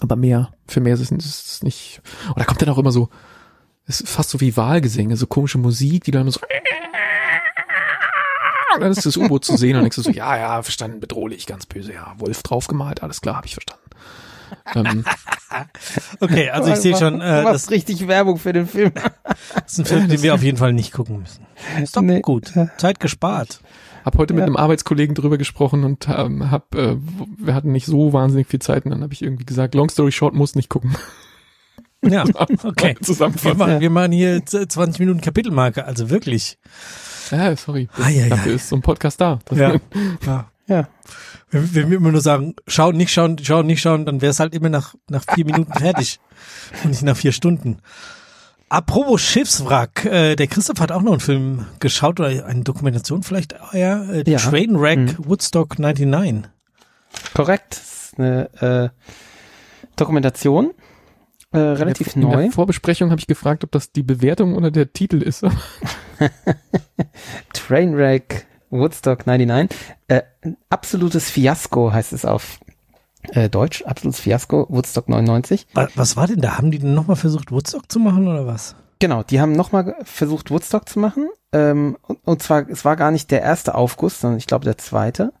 Aber 0.00 0.16
mehr, 0.16 0.52
für 0.66 0.80
mehr 0.80 0.94
ist 0.94 1.10
es 1.10 1.62
nicht. 1.62 2.02
Und 2.28 2.38
da 2.38 2.44
kommt 2.44 2.60
dann 2.60 2.68
auch 2.68 2.78
immer 2.78 2.92
so, 2.92 3.08
ist 3.86 4.08
fast 4.08 4.30
so 4.30 4.40
wie 4.40 4.56
Wahlgesänge, 4.56 5.16
so 5.16 5.26
komische 5.26 5.58
Musik, 5.58 6.04
die 6.04 6.10
dann 6.10 6.22
immer 6.22 6.32
so 6.32 6.40
und 8.76 8.82
dann 8.82 8.92
ist 8.92 9.06
das 9.06 9.16
U-Boot 9.16 9.44
zu 9.44 9.56
sehen 9.56 9.76
und 9.76 9.82
denkst 9.82 9.96
du 9.96 10.02
so, 10.02 10.10
ja, 10.10 10.36
ja, 10.36 10.62
verstanden, 10.62 11.00
bedrohlich, 11.00 11.46
ganz 11.46 11.64
böse, 11.64 11.94
ja, 11.94 12.14
Wolf 12.18 12.42
draufgemalt, 12.42 13.02
alles 13.02 13.22
klar, 13.22 13.36
habe 13.36 13.46
ich 13.46 13.54
verstanden. 13.54 13.82
Ähm, 14.74 15.04
okay, 16.20 16.50
also 16.50 16.70
ich 16.72 16.76
sehe 16.76 16.96
schon, 16.96 17.20
äh, 17.20 17.42
das 17.44 17.64
ist 17.64 17.70
richtig 17.70 18.06
Werbung 18.08 18.38
für 18.38 18.52
den 18.52 18.66
Film. 18.66 18.92
das 18.94 19.72
ist 19.72 19.78
ein 19.80 19.84
Film, 19.86 20.08
den 20.08 20.22
wir 20.22 20.34
auf 20.34 20.42
jeden 20.42 20.58
Fall 20.58 20.72
nicht 20.72 20.92
gucken 20.92 21.20
müssen. 21.20 21.46
Ist 21.82 21.96
doch 21.96 22.02
nee. 22.02 22.20
gut. 22.20 22.52
Zeit 22.78 23.00
gespart. 23.00 23.60
Hab 24.04 24.18
heute 24.18 24.34
mit 24.34 24.40
Ja. 24.42 24.46
einem 24.46 24.56
Arbeitskollegen 24.56 25.14
drüber 25.14 25.36
gesprochen 25.38 25.82
und 25.84 26.08
ähm, 26.08 26.50
hab, 26.50 26.74
äh, 26.74 26.96
wir 27.38 27.54
hatten 27.54 27.72
nicht 27.72 27.86
so 27.86 28.12
wahnsinnig 28.12 28.46
viel 28.46 28.60
Zeit 28.60 28.84
und 28.84 28.92
dann 28.92 29.02
habe 29.02 29.12
ich 29.12 29.22
irgendwie 29.22 29.44
gesagt, 29.44 29.74
Long 29.74 29.88
Story 29.88 30.12
Short 30.12 30.34
muss 30.34 30.54
nicht 30.54 30.68
gucken. 30.68 30.96
Ja, 32.02 32.24
okay. 32.62 32.94
Wir 32.98 33.00
Zusammenfassen. 33.00 33.58
machen, 33.58 33.80
wir 33.80 33.90
machen 33.90 34.12
hier 34.12 34.44
z- 34.44 34.70
20 34.70 35.00
Minuten 35.00 35.22
Kapitelmarke, 35.22 35.86
also 35.86 36.08
wirklich. 36.10 36.56
Ja, 37.32 37.56
sorry. 37.56 37.88
Das, 37.96 38.06
Ah, 38.06 38.10
ja, 38.10 38.28
dafür 38.28 38.52
ja. 38.52 38.56
ist 38.56 38.68
so 38.68 38.76
ein 38.76 38.82
Podcast 38.82 39.20
da. 39.20 39.38
Das 39.46 39.58
Ja. 39.58 39.74
ja. 40.24 40.50
Ja. 40.68 40.88
Wenn, 41.50 41.74
wenn 41.74 41.90
wir 41.90 41.96
immer 41.98 42.12
nur 42.12 42.20
sagen, 42.20 42.54
schauen, 42.66 42.96
nicht 42.96 43.12
schauen, 43.12 43.38
schauen, 43.38 43.66
nicht 43.66 43.80
schauen, 43.80 44.04
dann 44.04 44.20
wäre 44.20 44.30
es 44.30 44.40
halt 44.40 44.54
immer 44.54 44.68
nach, 44.68 44.94
nach 45.08 45.24
vier 45.34 45.44
Minuten 45.44 45.72
fertig 45.78 46.18
und 46.82 46.90
nicht 46.90 47.02
nach 47.02 47.16
vier 47.16 47.32
Stunden. 47.32 47.78
Apropos 48.68 49.20
Schiffswrack, 49.22 50.04
äh, 50.06 50.34
der 50.34 50.48
Christoph 50.48 50.80
hat 50.80 50.90
auch 50.90 51.02
noch 51.02 51.12
einen 51.12 51.20
Film 51.20 51.66
geschaut 51.78 52.18
oder 52.18 52.46
eine 52.46 52.62
Dokumentation 52.64 53.22
vielleicht 53.22 53.54
eher, 53.72 54.08
äh, 54.10 54.28
Ja. 54.28 54.38
Trainwreck 54.38 54.98
Mhm. 54.98 55.14
Woodstock 55.18 55.78
99. 55.78 56.50
Korrekt. 57.32 57.74
Das 57.76 58.06
ist 58.12 58.18
eine 58.18 58.50
äh, 58.60 58.88
Dokumentation. 59.94 60.72
Äh, 61.52 61.58
relativ 61.58 62.16
in 62.16 62.22
neu. 62.22 62.42
der 62.42 62.50
Vorbesprechung 62.50 63.10
habe 63.12 63.20
ich 63.20 63.28
gefragt, 63.28 63.62
ob 63.62 63.70
das 63.70 63.92
die 63.92 64.02
Bewertung 64.02 64.56
oder 64.56 64.72
der 64.72 64.92
Titel 64.92 65.22
ist. 65.22 65.44
Trainwreck 67.52 68.46
Woodstock 68.70 69.26
99. 69.26 69.76
Äh, 70.08 70.22
absolutes 70.70 71.30
Fiasko 71.30 71.92
heißt 71.92 72.12
es 72.12 72.24
auf 72.24 72.58
äh, 73.32 73.48
Deutsch. 73.48 73.82
Absolutes 73.84 74.20
Fiasko 74.20 74.66
Woodstock 74.68 75.08
99. 75.08 75.66
Was, 75.74 76.16
war 76.16 76.26
denn 76.26 76.40
da? 76.40 76.58
Haben 76.58 76.70
die 76.70 76.78
denn 76.78 76.94
nochmal 76.94 77.16
versucht, 77.16 77.52
Woodstock 77.52 77.90
zu 77.90 77.98
machen 77.98 78.28
oder 78.28 78.46
was? 78.46 78.76
Genau, 78.98 79.22
die 79.22 79.40
haben 79.40 79.52
nochmal 79.52 79.96
versucht, 80.04 80.50
Woodstock 80.50 80.88
zu 80.88 80.98
machen. 80.98 81.28
Ähm, 81.52 81.96
und, 82.02 82.18
und 82.24 82.42
zwar, 82.42 82.68
es 82.68 82.84
war 82.84 82.96
gar 82.96 83.10
nicht 83.10 83.30
der 83.30 83.42
erste 83.42 83.74
Aufguss, 83.74 84.20
sondern 84.20 84.38
ich 84.38 84.46
glaube 84.46 84.64
der 84.64 84.78
zweite. 84.78 85.32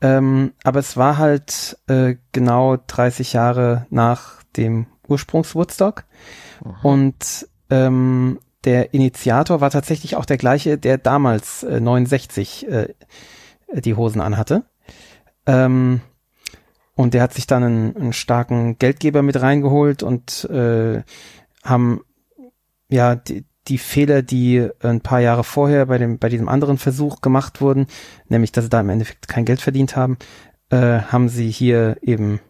Ähm, 0.00 0.52
aber 0.64 0.80
es 0.80 0.96
war 0.96 1.18
halt 1.18 1.78
äh, 1.86 2.16
genau 2.32 2.76
30 2.86 3.32
Jahre 3.32 3.86
nach 3.90 4.42
dem 4.56 4.86
Ursprungs-Woodstock. 5.08 6.04
Und 6.82 7.48
ähm, 7.70 8.38
der 8.64 8.94
Initiator 8.94 9.60
war 9.60 9.70
tatsächlich 9.70 10.16
auch 10.16 10.24
der 10.24 10.36
gleiche, 10.36 10.78
der 10.78 10.98
damals 10.98 11.62
äh, 11.62 11.80
69 11.80 12.68
äh, 12.68 12.88
die 13.74 13.94
Hosen 13.94 14.20
anhatte. 14.20 14.64
Ähm, 15.46 16.00
und 16.94 17.14
der 17.14 17.22
hat 17.22 17.34
sich 17.34 17.46
dann 17.46 17.64
einen, 17.64 17.96
einen 17.96 18.12
starken 18.12 18.78
Geldgeber 18.78 19.22
mit 19.22 19.40
reingeholt 19.40 20.02
und 20.02 20.44
äh, 20.44 21.02
haben 21.64 22.02
ja 22.88 23.14
die, 23.16 23.44
die 23.68 23.78
Fehler, 23.78 24.22
die 24.22 24.68
ein 24.80 25.00
paar 25.00 25.20
Jahre 25.20 25.44
vorher 25.44 25.86
bei 25.86 25.98
dem 25.98 26.18
bei 26.18 26.28
diesem 26.28 26.48
anderen 26.48 26.78
Versuch 26.78 27.20
gemacht 27.20 27.60
wurden, 27.60 27.86
nämlich 28.28 28.52
dass 28.52 28.64
sie 28.64 28.70
da 28.70 28.80
im 28.80 28.90
Endeffekt 28.90 29.28
kein 29.28 29.44
Geld 29.44 29.60
verdient 29.60 29.96
haben, 29.96 30.18
äh, 30.70 31.00
haben 31.00 31.28
sie 31.28 31.50
hier 31.50 31.96
eben 32.02 32.40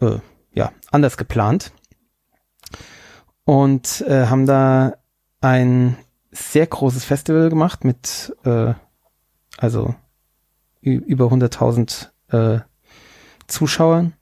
äh, 0.00 0.18
ja 0.54 0.72
anders 0.90 1.16
geplant 1.16 1.72
und 3.44 4.04
äh, 4.06 4.26
haben 4.26 4.46
da 4.46 4.94
ein 5.40 5.96
sehr 6.30 6.66
großes 6.66 7.04
Festival 7.04 7.48
gemacht 7.48 7.84
mit 7.84 8.34
äh, 8.44 8.74
also 9.56 9.94
über 10.80 11.26
100.000 11.26 12.08
äh, 12.28 12.60
Zuschauern. 13.46 14.14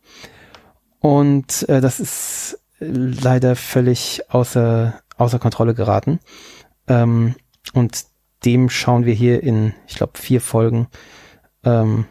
Und 1.00 1.68
äh, 1.68 1.80
das 1.80 2.00
ist 2.00 2.60
leider 2.80 3.54
völlig 3.56 4.22
außer 4.30 5.00
außer 5.16 5.38
Kontrolle 5.38 5.74
geraten. 5.74 6.20
Ähm, 6.86 7.34
und 7.74 8.04
dem 8.44 8.70
schauen 8.70 9.04
wir 9.04 9.14
hier 9.14 9.42
in 9.42 9.74
ich 9.86 9.96
glaube 9.96 10.18
vier 10.18 10.40
Folgen. 10.40 10.88
Ähm, 11.64 12.06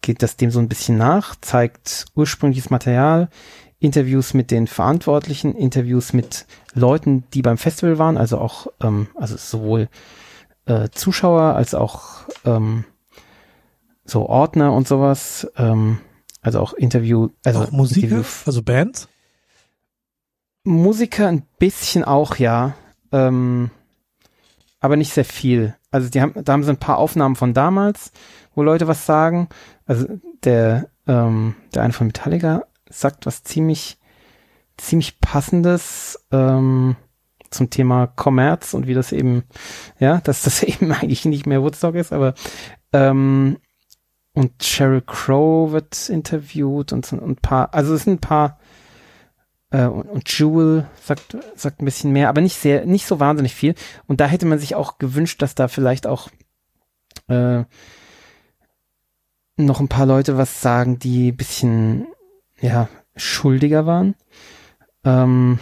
geht 0.00 0.22
das 0.22 0.36
dem 0.36 0.50
so 0.50 0.58
ein 0.58 0.68
bisschen 0.68 0.98
nach 0.98 1.34
zeigt 1.40 2.06
ursprüngliches 2.14 2.70
Material 2.70 3.28
Interviews 3.84 4.32
mit 4.32 4.50
den 4.50 4.66
Verantwortlichen, 4.66 5.54
Interviews 5.54 6.14
mit 6.14 6.46
Leuten, 6.72 7.24
die 7.34 7.42
beim 7.42 7.58
Festival 7.58 7.98
waren, 7.98 8.16
also 8.16 8.38
auch, 8.38 8.66
ähm, 8.82 9.08
also 9.14 9.36
sowohl 9.36 9.88
äh, 10.64 10.88
Zuschauer 10.90 11.54
als 11.54 11.74
auch 11.74 12.26
ähm, 12.46 12.84
so 14.06 14.26
Ordner 14.26 14.72
und 14.72 14.88
sowas, 14.88 15.46
ähm, 15.58 15.98
also 16.40 16.60
auch 16.60 16.72
Interview, 16.72 17.28
also 17.44 17.60
auch 17.60 17.70
Musiker, 17.72 18.06
Interview, 18.06 18.24
also 18.46 18.62
Bands? 18.62 19.08
Musiker 20.64 21.28
ein 21.28 21.46
bisschen 21.58 22.04
auch, 22.04 22.36
ja, 22.36 22.74
ähm, 23.12 23.70
aber 24.80 24.96
nicht 24.96 25.12
sehr 25.12 25.26
viel. 25.26 25.76
Also 25.90 26.08
die 26.08 26.22
haben, 26.22 26.32
da 26.42 26.54
haben 26.54 26.64
sie 26.64 26.70
ein 26.70 26.78
paar 26.78 26.96
Aufnahmen 26.96 27.36
von 27.36 27.52
damals, 27.52 28.12
wo 28.54 28.62
Leute 28.62 28.88
was 28.88 29.04
sagen. 29.04 29.50
Also 29.84 30.06
der, 30.42 30.88
ähm, 31.06 31.54
der 31.74 31.82
eine 31.82 31.92
von 31.92 32.06
Metallica 32.06 32.64
sagt 32.98 33.26
was 33.26 33.42
ziemlich, 33.42 33.98
ziemlich 34.76 35.20
passendes 35.20 36.24
ähm, 36.32 36.96
zum 37.50 37.70
Thema 37.70 38.06
Kommerz 38.06 38.74
und 38.74 38.86
wie 38.86 38.94
das 38.94 39.12
eben, 39.12 39.44
ja, 39.98 40.20
dass 40.20 40.42
das 40.42 40.62
eben 40.62 40.92
eigentlich 40.92 41.24
nicht 41.24 41.46
mehr 41.46 41.62
Woodstock 41.62 41.94
ist, 41.94 42.12
aber 42.12 42.34
ähm, 42.92 43.58
und 44.34 44.64
Sheryl 44.64 45.02
Crow 45.02 45.70
wird 45.70 46.08
interviewt 46.08 46.92
und 46.92 47.10
ein 47.12 47.36
paar, 47.36 47.72
also 47.72 47.94
es 47.94 48.02
sind 48.02 48.14
ein 48.14 48.20
paar 48.20 48.58
äh, 49.70 49.86
und, 49.86 50.08
und 50.08 50.38
Jewel 50.38 50.86
sagt 51.02 51.36
sagt 51.56 51.80
ein 51.80 51.84
bisschen 51.84 52.12
mehr, 52.12 52.28
aber 52.28 52.40
nicht 52.40 52.56
sehr, 52.56 52.86
nicht 52.86 53.06
so 53.06 53.20
wahnsinnig 53.20 53.54
viel. 53.54 53.74
Und 54.06 54.20
da 54.20 54.26
hätte 54.26 54.46
man 54.46 54.58
sich 54.58 54.74
auch 54.74 54.98
gewünscht, 54.98 55.42
dass 55.42 55.54
da 55.54 55.68
vielleicht 55.68 56.06
auch 56.06 56.28
äh, 57.28 57.64
noch 59.56 59.80
ein 59.80 59.88
paar 59.88 60.06
Leute 60.06 60.36
was 60.36 60.60
sagen, 60.60 60.98
die 60.98 61.30
ein 61.30 61.36
bisschen 61.36 62.06
ja, 62.64 62.88
schuldiger 63.14 63.84
waren. 63.84 64.14
Ähm, 65.04 65.58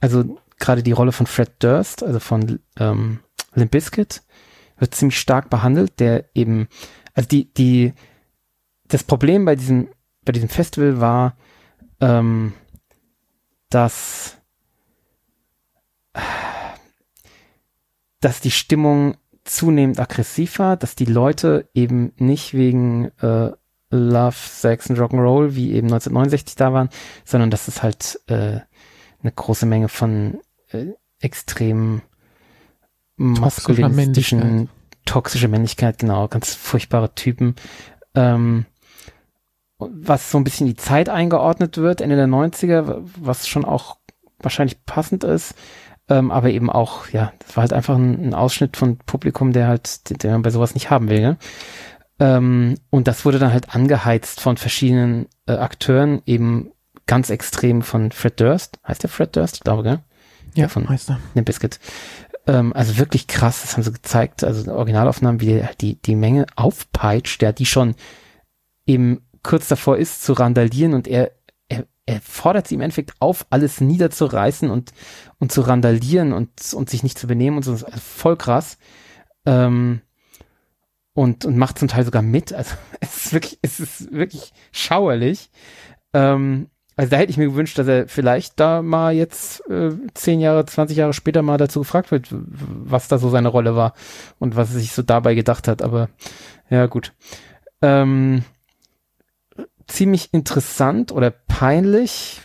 also 0.00 0.38
gerade 0.58 0.82
die 0.82 0.92
Rolle 0.92 1.12
von 1.12 1.26
Fred 1.26 1.52
Durst, 1.60 2.02
also 2.02 2.20
von 2.20 2.60
ähm, 2.78 3.20
Limp 3.54 3.70
Bizkit, 3.70 4.22
wird 4.78 4.94
ziemlich 4.94 5.18
stark 5.18 5.48
behandelt, 5.48 5.98
der 5.98 6.26
eben, 6.34 6.68
also 7.14 7.26
die, 7.26 7.52
die, 7.54 7.94
das 8.86 9.02
Problem 9.02 9.46
bei 9.46 9.56
diesem, 9.56 9.88
bei 10.26 10.32
diesem 10.32 10.50
Festival 10.50 11.00
war, 11.00 11.38
ähm, 12.00 12.52
dass, 13.70 14.36
dass 18.20 18.40
die 18.42 18.50
Stimmung 18.50 19.16
zunehmend 19.44 19.98
aggressiv 19.98 20.58
war, 20.58 20.76
dass 20.76 20.96
die 20.96 21.06
Leute 21.06 21.70
eben 21.72 22.12
nicht 22.18 22.52
wegen 22.52 23.06
äh, 23.22 23.52
Love, 23.90 24.36
Sex 24.36 24.90
und 24.90 24.98
Rock'n'Roll 24.98 25.54
wie 25.54 25.72
eben 25.72 25.86
1969 25.86 26.56
da 26.56 26.72
waren, 26.72 26.88
sondern 27.24 27.50
dass 27.50 27.68
es 27.68 27.82
halt 27.82 28.20
äh, 28.26 28.60
eine 29.22 29.32
große 29.34 29.66
Menge 29.66 29.88
von 29.88 30.40
äh, 30.70 30.86
extrem 31.20 32.02
maskulinistischen, 33.16 34.38
Männlichkeit. 34.38 34.76
toxische 35.04 35.48
Männlichkeit, 35.48 35.98
genau, 35.98 36.28
ganz 36.28 36.54
furchtbare 36.54 37.14
Typen. 37.14 37.54
Ähm, 38.14 38.66
was 39.78 40.30
so 40.30 40.38
ein 40.38 40.44
bisschen 40.44 40.66
die 40.66 40.76
Zeit 40.76 41.08
eingeordnet 41.08 41.76
wird, 41.76 42.00
Ende 42.00 42.16
der 42.16 42.26
90er, 42.26 43.02
was 43.20 43.46
schon 43.46 43.64
auch 43.64 43.98
wahrscheinlich 44.38 44.84
passend 44.84 45.22
ist, 45.22 45.54
ähm, 46.08 46.30
aber 46.30 46.50
eben 46.50 46.70
auch, 46.70 47.08
ja, 47.08 47.32
das 47.40 47.56
war 47.56 47.62
halt 47.62 47.72
einfach 47.72 47.96
ein, 47.96 48.28
ein 48.28 48.34
Ausschnitt 48.34 48.76
von 48.76 48.96
Publikum, 48.98 49.52
der 49.52 49.68
halt, 49.68 50.22
den 50.22 50.30
man 50.30 50.42
bei 50.42 50.50
sowas 50.50 50.74
nicht 50.74 50.90
haben 50.90 51.08
will, 51.08 51.20
ne? 51.20 51.36
Ähm, 52.18 52.76
und 52.90 53.08
das 53.08 53.24
wurde 53.24 53.38
dann 53.38 53.52
halt 53.52 53.74
angeheizt 53.74 54.40
von 54.40 54.56
verschiedenen 54.56 55.26
äh, 55.46 55.52
Akteuren, 55.52 56.22
eben 56.26 56.72
ganz 57.06 57.30
extrem 57.30 57.82
von 57.82 58.10
Fred 58.10 58.40
Durst. 58.40 58.78
Heißt 58.86 59.02
der 59.02 59.10
Fred 59.10 59.36
Durst? 59.36 59.56
Ich 59.56 59.60
glaube, 59.62 59.82
gell? 59.82 60.00
Ja, 60.54 60.68
von- 60.68 60.84
Meister. 60.84 61.20
Ne 61.34 61.42
Biscuit. 61.42 61.78
Ähm, 62.46 62.72
also 62.72 62.96
wirklich 62.96 63.26
krass, 63.26 63.62
das 63.62 63.74
haben 63.74 63.82
sie 63.82 63.92
gezeigt, 63.92 64.44
also 64.44 64.72
Originalaufnahmen, 64.72 65.40
wie 65.40 65.46
der, 65.46 65.70
die, 65.80 66.00
die 66.00 66.14
Menge 66.16 66.46
aufpeitscht, 66.56 67.42
der 67.42 67.52
die 67.52 67.66
schon 67.66 67.94
eben 68.86 69.20
kurz 69.42 69.68
davor 69.68 69.96
ist 69.98 70.22
zu 70.22 70.32
randalieren 70.32 70.94
und 70.94 71.06
er, 71.06 71.32
er, 71.68 71.86
er 72.06 72.20
fordert 72.20 72.66
sie 72.68 72.76
im 72.76 72.80
Endeffekt 72.80 73.12
auf, 73.20 73.46
alles 73.50 73.80
niederzureißen 73.80 74.70
und, 74.70 74.92
und 75.38 75.52
zu 75.52 75.60
randalieren 75.60 76.32
und, 76.32 76.50
und 76.72 76.88
sich 76.88 77.02
nicht 77.02 77.18
zu 77.18 77.26
benehmen 77.26 77.56
und 77.58 77.62
so, 77.64 77.72
also 77.72 77.84
voll 78.00 78.36
krass. 78.36 78.78
Ähm, 79.44 80.00
und, 81.16 81.46
und 81.46 81.56
macht 81.56 81.78
zum 81.78 81.88
Teil 81.88 82.04
sogar 82.04 82.22
mit. 82.22 82.52
Also 82.52 82.76
es 83.00 83.16
ist 83.16 83.32
wirklich, 83.32 83.58
es 83.62 83.80
ist 83.80 84.12
wirklich 84.12 84.52
schauerlich. 84.70 85.50
Ähm, 86.12 86.68
also 86.94 87.10
da 87.10 87.16
hätte 87.16 87.30
ich 87.30 87.38
mir 87.38 87.46
gewünscht, 87.46 87.78
dass 87.78 87.88
er 87.88 88.06
vielleicht 88.06 88.60
da 88.60 88.82
mal 88.82 89.14
jetzt 89.14 89.68
äh, 89.68 89.92
zehn 90.14 90.40
Jahre, 90.40 90.64
20 90.64 90.96
Jahre 90.96 91.12
später 91.14 91.42
mal 91.42 91.58
dazu 91.58 91.80
gefragt 91.80 92.10
wird, 92.10 92.28
was 92.30 93.08
da 93.08 93.18
so 93.18 93.30
seine 93.30 93.48
Rolle 93.48 93.74
war 93.74 93.94
und 94.38 94.56
was 94.56 94.72
er 94.74 94.80
sich 94.80 94.92
so 94.92 95.02
dabei 95.02 95.34
gedacht 95.34 95.68
hat. 95.68 95.82
Aber 95.82 96.08
ja, 96.70 96.86
gut. 96.86 97.12
Ähm, 97.82 98.44
ziemlich 99.86 100.32
interessant 100.32 101.12
oder 101.12 101.30
peinlich 101.30 102.42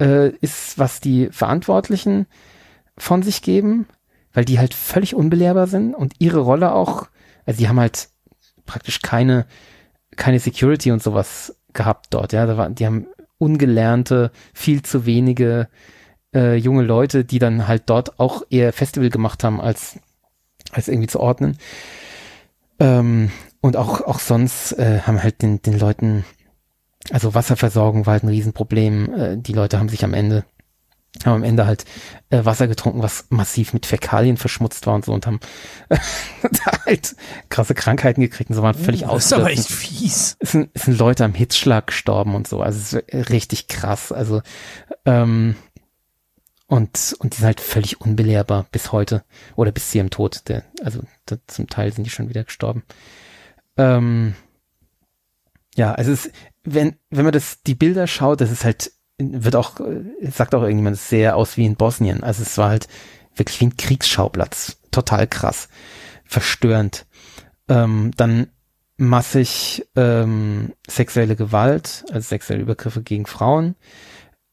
äh, 0.00 0.30
ist, 0.40 0.78
was 0.78 1.00
die 1.00 1.28
Verantwortlichen 1.30 2.26
von 2.98 3.22
sich 3.22 3.42
geben, 3.42 3.86
weil 4.32 4.44
die 4.44 4.58
halt 4.58 4.74
völlig 4.74 5.14
unbelehrbar 5.14 5.66
sind 5.68 5.94
und 5.94 6.14
ihre 6.18 6.40
Rolle 6.40 6.72
auch, 6.72 7.08
also 7.46 7.58
die 7.58 7.68
haben 7.68 7.80
halt 7.80 8.08
praktisch 8.66 9.00
keine, 9.00 9.46
keine 10.16 10.40
Security 10.40 10.90
und 10.90 11.02
sowas 11.02 11.56
gehabt 11.72 12.08
dort, 12.10 12.32
ja. 12.32 12.46
Da 12.46 12.56
war, 12.56 12.70
die 12.70 12.84
haben 12.84 13.06
ungelernte, 13.38 14.30
viel 14.52 14.82
zu 14.82 15.06
wenige 15.06 15.68
äh, 16.34 16.56
junge 16.56 16.82
Leute, 16.82 17.24
die 17.24 17.38
dann 17.38 17.68
halt 17.68 17.84
dort 17.86 18.18
auch 18.18 18.42
eher 18.50 18.72
Festival 18.72 19.10
gemacht 19.10 19.44
haben, 19.44 19.60
als, 19.60 19.98
als 20.72 20.88
irgendwie 20.88 21.08
zu 21.08 21.20
ordnen. 21.20 21.58
Ähm, 22.78 23.30
und 23.60 23.76
auch, 23.76 24.00
auch 24.02 24.18
sonst 24.18 24.72
äh, 24.72 25.00
haben 25.00 25.22
halt 25.22 25.42
den, 25.42 25.62
den 25.62 25.78
Leuten, 25.78 26.24
also 27.10 27.34
Wasserversorgung 27.34 28.06
war 28.06 28.12
halt 28.12 28.24
ein 28.24 28.28
Riesenproblem. 28.28 29.14
Äh, 29.14 29.36
die 29.38 29.52
Leute 29.52 29.78
haben 29.78 29.88
sich 29.88 30.04
am 30.04 30.14
Ende 30.14 30.44
haben 31.24 31.36
am 31.36 31.44
Ende 31.44 31.66
halt 31.66 31.84
äh, 32.30 32.44
Wasser 32.44 32.68
getrunken, 32.68 33.02
was 33.02 33.26
massiv 33.30 33.72
mit 33.72 33.86
Fäkalien 33.86 34.36
verschmutzt 34.36 34.86
war 34.86 34.94
und 34.94 35.04
so 35.04 35.12
und 35.12 35.26
haben 35.26 35.40
äh, 35.88 35.98
halt 36.84 37.16
krasse 37.48 37.74
Krankheiten 37.74 38.20
gekriegt 38.20 38.50
und 38.50 38.56
so 38.56 38.62
waren 38.62 38.74
völlig 38.74 39.06
oh, 39.06 39.14
Das 39.14 39.26
ist 39.26 39.32
aber 39.32 39.50
echt 39.50 39.68
fies. 39.68 40.36
Es 40.40 40.52
sind, 40.52 40.70
es 40.74 40.82
sind 40.82 40.98
Leute 40.98 41.24
am 41.24 41.34
Hitzschlag 41.34 41.86
gestorben 41.86 42.34
und 42.34 42.46
so, 42.46 42.60
also 42.60 42.78
es 42.78 42.92
ist 42.92 43.30
richtig 43.30 43.68
krass. 43.68 44.12
Also 44.12 44.42
ähm, 45.04 45.56
und, 46.68 47.14
und 47.20 47.32
die 47.32 47.36
sind 47.38 47.46
halt 47.46 47.60
völlig 47.60 48.00
unbelehrbar 48.00 48.66
bis 48.72 48.90
heute 48.90 49.24
oder 49.54 49.70
bis 49.70 49.90
zu 49.90 49.98
ihrem 49.98 50.10
Tod. 50.10 50.42
Der, 50.48 50.64
also 50.82 51.00
da, 51.26 51.36
zum 51.46 51.68
Teil 51.68 51.92
sind 51.92 52.04
die 52.04 52.10
schon 52.10 52.28
wieder 52.28 52.42
gestorben. 52.42 52.82
Ähm, 53.76 54.34
ja, 55.76 55.92
also 55.92 56.10
es, 56.10 56.30
wenn, 56.64 56.96
wenn 57.10 57.24
man 57.24 57.32
das, 57.32 57.62
die 57.62 57.76
Bilder 57.76 58.06
schaut, 58.08 58.40
das 58.40 58.50
ist 58.50 58.64
halt, 58.64 58.90
wird 59.18 59.56
auch, 59.56 59.80
sagt 60.22 60.54
auch 60.54 60.62
irgendjemand, 60.62 60.98
sehr 60.98 61.36
aus 61.36 61.56
wie 61.56 61.66
in 61.66 61.76
Bosnien. 61.76 62.22
Also 62.22 62.42
es 62.42 62.58
war 62.58 62.70
halt 62.70 62.88
wirklich 63.34 63.60
wie 63.60 63.66
ein 63.66 63.76
Kriegsschauplatz. 63.76 64.78
Total 64.90 65.26
krass. 65.26 65.68
Verstörend. 66.24 67.06
Ähm, 67.68 68.12
dann 68.16 68.48
massig 68.98 69.86
ähm, 69.94 70.72
sexuelle 70.88 71.36
Gewalt, 71.36 72.04
also 72.10 72.26
sexuelle 72.26 72.62
Übergriffe 72.62 73.02
gegen 73.02 73.26
Frauen 73.26 73.74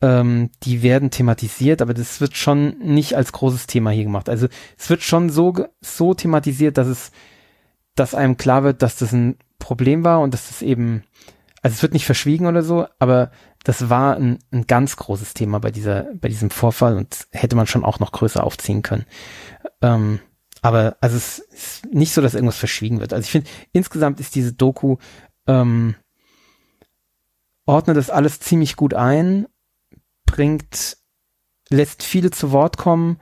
ähm, 0.03 0.49
die 0.63 0.83
werden 0.83 1.11
thematisiert, 1.11 1.81
aber 1.81 1.93
das 1.93 2.19
wird 2.19 2.35
schon 2.35 2.77
nicht 2.79 3.15
als 3.15 3.31
großes 3.31 3.67
Thema 3.67 3.89
hier 3.89 4.03
gemacht. 4.03 4.27
Also 4.27 4.47
es 4.77 4.89
wird 4.89 5.01
schon 5.01 5.29
so, 5.29 5.53
so 5.79 6.13
thematisiert, 6.13 6.77
dass 6.77 6.87
es, 6.87 7.11
dass 7.95 8.13
einem 8.13 8.35
klar 8.35 8.65
wird, 8.65 8.81
dass 8.81 8.97
das 8.97 9.13
ein 9.13 9.37
Problem 9.59 10.03
war 10.03 10.19
und 10.19 10.33
dass 10.33 10.49
das 10.49 10.61
eben, 10.61 11.03
also 11.61 11.75
es 11.75 11.81
wird 11.81 11.93
nicht 11.93 12.05
verschwiegen 12.05 12.47
oder 12.47 12.63
so, 12.63 12.85
aber 12.99 13.31
das 13.63 13.89
war 13.89 14.17
ein, 14.17 14.39
ein 14.51 14.67
ganz 14.67 14.97
großes 14.97 15.33
Thema 15.33 15.59
bei 15.59 15.71
dieser, 15.71 16.07
bei 16.15 16.27
diesem 16.27 16.49
Vorfall 16.49 16.97
und 16.97 17.27
hätte 17.31 17.55
man 17.55 17.67
schon 17.67 17.85
auch 17.85 17.99
noch 17.99 18.11
größer 18.11 18.43
aufziehen 18.43 18.81
können. 18.81 19.05
Ähm, 19.81 20.19
aber 20.61 20.97
also 21.01 21.17
es 21.17 21.39
ist 21.39 21.85
nicht 21.93 22.13
so, 22.13 22.21
dass 22.21 22.35
irgendwas 22.35 22.57
verschwiegen 22.57 22.99
wird. 22.99 23.13
Also 23.13 23.25
ich 23.25 23.31
finde, 23.31 23.49
insgesamt 23.71 24.19
ist 24.19 24.35
diese 24.35 24.53
Doku 24.53 24.97
ähm, 25.47 25.95
ordnet 27.65 27.97
das 27.97 28.09
alles 28.09 28.39
ziemlich 28.39 28.75
gut 28.75 28.93
ein 28.93 29.47
bringt, 30.25 30.97
lässt 31.69 32.03
viele 32.03 32.31
zu 32.31 32.51
Wort 32.51 32.77
kommen 32.77 33.19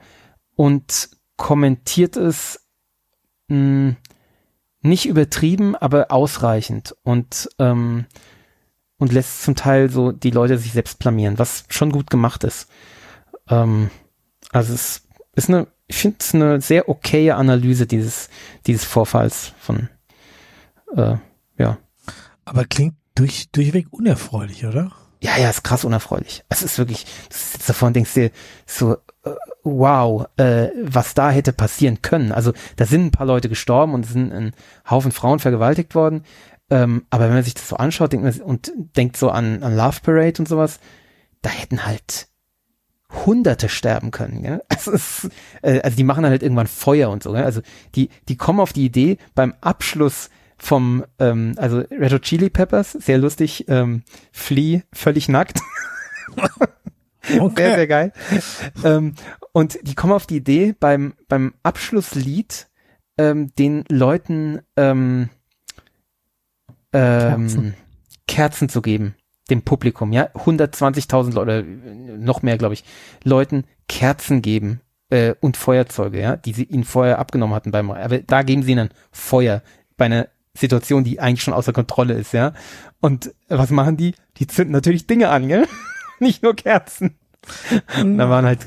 und 0.54 1.10
kommentiert 1.36 2.16
es 2.16 2.66
mh, 3.48 3.56
hm, 3.56 3.96
nicht 4.80 5.06
übertrieben, 5.06 5.76
aber 5.76 6.10
ausreichend 6.10 6.96
und 7.02 7.48
ähm, 7.58 8.06
und 9.02 9.12
lässt 9.12 9.42
zum 9.42 9.56
Teil 9.56 9.90
so 9.90 10.12
die 10.12 10.30
Leute 10.30 10.56
sich 10.58 10.72
selbst 10.72 11.00
blamieren, 11.00 11.38
was 11.38 11.64
schon 11.68 11.90
gut 11.90 12.08
gemacht 12.08 12.44
ist. 12.44 12.68
Ähm, 13.48 13.90
also 14.52 14.72
es 14.72 15.02
ist 15.34 15.48
eine, 15.48 15.66
ich 15.88 15.96
finde 15.96 16.18
es 16.20 16.34
eine 16.34 16.60
sehr 16.60 16.88
okaye 16.88 17.34
Analyse 17.34 17.86
dieses 17.86 18.28
dieses 18.66 18.84
Vorfalls 18.84 19.52
von 19.58 19.88
äh, 20.96 21.16
ja. 21.58 21.78
Aber 22.44 22.64
klingt 22.64 22.94
durch, 23.16 23.50
durchweg 23.50 23.88
unerfreulich, 23.90 24.64
oder? 24.66 24.92
Ja, 25.20 25.36
ja, 25.36 25.50
ist 25.50 25.62
krass 25.62 25.84
unerfreulich. 25.84 26.44
Es 26.48 26.62
ist 26.62 26.78
wirklich, 26.78 27.04
du 27.04 27.36
sitzt 27.36 27.68
davor 27.68 27.88
und 27.88 27.94
denkst 27.94 28.14
dir 28.14 28.30
so, 28.66 28.94
äh, 29.24 29.30
wow, 29.62 30.26
äh, 30.36 30.68
was 30.82 31.14
da 31.14 31.30
hätte 31.30 31.52
passieren 31.52 32.02
können. 32.02 32.32
Also 32.32 32.52
da 32.76 32.86
sind 32.86 33.06
ein 33.06 33.10
paar 33.12 33.26
Leute 33.26 33.48
gestorben 33.48 33.94
und 33.94 34.04
sind 34.04 34.32
ein 34.32 34.52
Haufen 34.88 35.12
Frauen 35.12 35.38
vergewaltigt 35.38 35.94
worden. 35.94 36.24
Ähm, 36.72 37.04
aber 37.10 37.24
wenn 37.26 37.34
man 37.34 37.44
sich 37.44 37.52
das 37.52 37.68
so 37.68 37.76
anschaut 37.76 38.12
denkt 38.12 38.24
man, 38.24 38.40
und 38.40 38.72
denkt 38.96 39.18
so 39.18 39.28
an, 39.28 39.62
an 39.62 39.76
Love 39.76 39.98
Parade 40.02 40.38
und 40.38 40.48
sowas, 40.48 40.80
da 41.42 41.50
hätten 41.50 41.84
halt 41.84 42.28
Hunderte 43.26 43.68
sterben 43.68 44.10
können. 44.10 44.42
Gell? 44.42 44.62
Also, 44.70 44.92
es, 44.92 45.28
äh, 45.60 45.80
also 45.82 45.98
die 45.98 46.04
machen 46.04 46.24
halt 46.24 46.42
irgendwann 46.42 46.66
Feuer 46.66 47.10
und 47.10 47.22
so. 47.22 47.32
Gell? 47.32 47.44
Also 47.44 47.60
die, 47.94 48.08
die 48.30 48.38
kommen 48.38 48.58
auf 48.58 48.72
die 48.72 48.86
Idee 48.86 49.18
beim 49.34 49.52
Abschluss 49.60 50.30
vom, 50.56 51.04
ähm, 51.18 51.52
also 51.58 51.80
Red 51.90 52.14
Hot 52.14 52.22
Chili 52.22 52.48
Peppers, 52.48 52.92
sehr 52.92 53.18
lustig, 53.18 53.66
ähm, 53.68 54.02
Flea 54.32 54.80
völlig 54.94 55.28
nackt. 55.28 55.60
okay. 57.38 57.52
Sehr, 57.54 57.74
sehr 57.74 57.86
geil. 57.86 58.12
ähm, 58.82 59.14
und 59.52 59.78
die 59.82 59.94
kommen 59.94 60.14
auf 60.14 60.26
die 60.26 60.36
Idee, 60.36 60.74
beim, 60.80 61.12
beim 61.28 61.52
Abschlusslied 61.62 62.68
ähm, 63.18 63.54
den 63.56 63.84
Leuten 63.90 64.62
ähm, 64.78 65.28
ähm, 66.92 67.46
Kerzen. 67.46 67.74
Kerzen 68.26 68.68
zu 68.68 68.82
geben, 68.82 69.14
dem 69.50 69.62
Publikum, 69.62 70.12
ja, 70.12 70.28
120.000 70.34 71.34
Leute, 71.34 71.62
noch 71.62 72.42
mehr, 72.42 72.58
glaube 72.58 72.74
ich, 72.74 72.84
Leuten 73.24 73.64
Kerzen 73.88 74.42
geben 74.42 74.80
äh, 75.10 75.34
und 75.40 75.56
Feuerzeuge, 75.56 76.20
ja, 76.20 76.36
die 76.36 76.52
sie 76.52 76.64
ihnen 76.64 76.84
vorher 76.84 77.18
abgenommen 77.18 77.54
hatten 77.54 77.70
beim, 77.70 77.90
aber 77.90 78.18
da 78.18 78.42
geben 78.42 78.62
sie 78.62 78.72
ihnen 78.72 78.90
Feuer 79.10 79.62
bei 79.96 80.06
einer 80.06 80.28
Situation, 80.54 81.04
die 81.04 81.20
eigentlich 81.20 81.42
schon 81.42 81.54
außer 81.54 81.72
Kontrolle 81.72 82.14
ist, 82.14 82.32
ja. 82.32 82.52
Und 83.00 83.34
was 83.48 83.70
machen 83.70 83.96
die? 83.96 84.14
Die 84.36 84.46
zünden 84.46 84.72
natürlich 84.72 85.06
Dinge 85.06 85.30
an, 85.30 85.48
gell? 85.48 85.66
Nicht 86.20 86.42
nur 86.42 86.54
Kerzen. 86.54 87.16
Und 88.00 88.18
da 88.18 88.28
waren 88.28 88.44
halt, 88.44 88.66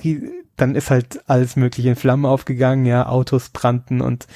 dann 0.58 0.76
ist 0.76 0.90
halt 0.90 1.22
alles 1.28 1.56
mögliche 1.56 1.90
in 1.90 1.96
Flammen 1.96 2.26
aufgegangen, 2.26 2.86
ja, 2.86 3.08
Autos 3.08 3.50
brannten 3.50 4.02
und 4.02 4.28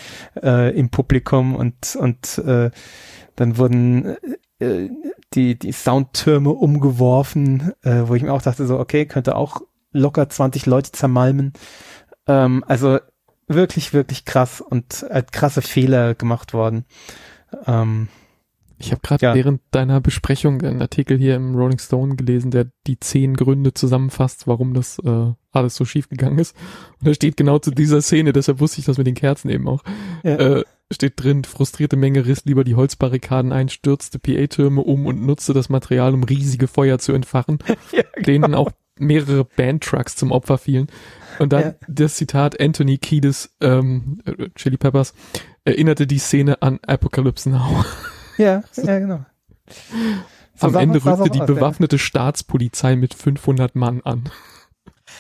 äh, 0.42 0.76
im 0.78 0.90
Publikum 0.90 1.56
und 1.56 1.98
und 2.00 2.38
äh, 2.40 2.72
dann 3.40 3.58
wurden 3.58 4.18
äh, 4.60 4.90
die 5.34 5.58
die 5.58 5.72
Soundtürme 5.72 6.50
umgeworfen, 6.50 7.72
äh, 7.84 8.04
wo 8.06 8.16
ich 8.16 8.24
mir 8.24 8.34
auch 8.34 8.42
dachte 8.42 8.66
so, 8.66 8.80
okay, 8.80 9.06
könnte 9.06 9.36
auch 9.36 9.62
locker 9.92 10.28
20 10.28 10.66
Leute 10.66 10.92
zermalmen. 10.92 11.54
Ähm, 12.28 12.64
also 12.68 13.00
wirklich 13.48 13.94
wirklich 13.94 14.26
krass 14.26 14.62
und 14.62 15.06
halt 15.10 15.32
krasse 15.32 15.62
Fehler 15.62 16.16
gemacht 16.16 16.54
worden. 16.54 16.86
Ähm, 17.66 18.10
ich 18.80 18.92
habe 18.92 19.02
gerade 19.02 19.26
ja. 19.26 19.36
während 19.36 19.62
deiner 19.72 20.00
Besprechung 20.00 20.62
einen 20.62 20.82
Artikel 20.82 21.18
hier 21.18 21.36
im 21.36 21.54
Rolling 21.54 21.80
Stone 21.80 22.16
gelesen, 22.16 22.50
der 22.50 22.68
die 22.88 23.00
zehn 23.00 23.36
Gründe 23.36 23.74
zusammenfasst, 23.74 24.48
warum 24.48 24.74
das 24.74 25.00
äh, 25.00 25.34
alles 25.52 25.76
so 25.76 25.84
schief 25.84 26.08
gegangen 26.08 26.40
ist. 26.40 26.56
Und 27.00 27.08
da 27.08 27.14
steht 27.14 27.36
genau 27.36 27.60
zu 27.60 27.72
dieser 27.72 28.02
Szene, 28.02 28.32
deshalb 28.32 28.62
wusste 28.62 28.80
ich 28.80 28.86
das 28.86 28.98
mit 28.98 29.06
den 29.06 29.16
Kerzen 29.16 29.50
eben 29.50 29.68
auch. 29.68 29.84
Ja. 30.24 30.36
Äh, 30.36 30.64
steht 30.92 31.22
drin, 31.22 31.44
frustrierte 31.44 31.98
Menge 31.98 32.26
riss 32.26 32.46
lieber 32.46 32.64
die 32.64 32.76
Holzbarrikaden 32.76 33.52
ein, 33.52 33.70
stürzte 33.70 34.18
PA-Türme 34.18 34.82
um 34.82 35.06
und 35.06 35.24
nutzte 35.26 35.54
das 35.54 35.70
Material, 35.70 36.14
um 36.14 36.24
riesige 36.24 36.68
Feuer 36.68 37.00
zu 37.00 37.12
entfachen, 37.12 37.60
ja, 37.92 38.04
genau. 38.14 38.26
denen 38.26 38.56
auch 38.56 38.72
mehrere 38.98 39.46
Bandtrucks 39.46 40.16
zum 40.16 40.32
Opfer 40.32 40.58
fielen. 40.58 40.88
Und 41.38 41.54
dann 41.54 41.62
ja. 41.62 41.76
das 41.88 42.16
Zitat 42.16 42.60
Anthony 42.60 42.98
Kiedis, 42.98 43.56
ähm, 43.62 44.22
Chili 44.56 44.78
Peppers, 44.78 45.14
erinnerte 45.64 46.08
die 46.08 46.18
Szene 46.18 46.62
an 46.62 46.80
Apocalypse 46.86 47.50
Now. 47.50 47.84
Ja, 48.40 48.64
ja, 48.78 49.00
genau. 49.00 49.26
So 50.56 50.68
Am 50.68 50.76
Ende 50.76 51.04
rückte 51.04 51.30
die 51.30 51.42
aus, 51.42 51.48
bewaffnete 51.48 51.98
ja. 51.98 52.00
Staatspolizei 52.00 52.96
mit 52.96 53.14
500 53.14 53.76
Mann 53.76 54.02
an. 54.02 54.30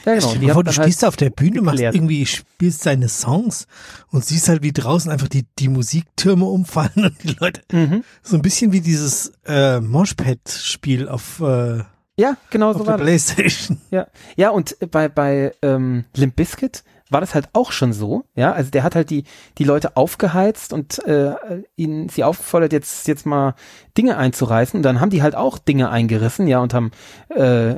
Ja, 0.06 0.16
genau. 0.16 0.34
Die 0.34 0.46
du 0.48 0.56
halt 0.56 0.74
stehst 0.74 1.04
da 1.04 1.08
auf 1.10 1.18
der 1.18 1.30
Bühne, 1.30 1.62
machst 1.62 1.82
irgendwie, 1.82 2.26
spielst 2.26 2.86
deine 2.86 3.10
Songs 3.10 3.68
und 4.10 4.24
siehst 4.24 4.48
halt, 4.48 4.64
wie 4.64 4.72
draußen 4.72 5.12
einfach 5.12 5.28
die, 5.28 5.46
die 5.60 5.68
Musiktürme 5.68 6.46
umfallen 6.46 6.92
und 6.96 7.24
die 7.24 7.36
Leute, 7.40 7.62
mhm. 7.72 8.04
so 8.24 8.36
ein 8.36 8.42
bisschen 8.42 8.72
wie 8.72 8.82
dieses 8.82 9.34
äh, 9.46 9.80
Moshpad-Spiel 9.82 11.08
auf 11.10 11.42
äh, 11.42 11.84
ja, 12.18 12.36
genau 12.50 12.74
so 12.74 12.86
war 12.86 12.98
der 12.98 13.04
Playstation. 13.06 13.80
Ja, 13.92 14.08
ja 14.36 14.50
und 14.50 14.76
bei 14.92 15.08
bei 15.08 15.54
ähm, 15.62 16.04
Limp 16.16 16.36
Bizkit 16.36 16.84
war 17.10 17.22
das 17.22 17.36
halt 17.36 17.50
auch 17.54 17.72
schon 17.72 17.94
so, 17.94 18.24
ja, 18.36 18.52
also 18.52 18.72
der 18.72 18.84
hat 18.84 18.96
halt 18.96 19.10
die 19.10 19.24
die 19.58 19.64
Leute 19.64 19.98
aufgeheizt 19.98 20.74
und 20.74 21.00
äh, 21.06 21.36
ihnen 21.76 22.10
sie 22.10 22.24
aufgefordert 22.24 22.74
jetzt 22.74 23.08
jetzt 23.08 23.26
mal 23.26 23.56
Dinge 23.98 24.18
einzureißen. 24.18 24.78
Und 24.78 24.84
dann 24.84 25.02
haben 25.02 25.10
die 25.10 25.22
halt 25.22 25.36
auch 25.36 25.58
Dinge 25.58 25.90
eingerissen, 25.90 26.48
ja, 26.48 26.60
und 26.60 26.74
haben 26.74 26.92
äh, 27.30 27.76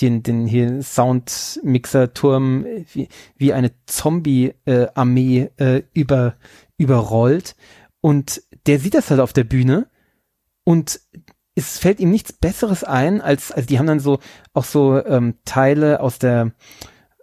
den 0.00 0.22
den 0.22 0.46
hier 0.46 0.82
Soundmixer 0.82 2.14
Turm 2.14 2.64
wie, 2.92 3.08
wie 3.36 3.52
eine 3.52 3.72
Zombie 3.86 4.54
äh, 4.64 4.86
Armee 4.94 5.50
äh, 5.56 5.82
über 5.92 6.34
überrollt. 6.76 7.56
Und 8.00 8.42
der 8.66 8.78
sieht 8.78 8.94
das 8.94 9.10
halt 9.10 9.20
auf 9.20 9.32
der 9.32 9.44
Bühne 9.44 9.88
und 10.64 11.00
es 11.58 11.78
fällt 11.78 11.98
ihm 11.98 12.10
nichts 12.10 12.32
Besseres 12.32 12.84
ein, 12.84 13.20
als, 13.20 13.50
also 13.50 13.66
die 13.66 13.80
haben 13.80 13.86
dann 13.88 13.98
so 13.98 14.20
auch 14.54 14.64
so 14.64 15.04
ähm, 15.04 15.34
Teile 15.44 15.98
aus 16.00 16.20
der, 16.20 16.52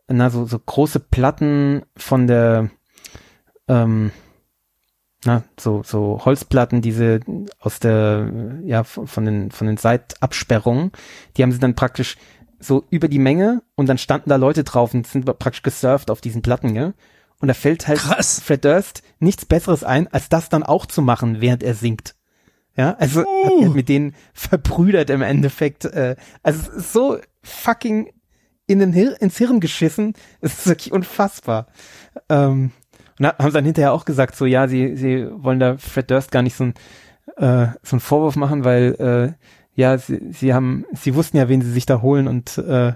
na, 0.07 0.29
so, 0.29 0.45
so 0.45 0.59
große 0.59 0.99
Platten 0.99 1.83
von 1.97 2.27
der 2.27 2.69
ähm, 3.67 4.11
na, 5.25 5.43
so, 5.59 5.81
so 5.83 6.21
Holzplatten, 6.23 6.81
diese 6.81 7.19
aus 7.59 7.79
der, 7.79 8.31
ja, 8.63 8.83
von 8.83 9.25
den, 9.25 9.51
von 9.51 9.67
den 9.67 9.77
Seitabsperrungen, 9.77 10.91
die 11.35 11.43
haben 11.43 11.51
sie 11.51 11.59
dann 11.59 11.75
praktisch 11.75 12.17
so 12.59 12.85
über 12.89 13.07
die 13.07 13.19
Menge 13.19 13.63
und 13.75 13.87
dann 13.89 13.97
standen 13.97 14.29
da 14.29 14.35
Leute 14.35 14.63
drauf 14.63 14.93
und 14.93 15.07
sind 15.07 15.25
praktisch 15.39 15.63
gesurft 15.63 16.11
auf 16.11 16.21
diesen 16.21 16.41
Platten, 16.41 16.75
ja. 16.75 16.93
Und 17.39 17.49
da 17.49 17.53
fällt 17.53 17.87
halt 17.87 17.99
Krass. 17.99 18.39
Fred 18.39 18.63
Durst 18.63 19.03
nichts 19.19 19.45
Besseres 19.45 19.83
ein, 19.83 20.07
als 20.07 20.29
das 20.29 20.47
dann 20.49 20.63
auch 20.63 20.85
zu 20.85 21.01
machen, 21.01 21.41
während 21.41 21.63
er 21.63 21.73
singt. 21.73 22.15
Ja, 22.77 22.95
also 22.97 23.21
Uh. 23.21 23.65
hat 23.65 23.75
mit 23.75 23.89
denen 23.89 24.15
verbrüdert 24.33 25.09
im 25.09 25.21
Endeffekt. 25.21 25.85
Äh, 25.85 26.15
also 26.43 26.79
so 26.79 27.17
fucking 27.41 28.11
in 28.67 28.79
den 28.79 28.93
Hir 28.93 29.21
ins 29.21 29.37
Hirn 29.37 29.59
geschissen. 29.59 30.13
Es 30.41 30.59
ist 30.59 30.67
wirklich 30.67 30.91
unfassbar. 30.91 31.67
Ähm, 32.29 32.71
und 33.19 33.27
ha- 33.27 33.35
haben 33.37 33.53
dann 33.53 33.65
hinterher 33.65 33.93
auch 33.93 34.05
gesagt, 34.05 34.35
so 34.35 34.45
ja, 34.45 34.67
sie, 34.67 34.95
sie 34.95 35.27
wollen 35.31 35.59
da 35.59 35.77
Fred 35.77 36.09
Durst 36.11 36.31
gar 36.31 36.41
nicht 36.41 36.55
so 36.55 36.65
ein 36.65 36.73
äh, 37.37 37.67
so 37.83 37.95
einen 37.95 37.99
Vorwurf 38.01 38.35
machen, 38.35 38.63
weil 38.63 38.95
äh, 39.37 39.45
ja, 39.79 39.97
sie, 39.97 40.21
sie 40.31 40.53
haben, 40.53 40.85
sie 40.93 41.15
wussten 41.15 41.37
ja, 41.37 41.49
wen 41.49 41.61
sie 41.61 41.71
sich 41.71 41.85
da 41.85 42.01
holen 42.01 42.27
und 42.27 42.57
äh, 42.59 42.93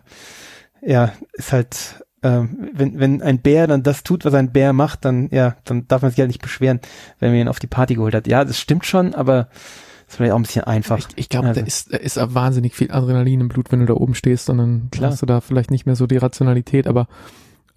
ja, 0.81 1.11
ist 1.33 1.51
halt, 1.51 2.05
äh, 2.21 2.41
wenn, 2.73 2.99
wenn 2.99 3.21
ein 3.21 3.39
Bär 3.39 3.67
dann 3.67 3.83
das 3.83 4.03
tut, 4.03 4.23
was 4.23 4.33
ein 4.33 4.51
Bär 4.53 4.71
macht, 4.71 5.03
dann 5.03 5.27
ja, 5.31 5.55
dann 5.65 5.87
darf 5.87 6.01
man 6.03 6.11
sich 6.11 6.19
halt 6.19 6.29
nicht 6.29 6.41
beschweren, 6.41 6.79
wenn 7.19 7.31
man 7.31 7.39
ihn 7.41 7.47
auf 7.49 7.59
die 7.59 7.67
Party 7.67 7.95
geholt 7.95 8.15
hat. 8.15 8.27
Ja, 8.27 8.45
das 8.45 8.59
stimmt 8.59 8.85
schon, 8.85 9.13
aber 9.13 9.49
ist 10.09 10.15
vielleicht 10.17 10.33
auch 10.33 10.37
ein 10.37 10.43
bisschen 10.43 10.63
einfach. 10.63 10.97
Ich, 10.97 11.07
ich 11.15 11.29
glaube, 11.29 11.47
Also- 11.49 11.61
da 11.61 11.67
ist, 11.67 11.93
da 11.93 11.97
ist 11.97 12.17
wahnsinnig 12.33 12.75
viel 12.75 12.91
Adrenalin 12.91 13.41
im 13.41 13.47
Blut, 13.49 13.71
wenn 13.71 13.79
du 13.79 13.85
da 13.85 13.93
oben 13.93 14.15
stehst, 14.15 14.49
und 14.49 14.57
dann 14.57 14.87
Klar. 14.91 15.11
hast 15.11 15.21
du 15.21 15.25
da 15.25 15.41
vielleicht 15.41 15.71
nicht 15.71 15.85
mehr 15.85 15.95
so 15.95 16.07
die 16.07 16.17
Rationalität, 16.17 16.87
aber 16.87 17.07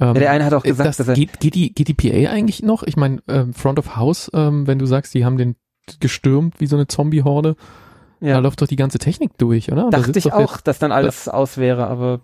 ähm, 0.00 0.09
Ja, 0.09 0.12
der 0.14 0.30
eine 0.30 0.44
hat 0.44 0.54
auch 0.54 0.64
äh, 0.64 0.68
gesagt, 0.68 0.88
das, 0.88 0.96
dass 0.96 1.09
er, 1.09 1.14
geht, 1.14 1.38
geht, 1.40 1.54
die, 1.54 1.72
geht 1.74 1.88
die 1.88 1.94
PA 1.94 2.30
eigentlich 2.30 2.62
noch? 2.62 2.82
Ich 2.82 2.96
meine, 2.96 3.22
ähm, 3.28 3.52
Front 3.54 3.78
of 3.78 3.96
House, 3.96 4.30
ähm, 4.34 4.66
wenn 4.66 4.78
du 4.78 4.86
sagst, 4.86 5.14
die 5.14 5.24
haben 5.24 5.36
den 5.36 5.56
gestürmt 6.00 6.60
wie 6.60 6.66
so 6.66 6.76
eine 6.76 6.86
Zombie-Horde, 6.86 7.56
da 8.20 8.26
ja, 8.28 8.38
läuft 8.38 8.62
doch 8.62 8.68
die 8.68 8.76
ganze 8.76 8.98
Technik 8.98 9.36
durch, 9.38 9.70
oder? 9.72 9.84
Da 9.90 9.98
dachte 9.98 10.06
sitzt 10.12 10.26
ich 10.26 10.32
auch, 10.32 10.60
dass 10.60 10.78
dann 10.78 10.92
alles 10.92 11.28
aus 11.28 11.59
wäre, 11.59 11.88
aber 11.88 12.20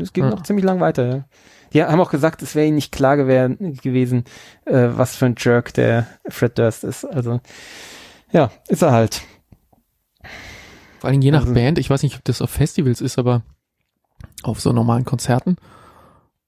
es 0.00 0.12
ging 0.12 0.24
Ja. 0.24 0.30
noch 0.30 0.44
ziemlich 0.44 0.64
lang 0.64 0.78
weiter. 0.80 1.08
Ja. 1.08 1.24
Die 1.72 1.82
haben 1.82 2.00
auch 2.00 2.10
gesagt, 2.10 2.40
es 2.42 2.54
wäre 2.54 2.66
ihnen 2.66 2.76
nicht 2.76 2.92
klar 2.92 3.16
gewesen, 3.16 4.24
äh, 4.64 4.88
was 4.94 5.16
für 5.16 5.26
ein 5.26 5.34
Jerk 5.38 5.74
der 5.74 6.06
Fred 6.28 6.56
Durst 6.56 6.84
ist. 6.84 7.04
Also 7.04 7.40
ja, 8.32 8.50
ist 8.68 8.82
er 8.82 8.92
halt. 8.92 9.22
Vor 11.00 11.08
allem 11.10 11.20
je 11.22 11.30
nach 11.30 11.42
Also- 11.42 11.54
Band, 11.54 11.78
ich 11.78 11.90
weiß 11.90 12.02
nicht, 12.02 12.16
ob 12.16 12.24
das 12.24 12.42
auf 12.42 12.50
Festivals 12.50 13.00
ist, 13.00 13.18
aber 13.18 13.42
auf 14.42 14.60
so 14.60 14.72
normalen 14.72 15.04
Konzerten 15.04 15.56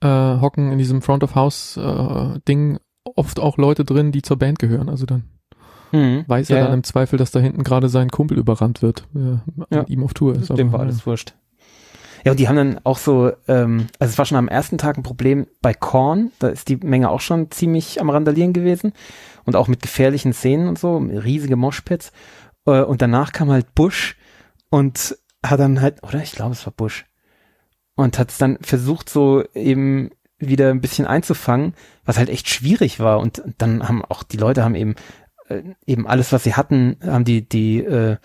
äh, 0.02 0.06
hocken 0.08 0.70
in 0.72 0.78
diesem 0.78 1.00
Front 1.02 1.24
of 1.24 1.34
House 1.34 1.76
äh, 1.76 2.38
Ding 2.46 2.78
oft 3.04 3.40
auch 3.40 3.56
Leute 3.56 3.84
drin, 3.84 4.12
die 4.12 4.22
zur 4.22 4.38
Band 4.38 4.58
gehören. 4.58 4.88
Also 4.88 5.06
dann 5.06 5.24
Hm. 5.90 6.24
weiß 6.26 6.48
Ja, 6.48 6.56
er 6.56 6.62
dann 6.62 6.70
ja. 6.72 6.74
im 6.76 6.84
Zweifel, 6.84 7.18
dass 7.18 7.30
da 7.32 7.40
hinten 7.40 7.64
gerade 7.64 7.88
sein 7.90 8.08
Kumpel 8.10 8.38
überrannt 8.38 8.80
wird, 8.82 9.06
der 9.12 9.42
Ja. 9.70 9.78
mit 9.80 9.90
ihm 9.90 10.02
auf 10.04 10.14
Tour 10.14 10.34
ist. 10.34 10.48
Dem 10.50 10.72
war 10.72 10.80
alles 10.80 11.06
wurscht. 11.06 11.34
Ja, 12.24 12.30
und 12.32 12.38
die 12.40 12.48
haben 12.48 12.56
dann 12.56 12.80
auch 12.84 12.98
so, 12.98 13.32
ähm, 13.48 13.88
also 13.98 14.12
es 14.12 14.16
war 14.18 14.24
schon 14.24 14.38
am 14.38 14.48
ersten 14.48 14.78
Tag 14.78 14.96
ein 14.96 15.02
Problem 15.02 15.46
bei 15.60 15.74
Korn, 15.74 16.30
da 16.38 16.48
ist 16.48 16.68
die 16.68 16.76
Menge 16.76 17.10
auch 17.10 17.20
schon 17.20 17.50
ziemlich 17.50 18.00
am 18.00 18.10
Randalieren 18.10 18.52
gewesen 18.52 18.92
und 19.44 19.56
auch 19.56 19.66
mit 19.68 19.82
gefährlichen 19.82 20.32
Szenen 20.32 20.68
und 20.68 20.78
so, 20.78 20.96
riesige 20.98 21.56
Moshpits. 21.56 22.12
Äh, 22.64 22.82
und 22.82 23.02
danach 23.02 23.32
kam 23.32 23.50
halt 23.50 23.74
Bush 23.74 24.16
und 24.72 25.18
hat 25.44 25.60
dann 25.60 25.82
halt, 25.82 26.02
oder 26.02 26.22
ich 26.22 26.32
glaube 26.32 26.52
es 26.52 26.64
war 26.64 26.72
Bush, 26.72 27.04
und 27.94 28.18
hat 28.18 28.30
es 28.30 28.38
dann 28.38 28.56
versucht 28.62 29.10
so 29.10 29.44
eben 29.52 30.10
wieder 30.38 30.70
ein 30.70 30.80
bisschen 30.80 31.06
einzufangen, 31.06 31.74
was 32.06 32.16
halt 32.16 32.30
echt 32.30 32.48
schwierig 32.48 32.98
war. 32.98 33.20
Und 33.20 33.42
dann 33.58 33.86
haben 33.86 34.02
auch 34.02 34.22
die 34.22 34.38
Leute 34.38 34.64
haben 34.64 34.74
eben 34.74 34.94
äh, 35.48 35.62
eben 35.84 36.06
alles, 36.06 36.32
was 36.32 36.44
sie 36.44 36.54
hatten, 36.54 36.96
haben 37.04 37.26
die 37.26 37.46
die 37.46 37.80
äh, 37.80 38.16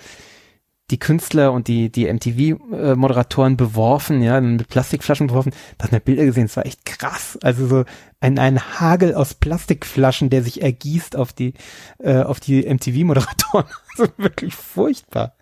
die 0.89 0.99
Künstler 0.99 1.51
und 1.51 1.67
die, 1.67 1.91
die 1.91 2.11
MTV-Moderatoren 2.11 3.57
beworfen, 3.57 4.21
ja, 4.21 4.39
mit 4.39 4.69
Plastikflaschen 4.69 5.27
beworfen. 5.27 5.51
Da 5.77 5.85
hat 5.85 5.91
man 5.91 6.01
Bilder 6.01 6.25
gesehen, 6.25 6.45
es 6.45 6.55
war 6.55 6.65
echt 6.65 6.85
krass. 6.85 7.37
Also 7.41 7.67
so 7.67 7.83
ein, 8.21 8.39
ein 8.39 8.79
Hagel 8.79 9.13
aus 9.13 9.33
Plastikflaschen, 9.33 10.29
der 10.29 10.43
sich 10.43 10.61
ergießt 10.61 11.17
auf 11.17 11.33
die, 11.33 11.53
äh, 11.99 12.21
auf 12.21 12.39
die 12.39 12.63
MTV-Moderatoren. 12.63 13.65
Also 13.99 14.11
wirklich 14.17 14.53
furchtbar. 14.53 15.33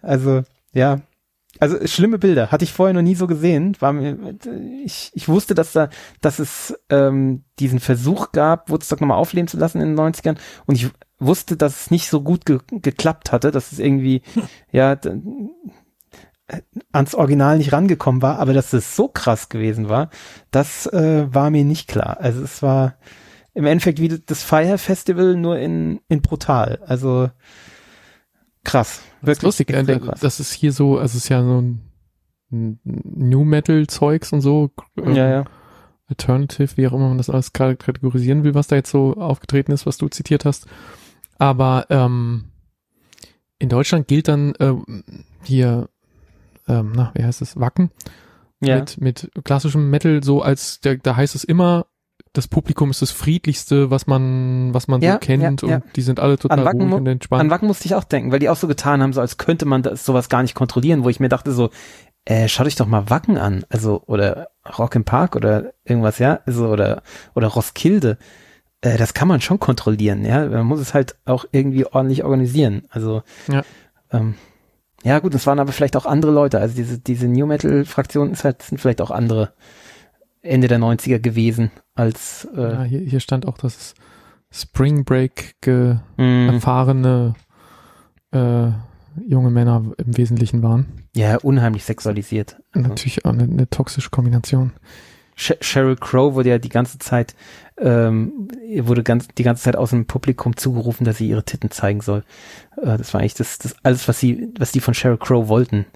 Also, 0.00 0.42
ja. 0.72 1.02
Also 1.60 1.86
schlimme 1.86 2.18
Bilder, 2.18 2.50
hatte 2.50 2.64
ich 2.64 2.72
vorher 2.72 2.94
noch 2.94 3.02
nie 3.02 3.16
so 3.16 3.26
gesehen. 3.26 3.76
War 3.80 3.92
mir, 3.92 4.16
ich, 4.82 5.10
ich 5.12 5.28
wusste, 5.28 5.54
dass 5.54 5.72
da, 5.72 5.90
dass 6.22 6.38
es 6.38 6.74
ähm, 6.88 7.44
diesen 7.58 7.80
Versuch 7.80 8.32
gab, 8.32 8.70
Woodstock 8.70 9.02
nochmal 9.02 9.18
aufleben 9.18 9.46
zu 9.46 9.58
lassen 9.58 9.82
in 9.82 9.94
den 9.94 9.98
90ern. 9.98 10.38
Und 10.64 10.76
ich 10.76 10.88
wusste, 11.18 11.56
dass 11.56 11.82
es 11.82 11.90
nicht 11.90 12.08
so 12.08 12.22
gut 12.22 12.46
ge 12.46 12.58
geklappt 12.70 13.32
hatte, 13.32 13.50
dass 13.50 13.72
es 13.72 13.78
irgendwie, 13.78 14.22
ja, 14.72 14.92
äh, 14.92 16.62
ans 16.92 17.14
Original 17.14 17.58
nicht 17.58 17.72
rangekommen 17.72 18.22
war, 18.22 18.38
aber 18.38 18.52
dass 18.52 18.72
es 18.72 18.96
so 18.96 19.08
krass 19.08 19.48
gewesen 19.48 19.88
war, 19.88 20.10
das 20.50 20.86
äh, 20.86 21.26
war 21.32 21.50
mir 21.50 21.64
nicht 21.64 21.88
klar. 21.88 22.18
Also 22.20 22.42
es 22.42 22.62
war 22.62 22.94
im 23.54 23.66
Endeffekt 23.66 24.00
wie 24.00 24.08
das 24.08 24.42
Fire 24.42 24.78
Festival 24.78 25.36
nur 25.36 25.58
in, 25.58 26.00
in 26.08 26.22
brutal. 26.22 26.78
Also 26.86 27.30
krass. 28.64 29.02
Das 29.20 29.38
ist 29.38 29.42
lustig, 29.42 29.70
äh, 29.70 29.98
krass. 29.98 30.20
das 30.20 30.40
ist 30.40 30.52
hier 30.52 30.72
so, 30.72 30.98
also 30.98 31.16
es 31.16 31.24
ist 31.24 31.28
ja 31.28 31.42
so 31.42 31.60
ein 31.60 31.82
New 32.50 33.44
Metal 33.44 33.86
Zeugs 33.86 34.32
und 34.32 34.40
so, 34.40 34.70
ähm, 34.96 35.14
ja, 35.14 35.28
ja. 35.28 35.44
Alternative, 36.08 36.76
wie 36.76 36.86
auch 36.86 36.92
immer 36.92 37.08
man 37.08 37.18
das 37.18 37.28
alles 37.28 37.52
kategorisieren 37.52 38.44
will, 38.44 38.54
was 38.54 38.68
da 38.68 38.76
jetzt 38.76 38.90
so 38.90 39.14
aufgetreten 39.14 39.72
ist, 39.72 39.84
was 39.84 39.98
du 39.98 40.08
zitiert 40.08 40.46
hast. 40.46 40.66
Aber 41.38 41.86
ähm, 41.90 42.44
in 43.58 43.68
Deutschland 43.68 44.08
gilt 44.08 44.28
dann 44.28 44.54
ähm, 44.60 45.04
hier, 45.42 45.88
ähm, 46.68 46.92
na, 46.94 47.12
wie 47.14 47.24
heißt 47.24 47.42
es, 47.42 47.58
Wacken 47.58 47.90
Ja. 48.60 48.76
mit, 48.76 49.00
mit 49.00 49.30
klassischem 49.44 49.90
Metal 49.90 50.22
so 50.22 50.42
als, 50.42 50.80
da, 50.80 50.94
da 50.94 51.16
heißt 51.16 51.34
es 51.34 51.44
immer, 51.44 51.86
das 52.32 52.46
Publikum 52.48 52.90
ist 52.90 53.02
das 53.02 53.10
friedlichste, 53.10 53.90
was 53.90 54.06
man, 54.06 54.74
was 54.74 54.86
man 54.88 55.00
Ja, 55.00 55.14
so 55.14 55.18
kennt 55.20 55.62
ja, 55.62 55.68
ja. 55.68 55.76
und 55.76 55.84
die 55.96 56.02
sind 56.02 56.20
alle 56.20 56.38
total 56.38 56.66
ruhig 56.68 56.92
und 56.92 57.06
entspannt. 57.06 57.40
An 57.40 57.50
Wacken 57.50 57.66
musste 57.68 57.86
ich 57.86 57.94
auch 57.94 58.04
denken, 58.04 58.32
weil 58.32 58.38
die 58.38 58.48
auch 58.48 58.56
so 58.56 58.68
getan 58.68 59.02
haben, 59.02 59.12
so 59.12 59.20
als 59.20 59.38
könnte 59.38 59.64
man 59.64 59.82
das 59.82 60.04
sowas 60.04 60.28
gar 60.28 60.42
nicht 60.42 60.54
kontrollieren, 60.54 61.04
wo 61.04 61.08
ich 61.08 61.20
mir 61.20 61.28
dachte 61.28 61.52
so, 61.52 61.70
äh, 62.24 62.46
schaut 62.48 62.66
euch 62.66 62.76
doch 62.76 62.86
mal 62.86 63.08
Wacken 63.10 63.38
an, 63.38 63.64
also 63.70 64.02
oder 64.06 64.50
Rock 64.78 64.94
im 64.96 65.04
Park 65.04 65.34
oder 65.36 65.72
irgendwas, 65.84 66.18
ja, 66.18 66.40
also 66.44 66.68
oder 66.68 67.02
oder 67.34 67.46
Roskilde. 67.46 68.18
Äh, 68.80 68.96
das 68.96 69.14
kann 69.14 69.28
man 69.28 69.40
schon 69.40 69.58
kontrollieren, 69.58 70.24
ja. 70.24 70.46
Man 70.46 70.66
muss 70.66 70.80
es 70.80 70.94
halt 70.94 71.16
auch 71.24 71.44
irgendwie 71.52 71.86
ordentlich 71.86 72.24
organisieren. 72.24 72.84
Also 72.90 73.22
Ja. 73.48 73.62
ähm, 74.12 74.34
ja 75.04 75.18
gut, 75.20 75.34
es 75.34 75.46
waren 75.46 75.58
aber 75.60 75.72
vielleicht 75.72 75.96
auch 75.96 76.06
andere 76.06 76.32
Leute. 76.32 76.58
Also 76.60 76.74
diese 76.74 76.98
diese 76.98 77.28
New 77.28 77.46
Metal 77.46 77.84
Fraktion 77.84 78.32
ist 78.32 78.44
halt 78.44 78.62
sind 78.62 78.78
vielleicht 78.80 79.00
auch 79.00 79.10
andere 79.10 79.52
Ende 80.42 80.68
der 80.68 80.78
90er 80.78 81.18
gewesen 81.18 81.70
als 81.94 82.48
ja, 82.56 82.84
äh, 82.84 82.88
hier, 82.88 83.00
hier 83.00 83.20
stand 83.20 83.46
auch, 83.46 83.58
dass 83.58 83.76
es 83.76 83.94
Spring 84.50 85.04
Break 85.04 85.54
mh, 85.66 85.92
erfahrene 86.52 87.34
äh, 88.32 88.68
junge 89.26 89.50
Männer 89.50 89.92
im 89.98 90.16
Wesentlichen 90.16 90.62
waren. 90.62 90.86
ja 91.14 91.36
unheimlich 91.38 91.84
sexualisiert. 91.84 92.56
Also. 92.72 92.88
Natürlich 92.88 93.24
auch 93.24 93.32
eine, 93.32 93.42
eine 93.44 93.68
toxische 93.68 94.10
Kombination. 94.10 94.72
Sh 95.34 95.54
Sheryl 95.60 95.96
Crow 95.96 96.34
wurde 96.34 96.48
ja 96.50 96.58
die 96.58 96.68
ganze 96.68 96.98
Zeit, 96.98 97.34
ähm, 97.80 98.48
ihr 98.66 98.86
wurde 98.88 99.02
ganz, 99.02 99.28
die 99.28 99.42
ganze 99.42 99.62
Zeit 99.62 99.76
aus 99.76 99.90
dem 99.90 100.06
Publikum 100.06 100.56
zugerufen, 100.56 101.04
dass 101.04 101.18
sie 101.18 101.28
ihre 101.28 101.44
Titten 101.44 101.70
zeigen 101.70 102.00
soll. 102.00 102.24
Äh, 102.76 102.98
das 102.98 103.14
war 103.14 103.20
eigentlich 103.20 103.34
das, 103.34 103.58
das 103.58 103.76
alles, 103.82 104.08
was 104.08 104.18
sie, 104.18 104.52
was 104.58 104.72
die 104.72 104.80
von 104.80 104.94
Sheryl 104.94 105.18
Crow 105.18 105.48
wollten. 105.48 105.86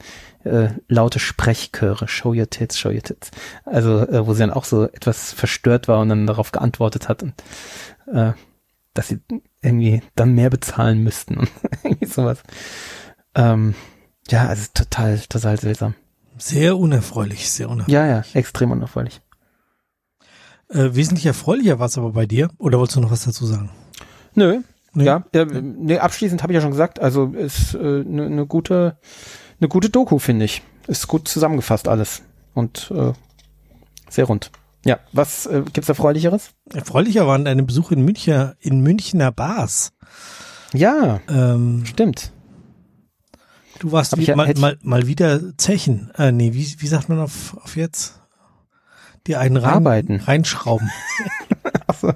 Äh, 0.44 0.70
laute 0.88 1.18
Sprechchöre, 1.18 2.09
show 2.09 2.32
your 2.32 2.50
tits, 2.50 2.78
show 2.78 2.90
your 2.90 3.02
tits. 3.02 3.30
Also, 3.64 4.00
äh, 4.00 4.26
wo 4.26 4.32
sie 4.34 4.40
dann 4.40 4.52
auch 4.52 4.64
so 4.64 4.84
etwas 4.84 5.32
verstört 5.32 5.88
war 5.88 6.00
und 6.00 6.09
dann 6.09 6.26
darauf 6.26 6.52
geantwortet 6.52 7.09
hat 7.09 7.22
und 7.22 7.34
äh, 8.12 8.32
dass 8.94 9.09
sie 9.09 9.20
irgendwie 9.62 10.02
dann 10.14 10.34
mehr 10.34 10.50
bezahlen 10.50 11.02
müssten 11.02 11.38
und 11.38 11.50
irgendwie 11.84 12.06
sowas. 12.06 12.42
Ähm, 13.34 13.74
ja, 14.28 14.46
also 14.46 14.68
total, 14.74 15.18
total 15.18 15.59
seltsam. 15.59 15.94
Sehr 16.38 16.76
unerfreulich, 16.76 17.50
sehr 17.50 17.68
unerfreulich. 17.68 17.94
Ja, 17.94 18.06
ja, 18.06 18.24
extrem 18.34 18.70
unerfreulich. 18.70 19.20
Äh, 20.72 20.94
wesentlich 20.94 21.26
erfreulicher 21.26 21.78
war 21.78 21.86
es 21.86 21.98
aber 21.98 22.10
bei 22.12 22.26
dir. 22.26 22.48
Oder 22.58 22.78
wolltest 22.78 22.96
du 22.96 23.00
noch 23.00 23.10
was 23.10 23.24
dazu 23.24 23.46
sagen? 23.46 23.70
Nö, 24.34 24.60
Nee? 24.94 25.04
Ja, 25.06 25.24
äh, 25.32 25.44
nee, 25.46 25.98
abschließend 25.98 26.42
habe 26.42 26.52
ich 26.52 26.56
ja 26.56 26.60
schon 26.60 26.70
gesagt, 26.70 27.00
also 27.00 27.26
ist 27.28 27.74
eine 27.74 28.00
äh, 28.00 28.04
ne 28.04 28.28
ne 28.30 28.46
gute, 28.46 28.98
eine 29.58 29.68
gute 29.68 29.88
Doku, 29.88 30.18
finde 30.18 30.44
ich. 30.44 30.60
Ist 30.86 31.08
gut 31.08 31.28
zusammengefasst 31.28 31.88
alles 31.88 32.22
und 32.52 32.90
äh, 32.94 33.12
sehr 34.10 34.26
rund. 34.26 34.50
Ja, 34.84 34.98
was 35.12 35.46
äh, 35.46 35.62
gibt's 35.72 35.88
Erfreulicheres? 35.88 36.50
Erfreulicher 36.74 37.26
waren 37.26 37.46
deine 37.46 37.62
Besuche 37.62 37.94
in 37.94 38.04
München, 38.04 38.52
in 38.60 38.80
Münchner 38.80 39.32
Bars. 39.32 39.92
Ja, 40.74 41.20
Ähm, 41.28 41.84
stimmt. 41.86 42.32
du 43.78 43.92
warst 43.92 44.16
wie, 44.18 44.24
ja- 44.24 44.36
mal, 44.36 44.52
mal, 44.58 44.76
mal 44.82 45.06
wieder 45.06 45.56
Zechen. 45.56 46.10
Äh, 46.18 46.32
nee, 46.32 46.52
wie, 46.52 46.66
wie 46.80 46.86
sagt 46.86 47.08
man 47.08 47.18
auf, 47.18 47.56
auf 47.62 47.76
jetzt? 47.76 48.20
Die 49.26 49.36
einen 49.36 49.56
rein, 49.56 49.74
Arbeiten. 49.74 50.16
reinschrauben. 50.20 50.90
Achso. 51.86 52.12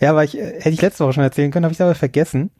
Ja, 0.00 0.10
aber 0.10 0.24
ich, 0.24 0.36
äh, 0.38 0.54
hätte 0.60 0.70
ich 0.70 0.80
letzte 0.82 1.04
Woche 1.04 1.12
schon 1.14 1.22
erzählen 1.22 1.50
können, 1.50 1.64
habe 1.64 1.72
ich 1.74 1.82
aber 1.82 1.94
vergessen. 1.94 2.50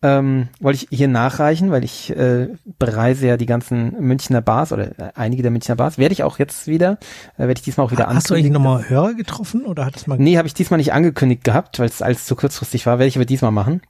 Ähm, 0.00 0.48
wollte 0.60 0.84
ich 0.90 0.96
hier 0.96 1.08
nachreichen, 1.08 1.72
weil 1.72 1.82
ich 1.82 2.10
äh, 2.16 2.48
bereise 2.78 3.26
ja 3.26 3.36
die 3.36 3.46
ganzen 3.46 3.94
Münchner 4.00 4.40
Bars 4.40 4.72
oder 4.72 4.96
äh, 4.98 5.10
einige 5.16 5.42
der 5.42 5.50
Münchner 5.50 5.74
Bars. 5.74 5.98
Werde 5.98 6.12
ich 6.12 6.22
auch 6.22 6.38
jetzt 6.38 6.68
wieder, 6.68 6.98
äh, 7.36 7.40
werde 7.48 7.54
ich 7.58 7.62
diesmal 7.62 7.86
auch 7.86 7.90
wieder 7.90 8.06
Ha- 8.06 8.14
Hast 8.14 8.30
du 8.30 8.34
eigentlich 8.34 8.52
nochmal 8.52 8.88
Hörer 8.88 9.14
getroffen 9.14 9.64
oder 9.66 9.84
hat 9.84 9.96
es 9.96 10.06
mal 10.06 10.16
Nee, 10.18 10.36
habe 10.38 10.46
ich 10.46 10.54
diesmal 10.54 10.78
nicht 10.78 10.92
angekündigt 10.92 11.42
gehabt, 11.42 11.78
weil 11.80 11.88
es 11.88 12.00
alles 12.02 12.26
zu 12.26 12.36
kurzfristig 12.36 12.86
war. 12.86 12.98
Werde 13.00 13.08
ich 13.08 13.16
aber 13.16 13.24
diesmal 13.24 13.50
machen. 13.50 13.82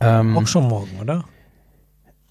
Ähm, 0.00 0.36
auch 0.38 0.46
schon 0.46 0.68
morgen, 0.68 0.98
oder? 1.00 1.24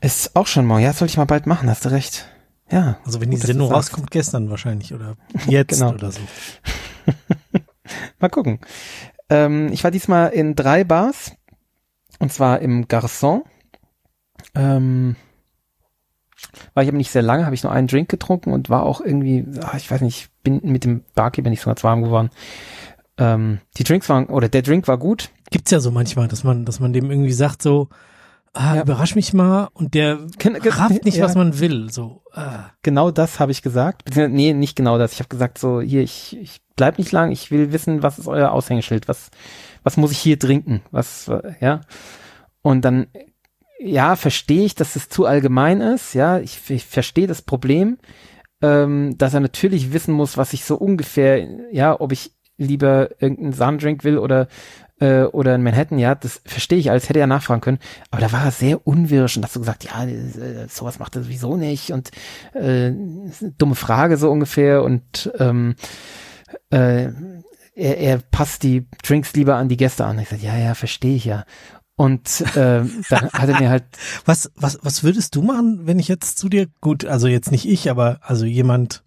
ist 0.02 0.36
auch 0.36 0.48
schon 0.48 0.66
morgen. 0.66 0.82
Ja, 0.84 0.90
das 0.90 1.00
sollte 1.00 1.12
ich 1.12 1.18
mal 1.18 1.26
bald 1.26 1.48
machen, 1.48 1.70
hast 1.70 1.84
du 1.86 1.90
recht. 1.90 2.28
Ja. 2.72 2.98
Also 3.06 3.22
wenn 3.22 3.32
die 3.32 3.38
Sendung 3.38 3.72
rauskommt, 3.72 4.12
gestern 4.12 4.50
wahrscheinlich 4.50 4.94
oder 4.94 5.16
jetzt 5.48 5.80
Genau. 5.80 5.94
oder 5.94 6.12
so. 6.12 6.22
Mal 8.20 8.30
gucken. 8.30 8.60
Ähm, 9.30 9.72
ich 9.72 9.84
war 9.84 9.92
diesmal 9.92 10.30
in 10.30 10.56
drei 10.56 10.84
Bars. 10.84 11.34
Und 12.20 12.32
zwar 12.32 12.60
im 12.60 12.88
Garçon. 12.88 13.42
Ähm, 14.56 15.16
war 16.74 16.84
ich 16.84 16.90
aber 16.90 16.98
nicht 16.98 17.12
sehr 17.12 17.22
lange, 17.22 17.46
habe 17.46 17.56
ich 17.56 17.64
nur 17.64 17.72
einen 17.72 17.88
Drink 17.88 18.10
getrunken 18.10 18.54
und 18.54 18.70
war 18.70 18.84
auch 18.84 19.02
irgendwie, 19.02 19.46
ah, 19.62 19.76
ich 19.76 19.90
weiß 19.92 20.02
nicht, 20.02 20.30
bin 20.44 20.62
mit 20.64 20.86
dem 20.86 21.04
Barkeeper 21.14 21.50
nicht 21.50 21.62
so 21.62 21.70
ganz 21.70 21.84
warm 21.84 22.04
geworden. 22.04 22.30
Ähm, 23.18 23.60
die 23.78 23.84
Drinks 23.84 24.08
waren, 24.10 24.28
oder 24.28 24.48
der 24.50 24.62
Drink 24.62 24.88
war 24.88 24.98
gut. 24.98 25.30
Gibt's 25.52 25.72
ja 25.72 25.80
so 25.80 25.92
manchmal, 25.92 26.28
dass 26.28 26.44
man, 26.44 26.66
dass 26.66 26.80
man 26.80 26.94
dem 26.94 27.12
irgendwie 27.12 27.34
sagt 27.34 27.62
so, 27.62 27.90
ah, 28.56 28.76
Ja. 28.76 28.82
überrasch 28.82 29.16
mich 29.16 29.34
mal 29.34 29.70
und 29.74 29.94
der 29.94 30.20
Ken- 30.40 30.56
rafft 30.56 31.06
nicht, 31.06 31.18
ja. 31.18 31.26
was 31.26 31.36
man 31.36 31.60
will. 31.60 31.92
So, 31.92 32.24
ah. 32.34 32.72
Genau 32.82 33.12
das 33.12 33.40
habe 33.40 33.52
ich 33.52 33.62
gesagt. 33.62 34.04
Beziehungsweise, 34.06 34.36
nee, 34.36 34.54
nicht 34.54 34.76
genau 34.76 34.98
das. 34.98 35.14
Ich 35.14 35.20
habe 35.20 35.30
gesagt 35.30 35.58
so, 35.58 35.82
hier, 35.82 36.02
ich, 36.02 36.38
ich 36.42 36.62
bleib 36.76 36.98
nicht 36.98 37.12
lang, 37.12 37.32
ich 37.32 37.52
will 37.52 37.72
wissen, 37.72 38.02
was 38.04 38.18
ist 38.20 38.28
euer 38.28 38.52
Aushängeschild? 38.52 39.08
Was, 39.08 39.30
was 39.84 39.98
muss 39.98 40.12
ich 40.12 40.18
hier 40.18 40.40
trinken? 40.40 40.82
Was, 40.92 41.30
ja? 41.60 41.82
Und 42.62 42.84
dann, 42.84 43.08
ja, 43.80 44.16
verstehe 44.16 44.66
ich, 44.66 44.74
dass 44.76 44.96
es 44.96 45.10
zu 45.10 45.26
allgemein 45.26 45.82
ist. 45.82 46.14
Ja, 46.14 46.40
ich, 46.40 46.70
ich 46.70 46.86
verstehe 46.86 47.28
das 47.28 47.42
Problem, 47.42 47.98
ähm, 48.62 49.18
dass 49.18 49.34
er 49.34 49.42
natürlich 49.42 49.94
wissen 49.94 50.14
muss, 50.14 50.38
was 50.38 50.54
ich 50.54 50.66
so 50.66 50.76
ungefähr, 50.76 51.48
ja, 51.72 52.00
ob 52.00 52.12
ich 52.12 52.32
lieber 52.58 53.10
irgendeinen 53.22 53.52
Sahnendrink 53.54 54.04
will 54.06 54.18
oder 54.18 54.48
äh, 55.00 55.24
oder 55.24 55.56
in 55.56 55.64
Manhattan, 55.64 56.00
ja, 56.00 56.16
das 56.16 56.42
verstehe 56.46 56.78
ich 56.78 56.90
alles, 56.92 57.10
hätte 57.10 57.20
er 57.20 57.28
nachfragen 57.28 57.62
können. 57.62 57.80
Aber 58.12 58.22
da 58.22 58.32
war 58.32 58.46
er 58.46 58.52
sehr 58.52 58.86
unwirsch 58.88 59.36
und 59.38 59.44
hast 59.44 59.54
so 59.54 59.60
gesagt, 59.60 59.84
ja, 59.84 60.06
äh, 60.06 60.68
sowas 60.70 61.00
macht 61.00 61.16
er 61.16 61.24
sowieso 61.24 61.58
nicht 61.58 61.92
und 61.92 62.12
äh, 62.54 62.92
dumme 63.58 63.76
Frage 63.76 64.18
so 64.18 64.32
ungefähr 64.32 64.84
und 64.84 65.32
ähm, 65.40 65.76
äh, 66.70 67.10
er, 67.76 67.98
er 67.98 68.18
passt 68.20 68.64
die 68.64 68.88
Drinks 69.04 69.34
lieber 69.34 69.56
an 69.56 69.68
die 69.70 69.78
Gäste 69.78 70.06
an. 70.06 70.18
Ich 70.20 70.30
sag, 70.30 70.42
ja, 70.42 70.56
ja, 70.58 70.76
verstehe 70.76 71.16
ich 71.16 71.26
ja. 71.26 71.44
Und 71.98 72.42
äh, 72.56 72.84
dann 73.10 73.30
hat 73.34 73.50
er 73.50 73.60
mir 73.60 73.70
halt, 73.70 73.84
Was, 74.26 74.52
was, 74.56 74.80
was 74.82 75.04
würdest 75.04 75.36
du 75.36 75.42
machen, 75.42 75.82
wenn 75.86 76.00
ich 76.00 76.08
jetzt 76.08 76.38
zu 76.38 76.48
dir, 76.50 76.68
gut, 76.82 77.06
also 77.06 77.28
jetzt 77.28 77.52
nicht 77.52 77.66
ich, 77.68 77.90
aber 77.90 78.20
also 78.22 78.46
jemand 78.46 79.04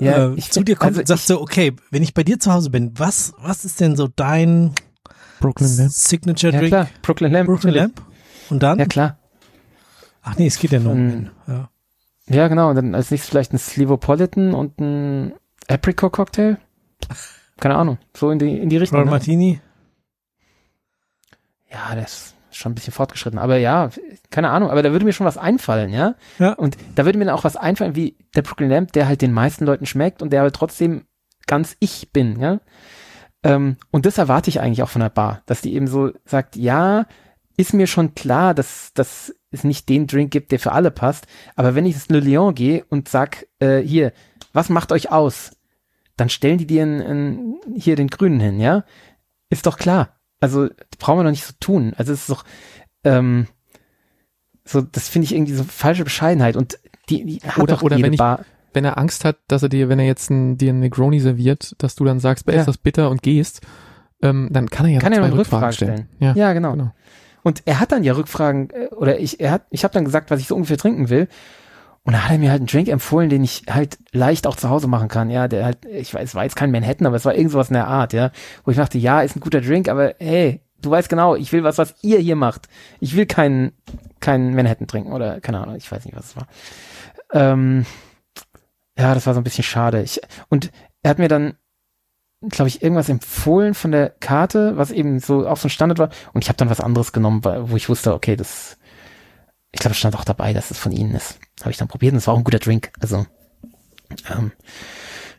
Ja, 0.00 0.30
äh, 0.30 0.34
ich- 0.34 0.50
zu 0.50 0.62
dir 0.62 0.76
kommt 0.76 0.90
also 0.90 1.00
und 1.00 1.06
sagt 1.08 1.20
ich- 1.20 1.26
so, 1.26 1.40
okay, 1.40 1.74
wenn 1.90 2.02
ich 2.02 2.14
bei 2.14 2.22
dir 2.24 2.38
zu 2.40 2.52
Hause 2.52 2.70
bin, 2.70 2.92
was, 2.98 3.34
was 3.38 3.64
ist 3.64 3.80
denn 3.80 3.94
so 3.96 4.08
dein 4.08 4.72
Brooklyn 5.40 5.76
Lamp. 5.76 5.90
Signature 5.90 6.52
ja 6.52 6.58
Drink? 6.58 6.70
klar, 6.70 6.88
Brooklyn 7.02 7.32
Lamp. 7.32 7.46
Brooklyn 7.46 7.74
Lamp? 7.74 8.02
Und 8.50 8.62
dann? 8.62 8.78
Ja 8.78 8.86
klar. 8.86 9.18
Ach 10.22 10.36
nee, 10.36 10.46
es 10.46 10.58
geht 10.58 10.72
ja 10.72 10.80
nur 10.80 10.92
um 10.92 10.98
einen. 10.98 11.30
Ja. 11.46 11.70
Ja, 12.28 12.48
genau. 12.48 12.70
Und 12.70 12.76
dann 12.76 12.94
als 12.94 13.10
nächstes 13.10 13.30
vielleicht 13.30 13.52
ein 13.52 13.58
Slevopolitan 13.58 14.54
und 14.54 14.80
ein 14.80 15.32
Apricot 15.68 16.12
Cocktail. 16.12 16.58
Keine 17.60 17.76
Ahnung. 17.76 17.98
So 18.16 18.30
in 18.30 18.38
die, 18.38 18.58
in 18.58 18.68
die 18.68 18.76
Richtung. 18.76 18.98
Roll 18.98 19.04
Ne? 19.04 19.10
Martini. 19.12 19.60
Ja, 21.70 21.94
das 21.94 22.34
ist 22.50 22.56
schon 22.56 22.72
ein 22.72 22.74
bisschen 22.74 22.92
fortgeschritten. 22.92 23.38
Aber 23.38 23.56
ja, 23.58 23.90
keine 24.30 24.50
Ahnung. 24.50 24.70
Aber 24.70 24.82
da 24.82 24.92
würde 24.92 25.04
mir 25.04 25.12
schon 25.12 25.26
was 25.26 25.38
einfallen, 25.38 25.90
ja? 25.90 26.14
Ja. 26.38 26.52
Und 26.54 26.76
da 26.96 27.04
würde 27.04 27.18
mir 27.18 27.26
dann 27.26 27.34
auch 27.34 27.44
was 27.44 27.56
einfallen, 27.56 27.94
wie 27.94 28.16
der 28.34 28.42
Brooklyn 28.42 28.70
Lamp, 28.70 28.92
der 28.92 29.06
halt 29.06 29.22
den 29.22 29.32
meisten 29.32 29.64
Leuten 29.64 29.86
schmeckt 29.86 30.22
und 30.22 30.30
der 30.30 30.40
aber 30.40 30.52
trotzdem 30.52 31.04
ganz 31.46 31.76
ich 31.78 32.10
bin, 32.12 32.40
ja? 32.40 32.60
Ähm, 33.46 33.76
und 33.90 34.06
das 34.06 34.18
erwarte 34.18 34.50
ich 34.50 34.60
eigentlich 34.60 34.82
auch 34.82 34.88
von 34.88 35.00
der 35.02 35.08
Bar, 35.10 35.42
dass 35.46 35.60
die 35.60 35.74
eben 35.74 35.86
so 35.86 36.10
sagt, 36.24 36.56
ja, 36.56 37.06
ist 37.56 37.72
mir 37.74 37.86
schon 37.86 38.14
klar, 38.14 38.54
dass, 38.54 38.92
dass 38.94 39.34
es 39.50 39.64
nicht 39.64 39.88
den 39.88 40.06
Drink 40.06 40.30
gibt, 40.30 40.52
der 40.52 40.58
für 40.58 40.72
alle 40.72 40.90
passt. 40.90 41.26
Aber 41.54 41.74
wenn 41.74 41.86
ich 41.86 41.94
ins 41.94 42.08
Le 42.08 42.20
Lion 42.20 42.54
gehe 42.54 42.84
und 42.90 43.08
sag, 43.08 43.46
äh, 43.60 43.78
hier, 43.78 44.12
was 44.52 44.68
macht 44.68 44.90
euch 44.92 45.10
aus? 45.12 45.52
Dann 46.16 46.28
stellen 46.28 46.58
die 46.58 46.66
dir 46.66 46.82
einen, 46.82 47.02
einen, 47.02 47.54
hier 47.76 47.94
den 47.96 48.08
Grünen 48.08 48.40
hin, 48.40 48.58
ja? 48.60 48.84
Ist 49.48 49.66
doch 49.66 49.78
klar. 49.78 50.16
Also 50.40 50.68
brauchen 50.98 51.20
wir 51.20 51.24
doch 51.24 51.30
nicht 51.30 51.44
so 51.46 51.54
tun. 51.60 51.94
Also 51.96 52.12
es 52.12 52.20
ist 52.22 52.30
doch, 52.30 52.44
ähm, 53.04 53.46
so, 54.64 54.80
das 54.82 55.08
finde 55.08 55.26
ich 55.26 55.34
irgendwie 55.34 55.54
so 55.54 55.62
falsche 55.64 56.04
Bescheidenheit. 56.04 56.56
Und 56.56 56.78
die, 57.08 57.24
die 57.24 57.38
hat 57.46 57.58
Oder- 57.58 57.74
doch 57.76 57.82
oder 57.82 57.96
jede 57.96 58.06
wenn 58.06 58.12
ich- 58.14 58.18
Bar. 58.18 58.44
Wenn 58.76 58.84
er 58.84 58.98
Angst 58.98 59.24
hat, 59.24 59.38
dass 59.48 59.62
er 59.62 59.70
dir, 59.70 59.88
wenn 59.88 59.98
er 59.98 60.04
jetzt 60.04 60.30
ein, 60.30 60.58
dir 60.58 60.68
einen 60.68 60.80
Negroni 60.80 61.18
serviert, 61.18 61.74
dass 61.78 61.94
du 61.94 62.04
dann 62.04 62.20
sagst, 62.20 62.46
Ja. 62.46 62.52
ist 62.54 62.68
das 62.68 62.76
bitter 62.76 63.08
und 63.10 63.22
gehst, 63.22 63.62
ähm, 64.22 64.48
dann 64.52 64.68
kann 64.68 64.84
er 64.86 64.92
ja 64.92 64.98
Kann 65.00 65.12
er 65.14 65.20
zwei 65.20 65.30
Rückfragen 65.30 65.38
Rückfragen 65.68 65.72
stellen. 65.72 66.08
Ja, 66.20 66.34
Ja, 66.34 66.52
genau. 66.52 66.72
genau. 66.72 66.92
Und 67.42 67.62
er 67.64 67.80
hat 67.80 67.90
dann 67.92 68.04
ja 68.04 68.12
Rückfragen, 68.12 68.68
äh, 68.70 68.88
oder 68.94 69.18
ich, 69.18 69.40
er 69.40 69.50
hat, 69.52 69.62
ich 69.70 69.82
habe 69.82 69.94
dann 69.94 70.04
gesagt, 70.04 70.30
was 70.30 70.40
ich 70.40 70.46
so 70.48 70.54
ungefähr 70.54 70.76
trinken 70.76 71.08
will. 71.08 71.26
Und 72.04 72.12
da 72.12 72.24
hat 72.24 72.32
er 72.32 72.38
mir 72.38 72.50
halt 72.50 72.60
einen 72.60 72.66
Drink 72.68 72.88
empfohlen, 72.88 73.30
den 73.30 73.42
ich 73.42 73.64
halt 73.70 73.98
leicht 74.12 74.46
auch 74.46 74.56
zu 74.56 74.68
Hause 74.68 74.88
machen 74.88 75.08
kann. 75.08 75.30
Ja, 75.30 75.48
der 75.48 75.64
halt, 75.64 75.78
ich 75.86 76.12
weiß, 76.14 76.28
es 76.28 76.34
war 76.34 76.44
jetzt 76.44 76.54
kein 76.54 76.70
Manhattan, 76.70 77.06
aber 77.06 77.16
es 77.16 77.24
war 77.24 77.34
irgend 77.34 77.50
sowas 77.52 77.68
in 77.70 77.74
der 77.74 77.86
Art, 77.88 78.12
ja. 78.12 78.30
Wo 78.64 78.70
ich 78.70 78.76
dachte, 78.76 78.98
ja, 78.98 79.22
ist 79.22 79.36
ein 79.36 79.40
guter 79.40 79.60
Drink, 79.60 79.88
aber 79.88 80.14
hey, 80.18 80.60
du 80.82 80.90
weißt 80.90 81.08
genau, 81.08 81.34
ich 81.34 81.50
will 81.52 81.64
was, 81.64 81.78
was 81.78 81.94
ihr 82.02 82.18
hier 82.18 82.36
macht. 82.36 82.68
Ich 83.00 83.16
will 83.16 83.26
keinen, 83.26 83.72
keinen 84.20 84.54
Manhattan 84.54 84.86
trinken 84.86 85.12
oder 85.12 85.40
keine 85.40 85.60
Ahnung, 85.60 85.76
ich 85.76 85.90
weiß 85.90 86.04
nicht, 86.04 86.16
was 86.16 86.26
es 86.26 86.36
war. 86.36 86.46
Ähm, 87.32 87.86
ja, 88.98 89.14
das 89.14 89.26
war 89.26 89.34
so 89.34 89.40
ein 89.40 89.44
bisschen 89.44 89.64
schade. 89.64 90.02
Ich, 90.02 90.20
und 90.48 90.70
er 91.02 91.10
hat 91.10 91.18
mir 91.18 91.28
dann, 91.28 91.56
glaube 92.40 92.68
ich, 92.68 92.82
irgendwas 92.82 93.08
empfohlen 93.08 93.74
von 93.74 93.92
der 93.92 94.10
Karte, 94.10 94.76
was 94.76 94.90
eben 94.90 95.20
so 95.20 95.46
auch 95.46 95.56
so 95.56 95.68
ein 95.68 95.70
Standard 95.70 95.98
war. 95.98 96.10
Und 96.32 96.44
ich 96.44 96.48
habe 96.48 96.56
dann 96.56 96.70
was 96.70 96.80
anderes 96.80 97.12
genommen, 97.12 97.44
wo 97.44 97.76
ich 97.76 97.88
wusste, 97.88 98.14
okay, 98.14 98.36
das, 98.36 98.78
ich 99.72 99.80
glaube, 99.80 99.92
es 99.92 99.98
stand 99.98 100.16
auch 100.16 100.24
dabei, 100.24 100.52
dass 100.52 100.70
es 100.70 100.78
von 100.78 100.92
ihnen 100.92 101.14
ist. 101.14 101.38
Habe 101.60 101.70
ich 101.70 101.76
dann 101.76 101.88
probiert 101.88 102.12
und 102.12 102.18
es 102.18 102.26
war 102.26 102.34
auch 102.34 102.38
ein 102.38 102.44
guter 102.44 102.58
Drink. 102.58 102.92
Also, 103.00 103.26
ähm, 104.34 104.52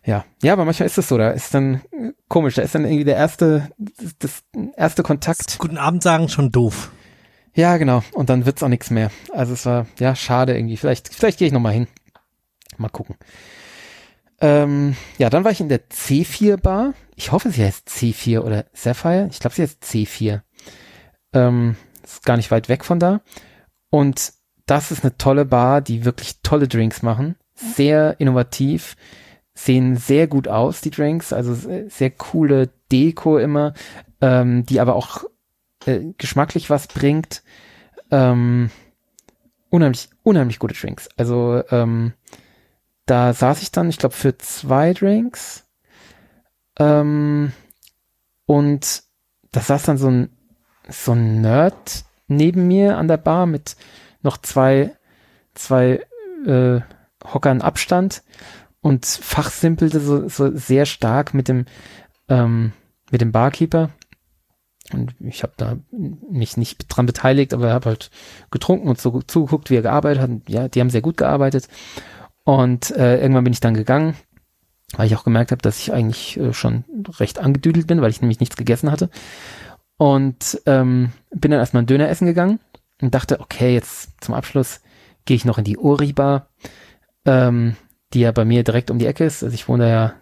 ja. 0.06 0.24
Ja, 0.42 0.54
aber 0.54 0.66
manchmal 0.66 0.88
ist 0.88 0.98
es 0.98 1.10
so, 1.10 1.18
da 1.18 1.32
ist 1.32 1.54
dann 1.54 1.82
äh, 1.92 2.14
komisch, 2.30 2.56
da 2.56 2.62
ist 2.62 2.76
dann 2.76 2.86
irgendwie 2.86 3.04
der 3.04 3.18
erste, 3.18 3.70
das, 3.78 4.16
das 4.20 4.44
erste 4.76 5.04
Kontakt. 5.04 5.58
Guten 5.60 5.78
Abend 5.78 6.02
sagen 6.04 6.30
schon 6.30 6.52
doof. 6.52 6.92
Ja, 7.54 7.78
genau. 7.78 8.04
Und 8.14 8.30
dann 8.30 8.46
wird's 8.46 8.62
auch 8.62 8.70
nichts 8.70 8.92
mehr. 8.92 9.12
Also 9.34 9.54
es 9.54 9.66
war, 9.66 9.88
ja, 10.00 10.16
schade 10.16 10.56
irgendwie. 10.56 10.78
Vielleicht, 10.78 11.10
vielleicht 11.14 11.40
gehe 11.40 11.48
ich 11.48 11.54
noch 11.54 11.60
mal 11.60 11.74
hin. 11.74 11.88
Mal 12.78 12.90
gucken. 12.90 13.16
Ähm, 14.40 14.96
ja, 15.18 15.30
dann 15.30 15.44
war 15.44 15.52
ich 15.52 15.62
in 15.62 15.70
der 15.70 15.90
C4 15.90 16.58
Bar. 16.58 16.94
Ich 17.16 17.32
hoffe, 17.32 17.50
sie 17.50 17.64
heißt 17.64 17.90
C4 17.90 18.42
oder 18.42 18.66
Sapphire. 18.74 19.28
Ich 19.32 19.40
glaube, 19.40 19.56
sie 19.56 19.64
heißt 19.64 19.84
C4. 19.84 20.42
Ähm, 21.34 21.76
ist 22.04 22.26
gar 22.26 22.38
nicht 22.38 22.52
weit 22.52 22.70
weg 22.70 22.86
von 22.86 23.00
da. 23.00 23.22
Und 23.90 24.34
das 24.66 24.92
ist 24.92 25.04
eine 25.04 25.18
tolle 25.18 25.46
Bar, 25.46 25.82
die 25.82 26.06
wirklich 26.06 26.42
tolle 26.44 26.68
Drinks 26.68 27.02
machen. 27.02 27.36
Sehr 27.56 28.20
innovativ. 28.20 28.96
Sehen 29.56 29.96
sehr 29.96 30.28
gut 30.28 30.48
aus, 30.48 30.82
die 30.82 30.92
Drinks. 30.92 31.34
Also 31.34 31.56
sehr, 31.56 31.90
sehr 31.90 32.12
coole 32.12 32.70
Deko 32.92 33.40
immer, 33.40 33.74
ähm, 34.22 34.66
die 34.66 34.80
aber 34.80 34.96
auch 34.96 35.24
äh, 35.86 36.02
geschmacklich 36.18 36.70
was 36.70 36.88
bringt. 36.88 37.42
Ähm, 38.12 38.70
unheimlich, 39.70 40.10
unheimlich 40.22 40.60
gute 40.60 40.76
Drinks. 40.76 41.10
Also 41.18 41.64
ähm, 41.72 42.14
da 43.08 43.34
saß 43.34 43.62
ich 43.62 43.72
dann, 43.72 43.90
ich 43.90 43.98
glaube, 43.98 44.16
für 44.16 44.38
zwei 44.38 44.94
Drinks. 44.94 45.66
Ähm, 46.78 47.54
und 48.46 49.04
da 49.52 49.62
saß 49.62 49.84
dann 49.84 49.98
so 49.98 50.10
ein, 50.10 50.30
so 50.90 51.14
ein 51.14 51.42
Nerd 51.42 52.06
neben 52.28 52.68
mir 52.68 52.98
an 52.98 53.08
der 53.08 53.18
Bar 53.18 53.46
mit 53.46 53.76
noch 54.22 54.38
zwei, 54.38 54.96
zwei 55.56 56.06
äh, 56.46 56.82
Hockern 57.24 57.62
Abstand 57.62 58.24
und 58.82 59.06
fachsimpelte 59.06 60.00
so, 60.00 60.30
so 60.30 60.56
sehr 60.56 60.86
stark 60.86 61.34
mit 61.34 61.48
dem, 61.48 61.66
ähm, 62.30 62.74
mit 63.10 63.22
dem 63.22 63.32
Barkeeper. 63.32 63.90
Und 64.94 65.16
ich 65.20 65.44
habe 65.44 65.54
da 65.58 65.78
mich 65.92 66.56
nicht 66.56 66.86
dran 66.88 67.06
beteiligt, 67.06 67.54
aber 67.54 67.74
habe 67.74 67.90
halt 67.90 68.10
getrunken 68.52 68.88
und 68.88 69.02
so 69.02 69.22
zugeguckt, 69.22 69.70
wie 69.70 69.76
er 69.76 69.82
gearbeitet 69.82 70.22
hat. 70.22 70.30
Ja, 70.48 70.68
die 70.70 70.80
haben 70.80 70.90
sehr 70.90 71.02
gut 71.02 71.18
gearbeitet. 71.18 71.68
Und 72.48 72.92
äh, 72.92 73.20
irgendwann 73.20 73.44
bin 73.44 73.52
ich 73.52 73.60
dann 73.60 73.74
gegangen, 73.74 74.16
weil 74.96 75.08
ich 75.08 75.18
auch 75.18 75.26
gemerkt 75.26 75.52
habe, 75.52 75.62
dass 75.62 75.80
ich 75.80 75.92
eigentlich 75.92 76.38
äh, 76.38 76.54
schon 76.54 76.86
recht 77.20 77.40
angedüdelt 77.40 77.88
bin, 77.88 78.00
weil 78.00 78.10
ich 78.10 78.22
nämlich 78.22 78.40
nichts 78.40 78.56
gegessen 78.56 78.90
hatte. 78.90 79.10
Und 79.98 80.62
ähm, 80.66 81.12
bin 81.30 81.52
dann 81.52 81.60
erstmal 81.60 81.82
einen 81.82 81.88
Döner 81.88 82.08
essen 82.08 82.26
gegangen 82.26 82.62
und 83.02 83.14
dachte, 83.14 83.42
okay, 83.42 83.74
jetzt 83.74 84.12
zum 84.22 84.34
Abschluss 84.34 84.80
gehe 85.26 85.36
ich 85.36 85.44
noch 85.44 85.58
in 85.58 85.66
die 85.66 85.78
Ori-Bar, 85.78 86.48
ähm, 87.26 87.76
die 88.14 88.22
ja 88.22 88.32
bei 88.32 88.46
mir 88.46 88.64
direkt 88.64 88.92
um 88.92 88.98
die 88.98 89.08
Ecke 89.08 89.26
ist. 89.26 89.44
Also 89.44 89.54
ich 89.54 89.68
wohne 89.68 89.84
da 89.84 89.90
ja, 89.90 90.14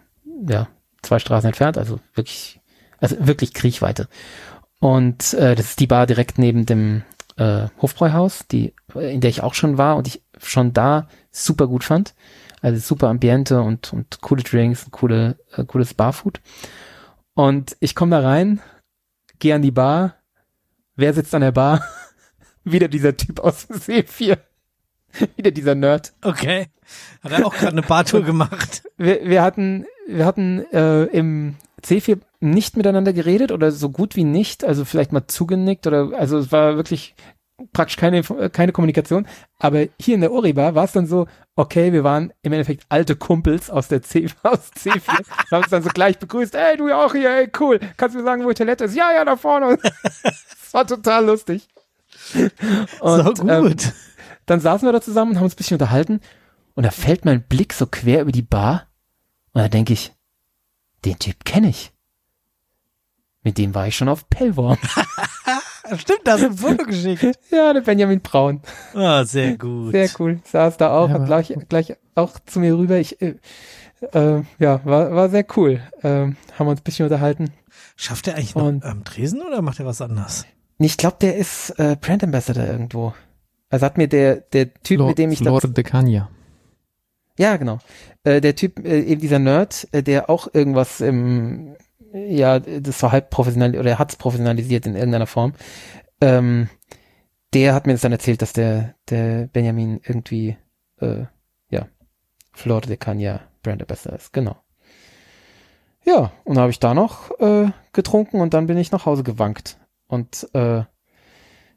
ja 0.48 0.68
zwei 1.02 1.20
Straßen 1.20 1.46
entfernt, 1.46 1.78
also 1.78 2.00
wirklich 2.16 2.58
Also 2.98 3.24
wirklich 3.24 3.54
Kriechweite. 3.54 4.08
Und 4.80 5.32
äh, 5.34 5.54
das 5.54 5.66
ist 5.66 5.78
die 5.78 5.86
Bar 5.86 6.08
direkt 6.08 6.38
neben 6.38 6.66
dem 6.66 7.04
äh, 7.36 7.68
Hofbräuhaus, 7.80 8.48
die, 8.48 8.74
in 8.94 9.20
der 9.20 9.30
ich 9.30 9.44
auch 9.44 9.54
schon 9.54 9.78
war 9.78 9.96
und 9.96 10.08
ich 10.08 10.22
schon 10.42 10.72
da 10.72 11.08
super 11.30 11.66
gut 11.66 11.84
fand. 11.84 12.14
Also 12.60 12.80
super 12.80 13.08
Ambiente 13.08 13.60
und, 13.60 13.92
und 13.92 14.20
coole 14.20 14.42
Drinks, 14.42 14.86
coole, 14.90 15.38
äh, 15.56 15.64
cooles 15.64 15.94
Barfood. 15.94 16.40
Und 17.34 17.76
ich 17.80 17.94
komme 17.94 18.12
da 18.12 18.20
rein, 18.20 18.60
gehe 19.38 19.54
an 19.54 19.62
die 19.62 19.70
Bar. 19.70 20.16
Wer 20.96 21.12
sitzt 21.12 21.34
an 21.34 21.42
der 21.42 21.52
Bar? 21.52 21.84
Wieder 22.64 22.88
dieser 22.88 23.16
Typ 23.16 23.40
aus 23.40 23.66
dem 23.66 23.76
C4. 23.76 24.38
Wieder 25.36 25.50
dieser 25.50 25.74
Nerd. 25.74 26.14
Okay. 26.22 26.68
Hat 27.22 27.32
er 27.32 27.46
auch 27.46 27.54
gerade 27.54 27.72
eine 27.72 27.82
Bartour 27.82 28.22
gemacht? 28.22 28.82
Wir, 28.96 29.24
wir 29.24 29.42
hatten, 29.42 29.86
wir 30.08 30.24
hatten 30.24 30.64
äh, 30.72 31.04
im 31.04 31.56
C4 31.82 32.18
nicht 32.40 32.76
miteinander 32.76 33.12
geredet 33.12 33.52
oder 33.52 33.70
so 33.70 33.90
gut 33.90 34.16
wie 34.16 34.24
nicht, 34.24 34.64
also 34.64 34.84
vielleicht 34.84 35.12
mal 35.12 35.26
zugenickt 35.26 35.86
oder 35.86 36.10
also 36.14 36.38
es 36.38 36.52
war 36.52 36.76
wirklich 36.76 37.14
praktisch 37.72 37.96
keine 37.96 38.22
keine 38.50 38.72
Kommunikation, 38.72 39.26
aber 39.58 39.86
hier 39.98 40.14
in 40.14 40.20
der 40.20 40.32
Oriba 40.32 40.74
war 40.74 40.84
es 40.84 40.92
dann 40.92 41.06
so, 41.06 41.26
okay, 41.54 41.92
wir 41.92 42.04
waren 42.04 42.32
im 42.42 42.52
Endeffekt 42.52 42.84
alte 42.88 43.16
Kumpels 43.16 43.70
aus 43.70 43.88
der 43.88 44.02
C 44.02 44.28
aus 44.42 44.70
C4, 44.72 45.00
haben 45.50 45.62
uns 45.62 45.70
dann 45.70 45.82
so 45.82 45.88
gleich 45.88 46.18
begrüßt, 46.18 46.54
ey, 46.54 46.76
du 46.76 46.88
ja 46.88 47.04
auch 47.04 47.12
hier, 47.12 47.30
ey, 47.30 47.50
cool, 47.58 47.80
kannst 47.96 48.14
du 48.14 48.18
mir 48.20 48.24
sagen, 48.24 48.44
wo 48.44 48.48
die 48.48 48.54
Toilette 48.54 48.84
ist? 48.84 48.94
Ja, 48.94 49.12
ja, 49.12 49.24
da 49.24 49.36
vorne. 49.36 49.78
das 50.22 50.72
war 50.72 50.86
total 50.86 51.26
lustig. 51.26 51.68
Und, 53.00 53.36
so 53.36 53.44
gut. 53.44 53.84
Ähm, 53.86 53.92
dann 54.46 54.60
saßen 54.60 54.86
wir 54.86 54.92
da 54.92 55.00
zusammen 55.00 55.32
und 55.32 55.36
haben 55.38 55.44
uns 55.44 55.54
ein 55.54 55.58
bisschen 55.58 55.76
unterhalten 55.76 56.20
und 56.74 56.84
da 56.84 56.90
fällt 56.90 57.24
mein 57.24 57.42
Blick 57.42 57.72
so 57.72 57.86
quer 57.86 58.22
über 58.22 58.32
die 58.32 58.42
Bar 58.42 58.86
und 59.52 59.62
da 59.62 59.68
denke 59.68 59.92
ich, 59.92 60.12
den 61.04 61.18
Typ 61.18 61.44
kenne 61.44 61.68
ich. 61.68 61.92
Mit 63.42 63.58
dem 63.58 63.74
war 63.74 63.86
ich 63.86 63.96
schon 63.96 64.08
auf 64.08 64.28
Pellworm. 64.28 64.78
Stimmt, 65.98 66.20
da 66.24 66.32
hast 66.32 66.42
du 66.42 66.46
ein 66.46 66.56
Foto 66.56 66.84
geschickt. 66.84 67.38
ja, 67.50 67.72
der 67.72 67.80
Benjamin 67.80 68.20
Braun. 68.20 68.60
Ah, 68.94 69.24
sehr 69.24 69.56
gut. 69.56 69.92
Sehr 69.92 70.08
cool. 70.18 70.40
Saß 70.44 70.76
da 70.76 70.96
auch, 70.96 71.08
ja, 71.08 71.14
hat 71.14 71.26
gleich, 71.26 71.54
gleich 71.68 71.96
auch 72.14 72.38
zu 72.44 72.60
mir 72.60 72.76
rüber. 72.76 72.96
Ich, 72.96 73.20
äh, 73.20 73.36
äh, 74.12 74.42
ja, 74.58 74.80
war, 74.84 75.14
war 75.14 75.28
sehr 75.28 75.46
cool. 75.56 75.80
Äh, 76.02 76.08
haben 76.08 76.36
wir 76.58 76.68
uns 76.68 76.80
ein 76.80 76.84
bisschen 76.84 77.04
unterhalten. 77.06 77.52
Schafft 77.96 78.28
er 78.28 78.34
eigentlich 78.34 78.54
noch 78.54 78.66
am 78.66 79.04
Tresen 79.04 79.42
oder 79.42 79.62
macht 79.62 79.80
er 79.80 79.86
was 79.86 80.00
anderes? 80.00 80.46
Ich 80.78 80.96
glaube, 80.96 81.16
der 81.20 81.36
ist 81.36 81.70
äh, 81.78 81.96
Brand 82.00 82.22
Ambassador 82.22 82.64
irgendwo. 82.64 83.14
Also 83.70 83.86
hat 83.86 83.98
mir 83.98 84.08
der, 84.08 84.36
der 84.36 84.72
Typ, 84.74 84.98
Lord, 84.98 85.10
mit 85.10 85.18
dem 85.18 85.32
ich 85.32 85.40
Lord 85.40 85.76
de 85.76 85.84
Cagna. 85.84 86.28
Ja, 87.38 87.56
genau. 87.56 87.78
Äh, 88.24 88.40
der 88.40 88.54
Typ, 88.54 88.84
äh, 88.84 89.00
eben 89.00 89.20
dieser 89.20 89.38
Nerd, 89.38 89.88
äh, 89.92 90.02
der 90.02 90.30
auch 90.30 90.48
irgendwas 90.52 91.00
im, 91.00 91.76
ja, 92.16 92.58
das 92.58 93.02
war 93.02 93.12
halb 93.12 93.30
professionell, 93.30 93.78
oder 93.78 93.90
er 93.90 93.98
hat 93.98 94.10
es 94.10 94.16
professionalisiert 94.16 94.86
in 94.86 94.94
irgendeiner 94.94 95.26
Form. 95.26 95.54
Ähm, 96.20 96.68
der 97.52 97.74
hat 97.74 97.86
mir 97.86 97.92
das 97.92 98.02
dann 98.02 98.12
erzählt, 98.12 98.42
dass 98.42 98.52
der, 98.52 98.94
der 99.08 99.46
Benjamin 99.46 100.00
irgendwie, 100.04 100.56
äh, 101.00 101.24
ja, 101.70 101.86
Flor 102.52 102.80
de 102.80 102.96
Cagna 102.96 103.40
Brand 103.62 103.82
Ambassador 103.82 104.16
ist, 104.16 104.32
genau. 104.32 104.56
Ja, 106.04 106.32
und 106.44 106.58
habe 106.58 106.70
ich 106.70 106.78
da 106.78 106.94
noch 106.94 107.38
äh, 107.40 107.70
getrunken 107.92 108.40
und 108.40 108.54
dann 108.54 108.66
bin 108.66 108.78
ich 108.78 108.92
nach 108.92 109.06
Hause 109.06 109.24
gewankt. 109.24 109.78
Und 110.06 110.48
äh, 110.54 110.84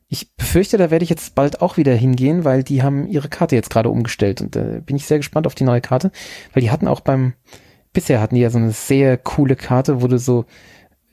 ich 0.07 0.36
befürchte, 0.36 0.78
da 0.78 0.91
werde 0.91 1.03
ich 1.03 1.10
jetzt 1.10 1.36
bald 1.36 1.61
auch 1.61 1.78
wieder 1.78 1.94
hingehen, 1.95 2.44
weil 2.45 2.64
die 2.64 2.84
haben 2.84 3.07
ihre 3.07 3.30
Karte 3.30 3.56
jetzt 3.56 3.70
gerade 3.70 3.90
umgestellt 3.90 4.41
und 4.41 4.56
äh, 4.56 4.82
bin 4.86 4.95
ich 4.95 5.06
sehr 5.06 5.18
gespannt 5.18 5.48
auf 5.48 5.56
die 5.56 5.64
neue 5.64 5.82
Karte, 5.82 6.11
weil 6.53 6.61
die 6.61 6.72
hatten 6.72 6.88
auch 6.88 6.99
beim, 6.99 7.34
bisher 7.94 8.22
hatten 8.22 8.36
die 8.36 8.41
ja 8.41 8.49
so 8.49 8.57
eine 8.57 8.72
sehr 8.72 9.18
coole 9.18 9.56
Karte, 9.56 10.02
wo 10.02 10.07
du 10.07 10.18
so, 10.18 10.45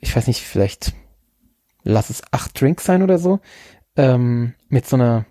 ich 0.01 0.15
weiß 0.15 0.27
nicht, 0.27 0.43
vielleicht 0.43 0.94
lass 1.82 2.11
es 2.11 2.23
acht 2.32 2.61
Drinks 2.61 2.85
sein 2.85 3.03
oder 3.03 3.19
so, 3.19 3.40
ähm, 3.97 4.55
mit 4.69 4.86
so 4.86 4.97
einer, 4.97 5.24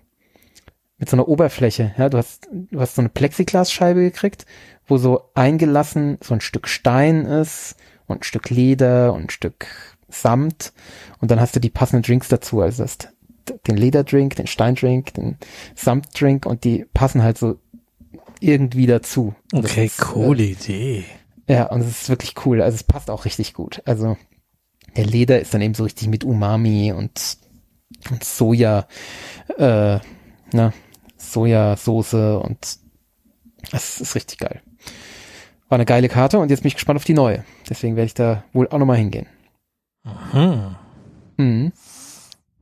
mit 0.98 1.10
so 1.10 1.16
einer 1.16 1.28
Oberfläche, 1.28 1.94
ja, 1.98 2.08
du 2.08 2.18
hast, 2.18 2.48
du 2.50 2.80
hast 2.80 2.94
so 2.94 3.02
eine 3.02 3.10
Plexiglasscheibe 3.10 4.00
gekriegt, 4.00 4.46
wo 4.86 4.96
so 4.96 5.30
eingelassen 5.34 6.18
so 6.22 6.34
ein 6.34 6.40
Stück 6.40 6.68
Stein 6.68 7.26
ist 7.26 7.76
und 8.06 8.20
ein 8.20 8.24
Stück 8.24 8.50
Leder 8.50 9.12
und 9.12 9.24
ein 9.24 9.30
Stück 9.30 9.66
Samt 10.08 10.72
und 11.18 11.30
dann 11.30 11.40
hast 11.40 11.56
du 11.56 11.60
die 11.60 11.68
passenden 11.68 12.02
Drinks 12.02 12.28
dazu, 12.28 12.60
also 12.60 12.84
das 12.84 12.98
den 13.66 13.76
Lederdrink, 13.76 14.36
den 14.36 14.46
Steindrink, 14.46 15.14
den 15.14 15.36
Samtdrink 15.74 16.46
und 16.46 16.64
die 16.64 16.84
passen 16.94 17.22
halt 17.22 17.38
so 17.38 17.58
irgendwie 18.40 18.86
dazu. 18.86 19.34
Okay, 19.52 19.86
ist, 19.86 19.98
coole 19.98 20.42
äh, 20.42 20.52
Idee. 20.52 21.04
Ja, 21.48 21.66
und 21.66 21.80
es 21.80 21.88
ist 21.88 22.08
wirklich 22.08 22.34
cool. 22.44 22.60
Also 22.60 22.74
es 22.74 22.84
passt 22.84 23.10
auch 23.10 23.24
richtig 23.24 23.54
gut. 23.54 23.82
Also 23.84 24.16
der 24.96 25.06
Leder 25.06 25.40
ist 25.40 25.54
dann 25.54 25.62
eben 25.62 25.74
so 25.74 25.84
richtig 25.84 26.08
mit 26.08 26.24
Umami 26.24 26.92
und, 26.92 27.38
und 28.10 28.24
Soja, 28.24 28.86
äh, 29.58 29.98
na, 30.52 30.72
Sojasauce 31.16 32.14
und 32.14 32.78
es 33.72 34.00
ist 34.00 34.14
richtig 34.14 34.38
geil. 34.38 34.62
War 35.68 35.76
eine 35.76 35.84
geile 35.84 36.08
Karte 36.08 36.38
und 36.38 36.50
jetzt 36.50 36.62
bin 36.62 36.68
ich 36.68 36.74
gespannt 36.74 36.96
auf 36.96 37.04
die 37.04 37.14
neue. 37.14 37.44
Deswegen 37.68 37.96
werde 37.96 38.06
ich 38.06 38.14
da 38.14 38.44
wohl 38.52 38.68
auch 38.68 38.78
nochmal 38.78 38.98
hingehen. 38.98 39.26
Aha. 40.04 40.78
Mhm. 41.36 41.72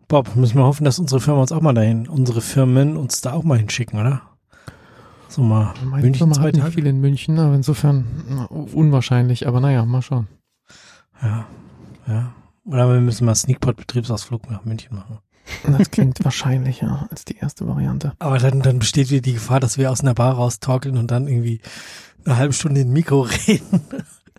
Bob, 0.09 0.35
müssen 0.36 0.56
wir 0.56 0.65
hoffen, 0.65 0.85
dass 0.85 0.98
unsere 0.98 1.20
Firma 1.20 1.40
uns 1.40 1.52
auch 1.52 1.61
mal 1.61 1.74
dahin, 1.74 2.09
unsere 2.09 2.40
Firmen 2.40 2.97
uns 2.97 3.20
da 3.20 3.32
auch 3.32 3.44
mal 3.44 3.59
hinschicken, 3.59 3.98
oder? 3.98 4.23
So 5.35 5.43
mal 5.43 5.74
Meine 5.85 6.02
München 6.02 6.19
Firma 6.19 6.35
zwei 6.35 6.48
hat 6.48 6.55
nicht 6.55 6.74
viel 6.74 6.86
in 6.86 7.01
München, 7.01 7.40
aber 7.40 7.56
insofern 7.56 8.47
unwahrscheinlich, 8.73 9.48
aber 9.48 9.59
naja, 9.59 9.85
mal 9.85 10.01
schauen. 10.01 10.28
Ja, 11.20 11.44
ja. 12.06 12.32
Oder 12.65 12.93
wir 12.93 13.01
müssen 13.01 13.24
mal 13.24 13.35
Sneakpot-Betriebsausflug 13.35 14.48
nach 14.48 14.65
München 14.65 14.94
machen. 14.94 15.19
Das 15.65 15.90
klingt 15.90 16.24
wahrscheinlicher 16.24 17.09
als 17.11 17.24
die 17.24 17.36
erste 17.36 17.66
Variante. 17.66 18.12
Aber 18.20 18.39
dann, 18.39 18.62
dann 18.62 18.78
besteht 18.78 19.11
wieder 19.11 19.23
die 19.23 19.32
Gefahr, 19.32 19.59
dass 19.59 19.77
wir 19.77 19.90
aus 19.90 20.02
einer 20.02 20.15
Bar 20.15 20.35
raustorkeln 20.35 20.97
und 20.97 21.11
dann 21.11 21.27
irgendwie 21.27 21.61
eine 22.24 22.36
halbe 22.36 22.52
Stunde 22.52 22.82
in 22.82 22.93
Mikro 22.93 23.23
reden. 23.48 23.81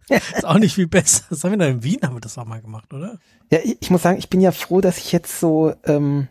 ist 0.07 0.45
auch 0.45 0.59
nicht 0.59 0.75
viel 0.75 0.87
besser. 0.87 1.25
Das 1.29 1.43
haben 1.43 1.51
wir 1.51 1.57
da 1.57 1.65
in 1.65 1.83
Wien, 1.83 1.99
haben 2.03 2.15
wir 2.15 2.21
das 2.21 2.37
auch 2.37 2.45
mal 2.45 2.61
gemacht, 2.61 2.93
oder? 2.93 3.19
Ja, 3.51 3.59
ich, 3.61 3.79
ich 3.81 3.91
muss 3.91 4.01
sagen, 4.01 4.17
ich 4.17 4.29
bin 4.29 4.39
ja 4.39 4.53
froh, 4.53 4.79
dass 4.79 4.97
ich 4.97 5.11
jetzt 5.11 5.41
so, 5.41 5.73
ähm, 5.83 6.29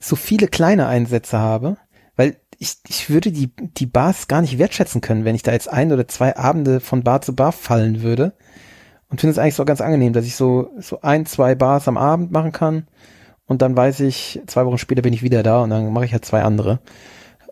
so 0.00 0.16
viele 0.16 0.48
kleine 0.48 0.88
Einsätze 0.88 1.38
habe, 1.38 1.76
ich, 2.58 2.76
ich 2.88 3.10
würde 3.10 3.32
die, 3.32 3.50
die 3.56 3.86
Bars 3.86 4.28
gar 4.28 4.40
nicht 4.40 4.58
wertschätzen 4.58 5.00
können, 5.00 5.24
wenn 5.24 5.34
ich 5.34 5.42
da 5.42 5.52
jetzt 5.52 5.68
ein 5.68 5.92
oder 5.92 6.08
zwei 6.08 6.36
Abende 6.36 6.80
von 6.80 7.02
Bar 7.02 7.22
zu 7.22 7.34
Bar 7.34 7.52
fallen 7.52 8.02
würde. 8.02 8.32
Und 9.08 9.20
finde 9.20 9.32
es 9.32 9.38
eigentlich 9.38 9.54
so 9.54 9.64
ganz 9.64 9.80
angenehm, 9.80 10.12
dass 10.12 10.26
ich 10.26 10.34
so, 10.34 10.70
so 10.78 11.00
ein, 11.02 11.26
zwei 11.26 11.54
Bars 11.54 11.86
am 11.86 11.96
Abend 11.96 12.32
machen 12.32 12.52
kann 12.52 12.86
und 13.46 13.62
dann 13.62 13.76
weiß 13.76 14.00
ich, 14.00 14.40
zwei 14.46 14.66
Wochen 14.66 14.78
später 14.78 15.02
bin 15.02 15.12
ich 15.12 15.22
wieder 15.22 15.42
da 15.42 15.62
und 15.62 15.70
dann 15.70 15.92
mache 15.92 16.04
ich 16.04 16.12
halt 16.12 16.24
zwei 16.24 16.42
andere. 16.42 16.80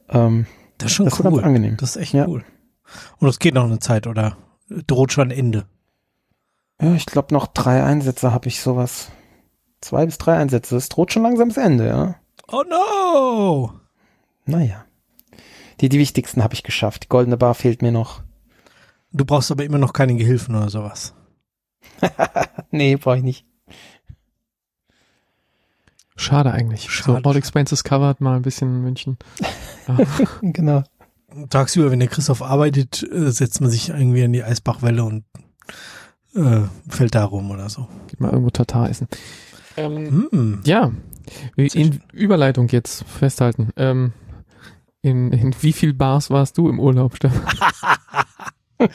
Ähm, 0.08 0.46
das 0.78 0.90
ist 0.90 0.96
schon 0.96 1.06
das 1.06 1.14
cool. 1.14 1.26
Ist 1.26 1.32
ganz 1.32 1.46
angenehm. 1.46 1.76
Das 1.76 1.90
ist 1.90 2.02
echt 2.02 2.14
ja. 2.14 2.26
cool. 2.26 2.44
Und 3.18 3.28
es 3.28 3.38
geht 3.38 3.54
noch 3.54 3.64
eine 3.64 3.78
Zeit, 3.78 4.06
oder? 4.06 4.36
droht 4.68 5.12
schon 5.12 5.30
Ende. 5.30 5.66
Ja, 6.80 6.94
ich 6.94 7.06
glaube 7.06 7.32
noch 7.32 7.46
drei 7.46 7.82
Einsätze 7.82 8.32
habe 8.32 8.48
ich 8.48 8.60
sowas. 8.60 9.10
Zwei 9.80 10.06
bis 10.06 10.18
drei 10.18 10.36
Einsätze. 10.36 10.76
Es 10.76 10.88
droht 10.88 11.12
schon 11.12 11.22
langsam 11.22 11.48
das 11.48 11.58
Ende, 11.58 11.86
ja. 11.86 12.16
Oh 12.50 12.62
no! 12.68 13.72
Naja. 14.46 14.84
Die, 15.80 15.88
die 15.88 15.98
wichtigsten 15.98 16.42
habe 16.42 16.54
ich 16.54 16.62
geschafft. 16.62 17.04
Die 17.04 17.08
goldene 17.08 17.36
Bar 17.36 17.54
fehlt 17.54 17.82
mir 17.82 17.92
noch. 17.92 18.22
Du 19.12 19.24
brauchst 19.24 19.50
aber 19.50 19.64
immer 19.64 19.78
noch 19.78 19.92
keine 19.92 20.16
Gehilfen 20.16 20.54
oder 20.54 20.70
sowas. 20.70 21.14
nee, 22.70 22.96
brauche 22.96 23.18
ich 23.18 23.22
nicht. 23.22 23.46
Schade 26.16 26.52
eigentlich. 26.52 26.90
Schade. 26.90 27.20
So, 27.22 27.28
All 27.28 27.36
Expenses 27.36 27.84
covered, 27.84 28.20
mal 28.20 28.36
ein 28.36 28.42
bisschen 28.42 28.68
in 28.68 28.82
München. 28.82 29.18
Ja. 29.86 29.98
genau 30.40 30.82
tagsüber, 31.50 31.90
wenn 31.90 32.00
der 32.00 32.08
Christoph 32.08 32.42
arbeitet, 32.42 33.02
äh, 33.02 33.30
setzt 33.30 33.60
man 33.60 33.70
sich 33.70 33.88
irgendwie 33.88 34.22
in 34.22 34.32
die 34.32 34.44
Eisbachwelle 34.44 35.04
und 35.04 35.24
äh, 36.34 36.62
fällt 36.88 37.14
da 37.14 37.24
rum 37.24 37.50
oder 37.50 37.68
so. 37.68 37.88
Geht 38.08 38.20
mal 38.20 38.30
irgendwo 38.30 38.50
Tatar 38.50 38.90
essen. 38.90 39.08
Ähm, 39.76 40.28
mm. 40.30 40.60
Ja, 40.64 40.92
in 41.56 42.00
Überleitung 42.12 42.68
jetzt 42.68 43.04
festhalten. 43.04 43.70
Ähm, 43.76 44.12
in, 45.04 45.32
in 45.32 45.54
wie 45.60 45.74
viel 45.74 45.92
Bars 45.92 46.30
warst 46.30 46.56
du 46.56 46.68
im 46.70 46.80
Urlaub, 46.80 47.16
Stefan? 47.16 47.42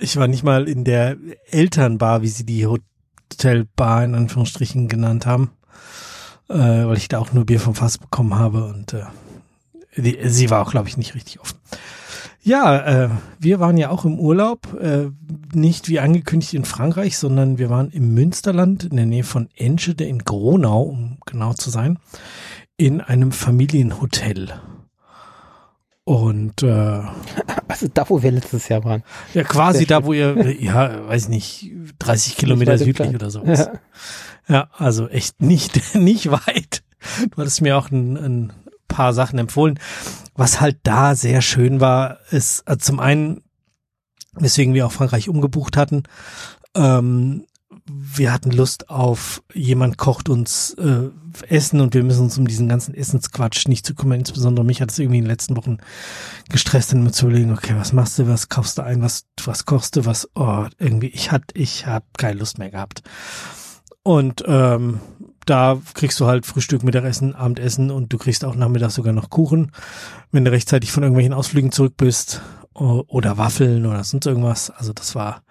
ich 0.00 0.16
war 0.16 0.28
nicht 0.28 0.44
mal 0.44 0.68
in 0.68 0.84
der 0.84 1.16
Elternbar, 1.50 2.20
wie 2.20 2.28
sie 2.28 2.44
die 2.44 2.66
Hotelbar 2.66 4.04
in 4.04 4.14
Anführungsstrichen 4.14 4.86
genannt 4.88 5.24
haben, 5.24 5.52
äh, 6.50 6.54
weil 6.58 6.98
ich 6.98 7.08
da 7.08 7.18
auch 7.18 7.32
nur 7.32 7.46
Bier 7.46 7.58
vom 7.58 7.74
Fass 7.74 7.96
bekommen 7.96 8.34
habe 8.34 8.66
und 8.66 8.92
äh, 8.92 9.04
die, 9.96 10.18
sie 10.28 10.50
war 10.50 10.60
auch, 10.60 10.72
glaube 10.72 10.88
ich, 10.88 10.98
nicht 10.98 11.14
richtig 11.14 11.40
offen. 11.40 11.58
Ja, 12.42 13.04
äh, 13.04 13.08
wir 13.38 13.60
waren 13.60 13.78
ja 13.78 13.88
auch 13.88 14.04
im 14.04 14.18
Urlaub, 14.18 14.74
äh, 14.78 15.10
nicht 15.54 15.88
wie 15.88 16.00
angekündigt 16.00 16.52
in 16.52 16.66
Frankreich, 16.66 17.16
sondern 17.16 17.56
wir 17.56 17.70
waren 17.70 17.90
im 17.90 18.12
Münsterland 18.12 18.84
in 18.84 18.96
der 18.96 19.06
Nähe 19.06 19.24
von 19.24 19.48
Enschede 19.56 20.04
in 20.04 20.18
Gronau, 20.18 20.82
um 20.82 21.18
genau 21.24 21.54
zu 21.54 21.70
sein, 21.70 21.98
in 22.76 23.00
einem 23.00 23.32
Familienhotel. 23.32 24.52
Und 26.10 26.64
äh, 26.64 27.02
Also 27.68 27.86
da, 27.94 28.10
wo 28.10 28.20
wir 28.20 28.32
letztes 28.32 28.68
Jahr 28.68 28.82
waren. 28.82 29.04
ja, 29.32 29.44
quasi 29.44 29.86
da, 29.86 30.04
wo 30.04 30.12
ihr, 30.12 30.60
ja, 30.60 31.06
weiß 31.06 31.28
nicht, 31.28 31.70
30 32.00 32.36
Kilometer 32.36 32.76
südlich 32.78 33.14
oder 33.14 33.30
sowas. 33.30 33.70
Ja. 33.70 33.72
Ja, 34.48 34.68
also 34.72 35.06
echt 35.06 35.40
nicht, 35.40 35.94
nicht 35.94 36.32
weit. 36.32 36.82
Du 37.30 37.36
hattest 37.36 37.62
mir 37.62 37.78
auch 37.78 37.92
ein, 37.92 38.16
ein 38.16 38.52
paar 38.88 39.12
Sachen 39.12 39.38
empfohlen. 39.38 39.78
Was 40.34 40.60
halt 40.60 40.78
da 40.82 41.14
sehr 41.14 41.42
schön 41.42 41.80
war, 41.80 42.18
ist 42.32 42.66
also 42.66 42.80
zum 42.80 42.98
einen, 42.98 43.44
weswegen 44.32 44.74
wir 44.74 44.86
auch 44.86 44.92
Frankreich 44.92 45.28
umgebucht 45.28 45.76
hatten, 45.76 46.02
ähm, 46.74 47.46
wir 47.86 48.32
hatten 48.32 48.50
Lust 48.50 48.90
auf 48.90 49.42
jemand 49.54 49.98
kocht 49.98 50.28
uns 50.28 50.74
äh, 50.74 51.08
Essen 51.48 51.80
und 51.80 51.94
wir 51.94 52.02
müssen 52.02 52.24
uns 52.24 52.38
um 52.38 52.46
diesen 52.46 52.68
ganzen 52.68 52.94
Essensquatsch 52.94 53.68
nicht 53.68 53.86
zu 53.86 53.94
kümmern. 53.94 54.20
Insbesondere 54.20 54.64
mich 54.64 54.80
hat 54.80 54.90
es 54.90 54.98
irgendwie 54.98 55.18
in 55.18 55.24
den 55.24 55.30
letzten 55.30 55.56
Wochen 55.56 55.78
gestresst, 56.48 56.92
dann 56.92 57.00
immer 57.00 57.12
zu 57.12 57.26
überlegen, 57.26 57.52
okay, 57.52 57.74
was 57.76 57.92
machst 57.92 58.18
du, 58.18 58.28
was 58.28 58.48
kaufst 58.48 58.78
du 58.78 58.82
ein, 58.82 59.02
was, 59.02 59.26
was 59.44 59.64
kochst 59.64 59.96
du, 59.96 60.06
was, 60.06 60.28
oh, 60.34 60.66
irgendwie, 60.78 61.08
ich 61.08 61.30
hat, 61.30 61.44
ich 61.54 61.86
hab 61.86 62.04
keine 62.18 62.38
Lust 62.38 62.58
mehr 62.58 62.70
gehabt. 62.70 63.02
Und 64.02 64.42
ähm, 64.46 65.00
da 65.46 65.80
kriegst 65.94 66.18
du 66.20 66.26
halt 66.26 66.46
Frühstück, 66.46 66.82
Mittagessen, 66.82 67.34
Abendessen 67.34 67.90
und 67.90 68.12
du 68.12 68.18
kriegst 68.18 68.44
auch 68.44 68.54
nachmittags 68.54 68.94
sogar 68.94 69.12
noch 69.12 69.30
Kuchen, 69.30 69.72
wenn 70.32 70.44
du 70.44 70.50
rechtzeitig 70.50 70.92
von 70.92 71.02
irgendwelchen 71.02 71.34
Ausflügen 71.34 71.72
zurück 71.72 71.94
bist 71.96 72.40
oder 72.72 73.36
Waffeln 73.36 73.84
oder 73.86 74.02
sonst 74.04 74.26
irgendwas. 74.26 74.70
Also 74.70 74.92
das 74.92 75.14
war 75.14 75.42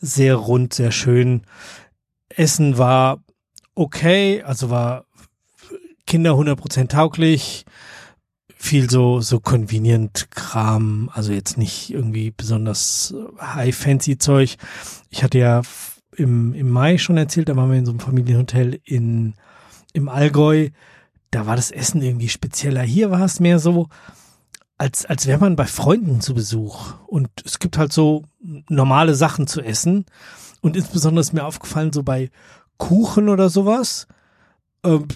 sehr 0.00 0.34
rund, 0.36 0.72
sehr 0.72 0.92
schön. 0.92 1.42
Essen 2.28 2.78
war 2.78 3.22
okay, 3.74 4.42
also 4.42 4.70
war 4.70 5.04
Kinder 6.06 6.32
100% 6.32 6.88
tauglich, 6.88 7.64
viel 8.54 8.90
so 8.90 9.20
so 9.20 9.40
convenient 9.40 10.30
Kram, 10.30 11.10
also 11.12 11.32
jetzt 11.32 11.56
nicht 11.56 11.90
irgendwie 11.90 12.30
besonders 12.30 13.14
high 13.40 13.74
fancy 13.74 14.18
Zeug. 14.18 14.56
Ich 15.10 15.22
hatte 15.22 15.38
ja 15.38 15.62
im 16.16 16.54
im 16.54 16.68
Mai 16.70 16.98
schon 16.98 17.16
erzählt, 17.16 17.48
da 17.48 17.56
waren 17.56 17.70
wir 17.70 17.78
in 17.78 17.86
so 17.86 17.92
einem 17.92 18.00
Familienhotel 18.00 18.80
in 18.84 19.34
im 19.92 20.08
Allgäu. 20.08 20.70
Da 21.30 21.46
war 21.46 21.56
das 21.56 21.70
Essen 21.70 22.02
irgendwie 22.02 22.28
spezieller. 22.28 22.82
Hier 22.82 23.10
war 23.10 23.22
es 23.22 23.38
mehr 23.38 23.60
so, 23.60 23.88
als, 24.80 25.04
als 25.04 25.26
wäre 25.26 25.38
man 25.38 25.56
bei 25.56 25.66
Freunden 25.66 26.22
zu 26.22 26.32
Besuch. 26.32 26.94
Und 27.06 27.28
es 27.44 27.58
gibt 27.58 27.76
halt 27.76 27.92
so 27.92 28.24
normale 28.40 29.14
Sachen 29.14 29.46
zu 29.46 29.60
essen. 29.60 30.06
Und 30.62 30.74
insbesondere 30.74 31.20
ist 31.20 31.34
mir 31.34 31.44
aufgefallen, 31.44 31.92
so 31.92 32.02
bei 32.02 32.30
Kuchen 32.78 33.28
oder 33.28 33.50
sowas, 33.50 34.06
ähm, 34.82 35.06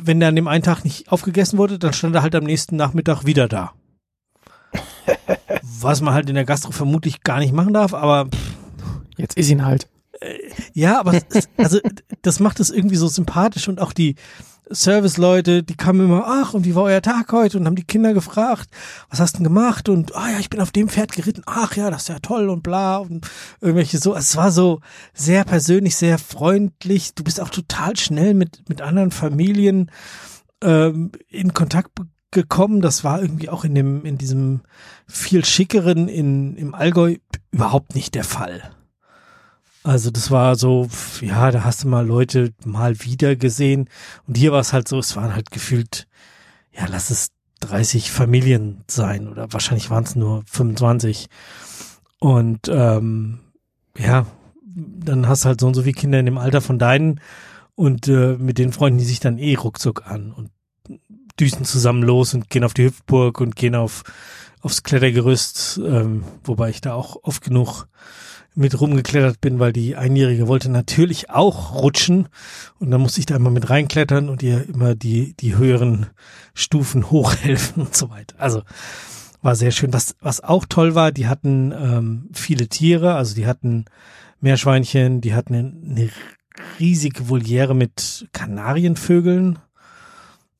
wenn 0.00 0.20
der 0.20 0.28
an 0.28 0.36
dem 0.36 0.46
einen 0.46 0.62
Tag 0.62 0.84
nicht 0.84 1.10
aufgegessen 1.10 1.58
wurde, 1.58 1.80
dann 1.80 1.92
stand 1.92 2.14
er 2.14 2.22
halt 2.22 2.36
am 2.36 2.44
nächsten 2.44 2.76
Nachmittag 2.76 3.26
wieder 3.26 3.48
da. 3.48 3.72
Was 5.80 6.00
man 6.00 6.14
halt 6.14 6.28
in 6.28 6.36
der 6.36 6.44
Gastro 6.44 6.70
vermutlich 6.70 7.24
gar 7.24 7.40
nicht 7.40 7.52
machen 7.52 7.74
darf, 7.74 7.94
aber 7.94 8.28
Jetzt 9.16 9.36
ist 9.36 9.50
ihn 9.50 9.66
halt. 9.66 9.88
ja, 10.74 11.00
aber 11.00 11.20
es, 11.30 11.48
also 11.56 11.80
das 12.22 12.38
macht 12.38 12.60
es 12.60 12.70
irgendwie 12.70 12.96
so 12.96 13.08
sympathisch 13.08 13.68
und 13.68 13.80
auch 13.80 13.92
die 13.92 14.14
Service-Leute, 14.70 15.62
die 15.62 15.76
kamen 15.76 16.06
immer, 16.06 16.24
ach, 16.26 16.54
und 16.54 16.64
wie 16.64 16.74
war 16.74 16.84
euer 16.84 17.02
Tag 17.02 17.32
heute? 17.32 17.58
Und 17.58 17.66
haben 17.66 17.76
die 17.76 17.84
Kinder 17.84 18.12
gefragt, 18.14 18.68
was 19.10 19.20
hast 19.20 19.34
du 19.34 19.38
denn 19.38 19.44
gemacht? 19.44 19.88
Und, 19.88 20.14
ah 20.14 20.30
ja, 20.30 20.38
ich 20.38 20.50
bin 20.50 20.60
auf 20.60 20.70
dem 20.70 20.88
Pferd 20.88 21.12
geritten, 21.12 21.42
ach 21.46 21.76
ja, 21.76 21.90
das 21.90 22.02
ist 22.02 22.08
ja 22.08 22.18
toll 22.18 22.48
und 22.48 22.62
bla 22.62 22.98
und 22.98 23.26
irgendwelche 23.60 23.98
so. 23.98 24.12
Also 24.12 24.24
es 24.24 24.36
war 24.36 24.52
so 24.52 24.80
sehr 25.14 25.44
persönlich, 25.44 25.96
sehr 25.96 26.18
freundlich. 26.18 27.14
Du 27.14 27.24
bist 27.24 27.40
auch 27.40 27.50
total 27.50 27.96
schnell 27.96 28.34
mit, 28.34 28.68
mit 28.68 28.82
anderen 28.82 29.10
Familien 29.10 29.90
ähm, 30.62 31.12
in 31.28 31.54
Kontakt 31.54 31.90
gekommen. 32.30 32.80
Das 32.80 33.04
war 33.04 33.22
irgendwie 33.22 33.48
auch 33.48 33.64
in 33.64 33.74
dem, 33.74 34.04
in 34.04 34.18
diesem 34.18 34.60
viel 35.06 35.44
schickeren 35.44 36.08
in, 36.08 36.56
im 36.56 36.74
Allgäu 36.74 37.16
überhaupt 37.50 37.94
nicht 37.94 38.14
der 38.14 38.24
Fall. 38.24 38.70
Also 39.88 40.10
das 40.10 40.30
war 40.30 40.54
so, 40.54 40.86
ja, 41.22 41.50
da 41.50 41.64
hast 41.64 41.82
du 41.82 41.88
mal 41.88 42.06
Leute 42.06 42.52
mal 42.62 43.00
wieder 43.04 43.36
gesehen. 43.36 43.88
Und 44.26 44.36
hier 44.36 44.52
war 44.52 44.60
es 44.60 44.74
halt 44.74 44.86
so, 44.86 44.98
es 44.98 45.16
waren 45.16 45.34
halt 45.34 45.50
gefühlt, 45.50 46.06
ja, 46.72 46.84
lass 46.90 47.08
es 47.08 47.30
30 47.60 48.10
Familien 48.10 48.84
sein 48.86 49.28
oder 49.28 49.50
wahrscheinlich 49.50 49.88
waren 49.88 50.04
es 50.04 50.14
nur 50.14 50.42
25. 50.44 51.30
Und 52.18 52.68
ähm, 52.68 53.38
ja, 53.96 54.26
dann 54.66 55.26
hast 55.26 55.44
du 55.44 55.46
halt 55.46 55.60
so 55.62 55.68
und 55.68 55.72
so 55.72 55.80
viele 55.80 55.94
Kinder 55.94 56.20
in 56.20 56.26
dem 56.26 56.36
Alter 56.36 56.60
von 56.60 56.78
deinen 56.78 57.22
und 57.74 58.08
äh, 58.08 58.36
mit 58.36 58.58
den 58.58 58.74
Freunden, 58.74 58.98
die 58.98 59.06
sich 59.06 59.20
dann 59.20 59.38
eh 59.38 59.54
ruckzuck 59.54 60.06
an 60.06 60.32
und 60.32 60.50
düsen 61.40 61.64
zusammen 61.64 62.02
los 62.02 62.34
und 62.34 62.50
gehen 62.50 62.64
auf 62.64 62.74
die 62.74 62.84
Hüpfburg 62.84 63.40
und 63.40 63.56
gehen 63.56 63.74
auf 63.74 64.04
aufs 64.60 64.82
Klettergerüst, 64.82 65.80
ähm, 65.82 66.24
wobei 66.44 66.68
ich 66.68 66.82
da 66.82 66.92
auch 66.92 67.16
oft 67.22 67.42
genug 67.42 67.86
mit 68.58 68.80
rumgeklettert 68.80 69.40
bin, 69.40 69.60
weil 69.60 69.72
die 69.72 69.94
Einjährige 69.94 70.48
wollte 70.48 70.68
natürlich 70.68 71.30
auch 71.30 71.80
rutschen 71.80 72.28
und 72.80 72.90
dann 72.90 73.00
musste 73.00 73.20
ich 73.20 73.26
da 73.26 73.36
immer 73.36 73.50
mit 73.50 73.70
reinklettern 73.70 74.28
und 74.28 74.42
ihr 74.42 74.68
immer 74.68 74.96
die, 74.96 75.34
die 75.34 75.56
höheren 75.56 76.06
Stufen 76.54 77.10
hochhelfen 77.10 77.84
und 77.84 77.96
so 77.96 78.10
weiter. 78.10 78.34
Also 78.38 78.62
war 79.42 79.54
sehr 79.54 79.70
schön. 79.70 79.92
Was, 79.92 80.16
was 80.20 80.42
auch 80.42 80.64
toll 80.68 80.96
war, 80.96 81.12
die 81.12 81.28
hatten 81.28 81.72
ähm, 81.72 82.30
viele 82.32 82.66
Tiere, 82.66 83.14
also 83.14 83.36
die 83.36 83.46
hatten 83.46 83.84
Meerschweinchen, 84.40 85.20
die 85.20 85.34
hatten 85.34 85.54
eine, 85.54 85.72
eine 85.84 86.10
riesige 86.80 87.28
Voliere 87.28 87.76
mit 87.76 88.28
Kanarienvögeln, 88.32 89.60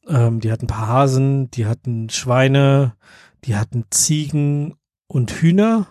ähm, 0.07 0.39
die 0.39 0.53
hatten 0.53 0.67
ein 0.67 0.69
paar 0.69 0.87
Hasen, 0.87 1.51
die 1.51 1.67
hatten 1.67 2.11
Schweine, 2.11 2.95
die 3.45 3.57
hatten 3.57 3.87
Ziegen 3.91 4.77
und 5.09 5.33
Hühner. 5.33 5.89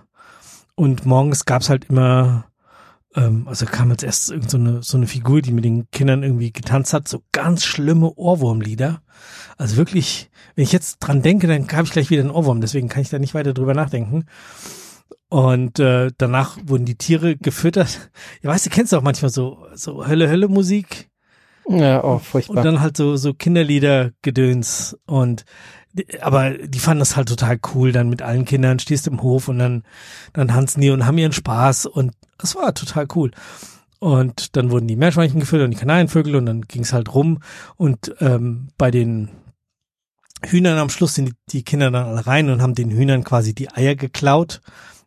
Und 0.78 1.08
morgens 1.08 1.46
gab's 1.46 1.70
halt 1.70 1.86
immer, 1.86 2.46
ähm, 3.16 3.48
also 3.48 3.66
kam 3.66 3.90
als 3.90 4.04
erstes 4.04 4.30
irgend 4.30 4.52
so 4.52 4.58
eine, 4.58 4.84
so 4.84 4.96
eine 4.96 5.08
Figur, 5.08 5.42
die 5.42 5.52
mit 5.52 5.66
den 5.66 5.90
Kindern 5.90 6.22
irgendwie 6.22 6.52
getanzt 6.52 6.94
hat, 6.94 7.08
so 7.08 7.24
ganz 7.32 7.66
schlimme 7.66 8.14
Ohrwurmlieder. 8.16 9.02
Also 9.58 9.76
wirklich, 9.76 10.30
wenn 10.54 10.64
ich 10.64 10.72
jetzt 10.72 11.00
dran 11.00 11.24
denke, 11.24 11.48
dann 11.48 11.68
habe 11.72 11.86
ich 11.88 11.92
gleich 11.92 12.12
wieder 12.12 12.22
einen 12.22 12.30
Ohrwurm, 12.30 12.62
deswegen 12.62 12.90
kann 12.90 13.02
ich 13.02 13.10
da 13.10 13.18
nicht 13.18 13.34
weiter 13.34 13.56
drüber 13.56 13.74
nachdenken. 13.74 14.26
Und 15.30 15.80
äh, 15.80 16.12
danach 16.16 16.60
wurden 16.64 16.86
die 16.86 16.96
Tiere 16.96 17.36
gefüttert. 17.36 18.12
Ja, 18.44 18.52
weißt 18.52 18.68
du, 18.68 18.70
kennst 18.70 18.94
du 18.94 18.98
auch 18.98 19.02
manchmal 19.02 19.32
so, 19.32 19.66
so 19.74 20.06
Hölle-Hölle-Musik? 20.08 21.10
Ja, 21.68 22.04
oh, 22.04 22.14
Und 22.14 22.24
furchtbar. 22.24 22.64
dann 22.64 22.82
halt 22.82 22.96
so, 22.96 23.18
so 23.18 23.34
Kinderlieder 23.34 24.12
gedöns 24.22 24.96
und 25.08 25.44
aber 26.22 26.52
die 26.52 26.80
fanden 26.80 27.00
das 27.00 27.16
halt 27.16 27.30
total 27.30 27.60
cool, 27.74 27.92
dann 27.92 28.10
mit 28.10 28.22
allen 28.22 28.46
Kindern 28.46 28.80
stehst 28.80 29.08
im 29.08 29.22
Hof 29.22 29.48
und 29.48 29.60
dann, 29.60 29.84
dann 30.34 30.50
tanzen 30.50 30.82
die 30.82 30.90
und 30.90 31.06
haben 31.06 31.18
ihren 31.18 31.34
Spaß 31.34 31.86
und 31.88 32.14
das 32.38 32.56
war 32.56 32.74
total 32.74 33.08
cool. 33.16 33.32
Und 34.00 34.56
dann 34.56 34.70
wurden 34.70 34.88
die 34.88 34.96
Meerschweinchen 34.96 35.40
gefüttert 35.40 35.66
und 35.66 35.72
die 35.72 35.80
Kanarienvögel 35.80 36.36
und 36.36 36.46
dann 36.46 36.62
ging's 36.62 36.94
halt 36.94 37.14
rum 37.14 37.40
und 37.78 38.16
ähm, 38.20 38.70
bei 38.78 38.92
den 38.92 39.30
Hühnern 40.46 40.78
am 40.78 40.90
Schluss 40.90 41.16
sind 41.16 41.30
die, 41.30 41.36
die 41.52 41.64
Kinder 41.64 41.90
dann 41.90 42.06
alle 42.06 42.28
rein 42.28 42.50
und 42.50 42.62
haben 42.62 42.76
den 42.76 42.92
Hühnern 42.92 43.24
quasi 43.24 43.56
die 43.56 43.72
Eier 43.72 43.96
geklaut, 43.96 44.62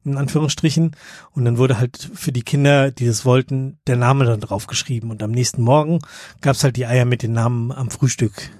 in 0.04 0.16
Anführungsstrichen. 0.16 0.96
Und 1.32 1.44
dann 1.44 1.58
wurde 1.58 1.78
halt 1.78 2.10
für 2.14 2.32
die 2.32 2.42
Kinder, 2.42 2.90
die 2.90 3.06
das 3.06 3.24
wollten, 3.24 3.78
der 3.86 3.96
Name 3.96 4.24
dann 4.24 4.40
draufgeschrieben. 4.40 5.10
Und 5.10 5.22
am 5.22 5.30
nächsten 5.30 5.62
Morgen 5.62 6.00
gab's 6.40 6.64
halt 6.64 6.76
die 6.76 6.86
Eier 6.86 7.04
mit 7.04 7.22
den 7.22 7.32
Namen 7.32 7.70
am 7.70 7.90
Frühstück. 7.90 8.50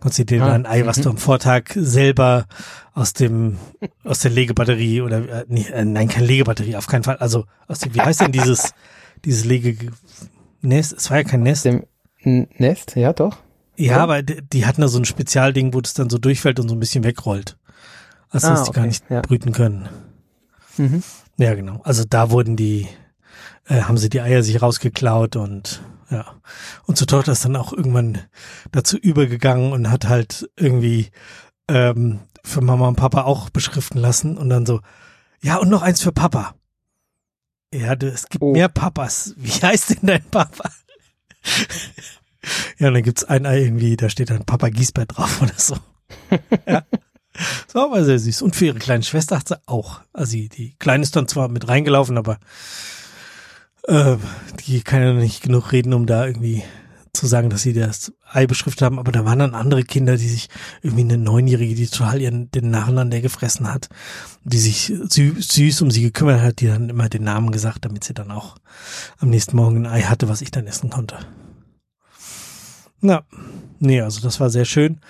Konntest 0.00 0.18
du 0.18 0.24
dir 0.26 0.42
Ah, 0.42 0.48
dann 0.48 0.66
ein 0.66 0.80
Ei, 0.82 0.86
was 0.86 0.98
mhm. 0.98 1.02
du 1.02 1.10
am 1.10 1.16
Vortag 1.18 1.64
selber 1.74 2.46
aus 2.94 3.12
dem, 3.12 3.58
aus 4.04 4.20
der 4.20 4.30
Legebatterie 4.30 5.00
oder, 5.00 5.28
äh, 5.40 5.44
nee, 5.48 5.66
äh, 5.72 5.84
nein, 5.84 6.08
keine 6.08 6.26
Legebatterie, 6.26 6.76
auf 6.76 6.86
keinen 6.86 7.02
Fall. 7.04 7.16
Also, 7.16 7.44
aus 7.68 7.78
dem, 7.80 7.94
wie 7.94 8.00
heißt 8.00 8.20
denn 8.20 8.32
dieses, 8.32 8.72
dieses 9.24 9.44
Lege, 9.44 9.76
Nest? 10.62 10.92
Es 10.92 11.10
war 11.10 11.18
ja 11.18 11.24
kein 11.24 11.42
Nest. 11.42 11.64
Dem 11.64 11.84
Nest, 12.24 12.96
ja 12.96 13.12
doch. 13.12 13.38
Ja, 13.76 13.92
Ja. 13.92 13.96
aber 14.02 14.22
die, 14.22 14.40
die 14.42 14.66
hatten 14.66 14.80
da 14.80 14.88
so 14.88 14.98
ein 14.98 15.04
Spezialding, 15.04 15.74
wo 15.74 15.80
das 15.80 15.94
dann 15.94 16.08
so 16.10 16.18
durchfällt 16.18 16.58
und 16.60 16.68
so 16.68 16.74
ein 16.74 16.80
bisschen 16.80 17.04
wegrollt. 17.04 17.56
Also, 18.30 18.48
Ah, 18.48 18.50
dass 18.50 18.64
die 18.64 18.72
gar 18.72 18.86
nicht 18.86 19.04
ja. 19.10 19.20
brüten 19.20 19.52
können. 19.52 19.88
Mhm. 20.76 21.02
Ja, 21.38 21.54
genau. 21.54 21.80
Also 21.84 22.04
da 22.08 22.30
wurden 22.30 22.56
die, 22.56 22.88
äh, 23.66 23.82
haben 23.82 23.98
sie 23.98 24.08
die 24.08 24.20
Eier 24.20 24.42
sich 24.42 24.60
rausgeklaut 24.62 25.36
und 25.36 25.82
ja. 26.10 26.40
Und 26.86 26.96
zur 26.98 27.06
Tochter 27.06 27.32
ist 27.32 27.44
dann 27.44 27.56
auch 27.56 27.72
irgendwann 27.72 28.18
dazu 28.72 28.96
übergegangen 28.96 29.72
und 29.72 29.90
hat 29.90 30.08
halt 30.08 30.48
irgendwie 30.56 31.10
ähm, 31.68 32.20
für 32.44 32.60
Mama 32.60 32.88
und 32.88 32.96
Papa 32.96 33.22
auch 33.22 33.50
beschriften 33.50 33.98
lassen 33.98 34.38
und 34.38 34.48
dann 34.48 34.66
so, 34.66 34.80
ja, 35.42 35.56
und 35.56 35.68
noch 35.68 35.82
eins 35.82 36.00
für 36.02 36.12
Papa. 36.12 36.54
Ja, 37.74 37.96
du, 37.96 38.08
es 38.08 38.28
gibt 38.28 38.42
Oh. 38.42 38.52
mehr 38.52 38.68
Papas. 38.68 39.34
Wie 39.36 39.50
heißt 39.50 39.90
denn 39.90 39.98
dein 40.06 40.24
Papa? 40.30 40.70
ja, 42.78 42.88
und 42.88 42.94
dann 42.94 43.02
gibt's 43.02 43.24
ein 43.24 43.46
Ei 43.46 43.62
irgendwie, 43.62 43.96
da 43.96 44.08
steht 44.08 44.30
dann 44.30 44.44
Papa 44.44 44.68
Giesbert 44.68 45.16
drauf 45.16 45.42
oder 45.42 45.54
so. 45.56 45.76
ja. 46.66 46.84
Das 47.66 47.74
war 47.74 47.84
aber 47.84 48.02
sehr 48.02 48.18
süß. 48.18 48.40
Und 48.40 48.56
für 48.56 48.64
ihre 48.66 48.78
kleine 48.78 49.02
Schwester 49.02 49.38
hat 49.38 49.48
sie 49.48 49.58
auch. 49.66 50.00
Also 50.14 50.32
die, 50.32 50.48
die 50.48 50.74
Kleine 50.78 51.02
ist 51.02 51.16
dann 51.16 51.28
zwar 51.28 51.48
mit 51.48 51.68
reingelaufen, 51.68 52.16
aber 52.16 52.38
äh, 53.86 54.16
die 54.66 54.82
kann 54.82 55.02
ja 55.02 55.12
nicht 55.12 55.42
genug 55.42 55.72
reden, 55.72 55.94
um 55.94 56.06
da 56.06 56.26
irgendwie 56.26 56.62
zu 57.16 57.26
sagen, 57.26 57.50
dass 57.50 57.62
sie 57.62 57.72
das 57.72 58.12
Ei 58.30 58.46
beschriftet 58.46 58.82
haben, 58.82 58.98
aber 58.98 59.10
da 59.10 59.24
waren 59.24 59.38
dann 59.38 59.54
andere 59.54 59.82
Kinder, 59.82 60.16
die 60.16 60.28
sich 60.28 60.48
irgendwie 60.82 61.04
eine 61.04 61.16
Neunjährige, 61.18 61.74
die 61.74 61.86
total 61.86 62.20
ihren 62.20 62.50
den 62.50 62.70
Narren 62.70 62.98
an 62.98 63.10
der 63.10 63.22
gefressen 63.22 63.72
hat, 63.72 63.88
die 64.44 64.58
sich 64.58 64.92
süß, 65.08 65.48
süß 65.48 65.82
um 65.82 65.90
sie 65.90 66.02
gekümmert 66.02 66.42
hat, 66.42 66.60
die 66.60 66.66
dann 66.66 66.90
immer 66.90 67.08
den 67.08 67.24
Namen 67.24 67.50
gesagt, 67.52 67.84
damit 67.84 68.04
sie 68.04 68.14
dann 68.14 68.30
auch 68.30 68.56
am 69.18 69.30
nächsten 69.30 69.56
Morgen 69.56 69.86
ein 69.86 69.92
Ei 69.92 70.02
hatte, 70.02 70.28
was 70.28 70.42
ich 70.42 70.50
dann 70.50 70.66
essen 70.66 70.90
konnte. 70.90 71.18
Na, 73.00 73.24
nee, 73.78 74.00
also 74.00 74.20
das 74.20 74.40
war 74.40 74.50
sehr 74.50 74.64
schön. 74.64 75.00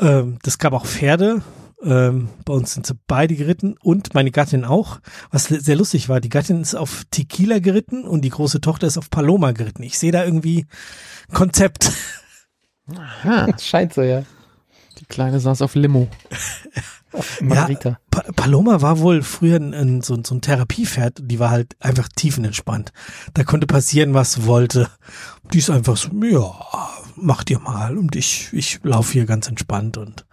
Ähm, 0.00 0.38
das 0.42 0.58
gab 0.58 0.72
auch 0.72 0.86
Pferde. 0.86 1.42
Ähm, 1.84 2.30
bei 2.44 2.54
uns 2.54 2.72
sind 2.72 2.86
sie 2.86 2.94
beide 3.06 3.34
geritten 3.34 3.76
und 3.82 4.14
meine 4.14 4.30
Gattin 4.30 4.64
auch. 4.64 5.00
Was 5.30 5.44
sehr 5.44 5.76
lustig 5.76 6.08
war, 6.08 6.20
die 6.20 6.28
Gattin 6.28 6.62
ist 6.62 6.74
auf 6.74 7.04
Tequila 7.10 7.58
geritten 7.58 8.04
und 8.04 8.22
die 8.22 8.30
große 8.30 8.60
Tochter 8.60 8.86
ist 8.86 8.98
auf 8.98 9.10
Paloma 9.10 9.52
geritten. 9.52 9.82
Ich 9.82 9.98
sehe 9.98 10.12
da 10.12 10.24
irgendwie 10.24 10.66
Konzept. 11.32 11.92
Aha, 12.96 13.48
scheint 13.58 13.94
so, 13.94 14.02
ja. 14.02 14.24
Die 14.98 15.06
Kleine 15.06 15.40
saß 15.40 15.62
auf 15.62 15.74
Limo. 15.74 16.08
Margarita. 17.40 17.90
Ja, 17.90 17.98
pa 18.10 18.22
Paloma 18.34 18.80
war 18.80 18.98
wohl 18.98 19.22
früher 19.22 19.56
ein, 19.56 19.74
ein, 19.74 20.00
so, 20.02 20.18
so 20.24 20.34
ein 20.34 20.40
Therapiepferd, 20.40 21.20
die 21.22 21.38
war 21.38 21.50
halt 21.50 21.76
einfach 21.80 22.08
tiefenentspannt. 22.08 22.92
Da 23.34 23.44
konnte 23.44 23.66
passieren, 23.66 24.14
was 24.14 24.46
wollte. 24.46 24.88
Die 25.52 25.58
ist 25.58 25.70
einfach 25.70 25.96
so, 25.96 26.10
ja, 26.24 26.52
mach 27.16 27.44
dir 27.44 27.58
mal 27.58 27.96
und 27.98 28.16
ich, 28.16 28.48
ich 28.52 28.80
laufe 28.82 29.12
hier 29.12 29.26
ganz 29.26 29.48
entspannt 29.48 29.96
und 29.96 30.26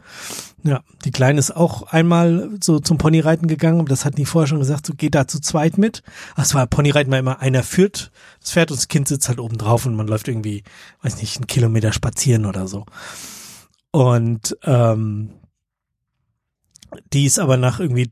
ja, 0.64 0.84
die 1.06 1.12
Kleine 1.12 1.40
ist 1.40 1.56
auch 1.56 1.84
einmal 1.84 2.52
so 2.62 2.80
zum 2.80 2.98
Ponyreiten 2.98 3.48
gegangen, 3.48 3.86
das 3.86 4.06
hat 4.06 4.18
die 4.18 4.26
vorher 4.26 4.48
schon 4.48 4.60
gesagt, 4.60 4.86
so 4.86 4.94
geht 4.94 5.16
da 5.16 5.28
zu 5.28 5.40
zweit 5.40 5.78
mit. 5.78 6.04
Ach, 6.36 6.54
war 6.54 6.68
Ponyreiten 6.68 7.12
war 7.12 7.18
immer 7.20 7.40
einer 7.40 7.64
führt 7.64 8.12
das 8.42 8.52
Pferd 8.52 8.72
und 8.72 8.78
das 8.78 8.88
Kind 8.88 9.08
sitzt 9.08 9.28
halt 9.28 9.40
oben 9.40 9.58
drauf 9.58 9.86
und 9.86 9.96
man 9.96 10.08
läuft 10.08 10.28
irgendwie, 10.28 10.64
weiß 11.02 11.18
nicht, 11.18 11.38
einen 11.38 11.48
Kilometer 11.48 11.94
spazieren 11.94 12.46
oder 12.46 12.68
so. 12.68 12.86
Und 13.92 14.56
ähm, 14.64 15.32
die 17.14 17.26
ist 17.26 17.40
aber 17.40 17.58
nach 17.58 17.80
irgendwie 17.80 18.12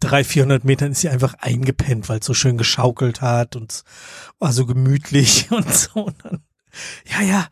drei, 0.00 0.24
vierhundert 0.24 0.64
Metern 0.64 0.92
ist 0.92 1.00
sie 1.00 1.08
einfach 1.08 1.34
eingepennt, 1.34 2.08
weil 2.08 2.20
es 2.20 2.26
so 2.26 2.34
schön 2.34 2.58
geschaukelt 2.58 3.20
hat 3.20 3.56
und 3.56 3.84
war 4.38 4.52
so 4.52 4.66
gemütlich 4.66 5.48
und 5.50 5.72
so. 5.72 6.06
Und 6.06 6.24
dann, 6.24 6.42
ja, 7.10 7.22
ja, 7.22 7.48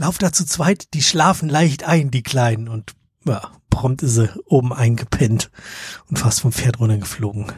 lauf 0.00 0.16
da 0.16 0.32
zu 0.32 0.46
zweit, 0.46 0.94
die 0.94 1.02
schlafen 1.02 1.50
leicht 1.50 1.84
ein, 1.84 2.10
die 2.10 2.22
Kleinen. 2.22 2.68
Und 2.68 2.94
ja, 3.26 3.50
prompt 3.68 4.02
ist 4.02 4.14
sie 4.14 4.30
oben 4.46 4.72
eingepennt 4.72 5.50
und 6.08 6.18
fast 6.18 6.40
vom 6.40 6.52
Pferd 6.52 6.80
runtergeflogen. 6.80 7.52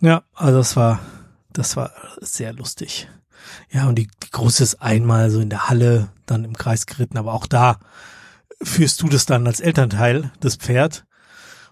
Ja, 0.00 0.22
also 0.34 0.58
das 0.58 0.76
war, 0.76 1.00
das 1.52 1.76
war 1.76 1.90
sehr 2.20 2.52
lustig. 2.52 3.08
Ja, 3.72 3.88
und 3.88 3.96
die, 3.96 4.06
die 4.06 4.30
Große 4.30 4.62
ist 4.62 4.76
einmal 4.76 5.30
so 5.30 5.40
in 5.40 5.50
der 5.50 5.68
Halle, 5.68 6.12
dann 6.26 6.44
im 6.44 6.56
Kreis 6.56 6.86
geritten, 6.86 7.18
aber 7.18 7.34
auch 7.34 7.48
da 7.48 7.80
führst 8.62 9.02
du 9.02 9.08
das 9.08 9.26
dann 9.26 9.48
als 9.48 9.58
Elternteil, 9.58 10.30
das 10.38 10.56
Pferd. 10.56 11.06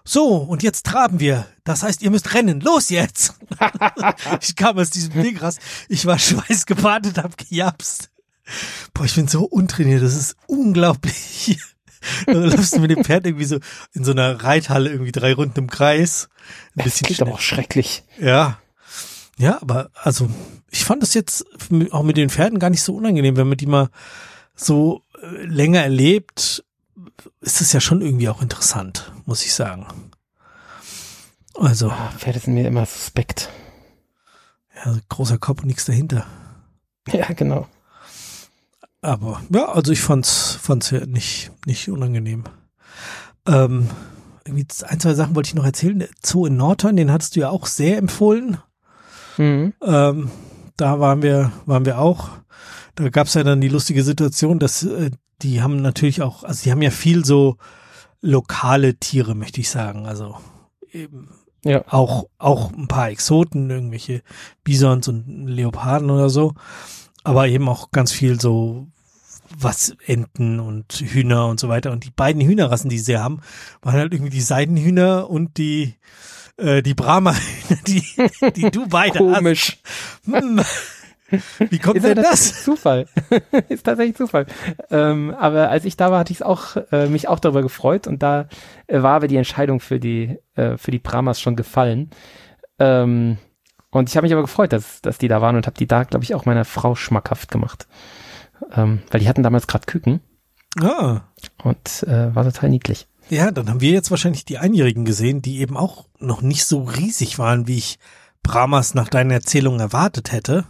So, 0.03 0.35
und 0.35 0.63
jetzt 0.63 0.85
traben 0.85 1.21
wir. 1.21 1.45
Das 1.63 1.83
heißt, 1.83 2.01
ihr 2.01 2.11
müsst 2.11 2.33
rennen. 2.33 2.59
Los 2.59 2.89
jetzt! 2.89 3.35
ich 4.41 4.55
kam 4.57 4.77
aus 4.77 4.89
diesem 4.89 5.13
Ding 5.13 5.37
raus. 5.37 5.57
Ich 5.87 6.05
war 6.05 6.19
schweißgebadet, 6.19 7.19
hab 7.19 7.37
gejapst. 7.37 8.09
Boah, 8.93 9.05
ich 9.05 9.15
bin 9.15 9.27
so 9.27 9.43
untrainiert. 9.45 10.01
Das 10.01 10.15
ist 10.15 10.35
unglaublich. 10.47 11.59
da 12.25 12.33
läufst 12.33 12.75
du 12.75 12.79
mit 12.79 12.91
dem 12.91 13.03
Pferd 13.03 13.25
irgendwie 13.25 13.45
so 13.45 13.59
in 13.93 14.03
so 14.03 14.11
einer 14.11 14.43
Reithalle 14.43 14.89
irgendwie 14.89 15.11
drei 15.11 15.33
Runden 15.33 15.59
im 15.59 15.69
Kreis. 15.69 16.29
Ein 16.75 16.83
bisschen 16.83 17.03
das 17.03 17.07
klingt 17.07 17.21
aber 17.21 17.33
auch 17.33 17.41
schrecklich. 17.41 18.03
Ja. 18.19 18.59
Ja, 19.37 19.61
aber 19.61 19.89
also 19.93 20.29
ich 20.69 20.83
fand 20.83 21.01
das 21.01 21.13
jetzt 21.13 21.45
auch 21.91 22.03
mit 22.03 22.17
den 22.17 22.29
Pferden 22.29 22.59
gar 22.59 22.69
nicht 22.69 22.83
so 22.83 22.95
unangenehm, 22.95 23.37
wenn 23.37 23.47
man 23.47 23.57
die 23.57 23.67
mal 23.67 23.89
so 24.55 25.03
äh, 25.21 25.45
länger 25.45 25.81
erlebt 25.81 26.63
ist 27.41 27.61
es 27.61 27.73
ja 27.73 27.79
schon 27.79 28.01
irgendwie 28.01 28.29
auch 28.29 28.41
interessant, 28.41 29.11
muss 29.25 29.43
ich 29.43 29.53
sagen. 29.53 29.87
Also. 31.55 31.89
Ah, 31.89 32.13
Pferde 32.17 32.39
sind 32.39 32.53
mir 32.53 32.67
immer 32.67 32.85
suspekt. 32.85 33.49
Ja, 34.75 34.97
großer 35.09 35.37
Kopf 35.37 35.61
und 35.61 35.67
nichts 35.67 35.85
dahinter. 35.85 36.25
Ja, 37.07 37.31
genau. 37.33 37.67
Aber 39.01 39.41
ja, 39.53 39.69
also 39.69 39.91
ich 39.91 40.01
fand's, 40.01 40.57
fand's 40.61 40.91
ja 40.91 41.05
nicht, 41.05 41.51
nicht 41.65 41.89
unangenehm. 41.89 42.43
Ähm, 43.47 43.89
irgendwie 44.45 44.67
ein, 44.85 44.99
zwei 44.99 45.13
Sachen 45.13 45.35
wollte 45.35 45.47
ich 45.47 45.55
noch 45.55 45.65
erzählen. 45.65 45.99
Der 45.99 46.09
Zoo 46.23 46.45
in 46.45 46.57
Norton, 46.57 46.95
den 46.95 47.11
hattest 47.11 47.35
du 47.35 47.41
ja 47.41 47.49
auch 47.49 47.65
sehr 47.65 47.97
empfohlen. 47.97 48.57
Mhm. 49.37 49.73
Ähm, 49.81 50.31
da 50.75 50.99
waren 50.99 51.21
wir, 51.21 51.51
waren 51.65 51.85
wir 51.85 51.99
auch. 51.99 52.29
Da 52.95 53.09
gab's 53.09 53.35
ja 53.35 53.43
dann 53.43 53.61
die 53.61 53.69
lustige 53.69 54.03
Situation, 54.03 54.59
dass 54.59 54.83
äh, 54.83 55.11
die 55.41 55.61
haben 55.61 55.81
natürlich 55.81 56.21
auch, 56.21 56.43
also 56.43 56.63
die 56.63 56.71
haben 56.71 56.81
ja 56.81 56.91
viel 56.91 57.23
so 57.23 57.55
lokale 58.21 58.95
Tiere, 58.95 59.35
möchte 59.35 59.61
ich 59.61 59.69
sagen. 59.69 60.05
Also 60.05 60.35
eben 60.91 61.29
ja. 61.63 61.83
auch, 61.87 62.25
auch 62.37 62.73
ein 62.73 62.87
paar 62.87 63.09
Exoten, 63.09 63.69
irgendwelche 63.69 64.21
Bisons 64.63 65.07
und 65.07 65.47
Leoparden 65.47 66.09
oder 66.09 66.29
so. 66.29 66.53
Aber 67.23 67.47
eben 67.47 67.67
auch 67.67 67.91
ganz 67.91 68.11
viel 68.11 68.39
so 68.39 68.87
was 69.57 69.95
Enten 70.05 70.59
und 70.59 70.93
Hühner 70.93 71.47
und 71.47 71.59
so 71.59 71.69
weiter. 71.69 71.91
Und 71.91 72.05
die 72.05 72.11
beiden 72.11 72.41
Hühnerrassen, 72.41 72.89
die 72.89 72.99
sie 72.99 73.17
haben, 73.17 73.41
waren 73.81 73.95
halt 73.95 74.13
irgendwie 74.13 74.31
die 74.31 74.41
Seidenhühner 74.41 75.29
und 75.29 75.57
die 75.57 75.95
äh, 76.57 76.81
die 76.81 76.93
Brahma-Hühner, 76.93 77.79
die, 77.87 78.03
die 78.55 78.71
du 78.71 78.87
beide 78.87 79.19
Komisch. 79.19 79.77
hast. 80.31 80.43
Hm. 80.43 80.61
Wie 81.69 81.77
kommt 81.77 81.97
ist 81.97 82.03
denn 82.03 82.17
ja 82.17 82.23
das? 82.23 82.63
Zufall. 82.63 83.07
ist 83.69 83.83
tatsächlich 83.83 84.17
Zufall. 84.17 84.47
Ähm, 84.89 85.33
aber 85.37 85.69
als 85.69 85.85
ich 85.85 85.95
da 85.95 86.11
war, 86.11 86.19
hatte 86.19 86.33
ich 86.33 86.43
auch 86.43 86.75
äh, 86.91 87.07
mich 87.07 87.27
auch 87.27 87.39
darüber 87.39 87.61
gefreut 87.61 88.07
und 88.07 88.23
da 88.23 88.47
äh, 88.87 89.01
war 89.01 89.15
aber 89.15 89.27
die 89.27 89.37
Entscheidung 89.37 89.79
für 89.79 89.99
die 89.99 90.39
äh, 90.55 90.77
für 90.77 90.91
die 90.91 90.99
Brahmas 90.99 91.39
schon 91.39 91.55
gefallen. 91.55 92.09
Ähm, 92.79 93.37
und 93.91 94.09
ich 94.09 94.15
habe 94.15 94.25
mich 94.25 94.33
aber 94.33 94.43
gefreut, 94.43 94.73
dass 94.73 95.01
dass 95.01 95.17
die 95.17 95.27
da 95.27 95.41
waren 95.41 95.55
und 95.55 95.67
habe 95.67 95.77
die 95.77 95.87
da, 95.87 96.03
glaube 96.03 96.23
ich, 96.23 96.35
auch 96.35 96.45
meiner 96.45 96.65
Frau 96.65 96.95
schmackhaft 96.95 97.51
gemacht, 97.51 97.87
ähm, 98.73 99.01
weil 99.11 99.19
die 99.19 99.29
hatten 99.29 99.43
damals 99.43 99.67
gerade 99.67 99.85
Küken. 99.85 100.21
Ah. 100.79 101.21
Und 101.63 102.03
äh, 102.03 102.33
war 102.35 102.43
total 102.43 102.69
niedlich. 102.69 103.07
Ja, 103.29 103.51
dann 103.51 103.69
haben 103.69 103.81
wir 103.81 103.91
jetzt 103.91 104.11
wahrscheinlich 104.11 104.45
die 104.45 104.57
Einjährigen 104.57 105.05
gesehen, 105.05 105.41
die 105.41 105.59
eben 105.59 105.77
auch 105.77 106.07
noch 106.19 106.41
nicht 106.41 106.65
so 106.65 106.83
riesig 106.83 107.37
waren, 107.37 107.67
wie 107.67 107.77
ich 107.77 107.99
Brahmas 108.43 108.95
nach 108.95 109.09
deinen 109.09 109.31
Erzählungen 109.31 109.79
erwartet 109.79 110.31
hätte. 110.31 110.65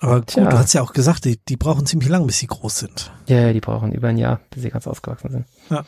Aber 0.00 0.16
gut, 0.16 0.28
Tja. 0.28 0.48
du 0.48 0.58
hast 0.58 0.72
ja 0.74 0.82
auch 0.82 0.92
gesagt, 0.92 1.24
die, 1.24 1.38
die 1.48 1.56
brauchen 1.56 1.86
ziemlich 1.86 2.08
lang, 2.08 2.26
bis 2.26 2.38
sie 2.38 2.48
groß 2.48 2.78
sind. 2.78 3.12
Ja, 3.26 3.40
ja, 3.40 3.52
die 3.52 3.60
brauchen 3.60 3.92
über 3.92 4.08
ein 4.08 4.18
Jahr, 4.18 4.40
bis 4.50 4.62
sie 4.62 4.70
ganz 4.70 4.86
ausgewachsen 4.86 5.30
sind. 5.30 5.46
Ja. 5.70 5.84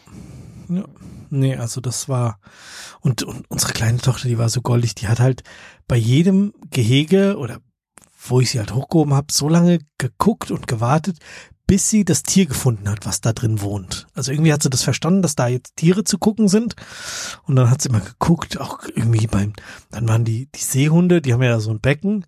Ja. 0.69 0.85
Nee, 1.31 1.57
also 1.57 1.81
das 1.81 2.09
war, 2.09 2.39
und, 3.01 3.23
und 3.23 3.45
unsere 3.51 3.73
kleine 3.73 3.99
Tochter, 3.99 4.29
die 4.29 4.39
war 4.39 4.49
so 4.49 4.61
goldig, 4.61 4.95
die 4.95 5.09
hat 5.09 5.21
halt 5.21 5.43
bei 5.87 5.97
jedem 5.97 6.55
Gehege 6.71 7.37
oder 7.37 7.59
wo 8.27 8.41
ich 8.41 8.51
sie 8.51 8.59
halt 8.59 8.75
hochgehoben 8.75 9.15
habe, 9.15 9.33
so 9.33 9.49
lange 9.49 9.81
geguckt 9.99 10.51
und 10.51 10.67
gewartet, 10.67 11.19
bis 11.67 11.91
sie 11.91 12.05
das 12.05 12.23
Tier 12.23 12.47
gefunden 12.47 12.89
hat, 12.89 13.05
was 13.05 13.21
da 13.21 13.33
drin 13.33 13.61
wohnt. 13.61 14.07
Also 14.15 14.33
irgendwie 14.33 14.53
hat 14.53 14.63
sie 14.63 14.71
das 14.71 14.83
verstanden, 14.83 15.23
dass 15.23 15.37
da 15.37 15.49
jetzt 15.49 15.77
Tiere 15.77 16.03
zu 16.03 16.19
gucken 16.19 16.49
sind. 16.49 16.75
Und 17.45 17.57
dann 17.57 17.71
hat 17.71 17.83
sie 17.83 17.91
immer 17.91 18.01
geguckt, 18.01 18.59
auch 18.59 18.85
irgendwie 18.95 19.27
beim, 19.27 19.53
dann 19.91 20.09
waren 20.09 20.25
die, 20.25 20.49
die 20.55 20.63
Seehunde, 20.63 21.21
die 21.21 21.33
haben 21.33 21.43
ja 21.43 21.61
so 21.61 21.71
ein 21.71 21.81
Becken 21.81 22.25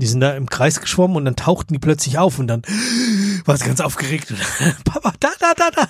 die 0.00 0.06
sind 0.06 0.20
da 0.20 0.32
im 0.34 0.48
Kreis 0.48 0.80
geschwommen 0.80 1.16
und 1.16 1.24
dann 1.24 1.36
tauchten 1.36 1.74
die 1.74 1.78
plötzlich 1.78 2.18
auf 2.18 2.38
und 2.38 2.46
dann 2.46 2.62
war 3.44 3.56
sie 3.56 3.66
ganz 3.66 3.80
aufgeregt. 3.80 4.32
Papa, 4.84 5.12
da, 5.20 5.28
da, 5.38 5.52
da, 5.54 5.70
da. 5.70 5.88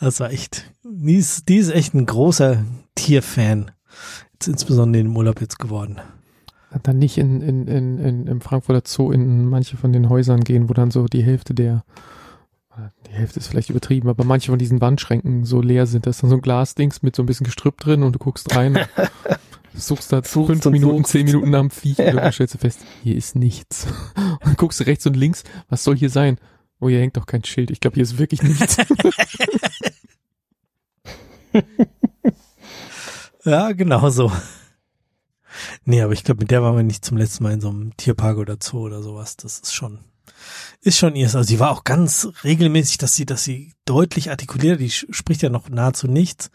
Das 0.00 0.20
war 0.20 0.30
echt, 0.30 0.70
die 0.82 1.16
ist, 1.16 1.48
die 1.48 1.56
ist 1.56 1.70
echt 1.70 1.94
ein 1.94 2.06
großer 2.06 2.64
Tierfan. 2.94 3.70
Jetzt 4.32 4.48
insbesondere 4.48 5.02
im 5.02 5.16
Urlaub 5.16 5.40
jetzt 5.40 5.58
geworden. 5.58 6.00
Dann 6.82 6.98
nicht 6.98 7.18
in, 7.18 7.40
in, 7.40 7.68
in, 7.68 7.98
in, 7.98 8.26
im 8.26 8.40
Frankfurter 8.40 8.82
Zoo 8.84 9.12
in 9.12 9.46
manche 9.46 9.76
von 9.76 9.92
den 9.92 10.08
Häusern 10.08 10.40
gehen, 10.40 10.68
wo 10.68 10.72
dann 10.72 10.90
so 10.90 11.06
die 11.06 11.22
Hälfte 11.22 11.54
der, 11.54 11.84
die 13.06 13.12
Hälfte 13.12 13.38
ist 13.38 13.46
vielleicht 13.46 13.70
übertrieben, 13.70 14.08
aber 14.08 14.24
manche 14.24 14.50
von 14.50 14.58
diesen 14.58 14.80
Wandschränken 14.80 15.44
so 15.44 15.60
leer 15.60 15.86
sind. 15.86 16.06
Da 16.06 16.10
ist 16.10 16.22
dann 16.22 16.30
so 16.30 16.36
ein 16.36 16.42
Glasdings 16.42 17.02
mit 17.02 17.14
so 17.14 17.22
ein 17.22 17.26
bisschen 17.26 17.44
Gestrüpp 17.44 17.78
drin 17.78 18.02
und 18.02 18.14
du 18.14 18.18
guckst 18.18 18.54
rein. 18.56 18.78
suchst 19.74 20.12
da 20.12 20.22
Suchst 20.22 20.46
fünf 20.46 20.64
Minuten, 20.66 20.98
suchst. 20.98 21.12
zehn 21.12 21.26
Minuten 21.26 21.54
am 21.54 21.70
Viech 21.70 21.98
ja. 21.98 22.10
und 22.10 22.16
dann 22.16 22.32
stellst 22.32 22.54
du 22.54 22.58
fest, 22.58 22.80
hier 23.02 23.16
ist 23.16 23.36
nichts. 23.36 23.86
Und 24.16 24.46
dann 24.46 24.56
guckst 24.56 24.80
du 24.80 24.84
rechts 24.84 25.06
und 25.06 25.16
links, 25.16 25.42
was 25.68 25.84
soll 25.84 25.96
hier 25.96 26.10
sein? 26.10 26.38
Oh, 26.84 26.88
hier 26.90 27.00
hängt 27.00 27.16
doch 27.16 27.24
kein 27.24 27.42
Schild. 27.42 27.70
Ich 27.70 27.80
glaube, 27.80 27.94
hier 27.94 28.02
ist 28.02 28.18
wirklich 28.18 28.42
nichts. 28.42 28.76
ja, 33.46 33.72
genau 33.72 34.10
so. 34.10 34.30
Nee, 35.86 36.02
aber 36.02 36.12
ich 36.12 36.24
glaube, 36.24 36.40
mit 36.40 36.50
der 36.50 36.62
waren 36.62 36.76
wir 36.76 36.82
nicht 36.82 37.02
zum 37.02 37.16
letzten 37.16 37.44
Mal 37.44 37.54
in 37.54 37.62
so 37.62 37.70
einem 37.70 37.96
Tierpark 37.96 38.36
oder 38.36 38.58
Zoo 38.60 38.80
oder 38.80 39.02
sowas. 39.02 39.38
Das 39.38 39.60
ist 39.60 39.74
schon, 39.74 40.00
ist 40.84 40.98
schon 40.98 41.16
ihr. 41.16 41.26
Also 41.26 41.42
sie 41.42 41.58
war 41.58 41.70
auch 41.70 41.84
ganz 41.84 42.28
regelmäßig, 42.44 42.98
dass 42.98 43.14
sie, 43.14 43.24
dass 43.24 43.42
sie 43.42 43.72
deutlich 43.86 44.30
artikuliert, 44.30 44.80
die 44.80 44.90
spricht 44.90 45.40
ja 45.40 45.48
noch 45.48 45.70
nahezu 45.70 46.06
nichts, 46.06 46.50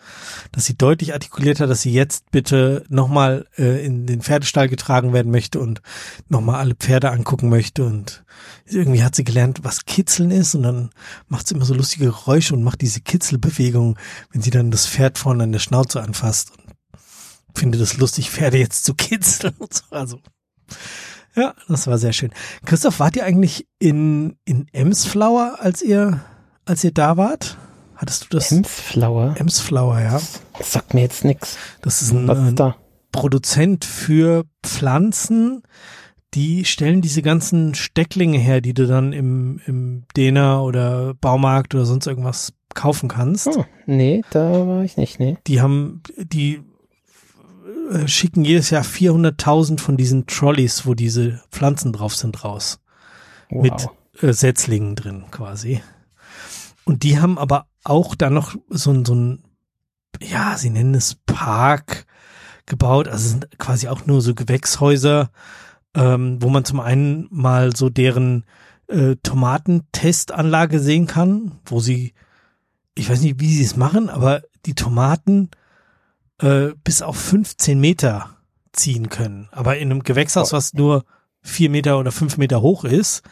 dass 0.51 0.65
sie 0.65 0.77
deutlich 0.77 1.13
artikuliert 1.13 1.59
hat, 1.59 1.69
dass 1.69 1.81
sie 1.81 1.91
jetzt 1.91 2.29
bitte 2.29 2.83
nochmal 2.89 3.47
äh, 3.57 3.83
in 3.83 4.05
den 4.05 4.21
Pferdestall 4.21 4.69
getragen 4.69 5.13
werden 5.13 5.31
möchte 5.31 5.59
und 5.59 5.81
nochmal 6.27 6.59
alle 6.59 6.75
Pferde 6.75 7.09
angucken 7.09 7.49
möchte 7.49 7.83
und 7.83 8.23
irgendwie 8.65 9.03
hat 9.03 9.15
sie 9.15 9.23
gelernt, 9.23 9.63
was 9.63 9.85
Kitzeln 9.85 10.29
ist 10.29 10.53
und 10.53 10.63
dann 10.63 10.91
macht 11.27 11.47
sie 11.47 11.55
immer 11.55 11.65
so 11.65 11.73
lustige 11.73 12.05
Geräusche 12.05 12.53
und 12.53 12.63
macht 12.63 12.81
diese 12.81 13.01
Kitzelbewegung, 13.01 13.97
wenn 14.31 14.41
sie 14.43 14.51
dann 14.51 14.69
das 14.69 14.85
Pferd 14.85 15.17
vorne 15.17 15.43
an 15.43 15.51
der 15.51 15.59
Schnauze 15.59 16.01
anfasst 16.03 16.51
und 16.55 17.57
findet 17.57 17.81
es 17.81 17.97
lustig, 17.97 18.29
Pferde 18.29 18.59
jetzt 18.59 18.85
zu 18.85 18.93
kitzeln 18.93 19.55
und 19.57 19.73
so. 19.73 19.83
Also 19.89 20.21
ja, 21.35 21.53
das 21.67 21.87
war 21.87 21.97
sehr 21.97 22.13
schön. 22.13 22.31
Christoph, 22.65 22.99
wart 22.99 23.15
ihr 23.15 23.25
eigentlich 23.25 23.67
in, 23.79 24.37
in 24.45 24.67
Emsflower, 24.71 25.57
als 25.59 25.81
ihr, 25.81 26.21
als 26.65 26.83
ihr 26.83 26.91
da 26.91 27.17
wart? 27.17 27.57
Hattest 27.95 28.25
du 28.25 28.37
das? 28.37 28.51
Emsflower? 28.51 29.35
Emsflower, 29.37 29.99
ja. 29.99 30.21
Das 30.57 30.71
sagt 30.71 30.93
mir 30.93 31.01
jetzt 31.01 31.25
nix. 31.25 31.57
Das 31.81 32.01
ist 32.01 32.11
ein, 32.11 32.29
ist 32.29 32.59
da? 32.59 32.75
Produzent 33.11 33.83
für 33.85 34.45
Pflanzen. 34.63 35.63
Die 36.33 36.63
stellen 36.63 37.01
diese 37.01 37.21
ganzen 37.21 37.73
Stecklinge 37.73 38.37
her, 38.37 38.61
die 38.61 38.73
du 38.73 38.87
dann 38.87 39.13
im, 39.13 39.59
im 39.65 40.03
Dena 40.15 40.61
oder 40.61 41.15
Baumarkt 41.15 41.73
oder 41.75 41.85
sonst 41.85 42.07
irgendwas 42.07 42.53
kaufen 42.75 43.09
kannst. 43.09 43.47
Oh, 43.47 43.65
nee, 43.87 44.21
da 44.29 44.67
war 44.67 44.83
ich 44.83 44.95
nicht, 44.95 45.19
nee. 45.19 45.37
Die 45.47 45.59
haben, 45.59 46.01
die 46.17 46.61
äh, 47.89 48.07
schicken 48.07 48.45
jedes 48.45 48.69
Jahr 48.69 48.83
400.000 48.83 49.79
von 49.79 49.97
diesen 49.97 50.27
Trolleys, 50.27 50.85
wo 50.85 50.93
diese 50.93 51.41
Pflanzen 51.51 51.91
drauf 51.91 52.15
sind, 52.15 52.43
raus. 52.43 52.79
Wow. 53.49 53.63
Mit 53.63 53.87
äh, 54.21 54.33
Setzlingen 54.33 54.95
drin 54.95 55.25
quasi. 55.31 55.81
Und 56.85 57.03
die 57.03 57.19
haben 57.19 57.37
aber 57.37 57.67
auch 57.83 58.15
da 58.15 58.29
noch 58.29 58.55
so 58.69 58.91
ein, 58.91 59.05
so 59.05 59.15
ein, 59.15 59.43
ja, 60.21 60.57
sie 60.57 60.69
nennen 60.69 60.95
es 60.95 61.15
Park 61.25 62.05
gebaut. 62.65 63.07
Also 63.07 63.29
sind 63.29 63.57
quasi 63.57 63.87
auch 63.87 64.05
nur 64.05 64.21
so 64.21 64.35
Gewächshäuser, 64.35 65.31
ähm, 65.95 66.41
wo 66.41 66.49
man 66.49 66.65
zum 66.65 66.79
einen 66.79 67.27
mal 67.31 67.75
so 67.75 67.89
deren 67.89 68.45
äh, 68.87 69.15
Tomatentestanlage 69.23 70.79
sehen 70.79 71.07
kann, 71.07 71.59
wo 71.65 71.79
sie, 71.79 72.13
ich 72.95 73.09
weiß 73.09 73.21
nicht, 73.21 73.39
wie 73.39 73.53
sie 73.53 73.63
es 73.63 73.75
machen, 73.75 74.09
aber 74.09 74.43
die 74.65 74.75
Tomaten 74.75 75.49
äh, 76.39 76.69
bis 76.83 77.01
auf 77.01 77.17
15 77.17 77.79
Meter 77.79 78.37
ziehen 78.73 79.09
können. 79.09 79.49
Aber 79.51 79.77
in 79.77 79.91
einem 79.91 80.03
Gewächshaus, 80.03 80.53
was 80.53 80.73
nur 80.73 81.03
vier 81.41 81.69
Meter 81.69 81.97
oder 81.99 82.11
fünf 82.11 82.37
Meter 82.37 82.61
hoch 82.61 82.83
ist, 82.83 83.23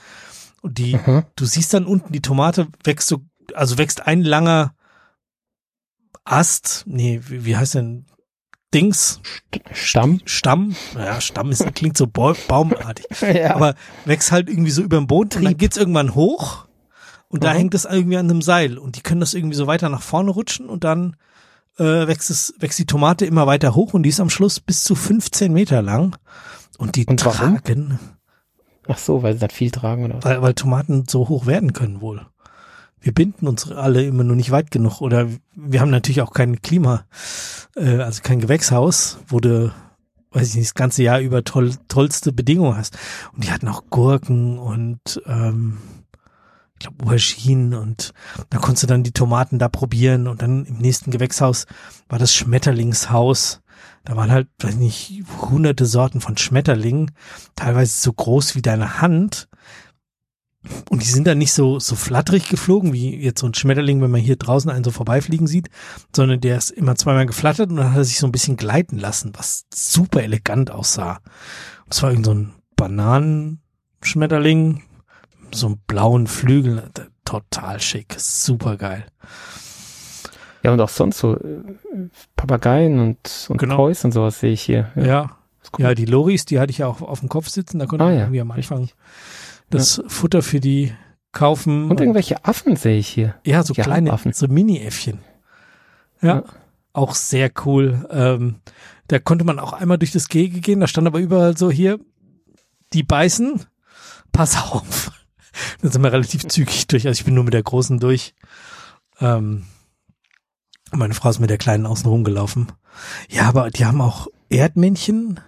und 0.62 0.78
die, 0.78 0.96
Mhm. 0.96 1.24
du 1.36 1.46
siehst 1.46 1.74
dann 1.74 1.86
unten, 1.86 2.12
die 2.12 2.22
Tomate 2.22 2.68
wächst 2.84 3.08
so, 3.08 3.22
also 3.54 3.78
wächst 3.78 4.08
ein 4.08 4.24
langer 4.24 4.74
Ast, 6.26 6.84
nee, 6.88 7.22
wie, 7.28 7.46
wie 7.46 7.56
heißt 7.58 7.76
denn, 7.76 8.06
Dings, 8.74 9.22
Stamm? 9.72 10.20
Stamm, 10.26 10.76
ja, 10.96 11.22
Stamm 11.22 11.52
ist, 11.52 11.74
klingt 11.74 11.96
so 11.98 12.06
bau- 12.06 12.36
baumartig, 12.50 13.06
ja. 13.22 13.56
aber 13.56 13.76
wächst 14.04 14.34
halt 14.34 14.50
irgendwie 14.50 14.72
so 14.72 14.82
über 14.82 14.98
dem 14.98 15.08
Boden 15.08 15.38
und 15.38 15.46
dann 15.46 15.56
geht's 15.58 15.78
irgendwann 15.78 16.16
hoch 16.16 16.68
und 17.30 17.46
da 17.46 17.54
Mhm. 17.54 17.58
hängt 17.58 17.76
es 17.76 17.86
irgendwie 17.86 18.18
an 18.18 18.30
einem 18.30 18.42
Seil 18.42 18.78
und 18.78 18.98
die 18.98 19.02
können 19.02 19.22
das 19.22 19.34
irgendwie 19.34 19.56
so 19.56 19.68
weiter 19.68 19.88
nach 19.88 20.02
vorne 20.02 20.32
rutschen 20.32 20.68
und 20.68 20.84
dann 20.84 21.16
äh, 21.78 22.08
wächst 22.08 22.30
es, 22.30 22.54
wächst 22.60 22.80
die 22.80 22.86
Tomate 22.86 23.26
immer 23.26 23.48
weiter 23.48 23.76
hoch 23.76 23.94
und 23.94 24.04
die 24.04 24.10
ist 24.10 24.20
am 24.20 24.30
Schluss 24.30 24.60
bis 24.60 24.84
zu 24.84 24.96
15 24.96 25.52
Meter 25.54 25.82
lang 25.82 26.16
und 26.78 26.96
die 26.96 27.06
Und 27.06 27.24
warum? 27.26 27.56
tragen, 27.64 28.00
Ach 28.88 28.98
so, 28.98 29.22
weil 29.24 29.34
sie 29.34 29.40
das 29.40 29.54
viel 29.54 29.72
tragen 29.72 30.06
oder 30.06 30.16
was? 30.16 30.26
weil, 30.26 30.42
weil 30.42 30.54
Tomaten 30.54 31.04
so 31.08 31.28
hoch 31.30 31.46
werden 31.46 31.74
können 31.74 32.02
wohl. 32.02 32.26
Wir 33.00 33.14
binden 33.14 33.48
uns 33.48 33.70
alle 33.72 34.04
immer 34.06 34.24
nur 34.24 34.36
nicht 34.36 34.52
weit 34.52 34.72
genug 34.72 35.02
oder 35.02 35.28
wir 35.56 35.82
haben 35.82 35.92
natürlich 35.92 36.22
auch 36.22 36.34
kein 36.34 36.62
Klima, 36.62 37.06
äh, 37.76 37.98
also 38.00 38.22
kein 38.24 38.40
Gewächshaus, 38.40 39.20
wo 39.28 39.40
du, 39.40 39.72
weiß 40.32 40.50
ich 40.50 40.56
nicht, 40.56 40.68
das 40.70 40.74
ganze 40.76 41.04
Jahr 41.04 41.20
über 41.20 41.44
toll, 41.44 41.74
tollste 41.90 42.32
Bedingungen 42.32 42.76
hast. 42.76 42.98
Und 43.34 43.44
die 43.44 43.52
hatten 43.52 43.68
auch 43.68 43.84
Gurken 43.90 44.58
und 44.58 45.00
ähm, 45.28 45.78
ich 46.78 46.86
glaube 46.86 47.06
Auberginen 47.06 47.74
und 47.74 48.14
da 48.50 48.60
konntest 48.60 48.84
du 48.84 48.88
dann 48.88 49.04
die 49.04 49.12
Tomaten 49.12 49.58
da 49.58 49.68
probieren 49.68 50.28
und 50.28 50.44
dann 50.44 50.66
im 50.66 50.78
nächsten 50.78 51.12
Gewächshaus 51.12 51.66
war 52.08 52.20
das 52.20 52.36
Schmetterlingshaus. 52.36 53.62
Da 54.06 54.16
waren 54.16 54.32
halt, 54.32 54.48
weiß 54.62 54.76
nicht, 54.76 55.24
hunderte 55.42 55.86
Sorten 55.86 56.22
von 56.22 56.38
Schmetterlingen, 56.38 57.12
teilweise 57.56 58.00
so 58.00 58.14
groß 58.14 58.56
wie 58.56 58.62
deine 58.62 59.02
Hand. 59.02 59.50
Und 60.90 61.02
die 61.02 61.08
sind 61.08 61.28
dann 61.28 61.38
nicht 61.38 61.54
so, 61.54 61.80
so 61.80 61.96
flatterig 61.96 62.50
geflogen, 62.50 62.92
wie 62.94 63.16
jetzt 63.16 63.40
so 63.40 63.48
ein 63.48 63.54
Schmetterling, 63.54 64.02
wenn 64.02 64.12
man 64.12 64.22
hier 64.22 64.36
draußen 64.36 64.70
einen 64.70 64.84
so 64.84 64.92
vorbeifliegen 64.92 65.48
sieht, 65.48 65.70
sondern 66.16 66.42
der 66.42 66.58
ist 66.58 66.72
immer 66.72 66.96
zweimal 66.96 67.26
geflattert 67.26 67.70
und 67.70 67.78
dann 67.78 67.92
hat 67.92 67.98
er 67.98 68.04
sich 68.04 68.20
so 68.20 68.28
ein 68.28 68.32
bisschen 68.32 68.58
gleiten 68.58 68.98
lassen, 68.98 69.32
was 69.36 69.66
super 69.74 70.22
elegant 70.24 70.72
aussah. 70.72 71.20
Und 71.86 71.94
es 71.94 72.04
war 72.04 72.12
irgend 72.12 72.26
so 72.26 72.34
ein 72.34 72.54
Bananenschmetterling, 72.76 74.84
so 75.54 75.68
einen 75.68 75.78
blauen 75.88 76.28
Flügel, 76.28 76.84
total 77.26 77.80
schick, 77.80 78.16
super 78.18 78.78
geil. 78.78 79.06
Ja, 80.64 80.72
und 80.74 80.82
auch 80.82 80.90
sonst 80.90 81.20
so 81.20 81.36
äh, 81.36 81.64
Papageien 82.36 83.00
und, 83.00 83.46
und 83.50 83.58
Genau. 83.58 83.76
Toys 83.78 84.04
und 84.04 84.12
sowas 84.12 84.40
sehe 84.40 84.52
ich 84.54 84.62
hier. 84.62 84.92
Ja, 84.96 85.38
cool. 85.78 85.86
ja, 85.86 85.94
die 85.96 86.06
Loris, 86.06 86.46
die 86.46 86.60
hatte 86.60 86.72
ich 86.72 86.80
ja 86.80 86.88
auch 86.88 87.02
auf 87.02 87.20
dem 87.22 87.30
Kopf 87.30 87.48
sitzen, 87.50 87.80
da 87.80 87.86
konnte 87.86 88.04
Ah, 88.04 88.08
man 88.10 88.16
ja, 88.18 88.22
irgendwie 88.24 88.42
am 88.42 88.52
Anfang 88.52 88.90
das 89.70 90.02
Futter 90.08 90.42
für 90.42 90.60
die 90.60 90.94
kaufen. 91.32 91.90
Und 91.92 92.00
irgendwelche 92.00 92.44
Affen 92.46 92.76
sehe 92.76 92.98
ich 92.98 93.08
hier. 93.08 93.36
Ja, 93.46 93.64
so 93.64 93.74
Die 93.74 93.82
kleine, 93.82 94.12
Affen. 94.14 94.34
so 94.34 94.48
Mini-Äffchen. 94.48 95.20
Ja, 96.22 96.28
Ja. 96.38 96.44
auch 96.94 97.14
sehr 97.16 97.52
cool. 97.66 98.08
Ähm, 98.10 98.56
da 99.08 99.20
konnte 99.20 99.46
man 99.46 99.60
auch 99.60 99.74
einmal 99.74 99.98
durch 100.00 100.12
das 100.12 100.28
Gehege 100.30 100.60
gehen, 100.62 100.80
da 100.80 100.88
stand 100.88 101.08
aber 101.08 101.20
überall 101.20 101.56
so 101.56 101.70
hier, 101.70 102.00
die 102.94 103.04
beißen, 103.04 103.66
pass 104.32 104.58
auf. 104.72 105.12
Dann 105.82 105.92
sind 105.92 106.04
wir 106.04 106.12
relativ 106.12 106.48
zügig 106.48 106.88
durch, 106.88 107.08
also 107.08 107.20
ich 107.20 107.26
bin 107.26 107.34
nur 107.34 107.44
mit 107.44 107.54
der 107.54 107.64
Großen 107.64 108.00
durch. 108.00 108.34
Ähm, 109.20 109.66
meine 110.92 111.14
Frau 111.14 111.30
ist 111.30 111.40
mit 111.40 111.50
der 111.50 111.58
Kleinen 111.58 111.86
außen 111.86 112.10
rumgelaufen. 112.10 112.72
Ja, 113.30 113.48
aber 113.48 113.70
die 113.72 113.86
haben 113.86 114.02
auch 114.02 114.28
Erdmännchen. 114.50 115.40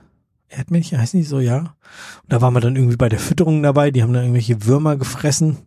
Erdmännchen 0.49 0.99
heißen 0.99 1.19
die 1.19 1.25
so, 1.25 1.39
ja. 1.39 1.57
Und 1.59 2.33
da 2.33 2.41
waren 2.41 2.53
wir 2.53 2.59
dann 2.59 2.75
irgendwie 2.75 2.97
bei 2.97 3.09
der 3.09 3.19
Fütterung 3.19 3.63
dabei, 3.63 3.91
die 3.91 4.03
haben 4.03 4.13
dann 4.13 4.23
irgendwelche 4.23 4.65
Würmer 4.65 4.97
gefressen. 4.97 5.57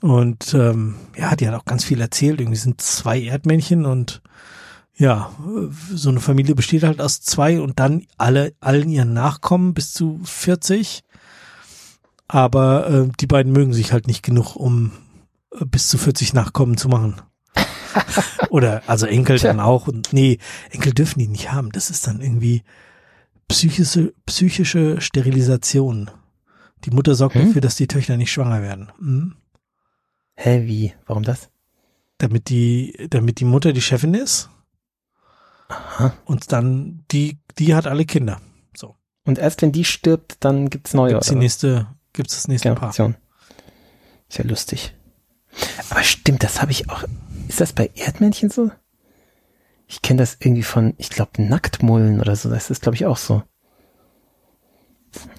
Und 0.00 0.54
ähm, 0.54 0.94
ja, 1.16 1.36
die 1.36 1.48
hat 1.48 1.54
auch 1.54 1.64
ganz 1.64 1.84
viel 1.84 2.00
erzählt. 2.00 2.40
Irgendwie 2.40 2.58
sind 2.58 2.80
zwei 2.80 3.20
Erdmännchen 3.20 3.84
und 3.84 4.22
ja, 4.96 5.30
so 5.94 6.10
eine 6.10 6.20
Familie 6.20 6.56
besteht 6.56 6.82
halt 6.82 7.00
aus 7.00 7.20
zwei 7.20 7.60
und 7.60 7.78
dann 7.78 8.06
alle, 8.16 8.52
allen 8.60 8.88
ihren 8.88 9.12
Nachkommen 9.12 9.72
bis 9.72 9.92
zu 9.92 10.20
40. 10.24 11.04
Aber 12.28 12.88
äh, 12.90 13.08
die 13.20 13.26
beiden 13.26 13.52
mögen 13.52 13.72
sich 13.72 13.92
halt 13.92 14.06
nicht 14.06 14.22
genug, 14.22 14.54
um 14.56 14.92
äh, 15.52 15.64
bis 15.64 15.88
zu 15.88 15.98
40 15.98 16.34
Nachkommen 16.34 16.76
zu 16.76 16.88
machen. 16.88 17.20
Oder 18.50 18.82
also 18.86 19.06
Enkel 19.06 19.38
Tja. 19.38 19.48
dann 19.48 19.60
auch. 19.60 19.88
Und 19.88 20.12
nee, 20.12 20.38
Enkel 20.70 20.92
dürfen 20.92 21.18
die 21.18 21.28
nicht 21.28 21.50
haben. 21.52 21.72
Das 21.72 21.90
ist 21.90 22.06
dann 22.06 22.20
irgendwie 22.20 22.62
psychische, 23.48 24.12
psychische 24.26 25.00
Sterilisation. 25.00 26.10
Die 26.84 26.90
Mutter 26.90 27.14
sorgt 27.14 27.34
Hm? 27.34 27.46
dafür, 27.46 27.60
dass 27.62 27.76
die 27.76 27.88
Töchter 27.88 28.16
nicht 28.16 28.30
schwanger 28.30 28.62
werden. 28.62 28.92
Mhm. 29.00 29.36
Hä, 30.36 30.66
wie? 30.66 30.94
Warum 31.06 31.24
das? 31.24 31.50
damit 32.18 32.48
die, 32.48 33.06
damit 33.10 33.38
die 33.40 33.44
Mutter 33.44 33.72
die 33.72 33.80
Chefin 33.80 34.14
ist 34.14 34.50
Aha. 35.68 36.12
und 36.24 36.52
dann 36.52 37.04
die, 37.10 37.38
die 37.58 37.74
hat 37.74 37.86
alle 37.86 38.04
Kinder. 38.04 38.40
So. 38.76 38.96
Und 39.24 39.38
erst 39.38 39.62
wenn 39.62 39.72
die 39.72 39.84
stirbt, 39.84 40.36
dann 40.40 40.68
gibt's 40.68 40.94
neue. 40.94 41.12
Gibt's 41.12 41.28
die 41.28 41.36
nächste, 41.36 41.86
gibt's 42.18 42.34
das 42.34 42.48
nächste 42.48 42.68
Paar. 42.74 42.92
Generation. 42.92 43.16
Ist 44.28 44.38
ja 44.38 44.44
lustig. 44.44 44.94
Aber 45.90 46.02
stimmt, 46.02 46.42
das 46.42 46.60
habe 46.60 46.70
ich 46.72 46.90
auch. 46.90 47.04
Ist 47.48 47.60
das 47.62 47.72
bei 47.72 47.90
Erdmännchen 47.94 48.50
so? 48.50 48.70
Ich 49.86 50.02
kenne 50.02 50.18
das 50.20 50.36
irgendwie 50.40 50.62
von, 50.62 50.92
ich 50.98 51.08
glaube, 51.08 51.42
Nacktmullen 51.42 52.20
oder 52.20 52.36
so. 52.36 52.50
Das 52.50 52.68
ist, 52.70 52.82
glaube 52.82 52.96
ich, 52.96 53.06
auch 53.06 53.16
so. 53.16 53.42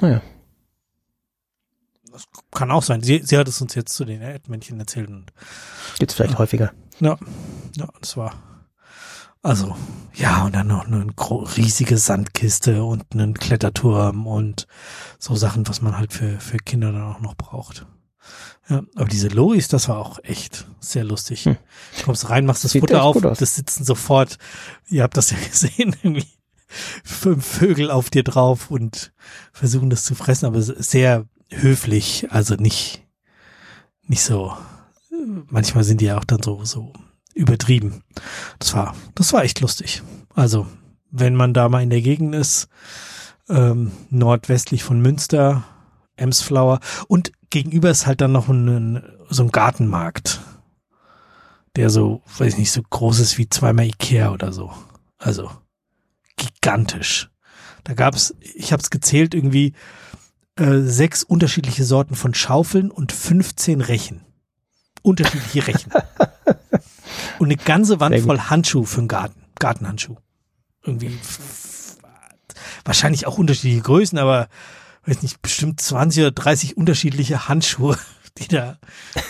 Naja. 0.01 0.21
Das 2.11 2.25
kann 2.51 2.71
auch 2.71 2.81
sein. 2.81 3.01
Sie, 3.03 3.21
sie 3.23 3.37
hat 3.37 3.47
es 3.47 3.61
uns 3.61 3.75
jetzt 3.75 3.93
zu 3.93 4.03
den 4.05 4.21
Erdmännchen 4.21 4.79
erzählt 4.79 5.09
und 5.09 5.31
Gibt's 5.99 6.15
vielleicht 6.15 6.33
Ja. 6.33 6.39
häufiger. 6.39 6.71
ja, 6.99 7.17
ja, 7.75 7.87
das 8.01 8.17
war, 8.17 8.33
also, 9.41 9.75
ja, 10.13 10.45
und 10.45 10.55
dann 10.55 10.67
noch 10.67 10.87
eine 10.87 11.05
riesige 11.57 11.97
Sandkiste 11.97 12.83
und 12.83 13.05
einen 13.13 13.33
Kletterturm 13.33 14.27
und 14.27 14.67
so 15.17 15.35
Sachen, 15.35 15.67
was 15.67 15.81
man 15.81 15.97
halt 15.97 16.13
für, 16.13 16.39
für 16.39 16.57
Kinder 16.57 16.91
dann 16.91 17.03
auch 17.03 17.21
noch 17.21 17.35
braucht. 17.35 17.85
Ja, 18.69 18.83
aber 18.95 19.05
diese 19.05 19.29
Loris, 19.29 19.67
das 19.67 19.87
war 19.87 19.97
auch 19.97 20.19
echt 20.23 20.67
sehr 20.79 21.03
lustig. 21.03 21.45
Hm. 21.45 21.57
Du 21.97 22.05
kommst 22.05 22.29
rein, 22.29 22.45
machst 22.45 22.63
das 22.63 22.71
Sieht 22.71 22.81
Futter 22.81 23.03
auf, 23.03 23.19
das 23.21 23.55
sitzen 23.55 23.83
sofort, 23.83 24.37
ihr 24.87 25.03
habt 25.03 25.17
das 25.17 25.31
ja 25.31 25.37
gesehen, 25.49 25.95
irgendwie 26.03 26.27
fünf 26.67 27.45
Vögel 27.45 27.89
auf 27.89 28.09
dir 28.09 28.23
drauf 28.23 28.69
und 28.69 29.11
versuchen 29.51 29.89
das 29.89 30.03
zu 30.03 30.13
fressen, 30.15 30.45
aber 30.45 30.61
sehr, 30.61 31.25
höflich, 31.51 32.27
also 32.31 32.55
nicht, 32.55 33.03
nicht 34.03 34.21
so, 34.21 34.55
manchmal 35.47 35.83
sind 35.83 36.01
die 36.01 36.05
ja 36.05 36.17
auch 36.17 36.25
dann 36.25 36.41
so, 36.41 36.63
so 36.63 36.93
übertrieben. 37.33 38.03
Das 38.59 38.73
war, 38.73 38.95
das 39.15 39.33
war 39.33 39.43
echt 39.43 39.61
lustig. 39.61 40.01
Also, 40.33 40.67
wenn 41.11 41.35
man 41.35 41.53
da 41.53 41.69
mal 41.69 41.83
in 41.83 41.89
der 41.89 42.01
Gegend 42.01 42.35
ist, 42.35 42.67
ähm, 43.49 43.91
nordwestlich 44.09 44.83
von 44.83 45.01
Münster, 45.01 45.63
Emsflower 46.15 46.79
und 47.07 47.31
gegenüber 47.49 47.89
ist 47.89 48.05
halt 48.05 48.21
dann 48.21 48.31
noch 48.31 48.47
ein, 48.47 49.03
so 49.29 49.43
ein 49.43 49.51
Gartenmarkt, 49.51 50.39
der 51.75 51.89
so, 51.89 52.21
weiß 52.37 52.53
ich 52.53 52.59
nicht, 52.59 52.71
so 52.71 52.81
groß 52.87 53.19
ist 53.19 53.37
wie 53.37 53.49
zweimal 53.49 53.85
Ikea 53.85 54.31
oder 54.31 54.51
so. 54.51 54.71
Also 55.17 55.49
gigantisch. 56.35 57.29
Da 57.83 57.93
gab's, 57.93 58.35
ich 58.39 58.71
habe 58.71 58.81
es 58.81 58.89
gezählt, 58.89 59.33
irgendwie 59.33 59.73
äh, 60.55 60.79
sechs 60.79 61.23
unterschiedliche 61.23 61.83
Sorten 61.83 62.15
von 62.15 62.33
Schaufeln 62.33 62.91
und 62.91 63.11
15 63.11 63.81
Rechen. 63.81 64.21
Unterschiedliche 65.01 65.67
Rechen. 65.67 65.91
und 67.39 67.47
eine 67.47 67.57
ganze 67.57 67.99
Wand 67.99 68.19
voll 68.19 68.39
Handschuh 68.39 68.85
für 68.85 69.01
den 69.01 69.07
Garten. 69.07 69.41
Gartenhandschuh. 69.59 70.15
Irgendwie 70.83 71.17
wahrscheinlich 72.85 73.27
auch 73.27 73.37
unterschiedliche 73.37 73.81
Größen, 73.81 74.17
aber 74.17 74.47
weiß 75.05 75.21
nicht, 75.21 75.41
bestimmt 75.41 75.81
20 75.81 76.23
oder 76.23 76.31
30 76.31 76.77
unterschiedliche 76.77 77.47
Handschuhe, 77.47 77.97
die 78.37 78.47
da 78.47 78.77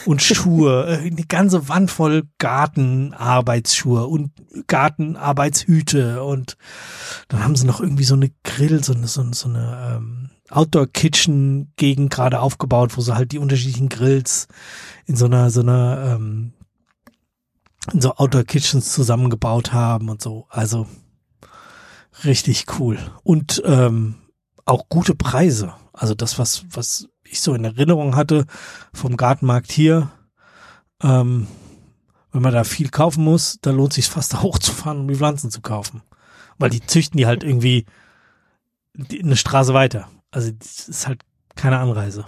und 0.06 0.22
Schuhe, 0.22 0.88
äh, 0.88 1.08
eine 1.08 1.26
ganze 1.26 1.68
Wand 1.68 1.90
voll 1.90 2.24
Gartenarbeitsschuhe 2.38 4.06
und 4.08 4.32
Gartenarbeitshüte 4.68 6.24
und 6.24 6.58
dann 7.28 7.44
haben 7.44 7.56
sie 7.56 7.66
noch 7.66 7.80
irgendwie 7.80 8.04
so 8.04 8.16
eine 8.16 8.32
Grill, 8.44 8.84
so 8.84 8.94
eine, 8.94 9.08
so 9.08 9.22
eine, 9.22 9.34
so 9.34 9.50
eine 9.50 9.98
ähm, 9.98 10.29
Outdoor-Kitchen-Gegend 10.50 12.12
gerade 12.12 12.40
aufgebaut, 12.40 12.98
wo 12.98 13.02
sie 13.02 13.16
halt 13.16 13.32
die 13.32 13.40
unterschiedlichen 13.40 13.90
Grills 13.90 14.48
in 15.06 15.16
so 15.16 15.26
einer, 15.26 15.50
so 15.50 15.62
einer, 15.62 16.16
ähm, 16.16 16.54
in 17.94 18.02
so 18.02 18.16
Outdoor-Kitchens 18.16 18.94
zusammengebaut 18.94 19.74
haben 19.74 20.10
und 20.10 20.22
so. 20.22 20.48
Also 20.50 20.88
richtig 22.24 22.66
cool. 22.80 22.98
Und 23.24 23.62
ähm, 23.66 24.16
auch 24.66 24.90
gute 24.90 25.16
Preise. 25.16 25.74
Also 25.94 26.14
das, 26.14 26.40
was, 26.40 26.66
was 26.72 27.08
ich 27.24 27.42
so 27.42 27.54
in 27.54 27.66
Erinnerung 27.66 28.16
hatte 28.16 28.46
vom 28.94 29.18
Gartenmarkt 29.18 29.72
hier, 29.72 30.12
ähm, 31.02 31.48
wenn 32.32 32.42
man 32.42 32.54
da 32.54 32.64
viel 32.64 32.90
kaufen 32.90 33.24
muss, 33.24 33.58
da 33.62 33.72
lohnt 33.72 33.94
sich 33.94 34.08
fast 34.08 34.34
da 34.34 34.42
hochzufahren, 34.42 35.02
um 35.02 35.08
die 35.08 35.16
Pflanzen 35.16 35.52
zu 35.52 35.62
kaufen. 35.62 36.02
Weil 36.58 36.70
die 36.70 36.86
züchten 36.86 37.18
die 37.18 37.26
halt 37.26 37.44
irgendwie 37.44 37.86
eine 38.98 39.38
Straße 39.38 39.74
weiter. 39.74 40.10
Also 40.32 40.52
das 40.52 40.88
ist 40.88 41.08
halt 41.08 41.22
keine 41.56 41.80
Anreise. 41.80 42.26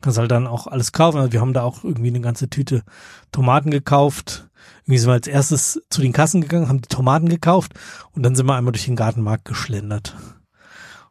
Kannst 0.00 0.18
halt 0.18 0.30
dann 0.30 0.46
auch 0.46 0.66
alles 0.66 0.92
kaufen. 0.92 1.18
Also 1.18 1.32
wir 1.32 1.40
haben 1.40 1.52
da 1.54 1.62
auch 1.62 1.82
irgendwie 1.82 2.08
eine 2.08 2.20
ganze 2.20 2.48
Tüte 2.48 2.84
Tomaten 3.32 3.70
gekauft. 3.70 4.48
Irgendwie 4.82 4.98
sind 4.98 5.08
wir 5.08 5.14
als 5.14 5.26
erstes 5.26 5.82
zu 5.90 6.00
den 6.00 6.12
Kassen 6.12 6.40
gegangen, 6.40 6.68
haben 6.68 6.80
die 6.80 6.88
Tomaten 6.88 7.28
gekauft 7.28 7.72
und 8.12 8.22
dann 8.22 8.34
sind 8.34 8.46
wir 8.46 8.54
einmal 8.54 8.72
durch 8.72 8.84
den 8.84 8.96
Gartenmarkt 8.96 9.44
geschlendert. 9.44 10.14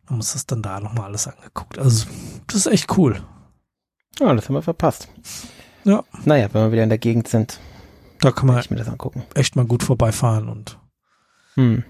Und 0.02 0.10
haben 0.10 0.16
uns 0.18 0.34
das 0.34 0.46
dann 0.46 0.62
da 0.62 0.80
nochmal 0.80 1.06
alles 1.06 1.28
angeguckt. 1.28 1.78
Also 1.78 2.06
das 2.48 2.56
ist 2.56 2.68
echt 2.68 2.98
cool. 2.98 3.22
Ja, 4.20 4.34
das 4.34 4.48
haben 4.48 4.56
wir 4.56 4.62
verpasst. 4.62 5.10
Ja. 5.84 6.04
Naja, 6.26 6.50
wenn 6.54 6.64
wir 6.64 6.72
wieder 6.72 6.84
in 6.84 6.90
der 6.90 6.98
Gegend 6.98 7.28
sind, 7.28 7.60
da 8.20 8.32
kann 8.32 8.48
man 8.48 8.60
ich 8.60 8.70
mir 8.72 8.78
das 8.78 8.88
angucken. 8.90 9.24
echt 9.36 9.56
mal 9.56 9.66
gut 9.66 9.84
vorbeifahren 9.84 10.50
und 10.50 10.80
Hm. 11.56 11.84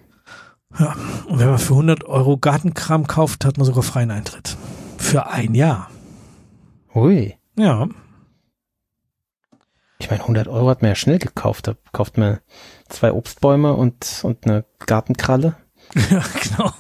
Ja, 0.80 0.95
und 1.28 1.40
wenn 1.40 1.49
man 1.49 1.58
für 1.58 1.74
100 1.74 2.04
Euro 2.06 2.38
Gartenkram 2.38 3.08
kauft, 3.08 3.45
hat 3.45 3.58
man 3.58 3.66
sogar 3.66 3.84
freien 3.84 4.12
Eintritt. 4.12 4.58
Für 4.98 5.28
ein 5.28 5.56
Jahr. 5.56 5.90
Ui. 6.94 7.36
Ja. 7.58 7.88
Ich 9.99 10.10
meine, 10.10 10.22
100 10.22 10.48
Euro 10.48 10.70
hat 10.70 10.82
man 10.82 10.90
ja 10.90 10.95
schnell 10.95 11.18
gekauft. 11.18 11.68
Da 11.68 11.76
kauft 11.91 12.18
man 12.18 12.40
zwei 12.90 13.12
Obstbäume 13.12 13.74
und, 13.74 14.22
und 14.24 14.45
eine 14.45 14.66
Gartenkralle. 14.86 15.56
Ja, 16.12 16.22
genau. 16.44 16.74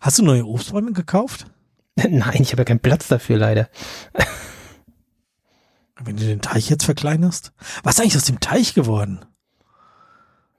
Hast 0.00 0.18
du 0.18 0.24
neue 0.24 0.44
Obstbäume 0.44 0.92
gekauft? 0.92 1.46
Nein, 1.96 2.42
ich 2.42 2.50
habe 2.50 2.62
ja 2.62 2.64
keinen 2.64 2.80
Platz 2.80 3.06
dafür, 3.06 3.38
leider. 3.38 3.68
Wenn 6.00 6.16
du 6.16 6.26
den 6.26 6.42
Teich 6.42 6.68
jetzt 6.68 6.84
verkleinerst? 6.84 7.52
Was 7.84 7.94
ist 7.94 8.00
eigentlich 8.00 8.16
aus 8.16 8.24
dem 8.24 8.40
Teich 8.40 8.74
geworden? 8.74 9.24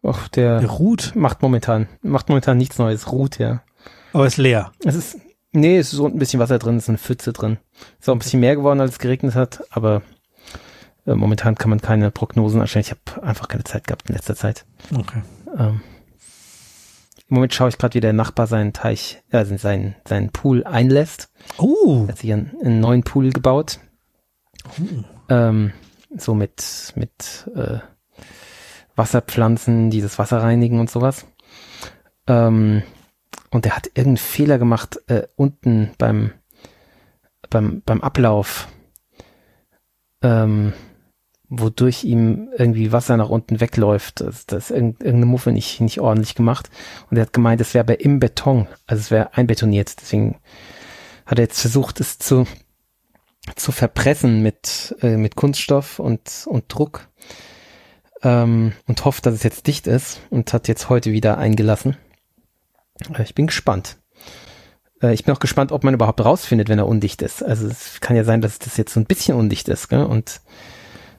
Och, 0.05 0.27
der, 0.27 0.59
Der 0.59 0.69
ruht, 0.69 1.13
macht 1.15 1.41
momentan, 1.41 1.87
macht 2.03 2.29
momentan 2.29 2.57
nichts 2.57 2.77
Neues. 2.77 3.11
Ruht, 3.11 3.39
ja. 3.39 3.63
aber 4.13 4.27
ist 4.27 4.37
leer. 4.37 4.71
Es 4.83 4.93
ist, 4.93 5.17
nee, 5.51 5.79
es 5.79 5.91
ist 5.91 5.97
so 5.97 6.05
ein 6.05 6.19
bisschen 6.19 6.39
Wasser 6.39 6.59
drin, 6.59 6.77
es 6.77 6.83
ist 6.83 6.89
eine 6.89 6.99
Pfütze 6.99 7.33
drin. 7.33 7.57
Ist 7.99 8.07
auch 8.07 8.13
ein 8.13 8.19
bisschen 8.19 8.39
mehr 8.39 8.55
geworden, 8.55 8.79
als 8.81 8.91
es 8.91 8.99
geregnet 8.99 9.33
hat, 9.33 9.63
aber 9.71 10.03
äh, 11.07 11.15
momentan 11.15 11.55
kann 11.55 11.71
man 11.71 11.81
keine 11.81 12.11
Prognosen 12.11 12.61
erstellen. 12.61 12.85
Ich 12.85 12.91
habe 12.91 13.25
einfach 13.25 13.47
keine 13.47 13.63
Zeit 13.63 13.87
gehabt 13.87 14.07
in 14.07 14.13
letzter 14.13 14.35
Zeit. 14.35 14.65
Okay. 14.95 15.23
Ähm, 15.57 15.81
Im 17.27 17.35
Moment 17.35 17.55
schaue 17.55 17.69
ich 17.69 17.79
gerade, 17.79 17.95
wie 17.95 18.01
der 18.01 18.13
Nachbar 18.13 18.45
seinen 18.45 18.73
Teich, 18.73 19.23
also 19.31 19.57
seinen, 19.57 19.95
seinen 20.07 20.29
Pool 20.29 20.65
einlässt. 20.65 21.31
Oh. 21.57 22.03
Er 22.03 22.09
hat 22.09 22.19
sich 22.19 22.31
einen, 22.31 22.55
einen 22.63 22.79
neuen 22.79 23.01
Pool 23.01 23.31
gebaut. 23.31 23.79
Ähm, 25.29 25.73
so 26.15 26.35
mit, 26.35 26.93
mit 26.95 27.49
äh, 27.55 27.79
Wasserpflanzen, 28.95 29.89
dieses 29.89 30.17
Wasser 30.19 30.41
reinigen 30.41 30.79
und 30.79 30.89
sowas. 30.89 31.25
Ähm, 32.27 32.83
und 33.51 33.65
er 33.65 33.75
hat 33.75 33.87
irgendeinen 33.87 34.17
Fehler 34.17 34.57
gemacht 34.57 34.99
äh, 35.07 35.27
unten 35.35 35.91
beim, 35.97 36.31
beim, 37.49 37.81
beim 37.85 38.01
Ablauf, 38.01 38.67
ähm, 40.21 40.73
wodurch 41.47 42.03
ihm 42.03 42.49
irgendwie 42.57 42.91
Wasser 42.91 43.17
nach 43.17 43.29
unten 43.29 43.61
wegläuft. 43.61 44.21
Das, 44.21 44.45
das 44.45 44.65
ist 44.65 44.71
irgend- 44.71 45.01
irgendeine 45.01 45.27
Muffe 45.27 45.51
nicht, 45.51 45.79
nicht 45.79 45.99
ordentlich 45.99 46.35
gemacht. 46.35 46.69
Und 47.09 47.17
er 47.17 47.21
hat 47.23 47.33
gemeint, 47.33 47.61
es 47.61 47.73
wäre 47.73 47.85
aber 47.85 47.99
im 47.99 48.19
Beton, 48.19 48.67
also 48.87 48.99
es 48.99 49.11
wäre 49.11 49.35
einbetoniert. 49.35 50.01
Deswegen 50.01 50.39
hat 51.25 51.37
er 51.37 51.45
jetzt 51.45 51.61
versucht, 51.61 51.99
es 52.01 52.17
zu, 52.17 52.47
zu 53.55 53.71
verpressen 53.71 54.41
mit, 54.41 54.95
äh, 55.01 55.17
mit 55.17 55.35
Kunststoff 55.35 55.99
und, 55.99 56.45
und 56.47 56.65
Druck 56.67 57.07
ähm, 58.25 58.73
und 58.87 59.05
hofft, 59.05 59.25
dass 59.25 59.33
es 59.35 59.43
jetzt 59.43 59.67
dicht 59.67 59.87
ist 59.87 60.19
und 60.29 60.51
hat 60.51 60.67
jetzt 60.67 60.89
heute 60.89 61.11
wieder 61.13 61.37
eingelassen. 61.37 61.95
Äh, 63.13 63.23
ich 63.23 63.35
bin 63.35 63.47
gespannt. 63.47 63.97
Äh, 65.01 65.13
ich 65.13 65.23
bin 65.23 65.33
auch 65.33 65.39
gespannt, 65.39 65.71
ob 65.71 65.83
man 65.83 65.93
überhaupt 65.93 66.23
rausfindet, 66.23 66.67
wenn 66.67 66.79
er 66.79 66.87
undicht 66.87 67.21
ist. 67.21 67.43
Also 67.43 67.67
es 67.67 68.01
kann 68.01 68.15
ja 68.17 68.23
sein, 68.23 68.41
dass 68.41 68.59
das 68.59 68.75
jetzt 68.77 68.93
so 68.93 68.99
ein 68.99 69.05
bisschen 69.05 69.37
undicht 69.37 69.69
ist 69.69 69.87
gell? 69.89 70.03
und 70.03 70.41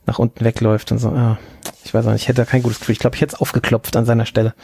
nach 0.05 0.19
unten 0.19 0.45
wegläuft 0.45 0.93
und 0.93 0.99
so. 0.99 1.09
Ah, 1.11 1.39
ich 1.85 1.95
weiß 1.95 2.07
auch 2.07 2.13
nicht, 2.13 2.23
ich 2.23 2.29
hätte 2.29 2.43
da 2.43 2.45
kein 2.45 2.63
gutes 2.63 2.79
Gefühl. 2.81 2.93
Ich 2.95 2.99
glaube, 2.99 3.17
ich 3.17 3.23
hätte 3.23 3.35
es 3.37 3.41
aufgeklopft 3.41 3.97
an 3.97 4.05
seiner 4.05 4.27
Stelle, 4.27 4.55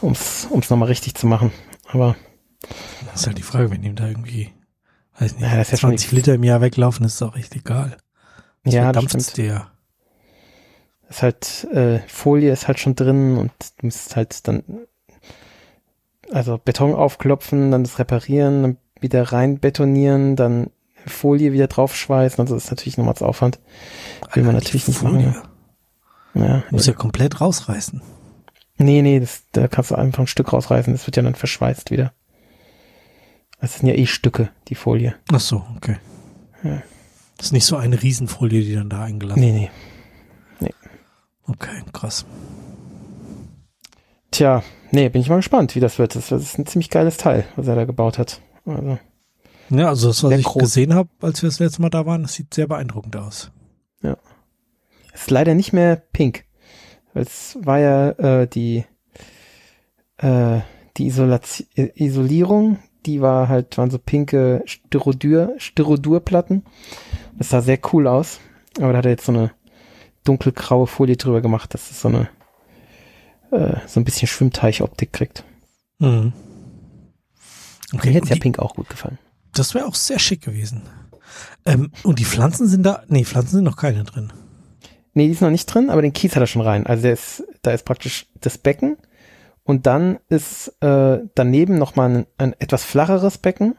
um 0.00 0.12
es 0.12 0.48
nochmal 0.50 0.88
richtig 0.88 1.14
zu 1.14 1.26
machen. 1.26 1.50
Aber 1.88 2.16
Das 3.10 3.22
ist 3.22 3.26
halt 3.26 3.38
die 3.38 3.42
Frage, 3.42 3.70
wenn 3.70 3.82
ihm 3.82 3.96
da 3.96 4.06
irgendwie, 4.06 4.50
weiß 5.18 5.32
nicht, 5.32 5.42
Ja, 5.42 5.56
das 5.56 5.68
ist 5.68 5.72
ja 5.72 5.78
schon 5.78 5.90
20 5.90 6.10
die- 6.10 6.16
Liter 6.16 6.34
im 6.34 6.44
Jahr 6.44 6.60
weglaufen, 6.60 7.04
ist 7.06 7.20
doch 7.20 7.36
echt 7.36 7.54
egal. 7.56 7.96
Das 8.64 8.74
ja, 8.74 8.92
das 8.92 9.04
stimmt. 9.04 9.36
dir. 9.36 9.66
Ist 11.10 11.22
halt, 11.22 11.64
äh, 11.72 11.98
Folie 12.06 12.52
ist 12.52 12.68
halt 12.68 12.78
schon 12.78 12.94
drin 12.94 13.36
und 13.36 13.52
du 13.78 13.86
musst 13.86 14.16
halt 14.16 14.46
dann, 14.46 14.62
also 16.32 16.56
Beton 16.56 16.94
aufklopfen, 16.94 17.72
dann 17.72 17.82
das 17.82 17.98
reparieren, 17.98 18.62
dann 18.62 18.76
wieder 19.00 19.24
rein 19.32 19.58
betonieren, 19.58 20.36
dann 20.36 20.70
Folie 21.06 21.52
wieder 21.52 21.66
draufschweißen, 21.66 22.40
also 22.40 22.54
das 22.54 22.64
ist 22.64 22.70
natürlich 22.70 22.96
nochmals 22.96 23.22
Aufwand. 23.22 23.58
Will 24.34 24.44
man 24.44 24.54
natürlich 24.54 24.86
nicht 24.86 25.02
machen. 25.02 25.34
Folie. 25.34 25.42
Ja. 26.34 26.62
Muss 26.70 26.86
ja 26.86 26.92
komplett 26.92 27.40
rausreißen. 27.40 28.00
Nee, 28.78 29.02
nee, 29.02 29.18
das, 29.18 29.42
da 29.52 29.66
kannst 29.66 29.90
du 29.90 29.96
einfach 29.96 30.20
ein 30.20 30.28
Stück 30.28 30.52
rausreißen, 30.52 30.92
das 30.92 31.06
wird 31.06 31.16
ja 31.16 31.22
dann 31.22 31.34
verschweißt 31.34 31.90
wieder. 31.90 32.12
Das 33.60 33.74
sind 33.78 33.88
ja 33.88 33.94
eh 33.94 34.06
Stücke, 34.06 34.50
die 34.68 34.74
Folie. 34.74 35.16
Ach 35.32 35.40
so, 35.40 35.64
okay. 35.76 35.96
Ja. 36.62 36.82
Das 37.36 37.46
ist 37.46 37.52
nicht 37.52 37.66
so 37.66 37.76
eine 37.76 38.00
Riesenfolie, 38.00 38.62
die 38.62 38.74
dann 38.74 38.88
da 38.88 39.02
eingelassen 39.02 39.40
Nee, 39.40 39.52
nee. 39.52 39.70
Okay, 41.50 41.82
krass. 41.92 42.24
Tja, 44.30 44.62
nee, 44.92 45.08
bin 45.08 45.20
ich 45.20 45.28
mal 45.28 45.36
gespannt, 45.36 45.74
wie 45.74 45.80
das 45.80 45.98
wird. 45.98 46.14
Das 46.14 46.30
ist 46.30 46.58
ein 46.58 46.66
ziemlich 46.66 46.90
geiles 46.90 47.16
Teil, 47.16 47.44
was 47.56 47.66
er 47.66 47.74
da 47.74 47.84
gebaut 47.84 48.18
hat. 48.18 48.40
Also, 48.64 48.98
Ja, 49.70 49.88
also 49.88 50.08
das, 50.08 50.22
was 50.22 50.32
ich 50.32 50.44
groß. 50.44 50.62
gesehen 50.62 50.94
habe, 50.94 51.08
als 51.20 51.42
wir 51.42 51.48
das 51.48 51.58
letzte 51.58 51.82
Mal 51.82 51.90
da 51.90 52.06
waren, 52.06 52.22
das 52.22 52.34
sieht 52.34 52.54
sehr 52.54 52.66
beeindruckend 52.68 53.16
aus. 53.16 53.50
ist 55.12 55.30
leider 55.30 55.54
nicht 55.54 55.72
mehr 55.72 55.96
pink. 55.96 56.44
Es 57.14 57.58
war 57.60 57.78
ja 57.80 58.10
äh, 58.10 58.46
die 58.46 58.84
äh, 60.18 60.60
die 60.96 61.06
Isolation, 61.06 61.66
Isolierung, 61.94 62.78
die 63.06 63.20
war 63.20 63.48
halt 63.48 63.76
waren 63.76 63.90
so 63.90 63.98
pinke 63.98 64.62
Styrodur 64.66 65.54
Styrodurplatten. 65.58 66.64
Das 67.36 67.48
sah 67.48 67.60
sehr 67.62 67.78
cool 67.92 68.06
aus, 68.06 68.38
aber 68.78 68.92
da 68.92 68.98
hat 68.98 69.06
er 69.06 69.10
jetzt 69.12 69.24
so 69.26 69.32
eine 69.32 69.50
dunkelgraue 70.24 70.86
Folie 70.86 71.16
drüber 71.16 71.40
gemacht, 71.40 71.74
dass 71.74 71.90
es 71.90 72.00
so 72.00 72.08
eine 72.08 72.28
äh, 73.50 73.76
so 73.86 74.00
ein 74.00 74.04
bisschen 74.04 74.28
Schwimmteichoptik 74.28 75.12
kriegt. 75.12 75.44
Mhm. 75.98 76.32
Mir 77.92 77.98
Okay, 77.98 78.12
hätte 78.12 78.22
und 78.22 78.30
ja 78.30 78.36
pink 78.36 78.58
auch 78.58 78.74
gut 78.74 78.88
gefallen. 78.88 79.18
Das 79.52 79.74
wäre 79.74 79.86
auch 79.86 79.94
sehr 79.94 80.18
schick 80.18 80.42
gewesen. 80.42 80.82
Ähm, 81.64 81.90
und 82.04 82.18
die 82.18 82.24
Pflanzen 82.24 82.68
sind 82.68 82.84
da, 82.84 83.02
nee, 83.08 83.24
Pflanzen 83.24 83.56
sind 83.56 83.64
noch 83.64 83.76
keine 83.76 84.04
drin. 84.04 84.32
Nee, 85.12 85.26
die 85.26 85.32
ist 85.32 85.42
noch 85.42 85.50
nicht 85.50 85.66
drin, 85.66 85.90
aber 85.90 86.02
den 86.02 86.12
Kies 86.12 86.36
hat 86.36 86.42
er 86.42 86.46
schon 86.46 86.62
rein. 86.62 86.86
Also 86.86 87.08
ist, 87.08 87.44
da 87.62 87.72
ist 87.72 87.84
praktisch 87.84 88.26
das 88.40 88.58
Becken 88.58 88.96
und 89.64 89.86
dann 89.86 90.18
ist 90.28 90.68
äh, 90.80 91.18
daneben 91.34 91.78
nochmal 91.78 92.10
ein, 92.10 92.26
ein 92.38 92.52
etwas 92.60 92.84
flacheres 92.84 93.38
Becken, 93.38 93.76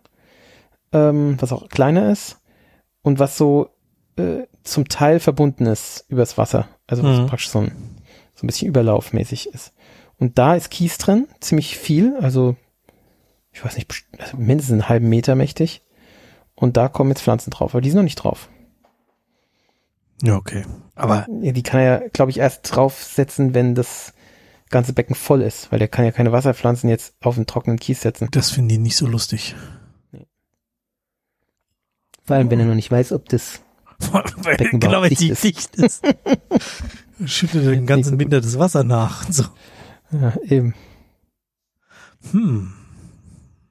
ähm, 0.91 1.37
was 1.39 1.53
auch 1.53 1.69
kleiner 1.69 2.11
ist 2.11 2.39
und 3.01 3.19
was 3.19 3.37
so 3.37 3.69
äh, 4.17 4.43
zum 4.63 4.87
Teil 4.89 5.19
verbunden 5.19 5.65
ist 5.65 6.05
übers 6.07 6.37
Wasser. 6.37 6.67
Also 6.87 7.03
was 7.03 7.19
Mhm. 7.19 7.27
praktisch 7.27 7.49
so 7.49 7.59
ein, 7.59 7.71
so 8.35 8.43
ein 8.45 8.47
bisschen 8.47 8.67
überlaufmäßig 8.67 9.47
ist. 9.53 9.73
Und 10.17 10.37
da 10.37 10.55
ist 10.55 10.69
Kies 10.69 10.97
drin, 10.97 11.27
ziemlich 11.39 11.77
viel, 11.77 12.15
also 12.17 12.55
ich 13.51 13.63
weiß 13.65 13.75
nicht, 13.75 13.91
also 14.19 14.37
mindestens 14.37 14.73
einen 14.73 14.89
halben 14.89 15.09
Meter 15.09 15.35
mächtig. 15.35 15.81
Und 16.55 16.77
da 16.77 16.87
kommen 16.89 17.09
jetzt 17.09 17.23
Pflanzen 17.23 17.49
drauf, 17.49 17.73
aber 17.73 17.81
die 17.81 17.89
sind 17.89 17.97
noch 17.97 18.03
nicht 18.03 18.15
drauf. 18.17 18.49
Ja, 20.21 20.35
okay. 20.35 20.63
Aber 20.95 21.25
Ja, 21.41 21.51
die 21.51 21.63
kann 21.63 21.79
er 21.81 22.01
ja, 22.03 22.07
glaube 22.09 22.29
ich, 22.31 22.37
erst 22.37 22.75
draufsetzen, 22.75 23.55
wenn 23.55 23.73
das 23.73 24.13
ganze 24.69 24.93
Becken 24.93 25.15
voll 25.15 25.41
ist, 25.41 25.71
weil 25.71 25.79
der 25.79 25.87
kann 25.87 26.05
ja 26.05 26.11
keine 26.11 26.31
Wasserpflanzen 26.31 26.89
jetzt 26.89 27.15
auf 27.21 27.35
einen 27.35 27.47
trockenen 27.47 27.79
Kies 27.79 28.01
setzen. 28.01 28.27
das 28.31 28.51
finden 28.51 28.69
die 28.69 28.77
nicht 28.77 28.95
so 28.95 29.07
lustig. 29.07 29.55
Vor 32.23 32.35
allem, 32.35 32.49
wenn 32.51 32.59
er 32.59 32.67
noch 32.67 32.75
nicht 32.75 32.91
weiß, 32.91 33.11
ob 33.13 33.27
das. 33.29 33.61
Weil, 34.37 34.57
genau, 34.57 35.01
weil 35.01 35.09
die 35.09 35.29
dicht 35.29 35.43
dicht 35.43 35.75
ist. 35.75 36.03
Schüttet 37.25 37.65
den 37.65 37.85
ganzen 37.85 38.19
Winter 38.19 38.41
das 38.41 38.57
Wasser 38.57 38.83
nach. 38.83 39.25
und 39.27 39.33
So. 39.33 39.43
Ja, 40.11 40.33
eben. 40.43 40.73
Hm. 42.31 42.73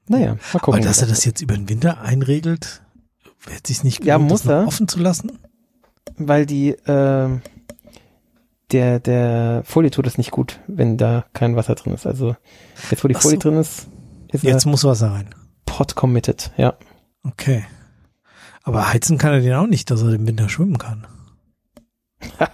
Naja, 0.07 0.33
mal 0.35 0.39
Aber 0.53 0.59
gucken. 0.59 0.81
dass 0.83 1.01
er 1.01 1.07
das 1.07 1.23
jetzt 1.25 1.41
über 1.41 1.55
den 1.55 1.69
Winter 1.69 2.01
einregelt, 2.01 2.81
hätte 3.47 3.67
sich 3.67 3.83
nicht 3.83 4.03
Ja, 4.03 4.15
gelohnt, 4.15 4.31
muss 4.31 4.41
das 4.43 4.49
noch 4.49 4.61
er. 4.61 4.67
offen 4.67 4.87
zu 4.87 4.99
lassen? 4.99 5.39
Weil 6.17 6.45
die, 6.45 6.75
ähm, 6.87 7.41
der, 8.71 8.99
der 8.99 9.63
Folie 9.65 9.91
tut 9.91 10.07
es 10.07 10.17
nicht 10.17 10.31
gut, 10.31 10.59
wenn 10.67 10.97
da 10.97 11.25
kein 11.33 11.55
Wasser 11.55 11.75
drin 11.75 11.93
ist. 11.93 12.05
Also, 12.07 12.35
jetzt 12.89 13.03
wo 13.03 13.07
die 13.07 13.15
Ach 13.15 13.21
Folie 13.21 13.37
drin 13.37 13.55
ist, 13.57 13.87
ist 14.29 14.43
Jetzt 14.43 14.65
er 14.65 14.71
muss 14.71 14.83
Wasser 14.83 15.11
rein. 15.11 15.29
pot 15.65 15.95
committed, 15.95 16.51
ja. 16.57 16.73
Okay. 17.23 17.63
Aber 18.63 18.91
heizen 18.93 19.17
kann 19.17 19.33
er 19.33 19.41
den 19.41 19.53
auch 19.53 19.67
nicht, 19.67 19.89
dass 19.89 20.01
er 20.01 20.13
im 20.13 20.27
Winter 20.27 20.49
schwimmen 20.49 20.77
kann. 20.77 21.07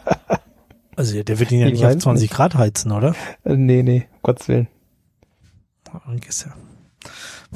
Also 0.97 1.21
der 1.21 1.37
wird 1.37 1.51
ihn 1.51 1.59
ja 1.59 1.67
Ich 1.67 1.73
nicht 1.73 1.85
auf 1.85 1.93
weiß 1.93 2.01
20 2.01 2.23
nicht. 2.23 2.35
Grad 2.35 2.55
heizen, 2.55 2.91
oder? 2.91 3.13
Äh, 3.43 3.55
nee, 3.55 3.83
nee, 3.83 4.07
um 4.11 4.19
Gottes 4.23 4.47
Willen. 4.47 4.67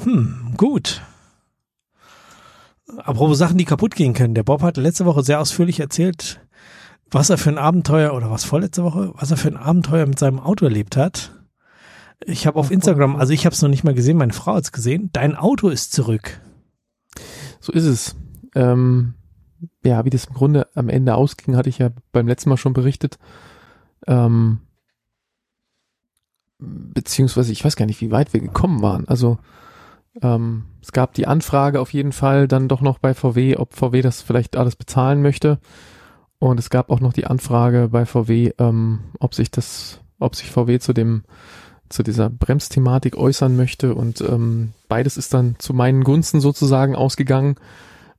Hm, 0.00 0.54
gut. 0.56 1.02
Apropos 2.98 3.38
Sachen, 3.38 3.58
die 3.58 3.64
kaputt 3.64 3.96
gehen 3.96 4.14
können. 4.14 4.34
Der 4.34 4.44
Bob 4.44 4.62
hat 4.62 4.76
letzte 4.76 5.06
Woche 5.06 5.24
sehr 5.24 5.40
ausführlich 5.40 5.80
erzählt, 5.80 6.40
was 7.10 7.30
er 7.30 7.38
für 7.38 7.50
ein 7.50 7.58
Abenteuer, 7.58 8.14
oder 8.14 8.30
was 8.30 8.44
vorletzte 8.44 8.84
Woche, 8.84 9.12
was 9.14 9.32
er 9.32 9.36
für 9.36 9.48
ein 9.48 9.56
Abenteuer 9.56 10.06
mit 10.06 10.20
seinem 10.20 10.38
Auto 10.38 10.64
erlebt 10.64 10.96
hat. 10.96 11.32
Ich 12.24 12.46
habe 12.46 12.60
auf 12.60 12.70
Instagram, 12.70 13.16
also 13.16 13.32
ich 13.32 13.44
habe 13.44 13.54
es 13.54 13.62
noch 13.62 13.68
nicht 13.68 13.82
mal 13.82 13.94
gesehen, 13.94 14.18
meine 14.18 14.32
Frau 14.32 14.54
hat 14.54 14.64
es 14.64 14.72
gesehen, 14.72 15.10
dein 15.12 15.34
Auto 15.34 15.68
ist 15.68 15.92
zurück. 15.92 16.40
So 17.60 17.72
ist 17.72 17.84
es. 17.84 18.14
Ähm, 18.54 19.14
ja, 19.84 20.04
wie 20.04 20.10
das 20.10 20.26
im 20.26 20.34
Grunde 20.34 20.68
am 20.74 20.88
Ende 20.88 21.14
ausging, 21.14 21.56
hatte 21.56 21.68
ich 21.68 21.78
ja 21.78 21.90
beim 22.12 22.26
letzten 22.26 22.50
Mal 22.50 22.56
schon 22.56 22.72
berichtet. 22.72 23.18
Ähm, 24.06 24.60
beziehungsweise 26.58 27.52
ich 27.52 27.64
weiß 27.64 27.76
gar 27.76 27.86
nicht, 27.86 28.00
wie 28.00 28.10
weit 28.10 28.32
wir 28.32 28.40
gekommen 28.40 28.82
waren. 28.82 29.06
Also 29.08 29.38
ähm, 30.20 30.64
es 30.80 30.92
gab 30.92 31.14
die 31.14 31.26
Anfrage 31.26 31.80
auf 31.80 31.92
jeden 31.92 32.12
Fall 32.12 32.48
dann 32.48 32.68
doch 32.68 32.80
noch 32.80 32.98
bei 32.98 33.14
VW, 33.14 33.56
ob 33.56 33.74
VW 33.74 34.02
das 34.02 34.20
vielleicht 34.20 34.56
alles 34.56 34.76
bezahlen 34.76 35.22
möchte. 35.22 35.58
Und 36.38 36.58
es 36.58 36.70
gab 36.70 36.90
auch 36.90 37.00
noch 37.00 37.12
die 37.12 37.26
Anfrage 37.26 37.88
bei 37.90 38.04
VW, 38.04 38.52
ähm, 38.58 39.00
ob 39.20 39.34
sich 39.34 39.50
das, 39.50 40.00
ob 40.18 40.34
sich 40.34 40.50
VW 40.50 40.78
zu 40.80 40.92
dem 40.92 41.22
zu 41.88 42.02
dieser 42.02 42.30
Bremsthematik 42.30 43.16
äußern 43.16 43.54
möchte 43.54 43.94
und 43.94 44.22
ähm, 44.22 44.72
beides 44.88 45.18
ist 45.18 45.34
dann 45.34 45.56
zu 45.58 45.74
meinen 45.74 46.04
Gunsten 46.04 46.40
sozusagen 46.40 46.96
ausgegangen. 46.96 47.56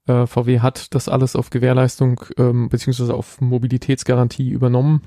Äh, 0.08 0.28
VW 0.28 0.60
hat 0.60 0.94
das 0.96 1.08
alles 1.08 1.36
auf 1.36 1.50
Gewährleistung 1.50 2.20
ähm, 2.38 2.70
beziehungsweise 2.70 3.14
auf 3.14 3.40
Mobilitätsgarantie 3.42 4.50
übernommen. 4.50 5.02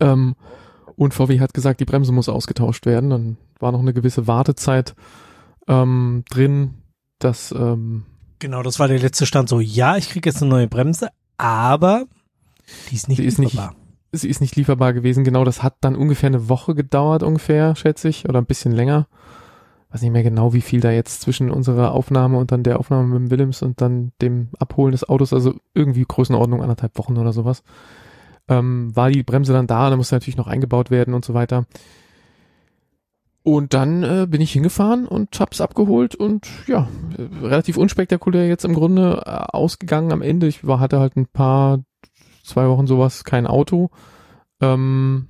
Ähm, 0.00 0.34
und 0.96 1.14
VW 1.14 1.38
hat 1.40 1.54
gesagt, 1.54 1.80
die 1.80 1.84
Bremse 1.84 2.10
muss 2.12 2.28
ausgetauscht 2.28 2.86
werden. 2.86 3.10
Dann 3.10 3.36
war 3.60 3.70
noch 3.72 3.80
eine 3.80 3.92
gewisse 3.94 4.26
Wartezeit 4.26 4.94
ähm, 5.68 6.24
drin, 6.28 6.74
dass 7.20 7.52
ähm, 7.52 8.04
Genau, 8.40 8.62
das 8.62 8.78
war 8.78 8.88
der 8.88 8.98
letzte 8.98 9.26
Stand. 9.26 9.48
So, 9.48 9.60
ja, 9.60 9.96
ich 9.96 10.10
kriege 10.10 10.28
jetzt 10.28 10.42
eine 10.42 10.50
neue 10.50 10.68
Bremse, 10.68 11.08
aber 11.36 12.06
die 12.90 12.94
ist 12.96 13.08
nicht 13.08 13.18
Sie 13.18 13.24
ist 13.24 13.38
nicht- 13.38 13.52
lieferbar. 13.52 13.76
sie 14.12 14.28
ist 14.28 14.40
nicht 14.40 14.56
lieferbar 14.56 14.92
gewesen. 14.92 15.24
Genau, 15.24 15.44
das 15.44 15.62
hat 15.62 15.76
dann 15.80 15.96
ungefähr 15.96 16.28
eine 16.28 16.48
Woche 16.48 16.74
gedauert, 16.74 17.22
ungefähr, 17.22 17.74
schätze 17.76 18.08
ich, 18.08 18.28
oder 18.28 18.40
ein 18.40 18.46
bisschen 18.46 18.72
länger. 18.72 19.06
Weiß 19.90 20.02
nicht 20.02 20.12
mehr 20.12 20.22
genau, 20.22 20.52
wie 20.52 20.60
viel 20.60 20.80
da 20.80 20.90
jetzt 20.90 21.22
zwischen 21.22 21.50
unserer 21.50 21.92
Aufnahme 21.92 22.36
und 22.36 22.52
dann 22.52 22.62
der 22.62 22.78
Aufnahme 22.78 23.08
mit 23.08 23.18
dem 23.18 23.30
Willems 23.30 23.62
und 23.62 23.80
dann 23.80 24.12
dem 24.20 24.48
Abholen 24.58 24.92
des 24.92 25.08
Autos, 25.08 25.32
also 25.32 25.54
irgendwie 25.72 26.04
Größenordnung 26.06 26.60
anderthalb 26.60 26.98
Wochen 26.98 27.16
oder 27.16 27.32
sowas. 27.32 27.62
Ähm, 28.48 28.94
war 28.94 29.10
die 29.10 29.22
Bremse 29.22 29.54
dann 29.54 29.66
da, 29.66 29.88
dann 29.88 29.98
musste 29.98 30.14
natürlich 30.16 30.36
noch 30.36 30.46
eingebaut 30.46 30.90
werden 30.90 31.14
und 31.14 31.24
so 31.24 31.32
weiter. 31.32 31.64
Und 33.42 33.72
dann 33.72 34.02
äh, 34.02 34.26
bin 34.28 34.42
ich 34.42 34.52
hingefahren 34.52 35.06
und 35.06 35.40
hab's 35.40 35.62
abgeholt 35.62 36.14
und 36.14 36.46
ja, 36.66 36.86
äh, 37.16 37.46
relativ 37.46 37.78
unspektakulär 37.78 38.46
jetzt 38.46 38.66
im 38.66 38.74
Grunde 38.74 39.22
äh, 39.24 39.30
ausgegangen 39.30 40.12
am 40.12 40.20
Ende. 40.20 40.48
Ich 40.48 40.66
war, 40.66 40.80
hatte 40.80 41.00
halt 41.00 41.16
ein 41.16 41.26
paar, 41.26 41.82
zwei 42.44 42.68
Wochen 42.68 42.86
sowas, 42.86 43.24
kein 43.24 43.46
Auto. 43.46 43.88
Ähm, 44.60 45.28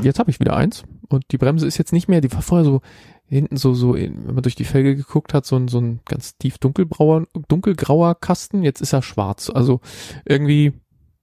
jetzt 0.00 0.20
habe 0.20 0.30
ich 0.30 0.38
wieder 0.38 0.54
eins 0.54 0.84
und 1.08 1.24
die 1.30 1.38
Bremse 1.38 1.66
ist 1.66 1.78
jetzt 1.78 1.92
nicht 1.92 2.08
mehr, 2.08 2.20
die 2.20 2.32
war 2.32 2.42
vorher 2.42 2.64
so 2.64 2.80
hinten 3.32 3.56
so, 3.56 3.72
so, 3.72 3.94
wenn 3.94 4.34
man 4.34 4.42
durch 4.42 4.56
die 4.56 4.64
Felge 4.64 4.94
geguckt 4.94 5.32
hat, 5.32 5.46
so 5.46 5.56
ein, 5.56 5.68
so 5.68 5.80
ein 5.80 6.00
ganz 6.04 6.36
tief 6.36 6.58
dunkelbrauer, 6.58 7.26
dunkelgrauer 7.48 8.14
Kasten. 8.14 8.62
Jetzt 8.62 8.82
ist 8.82 8.92
er 8.92 9.00
schwarz. 9.00 9.48
Also 9.48 9.80
irgendwie 10.26 10.74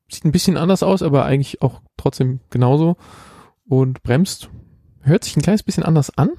sieht 0.09 0.25
ein 0.25 0.31
bisschen 0.31 0.57
anders 0.57 0.81
aus, 0.81 1.03
aber 1.03 1.25
eigentlich 1.25 1.61
auch 1.61 1.81
trotzdem 1.97 2.39
genauso 2.49 2.97
und 3.67 4.01
bremst. 4.01 4.49
Hört 5.01 5.23
sich 5.23 5.37
ein 5.37 5.43
kleines 5.43 5.61
bisschen 5.61 5.83
anders 5.83 6.09
an. 6.17 6.31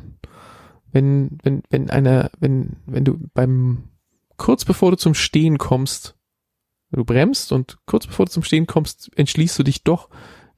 Wenn, 0.91 1.39
wenn, 1.45 1.63
wenn 1.71 1.89
eine, 1.89 2.31
wenn, 2.41 2.77
wenn 2.87 3.05
du 3.05 3.19
beim, 3.33 3.85
kurz 4.37 4.65
bevor 4.65 4.91
du 4.91 4.97
zum 4.97 5.15
Stehen 5.15 5.57
kommst, 5.59 6.17
du 6.91 7.05
bremst 7.05 7.53
und 7.53 7.79
kurz 7.87 8.09
bevor 8.09 8.27
du 8.27 8.33
zum 8.33 8.43
Stehen 8.43 8.67
kommst, 8.67 9.11
entschließt 9.17 9.57
du 9.57 9.63
dich 9.63 9.85
doch, 9.85 10.09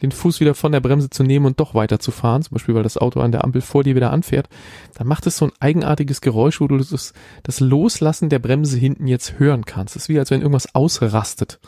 den 0.03 0.13
Fuß 0.13 0.41
wieder 0.41 0.55
von 0.55 0.73
der 0.73 0.81
Bremse 0.81 1.09
zu 1.09 1.23
nehmen 1.23 1.47
und 1.47 1.61
doch 1.61 1.75
weiterzufahren, 1.75 2.43
zum 2.43 2.55
Beispiel 2.57 2.75
weil 2.75 2.83
das 2.83 2.99
Auto 2.99 3.21
an 3.21 3.33
der 3.33 3.45
Ampel 3.45 3.63
vor 3.63 3.85
dir 3.85 3.95
wieder 3.95 4.11
anfährt, 4.11 4.49
dann 4.95 5.07
macht 5.07 5.27
es 5.27 5.37
so 5.37 5.47
ein 5.47 5.53
eigenartiges 5.61 6.21
Geräusch, 6.21 6.61
wo 6.61 6.67
du 6.67 6.77
das, 6.77 7.13
das 7.43 7.61
Loslassen 7.61 8.29
der 8.29 8.41
Bremse 8.41 8.77
hinten 8.77 9.07
jetzt 9.07 9.39
hören 9.39 9.65
kannst. 9.65 9.97
Es 9.97 10.05
ist 10.05 10.09
wie, 10.09 10.19
als 10.19 10.31
wenn 10.31 10.41
irgendwas 10.43 10.75
ausrastet. 10.75 11.61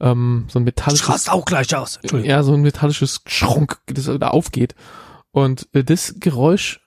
Ähm, 0.00 0.46
so 0.48 0.58
ein 0.58 0.64
Das 0.64 0.74
metallisches 0.74 1.08
rast 1.08 1.30
auch 1.30 1.44
gleich 1.44 1.74
aus. 1.74 1.96
Entschuldigung. 1.96 2.30
ja, 2.30 2.42
so 2.42 2.54
ein 2.54 2.62
metallisches 2.62 3.20
Schrunk, 3.26 3.78
das 3.86 4.04
da 4.04 4.28
aufgeht. 4.28 4.74
Und 5.30 5.68
äh, 5.72 5.84
das 5.84 6.16
Geräusch 6.18 6.80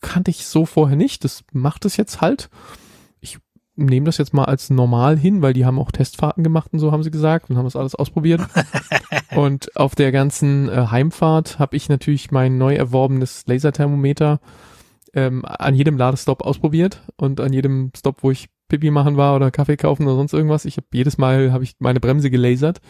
kannte 0.00 0.30
ich 0.30 0.46
so 0.46 0.66
vorher 0.66 0.96
nicht. 0.96 1.24
Das 1.24 1.44
macht 1.52 1.84
es 1.84 1.96
jetzt 1.96 2.20
halt. 2.20 2.50
Ich 3.78 3.84
nehme 3.84 4.06
das 4.06 4.18
jetzt 4.18 4.34
mal 4.34 4.46
als 4.46 4.70
normal 4.70 5.16
hin, 5.16 5.40
weil 5.40 5.52
die 5.52 5.64
haben 5.64 5.78
auch 5.78 5.92
Testfahrten 5.92 6.42
gemacht 6.42 6.72
und 6.72 6.80
so 6.80 6.90
haben 6.90 7.04
sie 7.04 7.12
gesagt 7.12 7.48
und 7.48 7.56
haben 7.56 7.64
das 7.64 7.76
alles 7.76 7.94
ausprobiert. 7.94 8.40
und 9.36 9.76
auf 9.76 9.94
der 9.94 10.10
ganzen 10.10 10.68
äh, 10.68 10.86
Heimfahrt 10.90 11.60
habe 11.60 11.76
ich 11.76 11.88
natürlich 11.88 12.32
mein 12.32 12.58
neu 12.58 12.74
erworbenes 12.74 13.44
Laserthermometer 13.46 14.40
ähm, 15.14 15.44
an 15.44 15.76
jedem 15.76 15.96
Ladestopp 15.96 16.42
ausprobiert 16.42 17.02
und 17.16 17.40
an 17.40 17.52
jedem 17.52 17.92
Stop, 17.96 18.24
wo 18.24 18.32
ich 18.32 18.48
Pipi 18.66 18.90
machen 18.90 19.16
war 19.16 19.36
oder 19.36 19.52
Kaffee 19.52 19.76
kaufen 19.76 20.06
oder 20.06 20.16
sonst 20.16 20.32
irgendwas. 20.32 20.64
Ich 20.64 20.76
habe 20.76 20.88
jedes 20.92 21.16
Mal 21.16 21.52
habe 21.52 21.62
ich 21.62 21.76
meine 21.78 22.00
Bremse 22.00 22.30
gelasert 22.30 22.80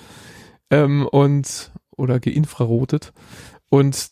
ähm, 0.70 1.06
und 1.06 1.70
oder 1.96 2.18
geinfrarotet 2.18 3.12
und 3.68 4.08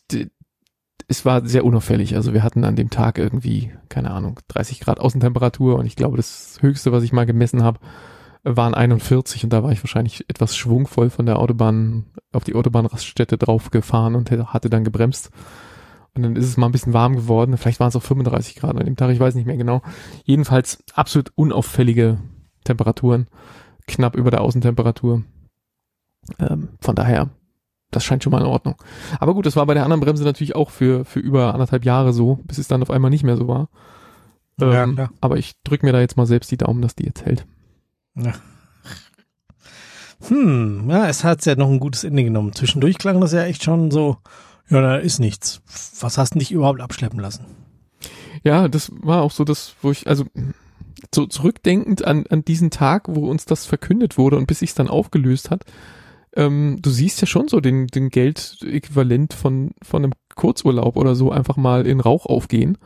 es 1.09 1.25
war 1.25 1.47
sehr 1.47 1.65
unauffällig. 1.65 2.17
Also 2.17 2.33
wir 2.33 2.43
hatten 2.43 2.65
an 2.65 2.77
dem 2.77 2.91
Tag 2.91 3.19
irgendwie, 3.19 3.73
keine 3.89 4.11
Ahnung, 4.11 4.41
30 4.49 4.81
Grad 4.81 5.01
Außentemperatur 5.01 5.79
und 5.79 5.87
ich 5.87 5.97
glaube, 5.97 6.17
das 6.17 6.59
höchste, 6.61 6.93
was 6.93 7.05
ich 7.05 7.13
mal 7.13 7.27
gemessen 7.27 7.63
habe, 7.63 7.79
waren 8.43 8.75
41 8.75 9.45
und 9.45 9.53
da 9.53 9.63
war 9.63 9.73
ich 9.73 9.83
wahrscheinlich 9.83 10.25
etwas 10.29 10.57
schwungvoll 10.57 11.11
von 11.11 11.27
der 11.27 11.39
Autobahn 11.39 12.07
auf 12.33 12.45
die 12.45 12.55
Autobahnraststätte 12.55 13.39
drauf 13.39 13.71
gefahren 13.71 14.15
und 14.15 14.31
hatte 14.31 14.71
dann 14.71 14.85
gebremst. 14.85 15.31
Und 16.15 16.23
dann 16.23 16.37
ist 16.37 16.47
es 16.47 16.57
mal 16.57 16.67
ein 16.67 16.73
bisschen 16.73 16.93
warm 16.93 17.15
geworden. 17.15 17.57
Vielleicht 17.57 17.81
waren 17.81 17.89
es 17.89 17.97
auch 17.97 18.03
35 18.03 18.57
Grad 18.57 18.77
an 18.77 18.87
dem 18.87 18.97
Tag, 18.97 19.11
ich 19.11 19.21
weiß 19.21 19.35
nicht 19.35 19.47
mehr 19.47 19.57
genau. 19.57 19.83
Jedenfalls 20.25 20.83
absolut 20.95 21.33
unauffällige 21.35 22.19
Temperaturen, 22.65 23.27
knapp 23.87 24.17
über 24.17 24.31
der 24.31 24.41
Außentemperatur. 24.41 25.25
Ähm, 26.39 26.69
von 26.81 26.95
daher, 26.95 27.31
das 27.91 28.05
scheint 28.05 28.23
schon 28.25 28.33
mal 28.33 28.41
in 28.41 28.47
Ordnung. 28.47 28.75
Aber 29.21 29.35
gut, 29.35 29.47
das 29.47 29.57
war 29.57 29.67
bei 29.67 29.75
der 29.75 29.85
anderen 29.85 30.01
Bremse 30.01 30.25
natürlich 30.25 30.55
auch 30.57 30.71
für, 30.71 31.05
für 31.05 31.21
über 31.21 31.55
anderthalb 31.55 31.85
Jahre 31.85 32.13
so, 32.13 32.41
bis 32.45 32.59
es 32.59 32.69
dann 32.69 32.83
auf 32.83 32.91
einmal 32.91 33.11
nicht 33.11 33.25
mehr 33.25 33.37
so 33.37 33.47
war. 33.49 33.69
Ja, 34.61 34.85
Ähm, 34.85 34.95
klar. 34.95 35.11
aber 35.21 35.37
ich 35.37 35.53
drück 35.65 35.83
mir 35.83 35.93
da 35.93 36.01
jetzt 36.01 36.17
mal 36.17 36.27
selbst 36.27 36.51
die 36.51 36.57
Daumen, 36.57 36.83
dass 36.83 36.95
die 36.95 37.05
jetzt 37.05 37.25
hält. 37.25 37.47
Ja. 38.17 38.33
Hm, 40.29 40.89
ja, 40.89 41.07
es 41.09 41.25
hat 41.25 41.45
ja 41.45 41.55
noch 41.57 41.69
ein 41.69 41.81
gutes 41.81 42.05
Ende 42.05 42.25
genommen. 42.25 42.53
Zwischendurch 42.55 42.99
klang 42.99 43.21
das 43.21 43.33
ja 43.33 43.45
echt 43.45 43.63
schon 43.63 43.91
so, 43.91 44.17
ja, 44.69 44.81
da 44.81 44.97
ist 44.97 45.19
nichts. 45.19 45.61
Was 46.01 46.17
hast 46.19 46.35
du 46.35 46.39
dich 46.39 46.53
überhaupt 46.53 46.81
abschleppen 46.81 47.21
lassen? 47.21 47.45
Ja, 48.43 48.69
das 48.69 48.91
war 49.03 49.23
auch 49.23 49.31
so 49.31 49.45
das, 49.45 49.75
wo 49.83 49.91
ich, 49.91 50.07
also 50.07 50.25
so 51.15 51.27
zurückdenkend 51.27 52.05
an, 52.07 52.25
an 52.31 52.45
diesen 52.45 52.71
Tag, 52.71 53.05
wo 53.09 53.29
uns 53.29 53.45
das 53.45 53.67
verkündet 53.67 54.17
wurde 54.19 54.37
und 54.37 54.47
bis 54.47 54.61
sich 54.61 54.75
dann 54.75 54.89
aufgelöst 54.89 55.51
hat, 55.51 55.65
ähm, 56.37 56.79
du 56.81 56.91
siehst 56.91 57.21
ja 57.21 57.27
schon 57.27 57.49
so 57.49 57.61
den, 57.61 57.87
den 57.89 58.11
Geldäquivalent 58.11 59.33
von, 59.33 59.73
von 59.83 60.05
einem 60.05 60.13
Kurzurlaub 60.35 60.97
oder 60.97 61.15
so 61.15 61.31
einfach 61.31 61.57
mal 61.57 61.87
in 61.87 62.01
Rauch 62.01 62.27
aufgehen 62.27 62.79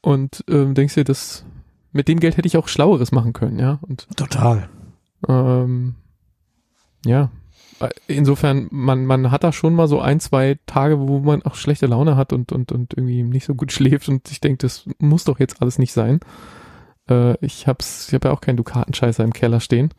und 0.00 0.44
ähm, 0.48 0.74
denkst 0.74 0.94
dir, 0.94 1.04
das 1.04 1.44
mit 1.92 2.08
dem 2.08 2.20
Geld 2.20 2.36
hätte 2.36 2.46
ich 2.46 2.56
auch 2.56 2.68
Schlaueres 2.68 3.12
machen 3.12 3.32
können, 3.32 3.58
ja. 3.58 3.78
Und 3.82 4.06
Total. 4.16 4.68
ähm, 5.28 5.96
ja, 7.04 7.30
insofern, 8.06 8.68
man, 8.70 9.06
man 9.06 9.30
hat 9.30 9.44
da 9.44 9.52
schon 9.52 9.74
mal 9.74 9.88
so 9.88 10.00
ein, 10.00 10.20
zwei 10.20 10.58
Tage, 10.66 10.98
wo 10.98 11.20
man 11.20 11.42
auch 11.42 11.54
schlechte 11.54 11.86
Laune 11.86 12.16
hat 12.16 12.32
und, 12.32 12.52
und, 12.52 12.72
und 12.72 12.94
irgendwie 12.94 13.22
nicht 13.22 13.44
so 13.44 13.54
gut 13.54 13.72
schläft 13.72 14.08
und 14.08 14.30
ich 14.30 14.40
denke, 14.40 14.58
das 14.58 14.88
muss 14.98 15.24
doch 15.24 15.38
jetzt 15.38 15.60
alles 15.60 15.78
nicht 15.78 15.92
sein. 15.92 16.20
Äh, 17.08 17.34
ich 17.44 17.66
hab's, 17.66 18.08
ich 18.08 18.14
habe 18.14 18.28
ja 18.28 18.34
auch 18.34 18.40
keinen 18.40 18.56
Dukatenscheißer 18.56 19.24
im 19.24 19.32
Keller 19.32 19.60
stehen. 19.60 19.90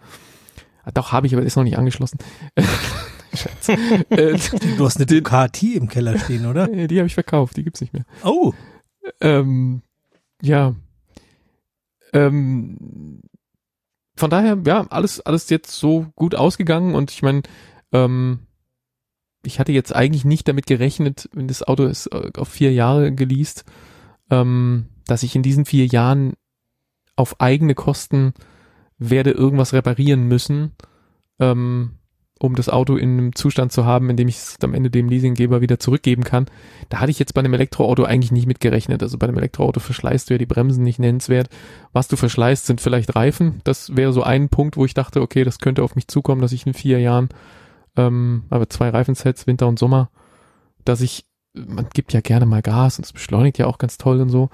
Ah, 0.87 0.91
Doch, 0.93 1.11
habe 1.11 1.27
ich, 1.27 1.35
aber 1.35 1.43
ist 1.43 1.57
noch 1.57 1.63
nicht 1.63 1.77
angeschlossen. 1.77 2.17
Äh, 4.09 4.39
Du 4.77 4.85
hast 4.85 4.95
eine 4.97 5.05
Ducati 5.05 5.75
im 5.75 5.89
Keller 5.89 6.17
stehen, 6.17 6.47
oder? 6.47 6.65
die 6.67 6.97
habe 6.97 7.05
ich 7.05 7.13
verkauft, 7.13 7.55
die 7.57 7.63
gibt's 7.63 7.81
nicht 7.81 7.93
mehr. 7.93 8.05
Oh, 8.23 8.53
Ähm, 9.21 9.81
ja. 10.41 10.73
Ähm, 12.13 13.21
von 14.15 14.29
daher, 14.31 14.57
ja, 14.65 14.87
alles, 14.89 15.19
alles 15.19 15.49
jetzt 15.51 15.71
so 15.73 16.07
gut 16.15 16.33
ausgegangen 16.33 16.95
und 16.95 17.11
ich 17.11 17.21
meine, 17.21 17.43
ähm, 17.91 18.39
ich 19.43 19.59
hatte 19.59 19.71
jetzt 19.71 19.93
eigentlich 19.95 20.25
nicht 20.25 20.47
damit 20.47 20.65
gerechnet, 20.65 21.29
wenn 21.33 21.47
das 21.47 21.61
Auto 21.61 21.83
ist 21.85 22.07
äh, 22.07 22.31
auf 22.37 22.47
vier 22.47 22.73
Jahre 22.73 23.13
geleast, 23.13 23.65
ähm, 24.31 24.87
dass 25.05 25.21
ich 25.21 25.35
in 25.35 25.43
diesen 25.43 25.65
vier 25.65 25.85
Jahren 25.85 26.33
auf 27.15 27.39
eigene 27.39 27.75
Kosten 27.75 28.33
werde 28.97 29.31
irgendwas 29.31 29.73
reparieren 29.73 30.27
müssen, 30.27 30.71
ähm, 31.39 31.91
um 32.39 32.55
das 32.55 32.69
Auto 32.69 32.95
in 32.95 33.17
einem 33.17 33.35
Zustand 33.35 33.71
zu 33.71 33.85
haben, 33.85 34.09
in 34.09 34.17
dem 34.17 34.27
ich 34.27 34.37
es 34.37 34.57
am 34.61 34.73
Ende 34.73 34.89
dem 34.89 35.09
Leasinggeber 35.09 35.61
wieder 35.61 35.79
zurückgeben 35.79 36.23
kann. 36.23 36.45
Da 36.89 36.99
hatte 36.99 37.09
ich 37.11 37.19
jetzt 37.19 37.33
bei 37.33 37.39
einem 37.39 37.53
Elektroauto 37.53 38.03
eigentlich 38.03 38.31
nicht 38.31 38.45
mit 38.45 38.59
gerechnet. 38.59 39.01
Also 39.01 39.17
bei 39.17 39.27
einem 39.27 39.37
Elektroauto 39.37 39.79
verschleißt 39.79 40.29
du 40.29 40.35
ja 40.35 40.37
die 40.37 40.45
Bremsen 40.45 40.83
nicht 40.83 40.99
nennenswert. 40.99 41.49
Was 41.93 42.07
du 42.07 42.15
verschleißt, 42.15 42.65
sind 42.65 42.81
vielleicht 42.81 43.15
Reifen. 43.15 43.61
Das 43.63 43.95
wäre 43.95 44.13
so 44.13 44.23
ein 44.23 44.49
Punkt, 44.49 44.77
wo 44.77 44.85
ich 44.85 44.93
dachte, 44.93 45.21
okay, 45.21 45.43
das 45.43 45.59
könnte 45.59 45.83
auf 45.83 45.95
mich 45.95 46.07
zukommen, 46.07 46.41
dass 46.41 46.51
ich 46.51 46.67
in 46.67 46.73
vier 46.73 46.99
Jahren, 46.99 47.29
ähm, 47.95 48.43
aber 48.49 48.69
zwei 48.69 48.89
Reifensets, 48.89 49.47
Winter 49.47 49.67
und 49.67 49.79
Sommer, 49.79 50.09
dass 50.85 51.01
ich, 51.01 51.25
man 51.53 51.87
gibt 51.91 52.13
ja 52.13 52.21
gerne 52.21 52.45
mal 52.45 52.61
Gas 52.61 52.99
und 52.99 53.05
es 53.05 53.13
beschleunigt 53.13 53.57
ja 53.57 53.65
auch 53.65 53.79
ganz 53.79 53.97
toll 53.97 54.21
und 54.21 54.29
so, 54.29 54.49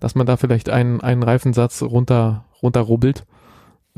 dass 0.00 0.14
man 0.14 0.26
da 0.26 0.36
vielleicht 0.38 0.70
einen, 0.70 1.02
einen 1.02 1.22
Reifensatz 1.22 1.82
runter, 1.82 2.46
runterrubbelt, 2.62 3.26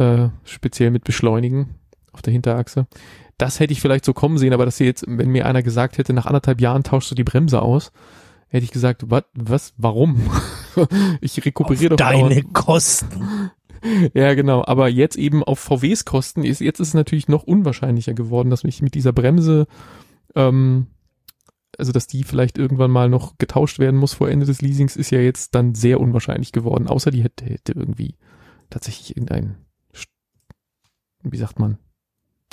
äh, 0.01 0.31
speziell 0.45 0.91
mit 0.91 1.05
Beschleunigen 1.05 1.77
auf 2.13 2.23
der 2.23 2.33
Hinterachse. 2.33 2.87
Das 3.39 3.61
hätte 3.61 3.73
ich 3.73 3.81
vielleicht 3.81 4.05
so 4.05 4.13
kommen 4.13 4.39
sehen, 4.39 4.53
aber 4.53 4.65
dass 4.65 4.79
hier 4.79 4.87
jetzt, 4.87 5.05
wenn 5.07 5.31
mir 5.31 5.47
einer 5.47 5.63
gesagt 5.63 5.99
hätte, 5.99 6.13
nach 6.13 6.27
anderthalb 6.27 6.61
Jahren 6.61 6.83
tauschst 6.83 7.11
du 7.11 7.15
die 7.15 7.25
Bremse 7.25 7.63
aus, 7.63 7.93
hätte 8.49 8.65
ich 8.65 8.71
gesagt, 8.73 9.05
was, 9.09 9.25
was, 9.35 9.75
warum? 9.77 10.21
ich 11.21 11.45
rekuperiere 11.45 11.95
auf 11.95 11.99
doch 11.99 12.07
deine 12.07 12.29
dauernd. 12.43 12.55
Kosten. 12.55 13.51
Ja, 14.13 14.35
genau. 14.35 14.63
Aber 14.67 14.89
jetzt 14.91 15.17
eben 15.17 15.43
auf 15.43 15.59
VWs 15.59 16.05
Kosten 16.05 16.45
ist, 16.45 16.61
jetzt 16.61 16.81
ist 16.81 16.89
es 16.89 16.95
natürlich 16.95 17.29
noch 17.29 17.45
unwahrscheinlicher 17.45 18.13
geworden, 18.13 18.51
dass 18.51 18.63
mich 18.63 18.83
mit 18.83 18.95
dieser 18.95 19.15
Bremse, 19.15 19.67
ähm, 20.35 20.89
also 21.79 21.91
dass 21.91 22.07
die 22.07 22.23
vielleicht 22.25 22.59
irgendwann 22.59 22.91
mal 22.91 23.09
noch 23.09 23.39
getauscht 23.39 23.79
werden 23.79 23.99
muss 23.99 24.13
vor 24.13 24.29
Ende 24.29 24.45
des 24.45 24.61
Leasings, 24.61 24.97
ist 24.97 25.11
ja 25.11 25.21
jetzt 25.21 25.55
dann 25.55 25.75
sehr 25.75 25.99
unwahrscheinlich 25.99 26.53
geworden. 26.53 26.89
Außer 26.89 27.11
die 27.11 27.23
hätte, 27.23 27.47
hätte 27.47 27.73
irgendwie 27.73 28.17
tatsächlich 28.69 29.17
irgendein, 29.17 29.57
St- 29.57 29.70
wie 31.23 31.37
sagt 31.37 31.59
man, 31.59 31.79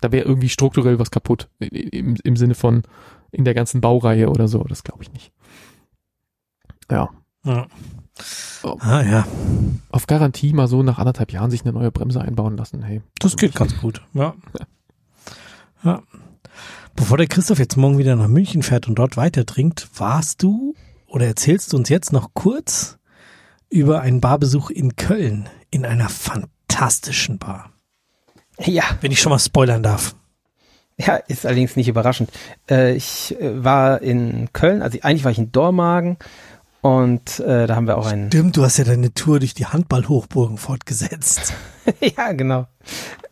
da 0.02 0.12
wäre 0.12 0.26
irgendwie 0.26 0.50
strukturell 0.50 1.00
was 1.00 1.12
kaputt. 1.12 1.50
Im, 1.60 2.16
Im 2.24 2.36
Sinne 2.36 2.56
von 2.56 2.84
in 3.32 3.46
der 3.46 3.54
ganzen 3.54 3.82
Baureihe 3.82 4.30
oder 4.30 4.48
so. 4.48 4.64
Das 4.64 4.84
glaube 4.84 5.04
ich 5.04 5.12
nicht. 5.12 5.32
Ja. 6.90 7.10
Ja. 7.44 7.68
Oh. 8.64 8.78
Ah 8.80 9.04
ja, 9.04 9.28
Auf 9.90 10.08
Garantie 10.08 10.52
mal 10.52 10.68
so 10.68 10.82
nach 10.82 10.98
anderthalb 10.98 11.32
Jahren 11.32 11.52
sich 11.52 11.62
eine 11.62 11.74
neue 11.74 11.92
Bremse 11.92 12.20
einbauen 12.20 12.58
lassen. 12.58 12.82
Hey. 12.82 13.02
das 13.20 13.38
geht 13.38 13.54
ganz 13.54 13.78
gut. 13.78 14.02
Ja. 14.14 14.34
ja. 15.84 16.02
Bevor 16.96 17.18
der 17.18 17.28
Christoph 17.28 17.60
jetzt 17.60 17.78
morgen 17.78 18.00
wieder 18.00 18.16
nach 18.16 18.28
München 18.28 18.64
fährt 18.64 18.88
und 18.88 18.96
dort 18.96 19.18
weiter 19.18 19.46
trinkt, 19.46 19.88
warst 20.00 20.42
du 20.42 20.74
oder 21.06 21.28
erzählst 21.28 21.72
du 21.72 21.78
uns 21.78 21.90
jetzt 21.90 22.12
noch 22.12 22.34
kurz 22.34 22.98
über 23.70 24.02
einen 24.02 24.20
Barbesuch 24.20 24.72
in 24.72 24.96
Köln 24.96 25.48
in 25.70 25.86
einer 25.86 26.10
fantastischen 26.10 27.38
Bar. 27.38 27.72
Ja, 28.66 28.84
Wenn 29.02 29.12
ich 29.12 29.20
schon 29.22 29.32
mal 29.32 29.40
spoilern 29.40 29.84
darf. 29.84 30.16
ja, 30.98 31.16
ist 31.16 31.46
allerdings 31.46 31.76
nicht 31.76 31.88
überraschend. 31.88 32.32
Äh, 32.70 32.96
ich 32.96 33.40
äh, 33.40 33.64
war 33.64 34.02
in 34.02 34.50
Köln, 34.54 34.82
also 34.82 34.98
eigentlich 35.02 35.24
war 35.24 35.32
ich 35.32 35.38
in 35.38 35.52
Dormagen 35.52 36.18
und 36.82 37.40
äh, 37.40 37.68
da 37.68 37.76
haben 37.76 37.88
wir 37.88 37.98
auch 37.98 38.08
einen. 38.08 38.28
Stimmt, 38.28 38.58
du 38.58 38.64
hast 38.64 38.78
ja 38.78 38.84
deine 38.84 39.14
Tour 39.14 39.40
durch 39.40 39.54
die 39.54 39.68
Handballhochburgen 39.68 40.58
fortgesetzt. 40.58 41.54
ja, 42.18 42.32
genau. 42.32 42.68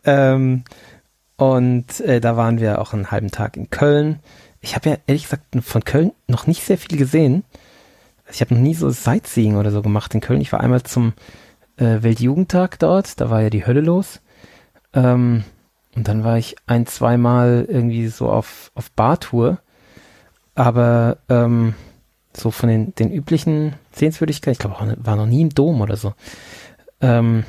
Ähm, 0.04 0.62
und 1.36 2.02
da 2.06 2.36
waren 2.38 2.60
wir 2.60 2.80
auch 2.80 2.94
einen 2.94 3.10
halben 3.10 3.30
Tag 3.30 3.58
in 3.58 3.68
Köln. 3.68 4.20
Ich 4.60 4.74
habe 4.74 4.88
ja 4.88 4.96
ehrlich 5.06 5.24
gesagt 5.24 5.44
von 5.60 5.84
Köln 5.84 6.12
noch 6.28 6.46
nicht 6.46 6.64
sehr 6.64 6.78
viel 6.78 6.96
gesehen. 6.96 7.44
Ich 8.32 8.40
habe 8.40 8.54
noch 8.54 8.62
nie 8.62 8.72
so 8.72 8.88
Sightseeing 8.88 9.56
oder 9.56 9.70
so 9.70 9.82
gemacht 9.82 10.14
in 10.14 10.22
Köln. 10.22 10.40
Ich 10.40 10.50
war 10.52 10.60
einmal 10.60 10.82
zum 10.84 11.12
Weltjugendtag 11.76 12.78
dort, 12.78 13.20
da 13.20 13.28
war 13.28 13.42
ja 13.42 13.50
die 13.50 13.66
Hölle 13.66 13.82
los. 13.82 14.22
Ähm, 14.96 15.44
und 15.94 16.08
dann 16.08 16.24
war 16.24 16.36
ich 16.38 16.56
ein, 16.66 16.86
zweimal 16.86 17.66
irgendwie 17.68 18.08
so 18.08 18.28
auf, 18.28 18.72
auf 18.74 18.90
Bartour. 18.90 19.58
Aber 20.54 21.18
ähm, 21.28 21.74
so 22.34 22.50
von 22.50 22.68
den, 22.68 22.94
den 22.94 23.12
üblichen 23.12 23.74
Sehenswürdigkeiten, 23.92 24.52
ich 24.52 24.58
glaube, 24.58 24.96
war 24.98 25.16
noch 25.16 25.26
nie 25.26 25.42
im 25.42 25.50
Dom 25.50 25.80
oder 25.80 25.96
so. 25.96 26.14
Ähm, 27.00 27.44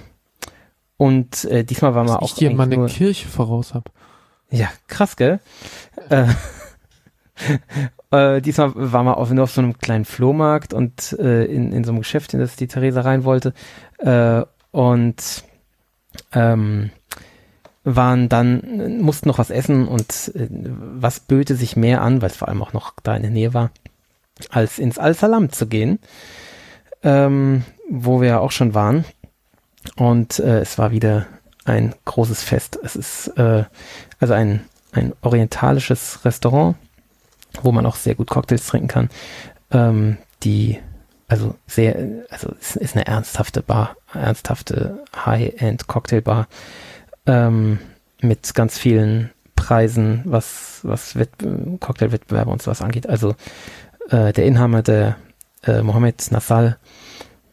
und 0.97 1.45
äh, 1.45 1.63
diesmal 1.63 1.95
waren 1.95 2.07
wir 2.07 2.13
Dass 2.13 2.23
auch 2.23 2.27
ich 2.29 2.35
dir 2.35 2.53
mal 2.53 2.63
eine 2.63 2.75
nur, 2.75 2.87
Kirche 2.87 3.27
voraus 3.27 3.73
hab. 3.73 3.91
ja, 4.49 4.67
krass, 4.87 5.15
gell? 5.15 5.39
Äh, 6.09 6.27
äh, 8.11 8.41
diesmal 8.41 8.71
waren 8.75 9.05
wir 9.05 9.17
auf, 9.17 9.29
nur 9.31 9.43
auf 9.43 9.51
so 9.51 9.61
einem 9.61 9.77
kleinen 9.77 10.05
Flohmarkt 10.05 10.73
und 10.73 11.13
äh, 11.19 11.45
in, 11.45 11.71
in 11.71 11.83
so 11.83 11.91
einem 11.91 11.99
Geschäft, 11.99 12.33
in 12.33 12.39
das 12.39 12.55
die 12.55 12.67
Theresa 12.67 13.01
rein 13.01 13.23
wollte. 13.23 13.53
Äh, 13.99 14.43
und 14.71 15.43
ähm, 16.33 16.91
waren 17.95 18.27
dann, 18.27 18.99
mussten 18.99 19.29
noch 19.29 19.37
was 19.37 19.49
essen 19.49 19.87
und 19.87 20.33
äh, 20.35 20.47
was 20.49 21.21
böte 21.21 21.55
sich 21.55 21.77
mehr 21.77 22.01
an, 22.01 22.21
weil 22.21 22.29
es 22.29 22.35
vor 22.35 22.49
allem 22.49 22.61
auch 22.61 22.73
noch 22.73 22.93
da 23.01 23.15
in 23.15 23.21
der 23.21 23.31
Nähe 23.31 23.53
war, 23.53 23.71
als 24.49 24.77
ins 24.77 24.99
Al-Salam 24.99 25.53
zu 25.53 25.67
gehen, 25.67 25.99
ähm, 27.01 27.63
wo 27.89 28.19
wir 28.19 28.27
ja 28.27 28.39
auch 28.39 28.51
schon 28.51 28.73
waren. 28.73 29.05
Und 29.95 30.39
äh, 30.39 30.59
es 30.59 30.77
war 30.77 30.91
wieder 30.91 31.27
ein 31.63 31.95
großes 32.03 32.43
Fest. 32.43 32.77
Es 32.83 32.97
ist 32.97 33.29
äh, 33.37 33.63
also 34.19 34.33
ein, 34.33 34.65
ein 34.91 35.13
orientalisches 35.21 36.25
Restaurant, 36.25 36.75
wo 37.61 37.71
man 37.71 37.85
auch 37.85 37.95
sehr 37.95 38.15
gut 38.15 38.29
Cocktails 38.29 38.67
trinken 38.67 38.89
kann. 38.89 39.09
Ähm, 39.71 40.17
die, 40.43 40.77
also 41.29 41.55
sehr, 41.67 42.25
also 42.29 42.53
es 42.59 42.75
ist 42.75 42.97
eine 42.97 43.07
ernsthafte 43.07 43.61
Bar, 43.61 43.95
ernsthafte 44.13 45.05
High-End 45.25 45.87
Cocktailbar 45.87 46.47
ähm, 47.27 47.79
mit 48.21 48.53
ganz 48.55 48.77
vielen 48.77 49.29
Preisen, 49.55 50.21
was, 50.25 50.79
was 50.83 51.15
Wett 51.15 51.29
Cocktailwettbewerbe 51.79 52.49
und 52.49 52.61
sowas 52.61 52.81
angeht. 52.81 53.07
Also 53.07 53.35
äh, 54.09 54.33
der 54.33 54.45
Inhaber, 54.45 54.81
der 54.81 55.17
äh, 55.63 55.81
Mohammed 55.81 56.31
Nassal, 56.31 56.77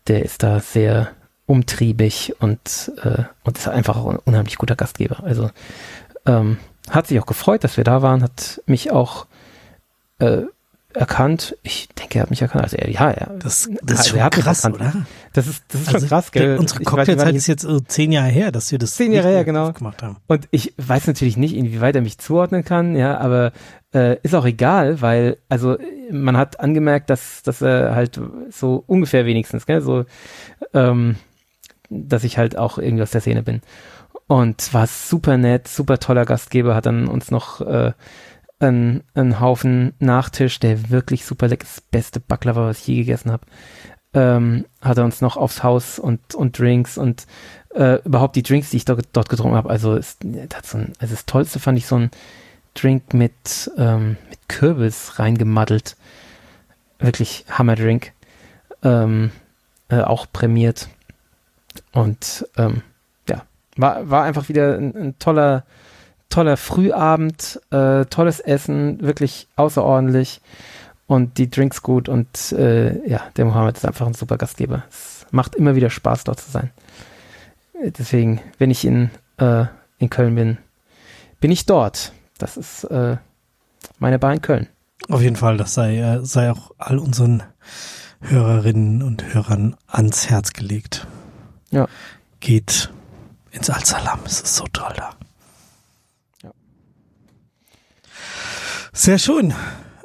der 0.06 0.24
ist 0.24 0.42
da 0.42 0.60
sehr 0.60 1.10
umtriebig 1.46 2.34
und, 2.40 2.92
äh, 3.02 3.24
und 3.42 3.58
ist 3.58 3.68
einfach 3.68 3.96
auch 3.96 4.08
ein 4.08 4.18
unheimlich 4.24 4.56
guter 4.56 4.76
Gastgeber. 4.76 5.22
Also 5.24 5.50
ähm, 6.26 6.58
hat 6.90 7.06
sich 7.06 7.20
auch 7.20 7.26
gefreut, 7.26 7.64
dass 7.64 7.76
wir 7.76 7.84
da 7.84 8.02
waren, 8.02 8.22
hat 8.22 8.62
mich 8.66 8.90
auch 8.90 9.26
äh, 10.18 10.42
erkannt. 10.94 11.56
Ich 11.62 11.88
denke, 11.88 12.18
er 12.18 12.22
hat 12.22 12.30
mich 12.30 12.42
erkannt. 12.42 12.64
Also 12.64 12.76
er, 12.76 12.90
ja, 12.90 13.10
er, 13.10 13.38
Das, 13.38 13.68
das 13.82 14.00
ist 14.00 14.08
schon 14.08 14.18
er 14.18 14.24
hat 14.26 14.34
krass, 14.34 14.64
erkannt. 14.64 14.80
oder? 14.94 15.06
das 15.32 15.46
ist, 15.46 15.64
das 15.68 15.80
ist 15.82 15.88
Also, 15.88 15.98
schon 16.00 16.08
krass, 16.08 16.32
gell? 16.32 16.56
Unsere 16.58 16.84
Cocktailzeit 16.84 17.34
ist 17.34 17.46
jetzt 17.46 17.62
so 17.62 17.80
zehn 17.80 18.12
Jahre 18.12 18.28
her, 18.28 18.52
dass 18.52 18.70
wir 18.70 18.78
das 18.78 18.94
Zehn 18.94 19.12
Jahre 19.12 19.28
her, 19.28 19.44
genau. 19.44 19.72
gemacht 19.72 20.02
haben. 20.02 20.16
Und 20.26 20.48
ich 20.50 20.74
weiß 20.78 21.06
natürlich 21.06 21.36
nicht, 21.36 21.54
inwieweit 21.54 21.96
er 21.96 22.02
mich 22.02 22.18
zuordnen 22.18 22.64
kann, 22.64 22.96
ja, 22.96 23.18
aber 23.18 23.52
äh, 23.92 24.18
ist 24.22 24.34
auch 24.34 24.44
egal, 24.46 25.00
weil, 25.00 25.38
also 25.48 25.76
man 26.10 26.36
hat 26.36 26.60
angemerkt, 26.60 27.10
dass, 27.10 27.42
dass 27.42 27.62
er 27.62 27.94
halt 27.94 28.20
so 28.50 28.82
ungefähr 28.86 29.26
wenigstens, 29.26 29.66
gell, 29.66 29.80
so, 29.80 30.04
ähm, 30.72 31.16
dass 31.90 32.24
ich 32.24 32.38
halt 32.38 32.56
auch 32.58 32.78
irgendwie 32.78 33.02
aus 33.02 33.10
der 33.10 33.20
Szene 33.20 33.42
bin. 33.42 33.60
Und 34.26 34.72
war 34.72 34.86
super 34.86 35.36
nett, 35.36 35.68
super 35.68 35.98
toller 35.98 36.24
Gastgeber, 36.24 36.74
hat 36.74 36.86
dann 36.86 37.08
uns 37.08 37.30
noch 37.30 37.60
äh, 37.60 37.92
einen, 38.60 39.02
einen 39.14 39.40
Haufen 39.40 39.94
Nachtisch, 39.98 40.60
der 40.60 40.90
wirklich 40.90 41.24
super 41.24 41.48
lecker 41.48 41.64
ist, 41.64 41.76
das 41.76 41.80
beste 41.82 42.20
Baklava, 42.20 42.66
was 42.66 42.80
ich 42.80 42.86
je 42.86 42.96
gegessen 42.96 43.32
habe, 43.32 43.46
ähm, 44.14 44.66
hat 44.80 44.98
er 44.98 45.04
uns 45.04 45.20
noch 45.20 45.36
aufs 45.36 45.62
Haus 45.62 45.98
und, 45.98 46.34
und 46.34 46.58
Drinks 46.58 46.96
und 46.96 47.26
äh, 47.74 48.00
überhaupt 48.04 48.36
die 48.36 48.42
Drinks, 48.42 48.70
die 48.70 48.76
ich 48.78 48.84
dort, 48.84 49.08
dort 49.12 49.28
getrunken 49.28 49.56
habe. 49.56 49.70
Also, 49.70 49.96
das 49.96 50.18
so 50.62 50.78
ein, 50.78 50.92
also 50.98 51.14
das 51.14 51.26
Tollste 51.26 51.58
fand 51.58 51.78
ich 51.78 51.86
so 51.86 51.96
ein 51.96 52.10
Drink 52.74 53.12
mit, 53.12 53.70
ähm, 53.76 54.16
mit 54.30 54.48
Kürbis 54.48 55.18
reingemaddelt. 55.18 55.96
Wirklich 56.98 57.44
Hammerdrink. 57.50 58.12
Ähm, 58.82 59.30
äh, 59.88 60.00
auch 60.00 60.26
prämiert. 60.32 60.88
Und 61.92 62.48
ähm, 62.56 62.82
ja, 63.28 63.42
war, 63.76 64.08
war 64.08 64.24
einfach 64.24 64.48
wieder 64.48 64.76
ein, 64.76 64.94
ein 64.96 65.18
toller, 65.18 65.64
toller 66.34 66.56
Frühabend, 66.56 67.60
äh, 67.70 68.06
tolles 68.06 68.40
Essen, 68.40 69.00
wirklich 69.00 69.46
außerordentlich 69.54 70.40
und 71.06 71.38
die 71.38 71.48
Drinks 71.48 71.80
gut 71.80 72.08
und 72.08 72.50
äh, 72.50 73.08
ja, 73.08 73.20
der 73.36 73.44
Mohammed 73.44 73.76
ist 73.76 73.86
einfach 73.86 74.04
ein 74.04 74.14
super 74.14 74.36
Gastgeber. 74.36 74.82
Es 74.90 75.26
macht 75.30 75.54
immer 75.54 75.76
wieder 75.76 75.90
Spaß, 75.90 76.24
dort 76.24 76.40
zu 76.40 76.50
sein. 76.50 76.72
Äh, 77.80 77.92
Deswegen, 77.92 78.40
wenn 78.58 78.72
ich 78.72 78.84
in, 78.84 79.10
äh, 79.36 79.66
in 79.98 80.10
Köln 80.10 80.34
bin, 80.34 80.58
bin 81.38 81.52
ich 81.52 81.66
dort. 81.66 82.12
Das 82.38 82.56
ist 82.56 82.82
äh, 82.84 83.16
meine 84.00 84.18
Bar 84.18 84.32
in 84.32 84.42
Köln. 84.42 84.66
Auf 85.08 85.22
jeden 85.22 85.36
Fall, 85.36 85.56
das 85.56 85.74
sei, 85.74 85.98
äh, 85.98 86.24
sei 86.24 86.50
auch 86.50 86.72
all 86.78 86.98
unseren 86.98 87.44
Hörerinnen 88.22 89.04
und 89.04 89.32
Hörern 89.32 89.76
ans 89.86 90.30
Herz 90.30 90.52
gelegt. 90.52 91.06
Ja. 91.70 91.86
Geht 92.40 92.90
ins 93.52 93.70
Al-Salam, 93.70 94.18
es 94.24 94.40
ist 94.40 94.56
so 94.56 94.64
toll 94.72 94.94
da. 94.96 95.10
Sehr 98.96 99.18
schön. 99.18 99.52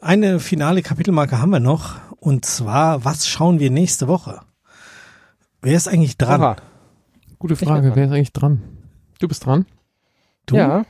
Eine 0.01 0.39
finale 0.39 0.81
Kapitelmarke 0.81 1.39
haben 1.39 1.51
wir 1.51 1.59
noch. 1.59 1.97
Und 2.17 2.43
zwar, 2.43 3.05
was 3.05 3.27
schauen 3.27 3.59
wir 3.59 3.69
nächste 3.71 4.07
Woche? 4.07 4.41
Wer 5.61 5.75
ist 5.75 5.87
eigentlich 5.87 6.17
dran? 6.17 6.41
Oha. 6.41 6.55
Gute 7.37 7.55
Frage, 7.55 7.95
wer 7.95 8.05
ist 8.05 8.11
eigentlich 8.11 8.33
dran? 8.33 8.61
Du 9.19 9.27
bist 9.27 9.45
dran. 9.45 9.65
Du? 10.45 10.55
Ja, 10.55 10.85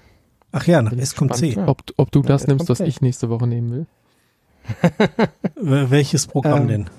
Ach 0.52 0.66
ja, 0.66 0.82
nach 0.82 0.94
S 0.94 1.16
kommt 1.16 1.36
C. 1.36 1.56
Ob, 1.58 1.84
ob 1.98 2.12
du 2.12 2.22
Ja, 2.22 2.28
das 2.30 2.48
nimmst, 2.48 2.70
was 2.70 2.80
C. 2.80 2.86
ich 2.86 3.02
nächste 3.02 3.30
Woche 3.30 3.46
nehmen 3.46 3.70
will. 3.72 3.86
Welches 5.56 6.26
Programm 6.26 6.62
Ähm, 6.62 6.68
denn? 6.68 6.90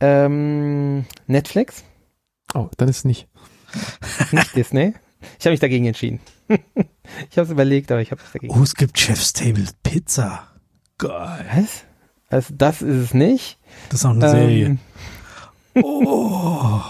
ähm, 0.00 1.04
Netflix, 1.26 1.84
Oh, 2.54 2.68
dann 2.76 2.88
ist 2.88 2.98
es 2.98 3.04
nicht. 3.04 3.26
nicht 4.32 4.54
Disney. 4.56 4.94
Ich 5.38 5.44
habe 5.44 5.50
mich 5.52 5.60
dagegen 5.60 5.86
entschieden. 5.86 6.20
ich 7.30 7.38
habe 7.38 7.42
es 7.46 7.50
überlegt, 7.50 7.90
aber 7.92 8.00
ich 8.00 8.10
habe 8.10 8.20
es 8.24 8.32
dagegen. 8.32 8.52
Oh, 8.54 8.62
es 8.62 8.74
gibt 8.74 8.98
Chef's 8.98 9.32
Table 9.32 9.64
Pizza. 9.82 10.48
Geil. 10.98 11.44
Was? 11.54 11.84
Also 12.30 12.54
das 12.56 12.82
ist 12.82 12.96
es 12.96 13.14
nicht. 13.14 13.58
Das 13.90 14.00
ist 14.00 14.06
auch 14.06 14.10
eine 14.10 14.28
Serie. 14.28 14.66
Ähm, 14.66 14.78
Oh. 15.76 16.80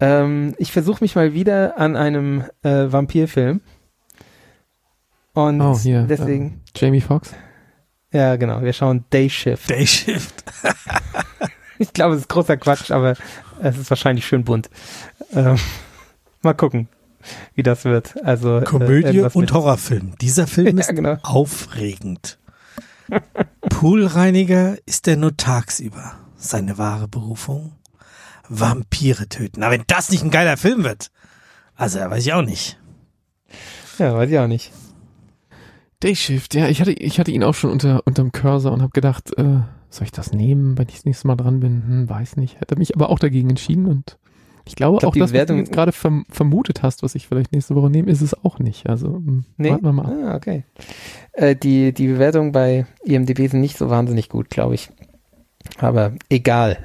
ähm, 0.00 0.54
ich 0.58 0.72
versuche 0.72 1.02
mich 1.02 1.16
mal 1.16 1.32
wieder 1.34 1.78
an 1.78 1.96
einem 1.96 2.44
äh, 2.62 2.92
Vampirfilm. 2.92 3.60
Und 5.32 5.60
Oh, 5.60 5.78
hier. 5.78 6.02
deswegen, 6.02 6.62
Äh, 6.74 6.78
Jamie 6.80 7.00
Foxx. 7.00 7.34
ja 8.12 8.36
genau, 8.36 8.62
wir 8.62 8.72
schauen 8.72 9.04
Day 9.12 9.28
Shift. 9.28 9.68
Day 9.70 9.86
Shift. 9.86 10.44
Ich 11.78 11.92
glaube, 11.92 12.14
es 12.14 12.22
ist 12.22 12.28
großer 12.30 12.56
Quatsch, 12.56 12.90
aber 12.90 13.16
es 13.60 13.76
ist 13.76 13.90
wahrscheinlich 13.90 14.26
schön 14.26 14.44
bunt. 14.44 14.70
Ähm, 15.34 15.58
mal 16.40 16.54
gucken, 16.54 16.88
wie 17.54 17.62
das 17.62 17.84
wird. 17.84 18.22
Also 18.24 18.58
äh, 18.58 18.64
Komödie 18.64 19.08
irgendwas 19.08 19.34
und 19.36 19.52
Horrorfilm. 19.52 20.14
Dieser 20.20 20.46
Film 20.46 20.78
ist 20.78 20.88
Ja, 20.88 20.94
genau. 20.94 21.16
aufregend. 21.22 22.38
Poolreiniger 23.68 24.76
ist 24.86 25.06
er 25.08 25.16
nur 25.16 25.36
tagsüber. 25.36 26.14
Seine 26.36 26.78
wahre 26.78 27.08
Berufung? 27.08 27.72
Vampire 28.48 29.28
töten. 29.28 29.60
Na, 29.60 29.70
wenn 29.70 29.84
das 29.86 30.10
nicht 30.10 30.22
ein 30.22 30.30
geiler 30.30 30.56
Film 30.56 30.84
wird. 30.84 31.10
Also, 31.74 31.98
weiß 31.98 32.24
ich 32.24 32.32
auch 32.32 32.42
nicht. 32.42 32.78
Ja, 33.98 34.14
weiß 34.14 34.30
ich 34.30 34.38
auch 34.38 34.46
nicht. 34.46 34.72
Dayshift, 36.00 36.54
ja, 36.54 36.68
ich 36.68 36.80
hatte, 36.80 36.92
ich 36.92 37.18
hatte 37.18 37.30
ihn 37.30 37.42
auch 37.42 37.54
schon 37.54 37.70
unter, 37.70 38.02
unterm 38.06 38.30
Cursor 38.30 38.72
und 38.72 38.82
habe 38.82 38.92
gedacht, 38.92 39.36
äh, 39.38 39.60
soll 39.88 40.04
ich 40.04 40.12
das 40.12 40.32
nehmen, 40.32 40.76
wenn 40.76 40.88
ich 40.88 40.96
das 40.96 41.04
nächste 41.06 41.26
Mal 41.26 41.36
dran 41.36 41.60
bin? 41.60 41.82
Hm, 41.86 42.08
weiß 42.08 42.36
nicht. 42.36 42.60
Hätte 42.60 42.76
mich 42.76 42.94
aber 42.94 43.08
auch 43.08 43.18
dagegen 43.18 43.48
entschieden 43.50 43.86
und 43.86 44.18
ich 44.66 44.74
glaube 44.74 44.96
Ich 44.96 45.00
glaub, 45.00 45.10
auch, 45.10 45.14
die 45.14 45.20
das, 45.20 45.32
was 45.32 45.46
du 45.46 45.64
gerade 45.64 45.92
verm 45.92 46.26
vermutet 46.28 46.82
hast, 46.82 47.02
was 47.02 47.14
ich 47.14 47.26
vielleicht 47.28 47.52
nächste 47.52 47.74
Woche 47.74 47.88
nehme, 47.88 48.10
ist 48.10 48.20
es 48.20 48.34
auch 48.44 48.58
nicht. 48.58 48.88
Also 48.88 49.14
hm, 49.14 49.44
Nee? 49.56 49.70
warten 49.70 49.84
wir 49.84 49.92
mal 49.92 50.06
ab. 50.06 50.12
Ah, 50.24 50.34
okay. 50.36 50.64
Äh, 51.32 51.54
die, 51.56 51.92
die 51.92 52.08
Bewertungen 52.08 52.52
bei 52.52 52.86
IMDb 53.04 53.48
sind 53.48 53.60
nicht 53.60 53.78
so 53.78 53.88
wahnsinnig 53.90 54.28
gut, 54.28 54.50
glaube 54.50 54.74
ich. 54.74 54.90
Aber 55.78 56.12
egal. 56.28 56.78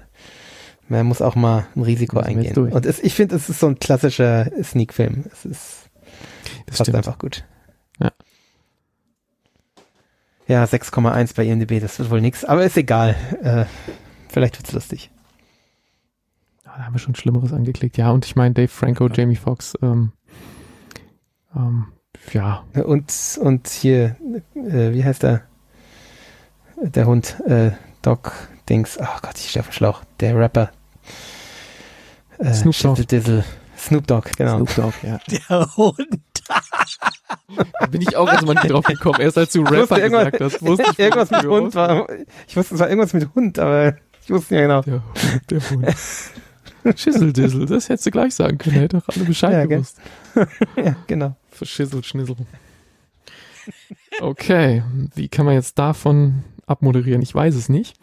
Man 0.88 1.06
muss 1.06 1.22
auch 1.22 1.36
mal 1.36 1.68
ein 1.76 1.84
Risiko 1.84 2.20
eingehen. 2.20 2.56
Und 2.58 2.86
es, 2.86 3.00
ich 3.00 3.14
finde, 3.14 3.36
es 3.36 3.48
ist 3.50 3.62
so 3.62 3.68
ein 3.68 3.80
klassischer 3.80 4.52
Sneak-Film. 4.62 5.24
Es 5.32 5.46
ist 5.46 5.90
Das 6.66 6.78
passt 6.78 6.82
stimmt. 6.82 6.98
einfach 6.98 7.18
gut. 7.18 7.46
Ja. 8.02 8.12
Ja, 10.48 10.64
6,1 10.66 11.34
bei 11.36 11.46
IMDb, 11.46 11.80
das 11.80 11.98
wird 11.98 12.10
wohl 12.12 12.20
nix. 12.20 12.44
Aber 12.44 12.66
ist 12.66 12.76
egal. 12.76 13.16
Äh, 13.42 13.66
vielleicht 14.28 14.58
wird's 14.60 14.74
lustig. 14.74 15.10
Da 16.82 16.86
haben 16.86 16.96
wir 16.96 17.00
schon 17.00 17.14
Schlimmeres 17.14 17.54
angeklickt. 17.54 17.96
Ja, 17.98 18.10
und 18.10 18.26
ich 18.26 18.36
meine, 18.36 18.56
Dave 18.56 18.68
Franco, 18.68 19.08
Jamie 19.08 19.36
Foxx, 19.36 19.78
ähm, 19.84 20.14
ähm, 21.56 21.86
ja, 22.34 22.64
Und, 22.74 23.14
und 23.40 23.68
hier, 23.68 24.16
äh, 24.56 24.92
wie 24.92 25.06
heißt 25.06 25.22
der? 25.22 25.44
Der 26.82 27.06
Hund, 27.06 27.40
äh, 27.46 27.70
Doc 28.02 28.34
Dings. 28.68 28.98
Ach 29.00 29.22
Gott, 29.22 29.36
ich 29.36 29.52
stehe 29.52 29.62
auf 29.62 29.70
dem 29.70 29.74
Schlauch. 29.74 30.02
Der 30.22 30.36
Rapper. 30.36 30.72
Äh, 32.40 32.52
Snoop 32.52 32.76
Dogg. 32.80 33.06
Dizzle. 33.06 33.44
Snoop 33.78 34.08
Dogg, 34.08 34.32
genau. 34.36 34.66
Snoop 34.66 34.74
Dogg, 34.74 34.94
ja. 35.04 35.20
Der 35.30 35.76
Hund. 35.78 36.20
Da 37.80 37.86
bin 37.92 38.02
ich 38.02 38.18
auch 38.18 38.28
erstmal 38.28 38.56
nicht 38.56 38.72
drauf 38.72 38.86
gekommen. 38.86 39.22
Erst 39.22 39.38
als 39.38 39.54
du 39.54 39.62
Rapper 39.62 40.00
gesagt 40.00 40.42
hast, 40.42 40.64
wusste 40.64 40.86
ich, 40.92 40.98
irgendwas 40.98 41.30
mit 41.30 41.46
Hund 41.46 41.76
war. 41.76 42.08
Ich 42.48 42.58
wusste, 42.58 42.74
es 42.74 42.80
war 42.80 42.90
irgendwas 42.90 43.14
mit 43.14 43.30
Hund, 43.36 43.60
aber 43.60 43.98
ich 44.24 44.32
wusste 44.32 44.56
nicht 44.56 44.64
genau. 44.64 44.82
Der, 44.82 45.04
der 45.48 45.70
Hund. 45.70 45.86
Schisseldizzle, 46.96 47.66
das 47.66 47.90
hättest 47.90 48.06
du 48.08 48.12
gleich 48.12 48.34
sagen 48.36 48.58
können. 48.58 48.76
Hätte 48.78 48.98
doch 49.00 49.08
alle 49.16 49.26
Bescheid 49.26 49.54
Ja, 49.54 49.66
gewusst. 49.66 50.00
Ja, 50.76 50.96
genau. 51.08 51.36
Verschissel, 51.50 52.04
Schnissel. 52.04 52.36
Okay, 54.20 54.84
wie 55.16 55.30
kann 55.30 55.46
man 55.46 55.56
jetzt 55.56 55.78
davon 55.78 56.44
abmoderieren? 56.66 57.22
Ich 57.22 57.34
weiß 57.34 57.56
es 57.56 57.70
nicht. 57.70 57.96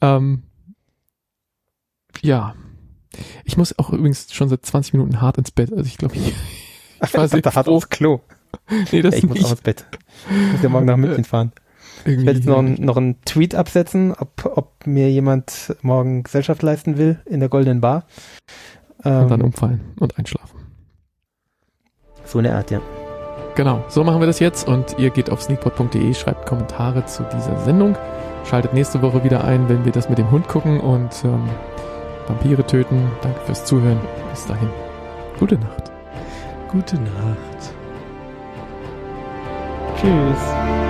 Ähm, 0.00 0.44
ja. 2.22 2.54
Ich 3.44 3.56
muss 3.56 3.76
auch 3.78 3.90
übrigens 3.90 4.32
schon 4.32 4.48
seit 4.48 4.64
20 4.64 4.92
Minuten 4.94 5.20
hart 5.20 5.38
ins 5.38 5.50
Bett. 5.50 5.72
Also 5.72 5.84
ich 5.84 5.98
glaube, 5.98 6.16
ich, 6.16 6.32
ich 7.02 7.14
war 7.14 7.28
sehr 7.28 7.40
da 7.42 7.50
froh. 7.50 7.76
aufs 7.76 7.88
Klo. 7.88 8.20
Nee, 8.92 9.02
das 9.02 9.16
ich 9.16 9.24
muss 9.24 9.38
auch 9.38 9.42
nicht. 9.42 9.50
ins 9.50 9.60
Bett. 9.62 9.84
Ich 10.30 10.52
muss 10.52 10.62
ja 10.62 10.68
morgen 10.68 10.86
nach 10.86 10.96
München 10.96 11.24
fahren. 11.24 11.52
Ich 12.00 12.06
Irgendwie 12.06 12.26
werde 12.26 12.38
jetzt 12.38 12.48
noch, 12.48 12.58
einen- 12.58 12.84
noch 12.84 12.96
einen 12.96 13.20
Tweet 13.24 13.54
absetzen, 13.54 14.12
ob, 14.18 14.44
ob 14.56 14.86
mir 14.86 15.10
jemand 15.10 15.74
morgen 15.82 16.22
Gesellschaft 16.22 16.62
leisten 16.62 16.96
will 16.98 17.18
in 17.26 17.40
der 17.40 17.48
Goldenen 17.48 17.80
Bar. 17.80 18.04
und 19.04 19.06
dann 19.30 19.40
Ähm, 19.40 19.44
umfallen 19.46 19.80
und 20.00 20.18
einschlafen. 20.18 20.58
so 22.24 22.38
eine 22.38 22.54
Art, 22.54 22.70
ja. 22.70 22.80
Genau, 23.54 23.84
so 23.88 24.04
machen 24.04 24.20
wir 24.20 24.26
das 24.26 24.38
jetzt 24.38 24.68
und 24.68 24.98
ihr 24.98 25.10
geht 25.10 25.30
auf 25.30 25.42
sneakpot.de, 25.42 26.14
schreibt 26.14 26.46
Kommentare 26.46 27.04
zu 27.06 27.24
dieser 27.34 27.58
Sendung, 27.60 27.96
schaltet 28.48 28.72
nächste 28.72 29.02
Woche 29.02 29.24
wieder 29.24 29.44
ein, 29.44 29.68
wenn 29.68 29.84
wir 29.84 29.92
das 29.92 30.08
mit 30.08 30.18
dem 30.18 30.30
Hund 30.30 30.46
gucken 30.48 30.78
und 30.80 31.10
ähm, 31.24 31.48
Vampire 32.28 32.64
töten. 32.66 33.10
Danke 33.22 33.40
fürs 33.46 33.64
Zuhören. 33.64 33.98
Bis 34.30 34.46
dahin. 34.46 34.68
Gute 35.38 35.56
Nacht. 35.56 35.90
Gute 36.70 36.96
Nacht. 36.96 37.72
Tschüss. 39.96 40.87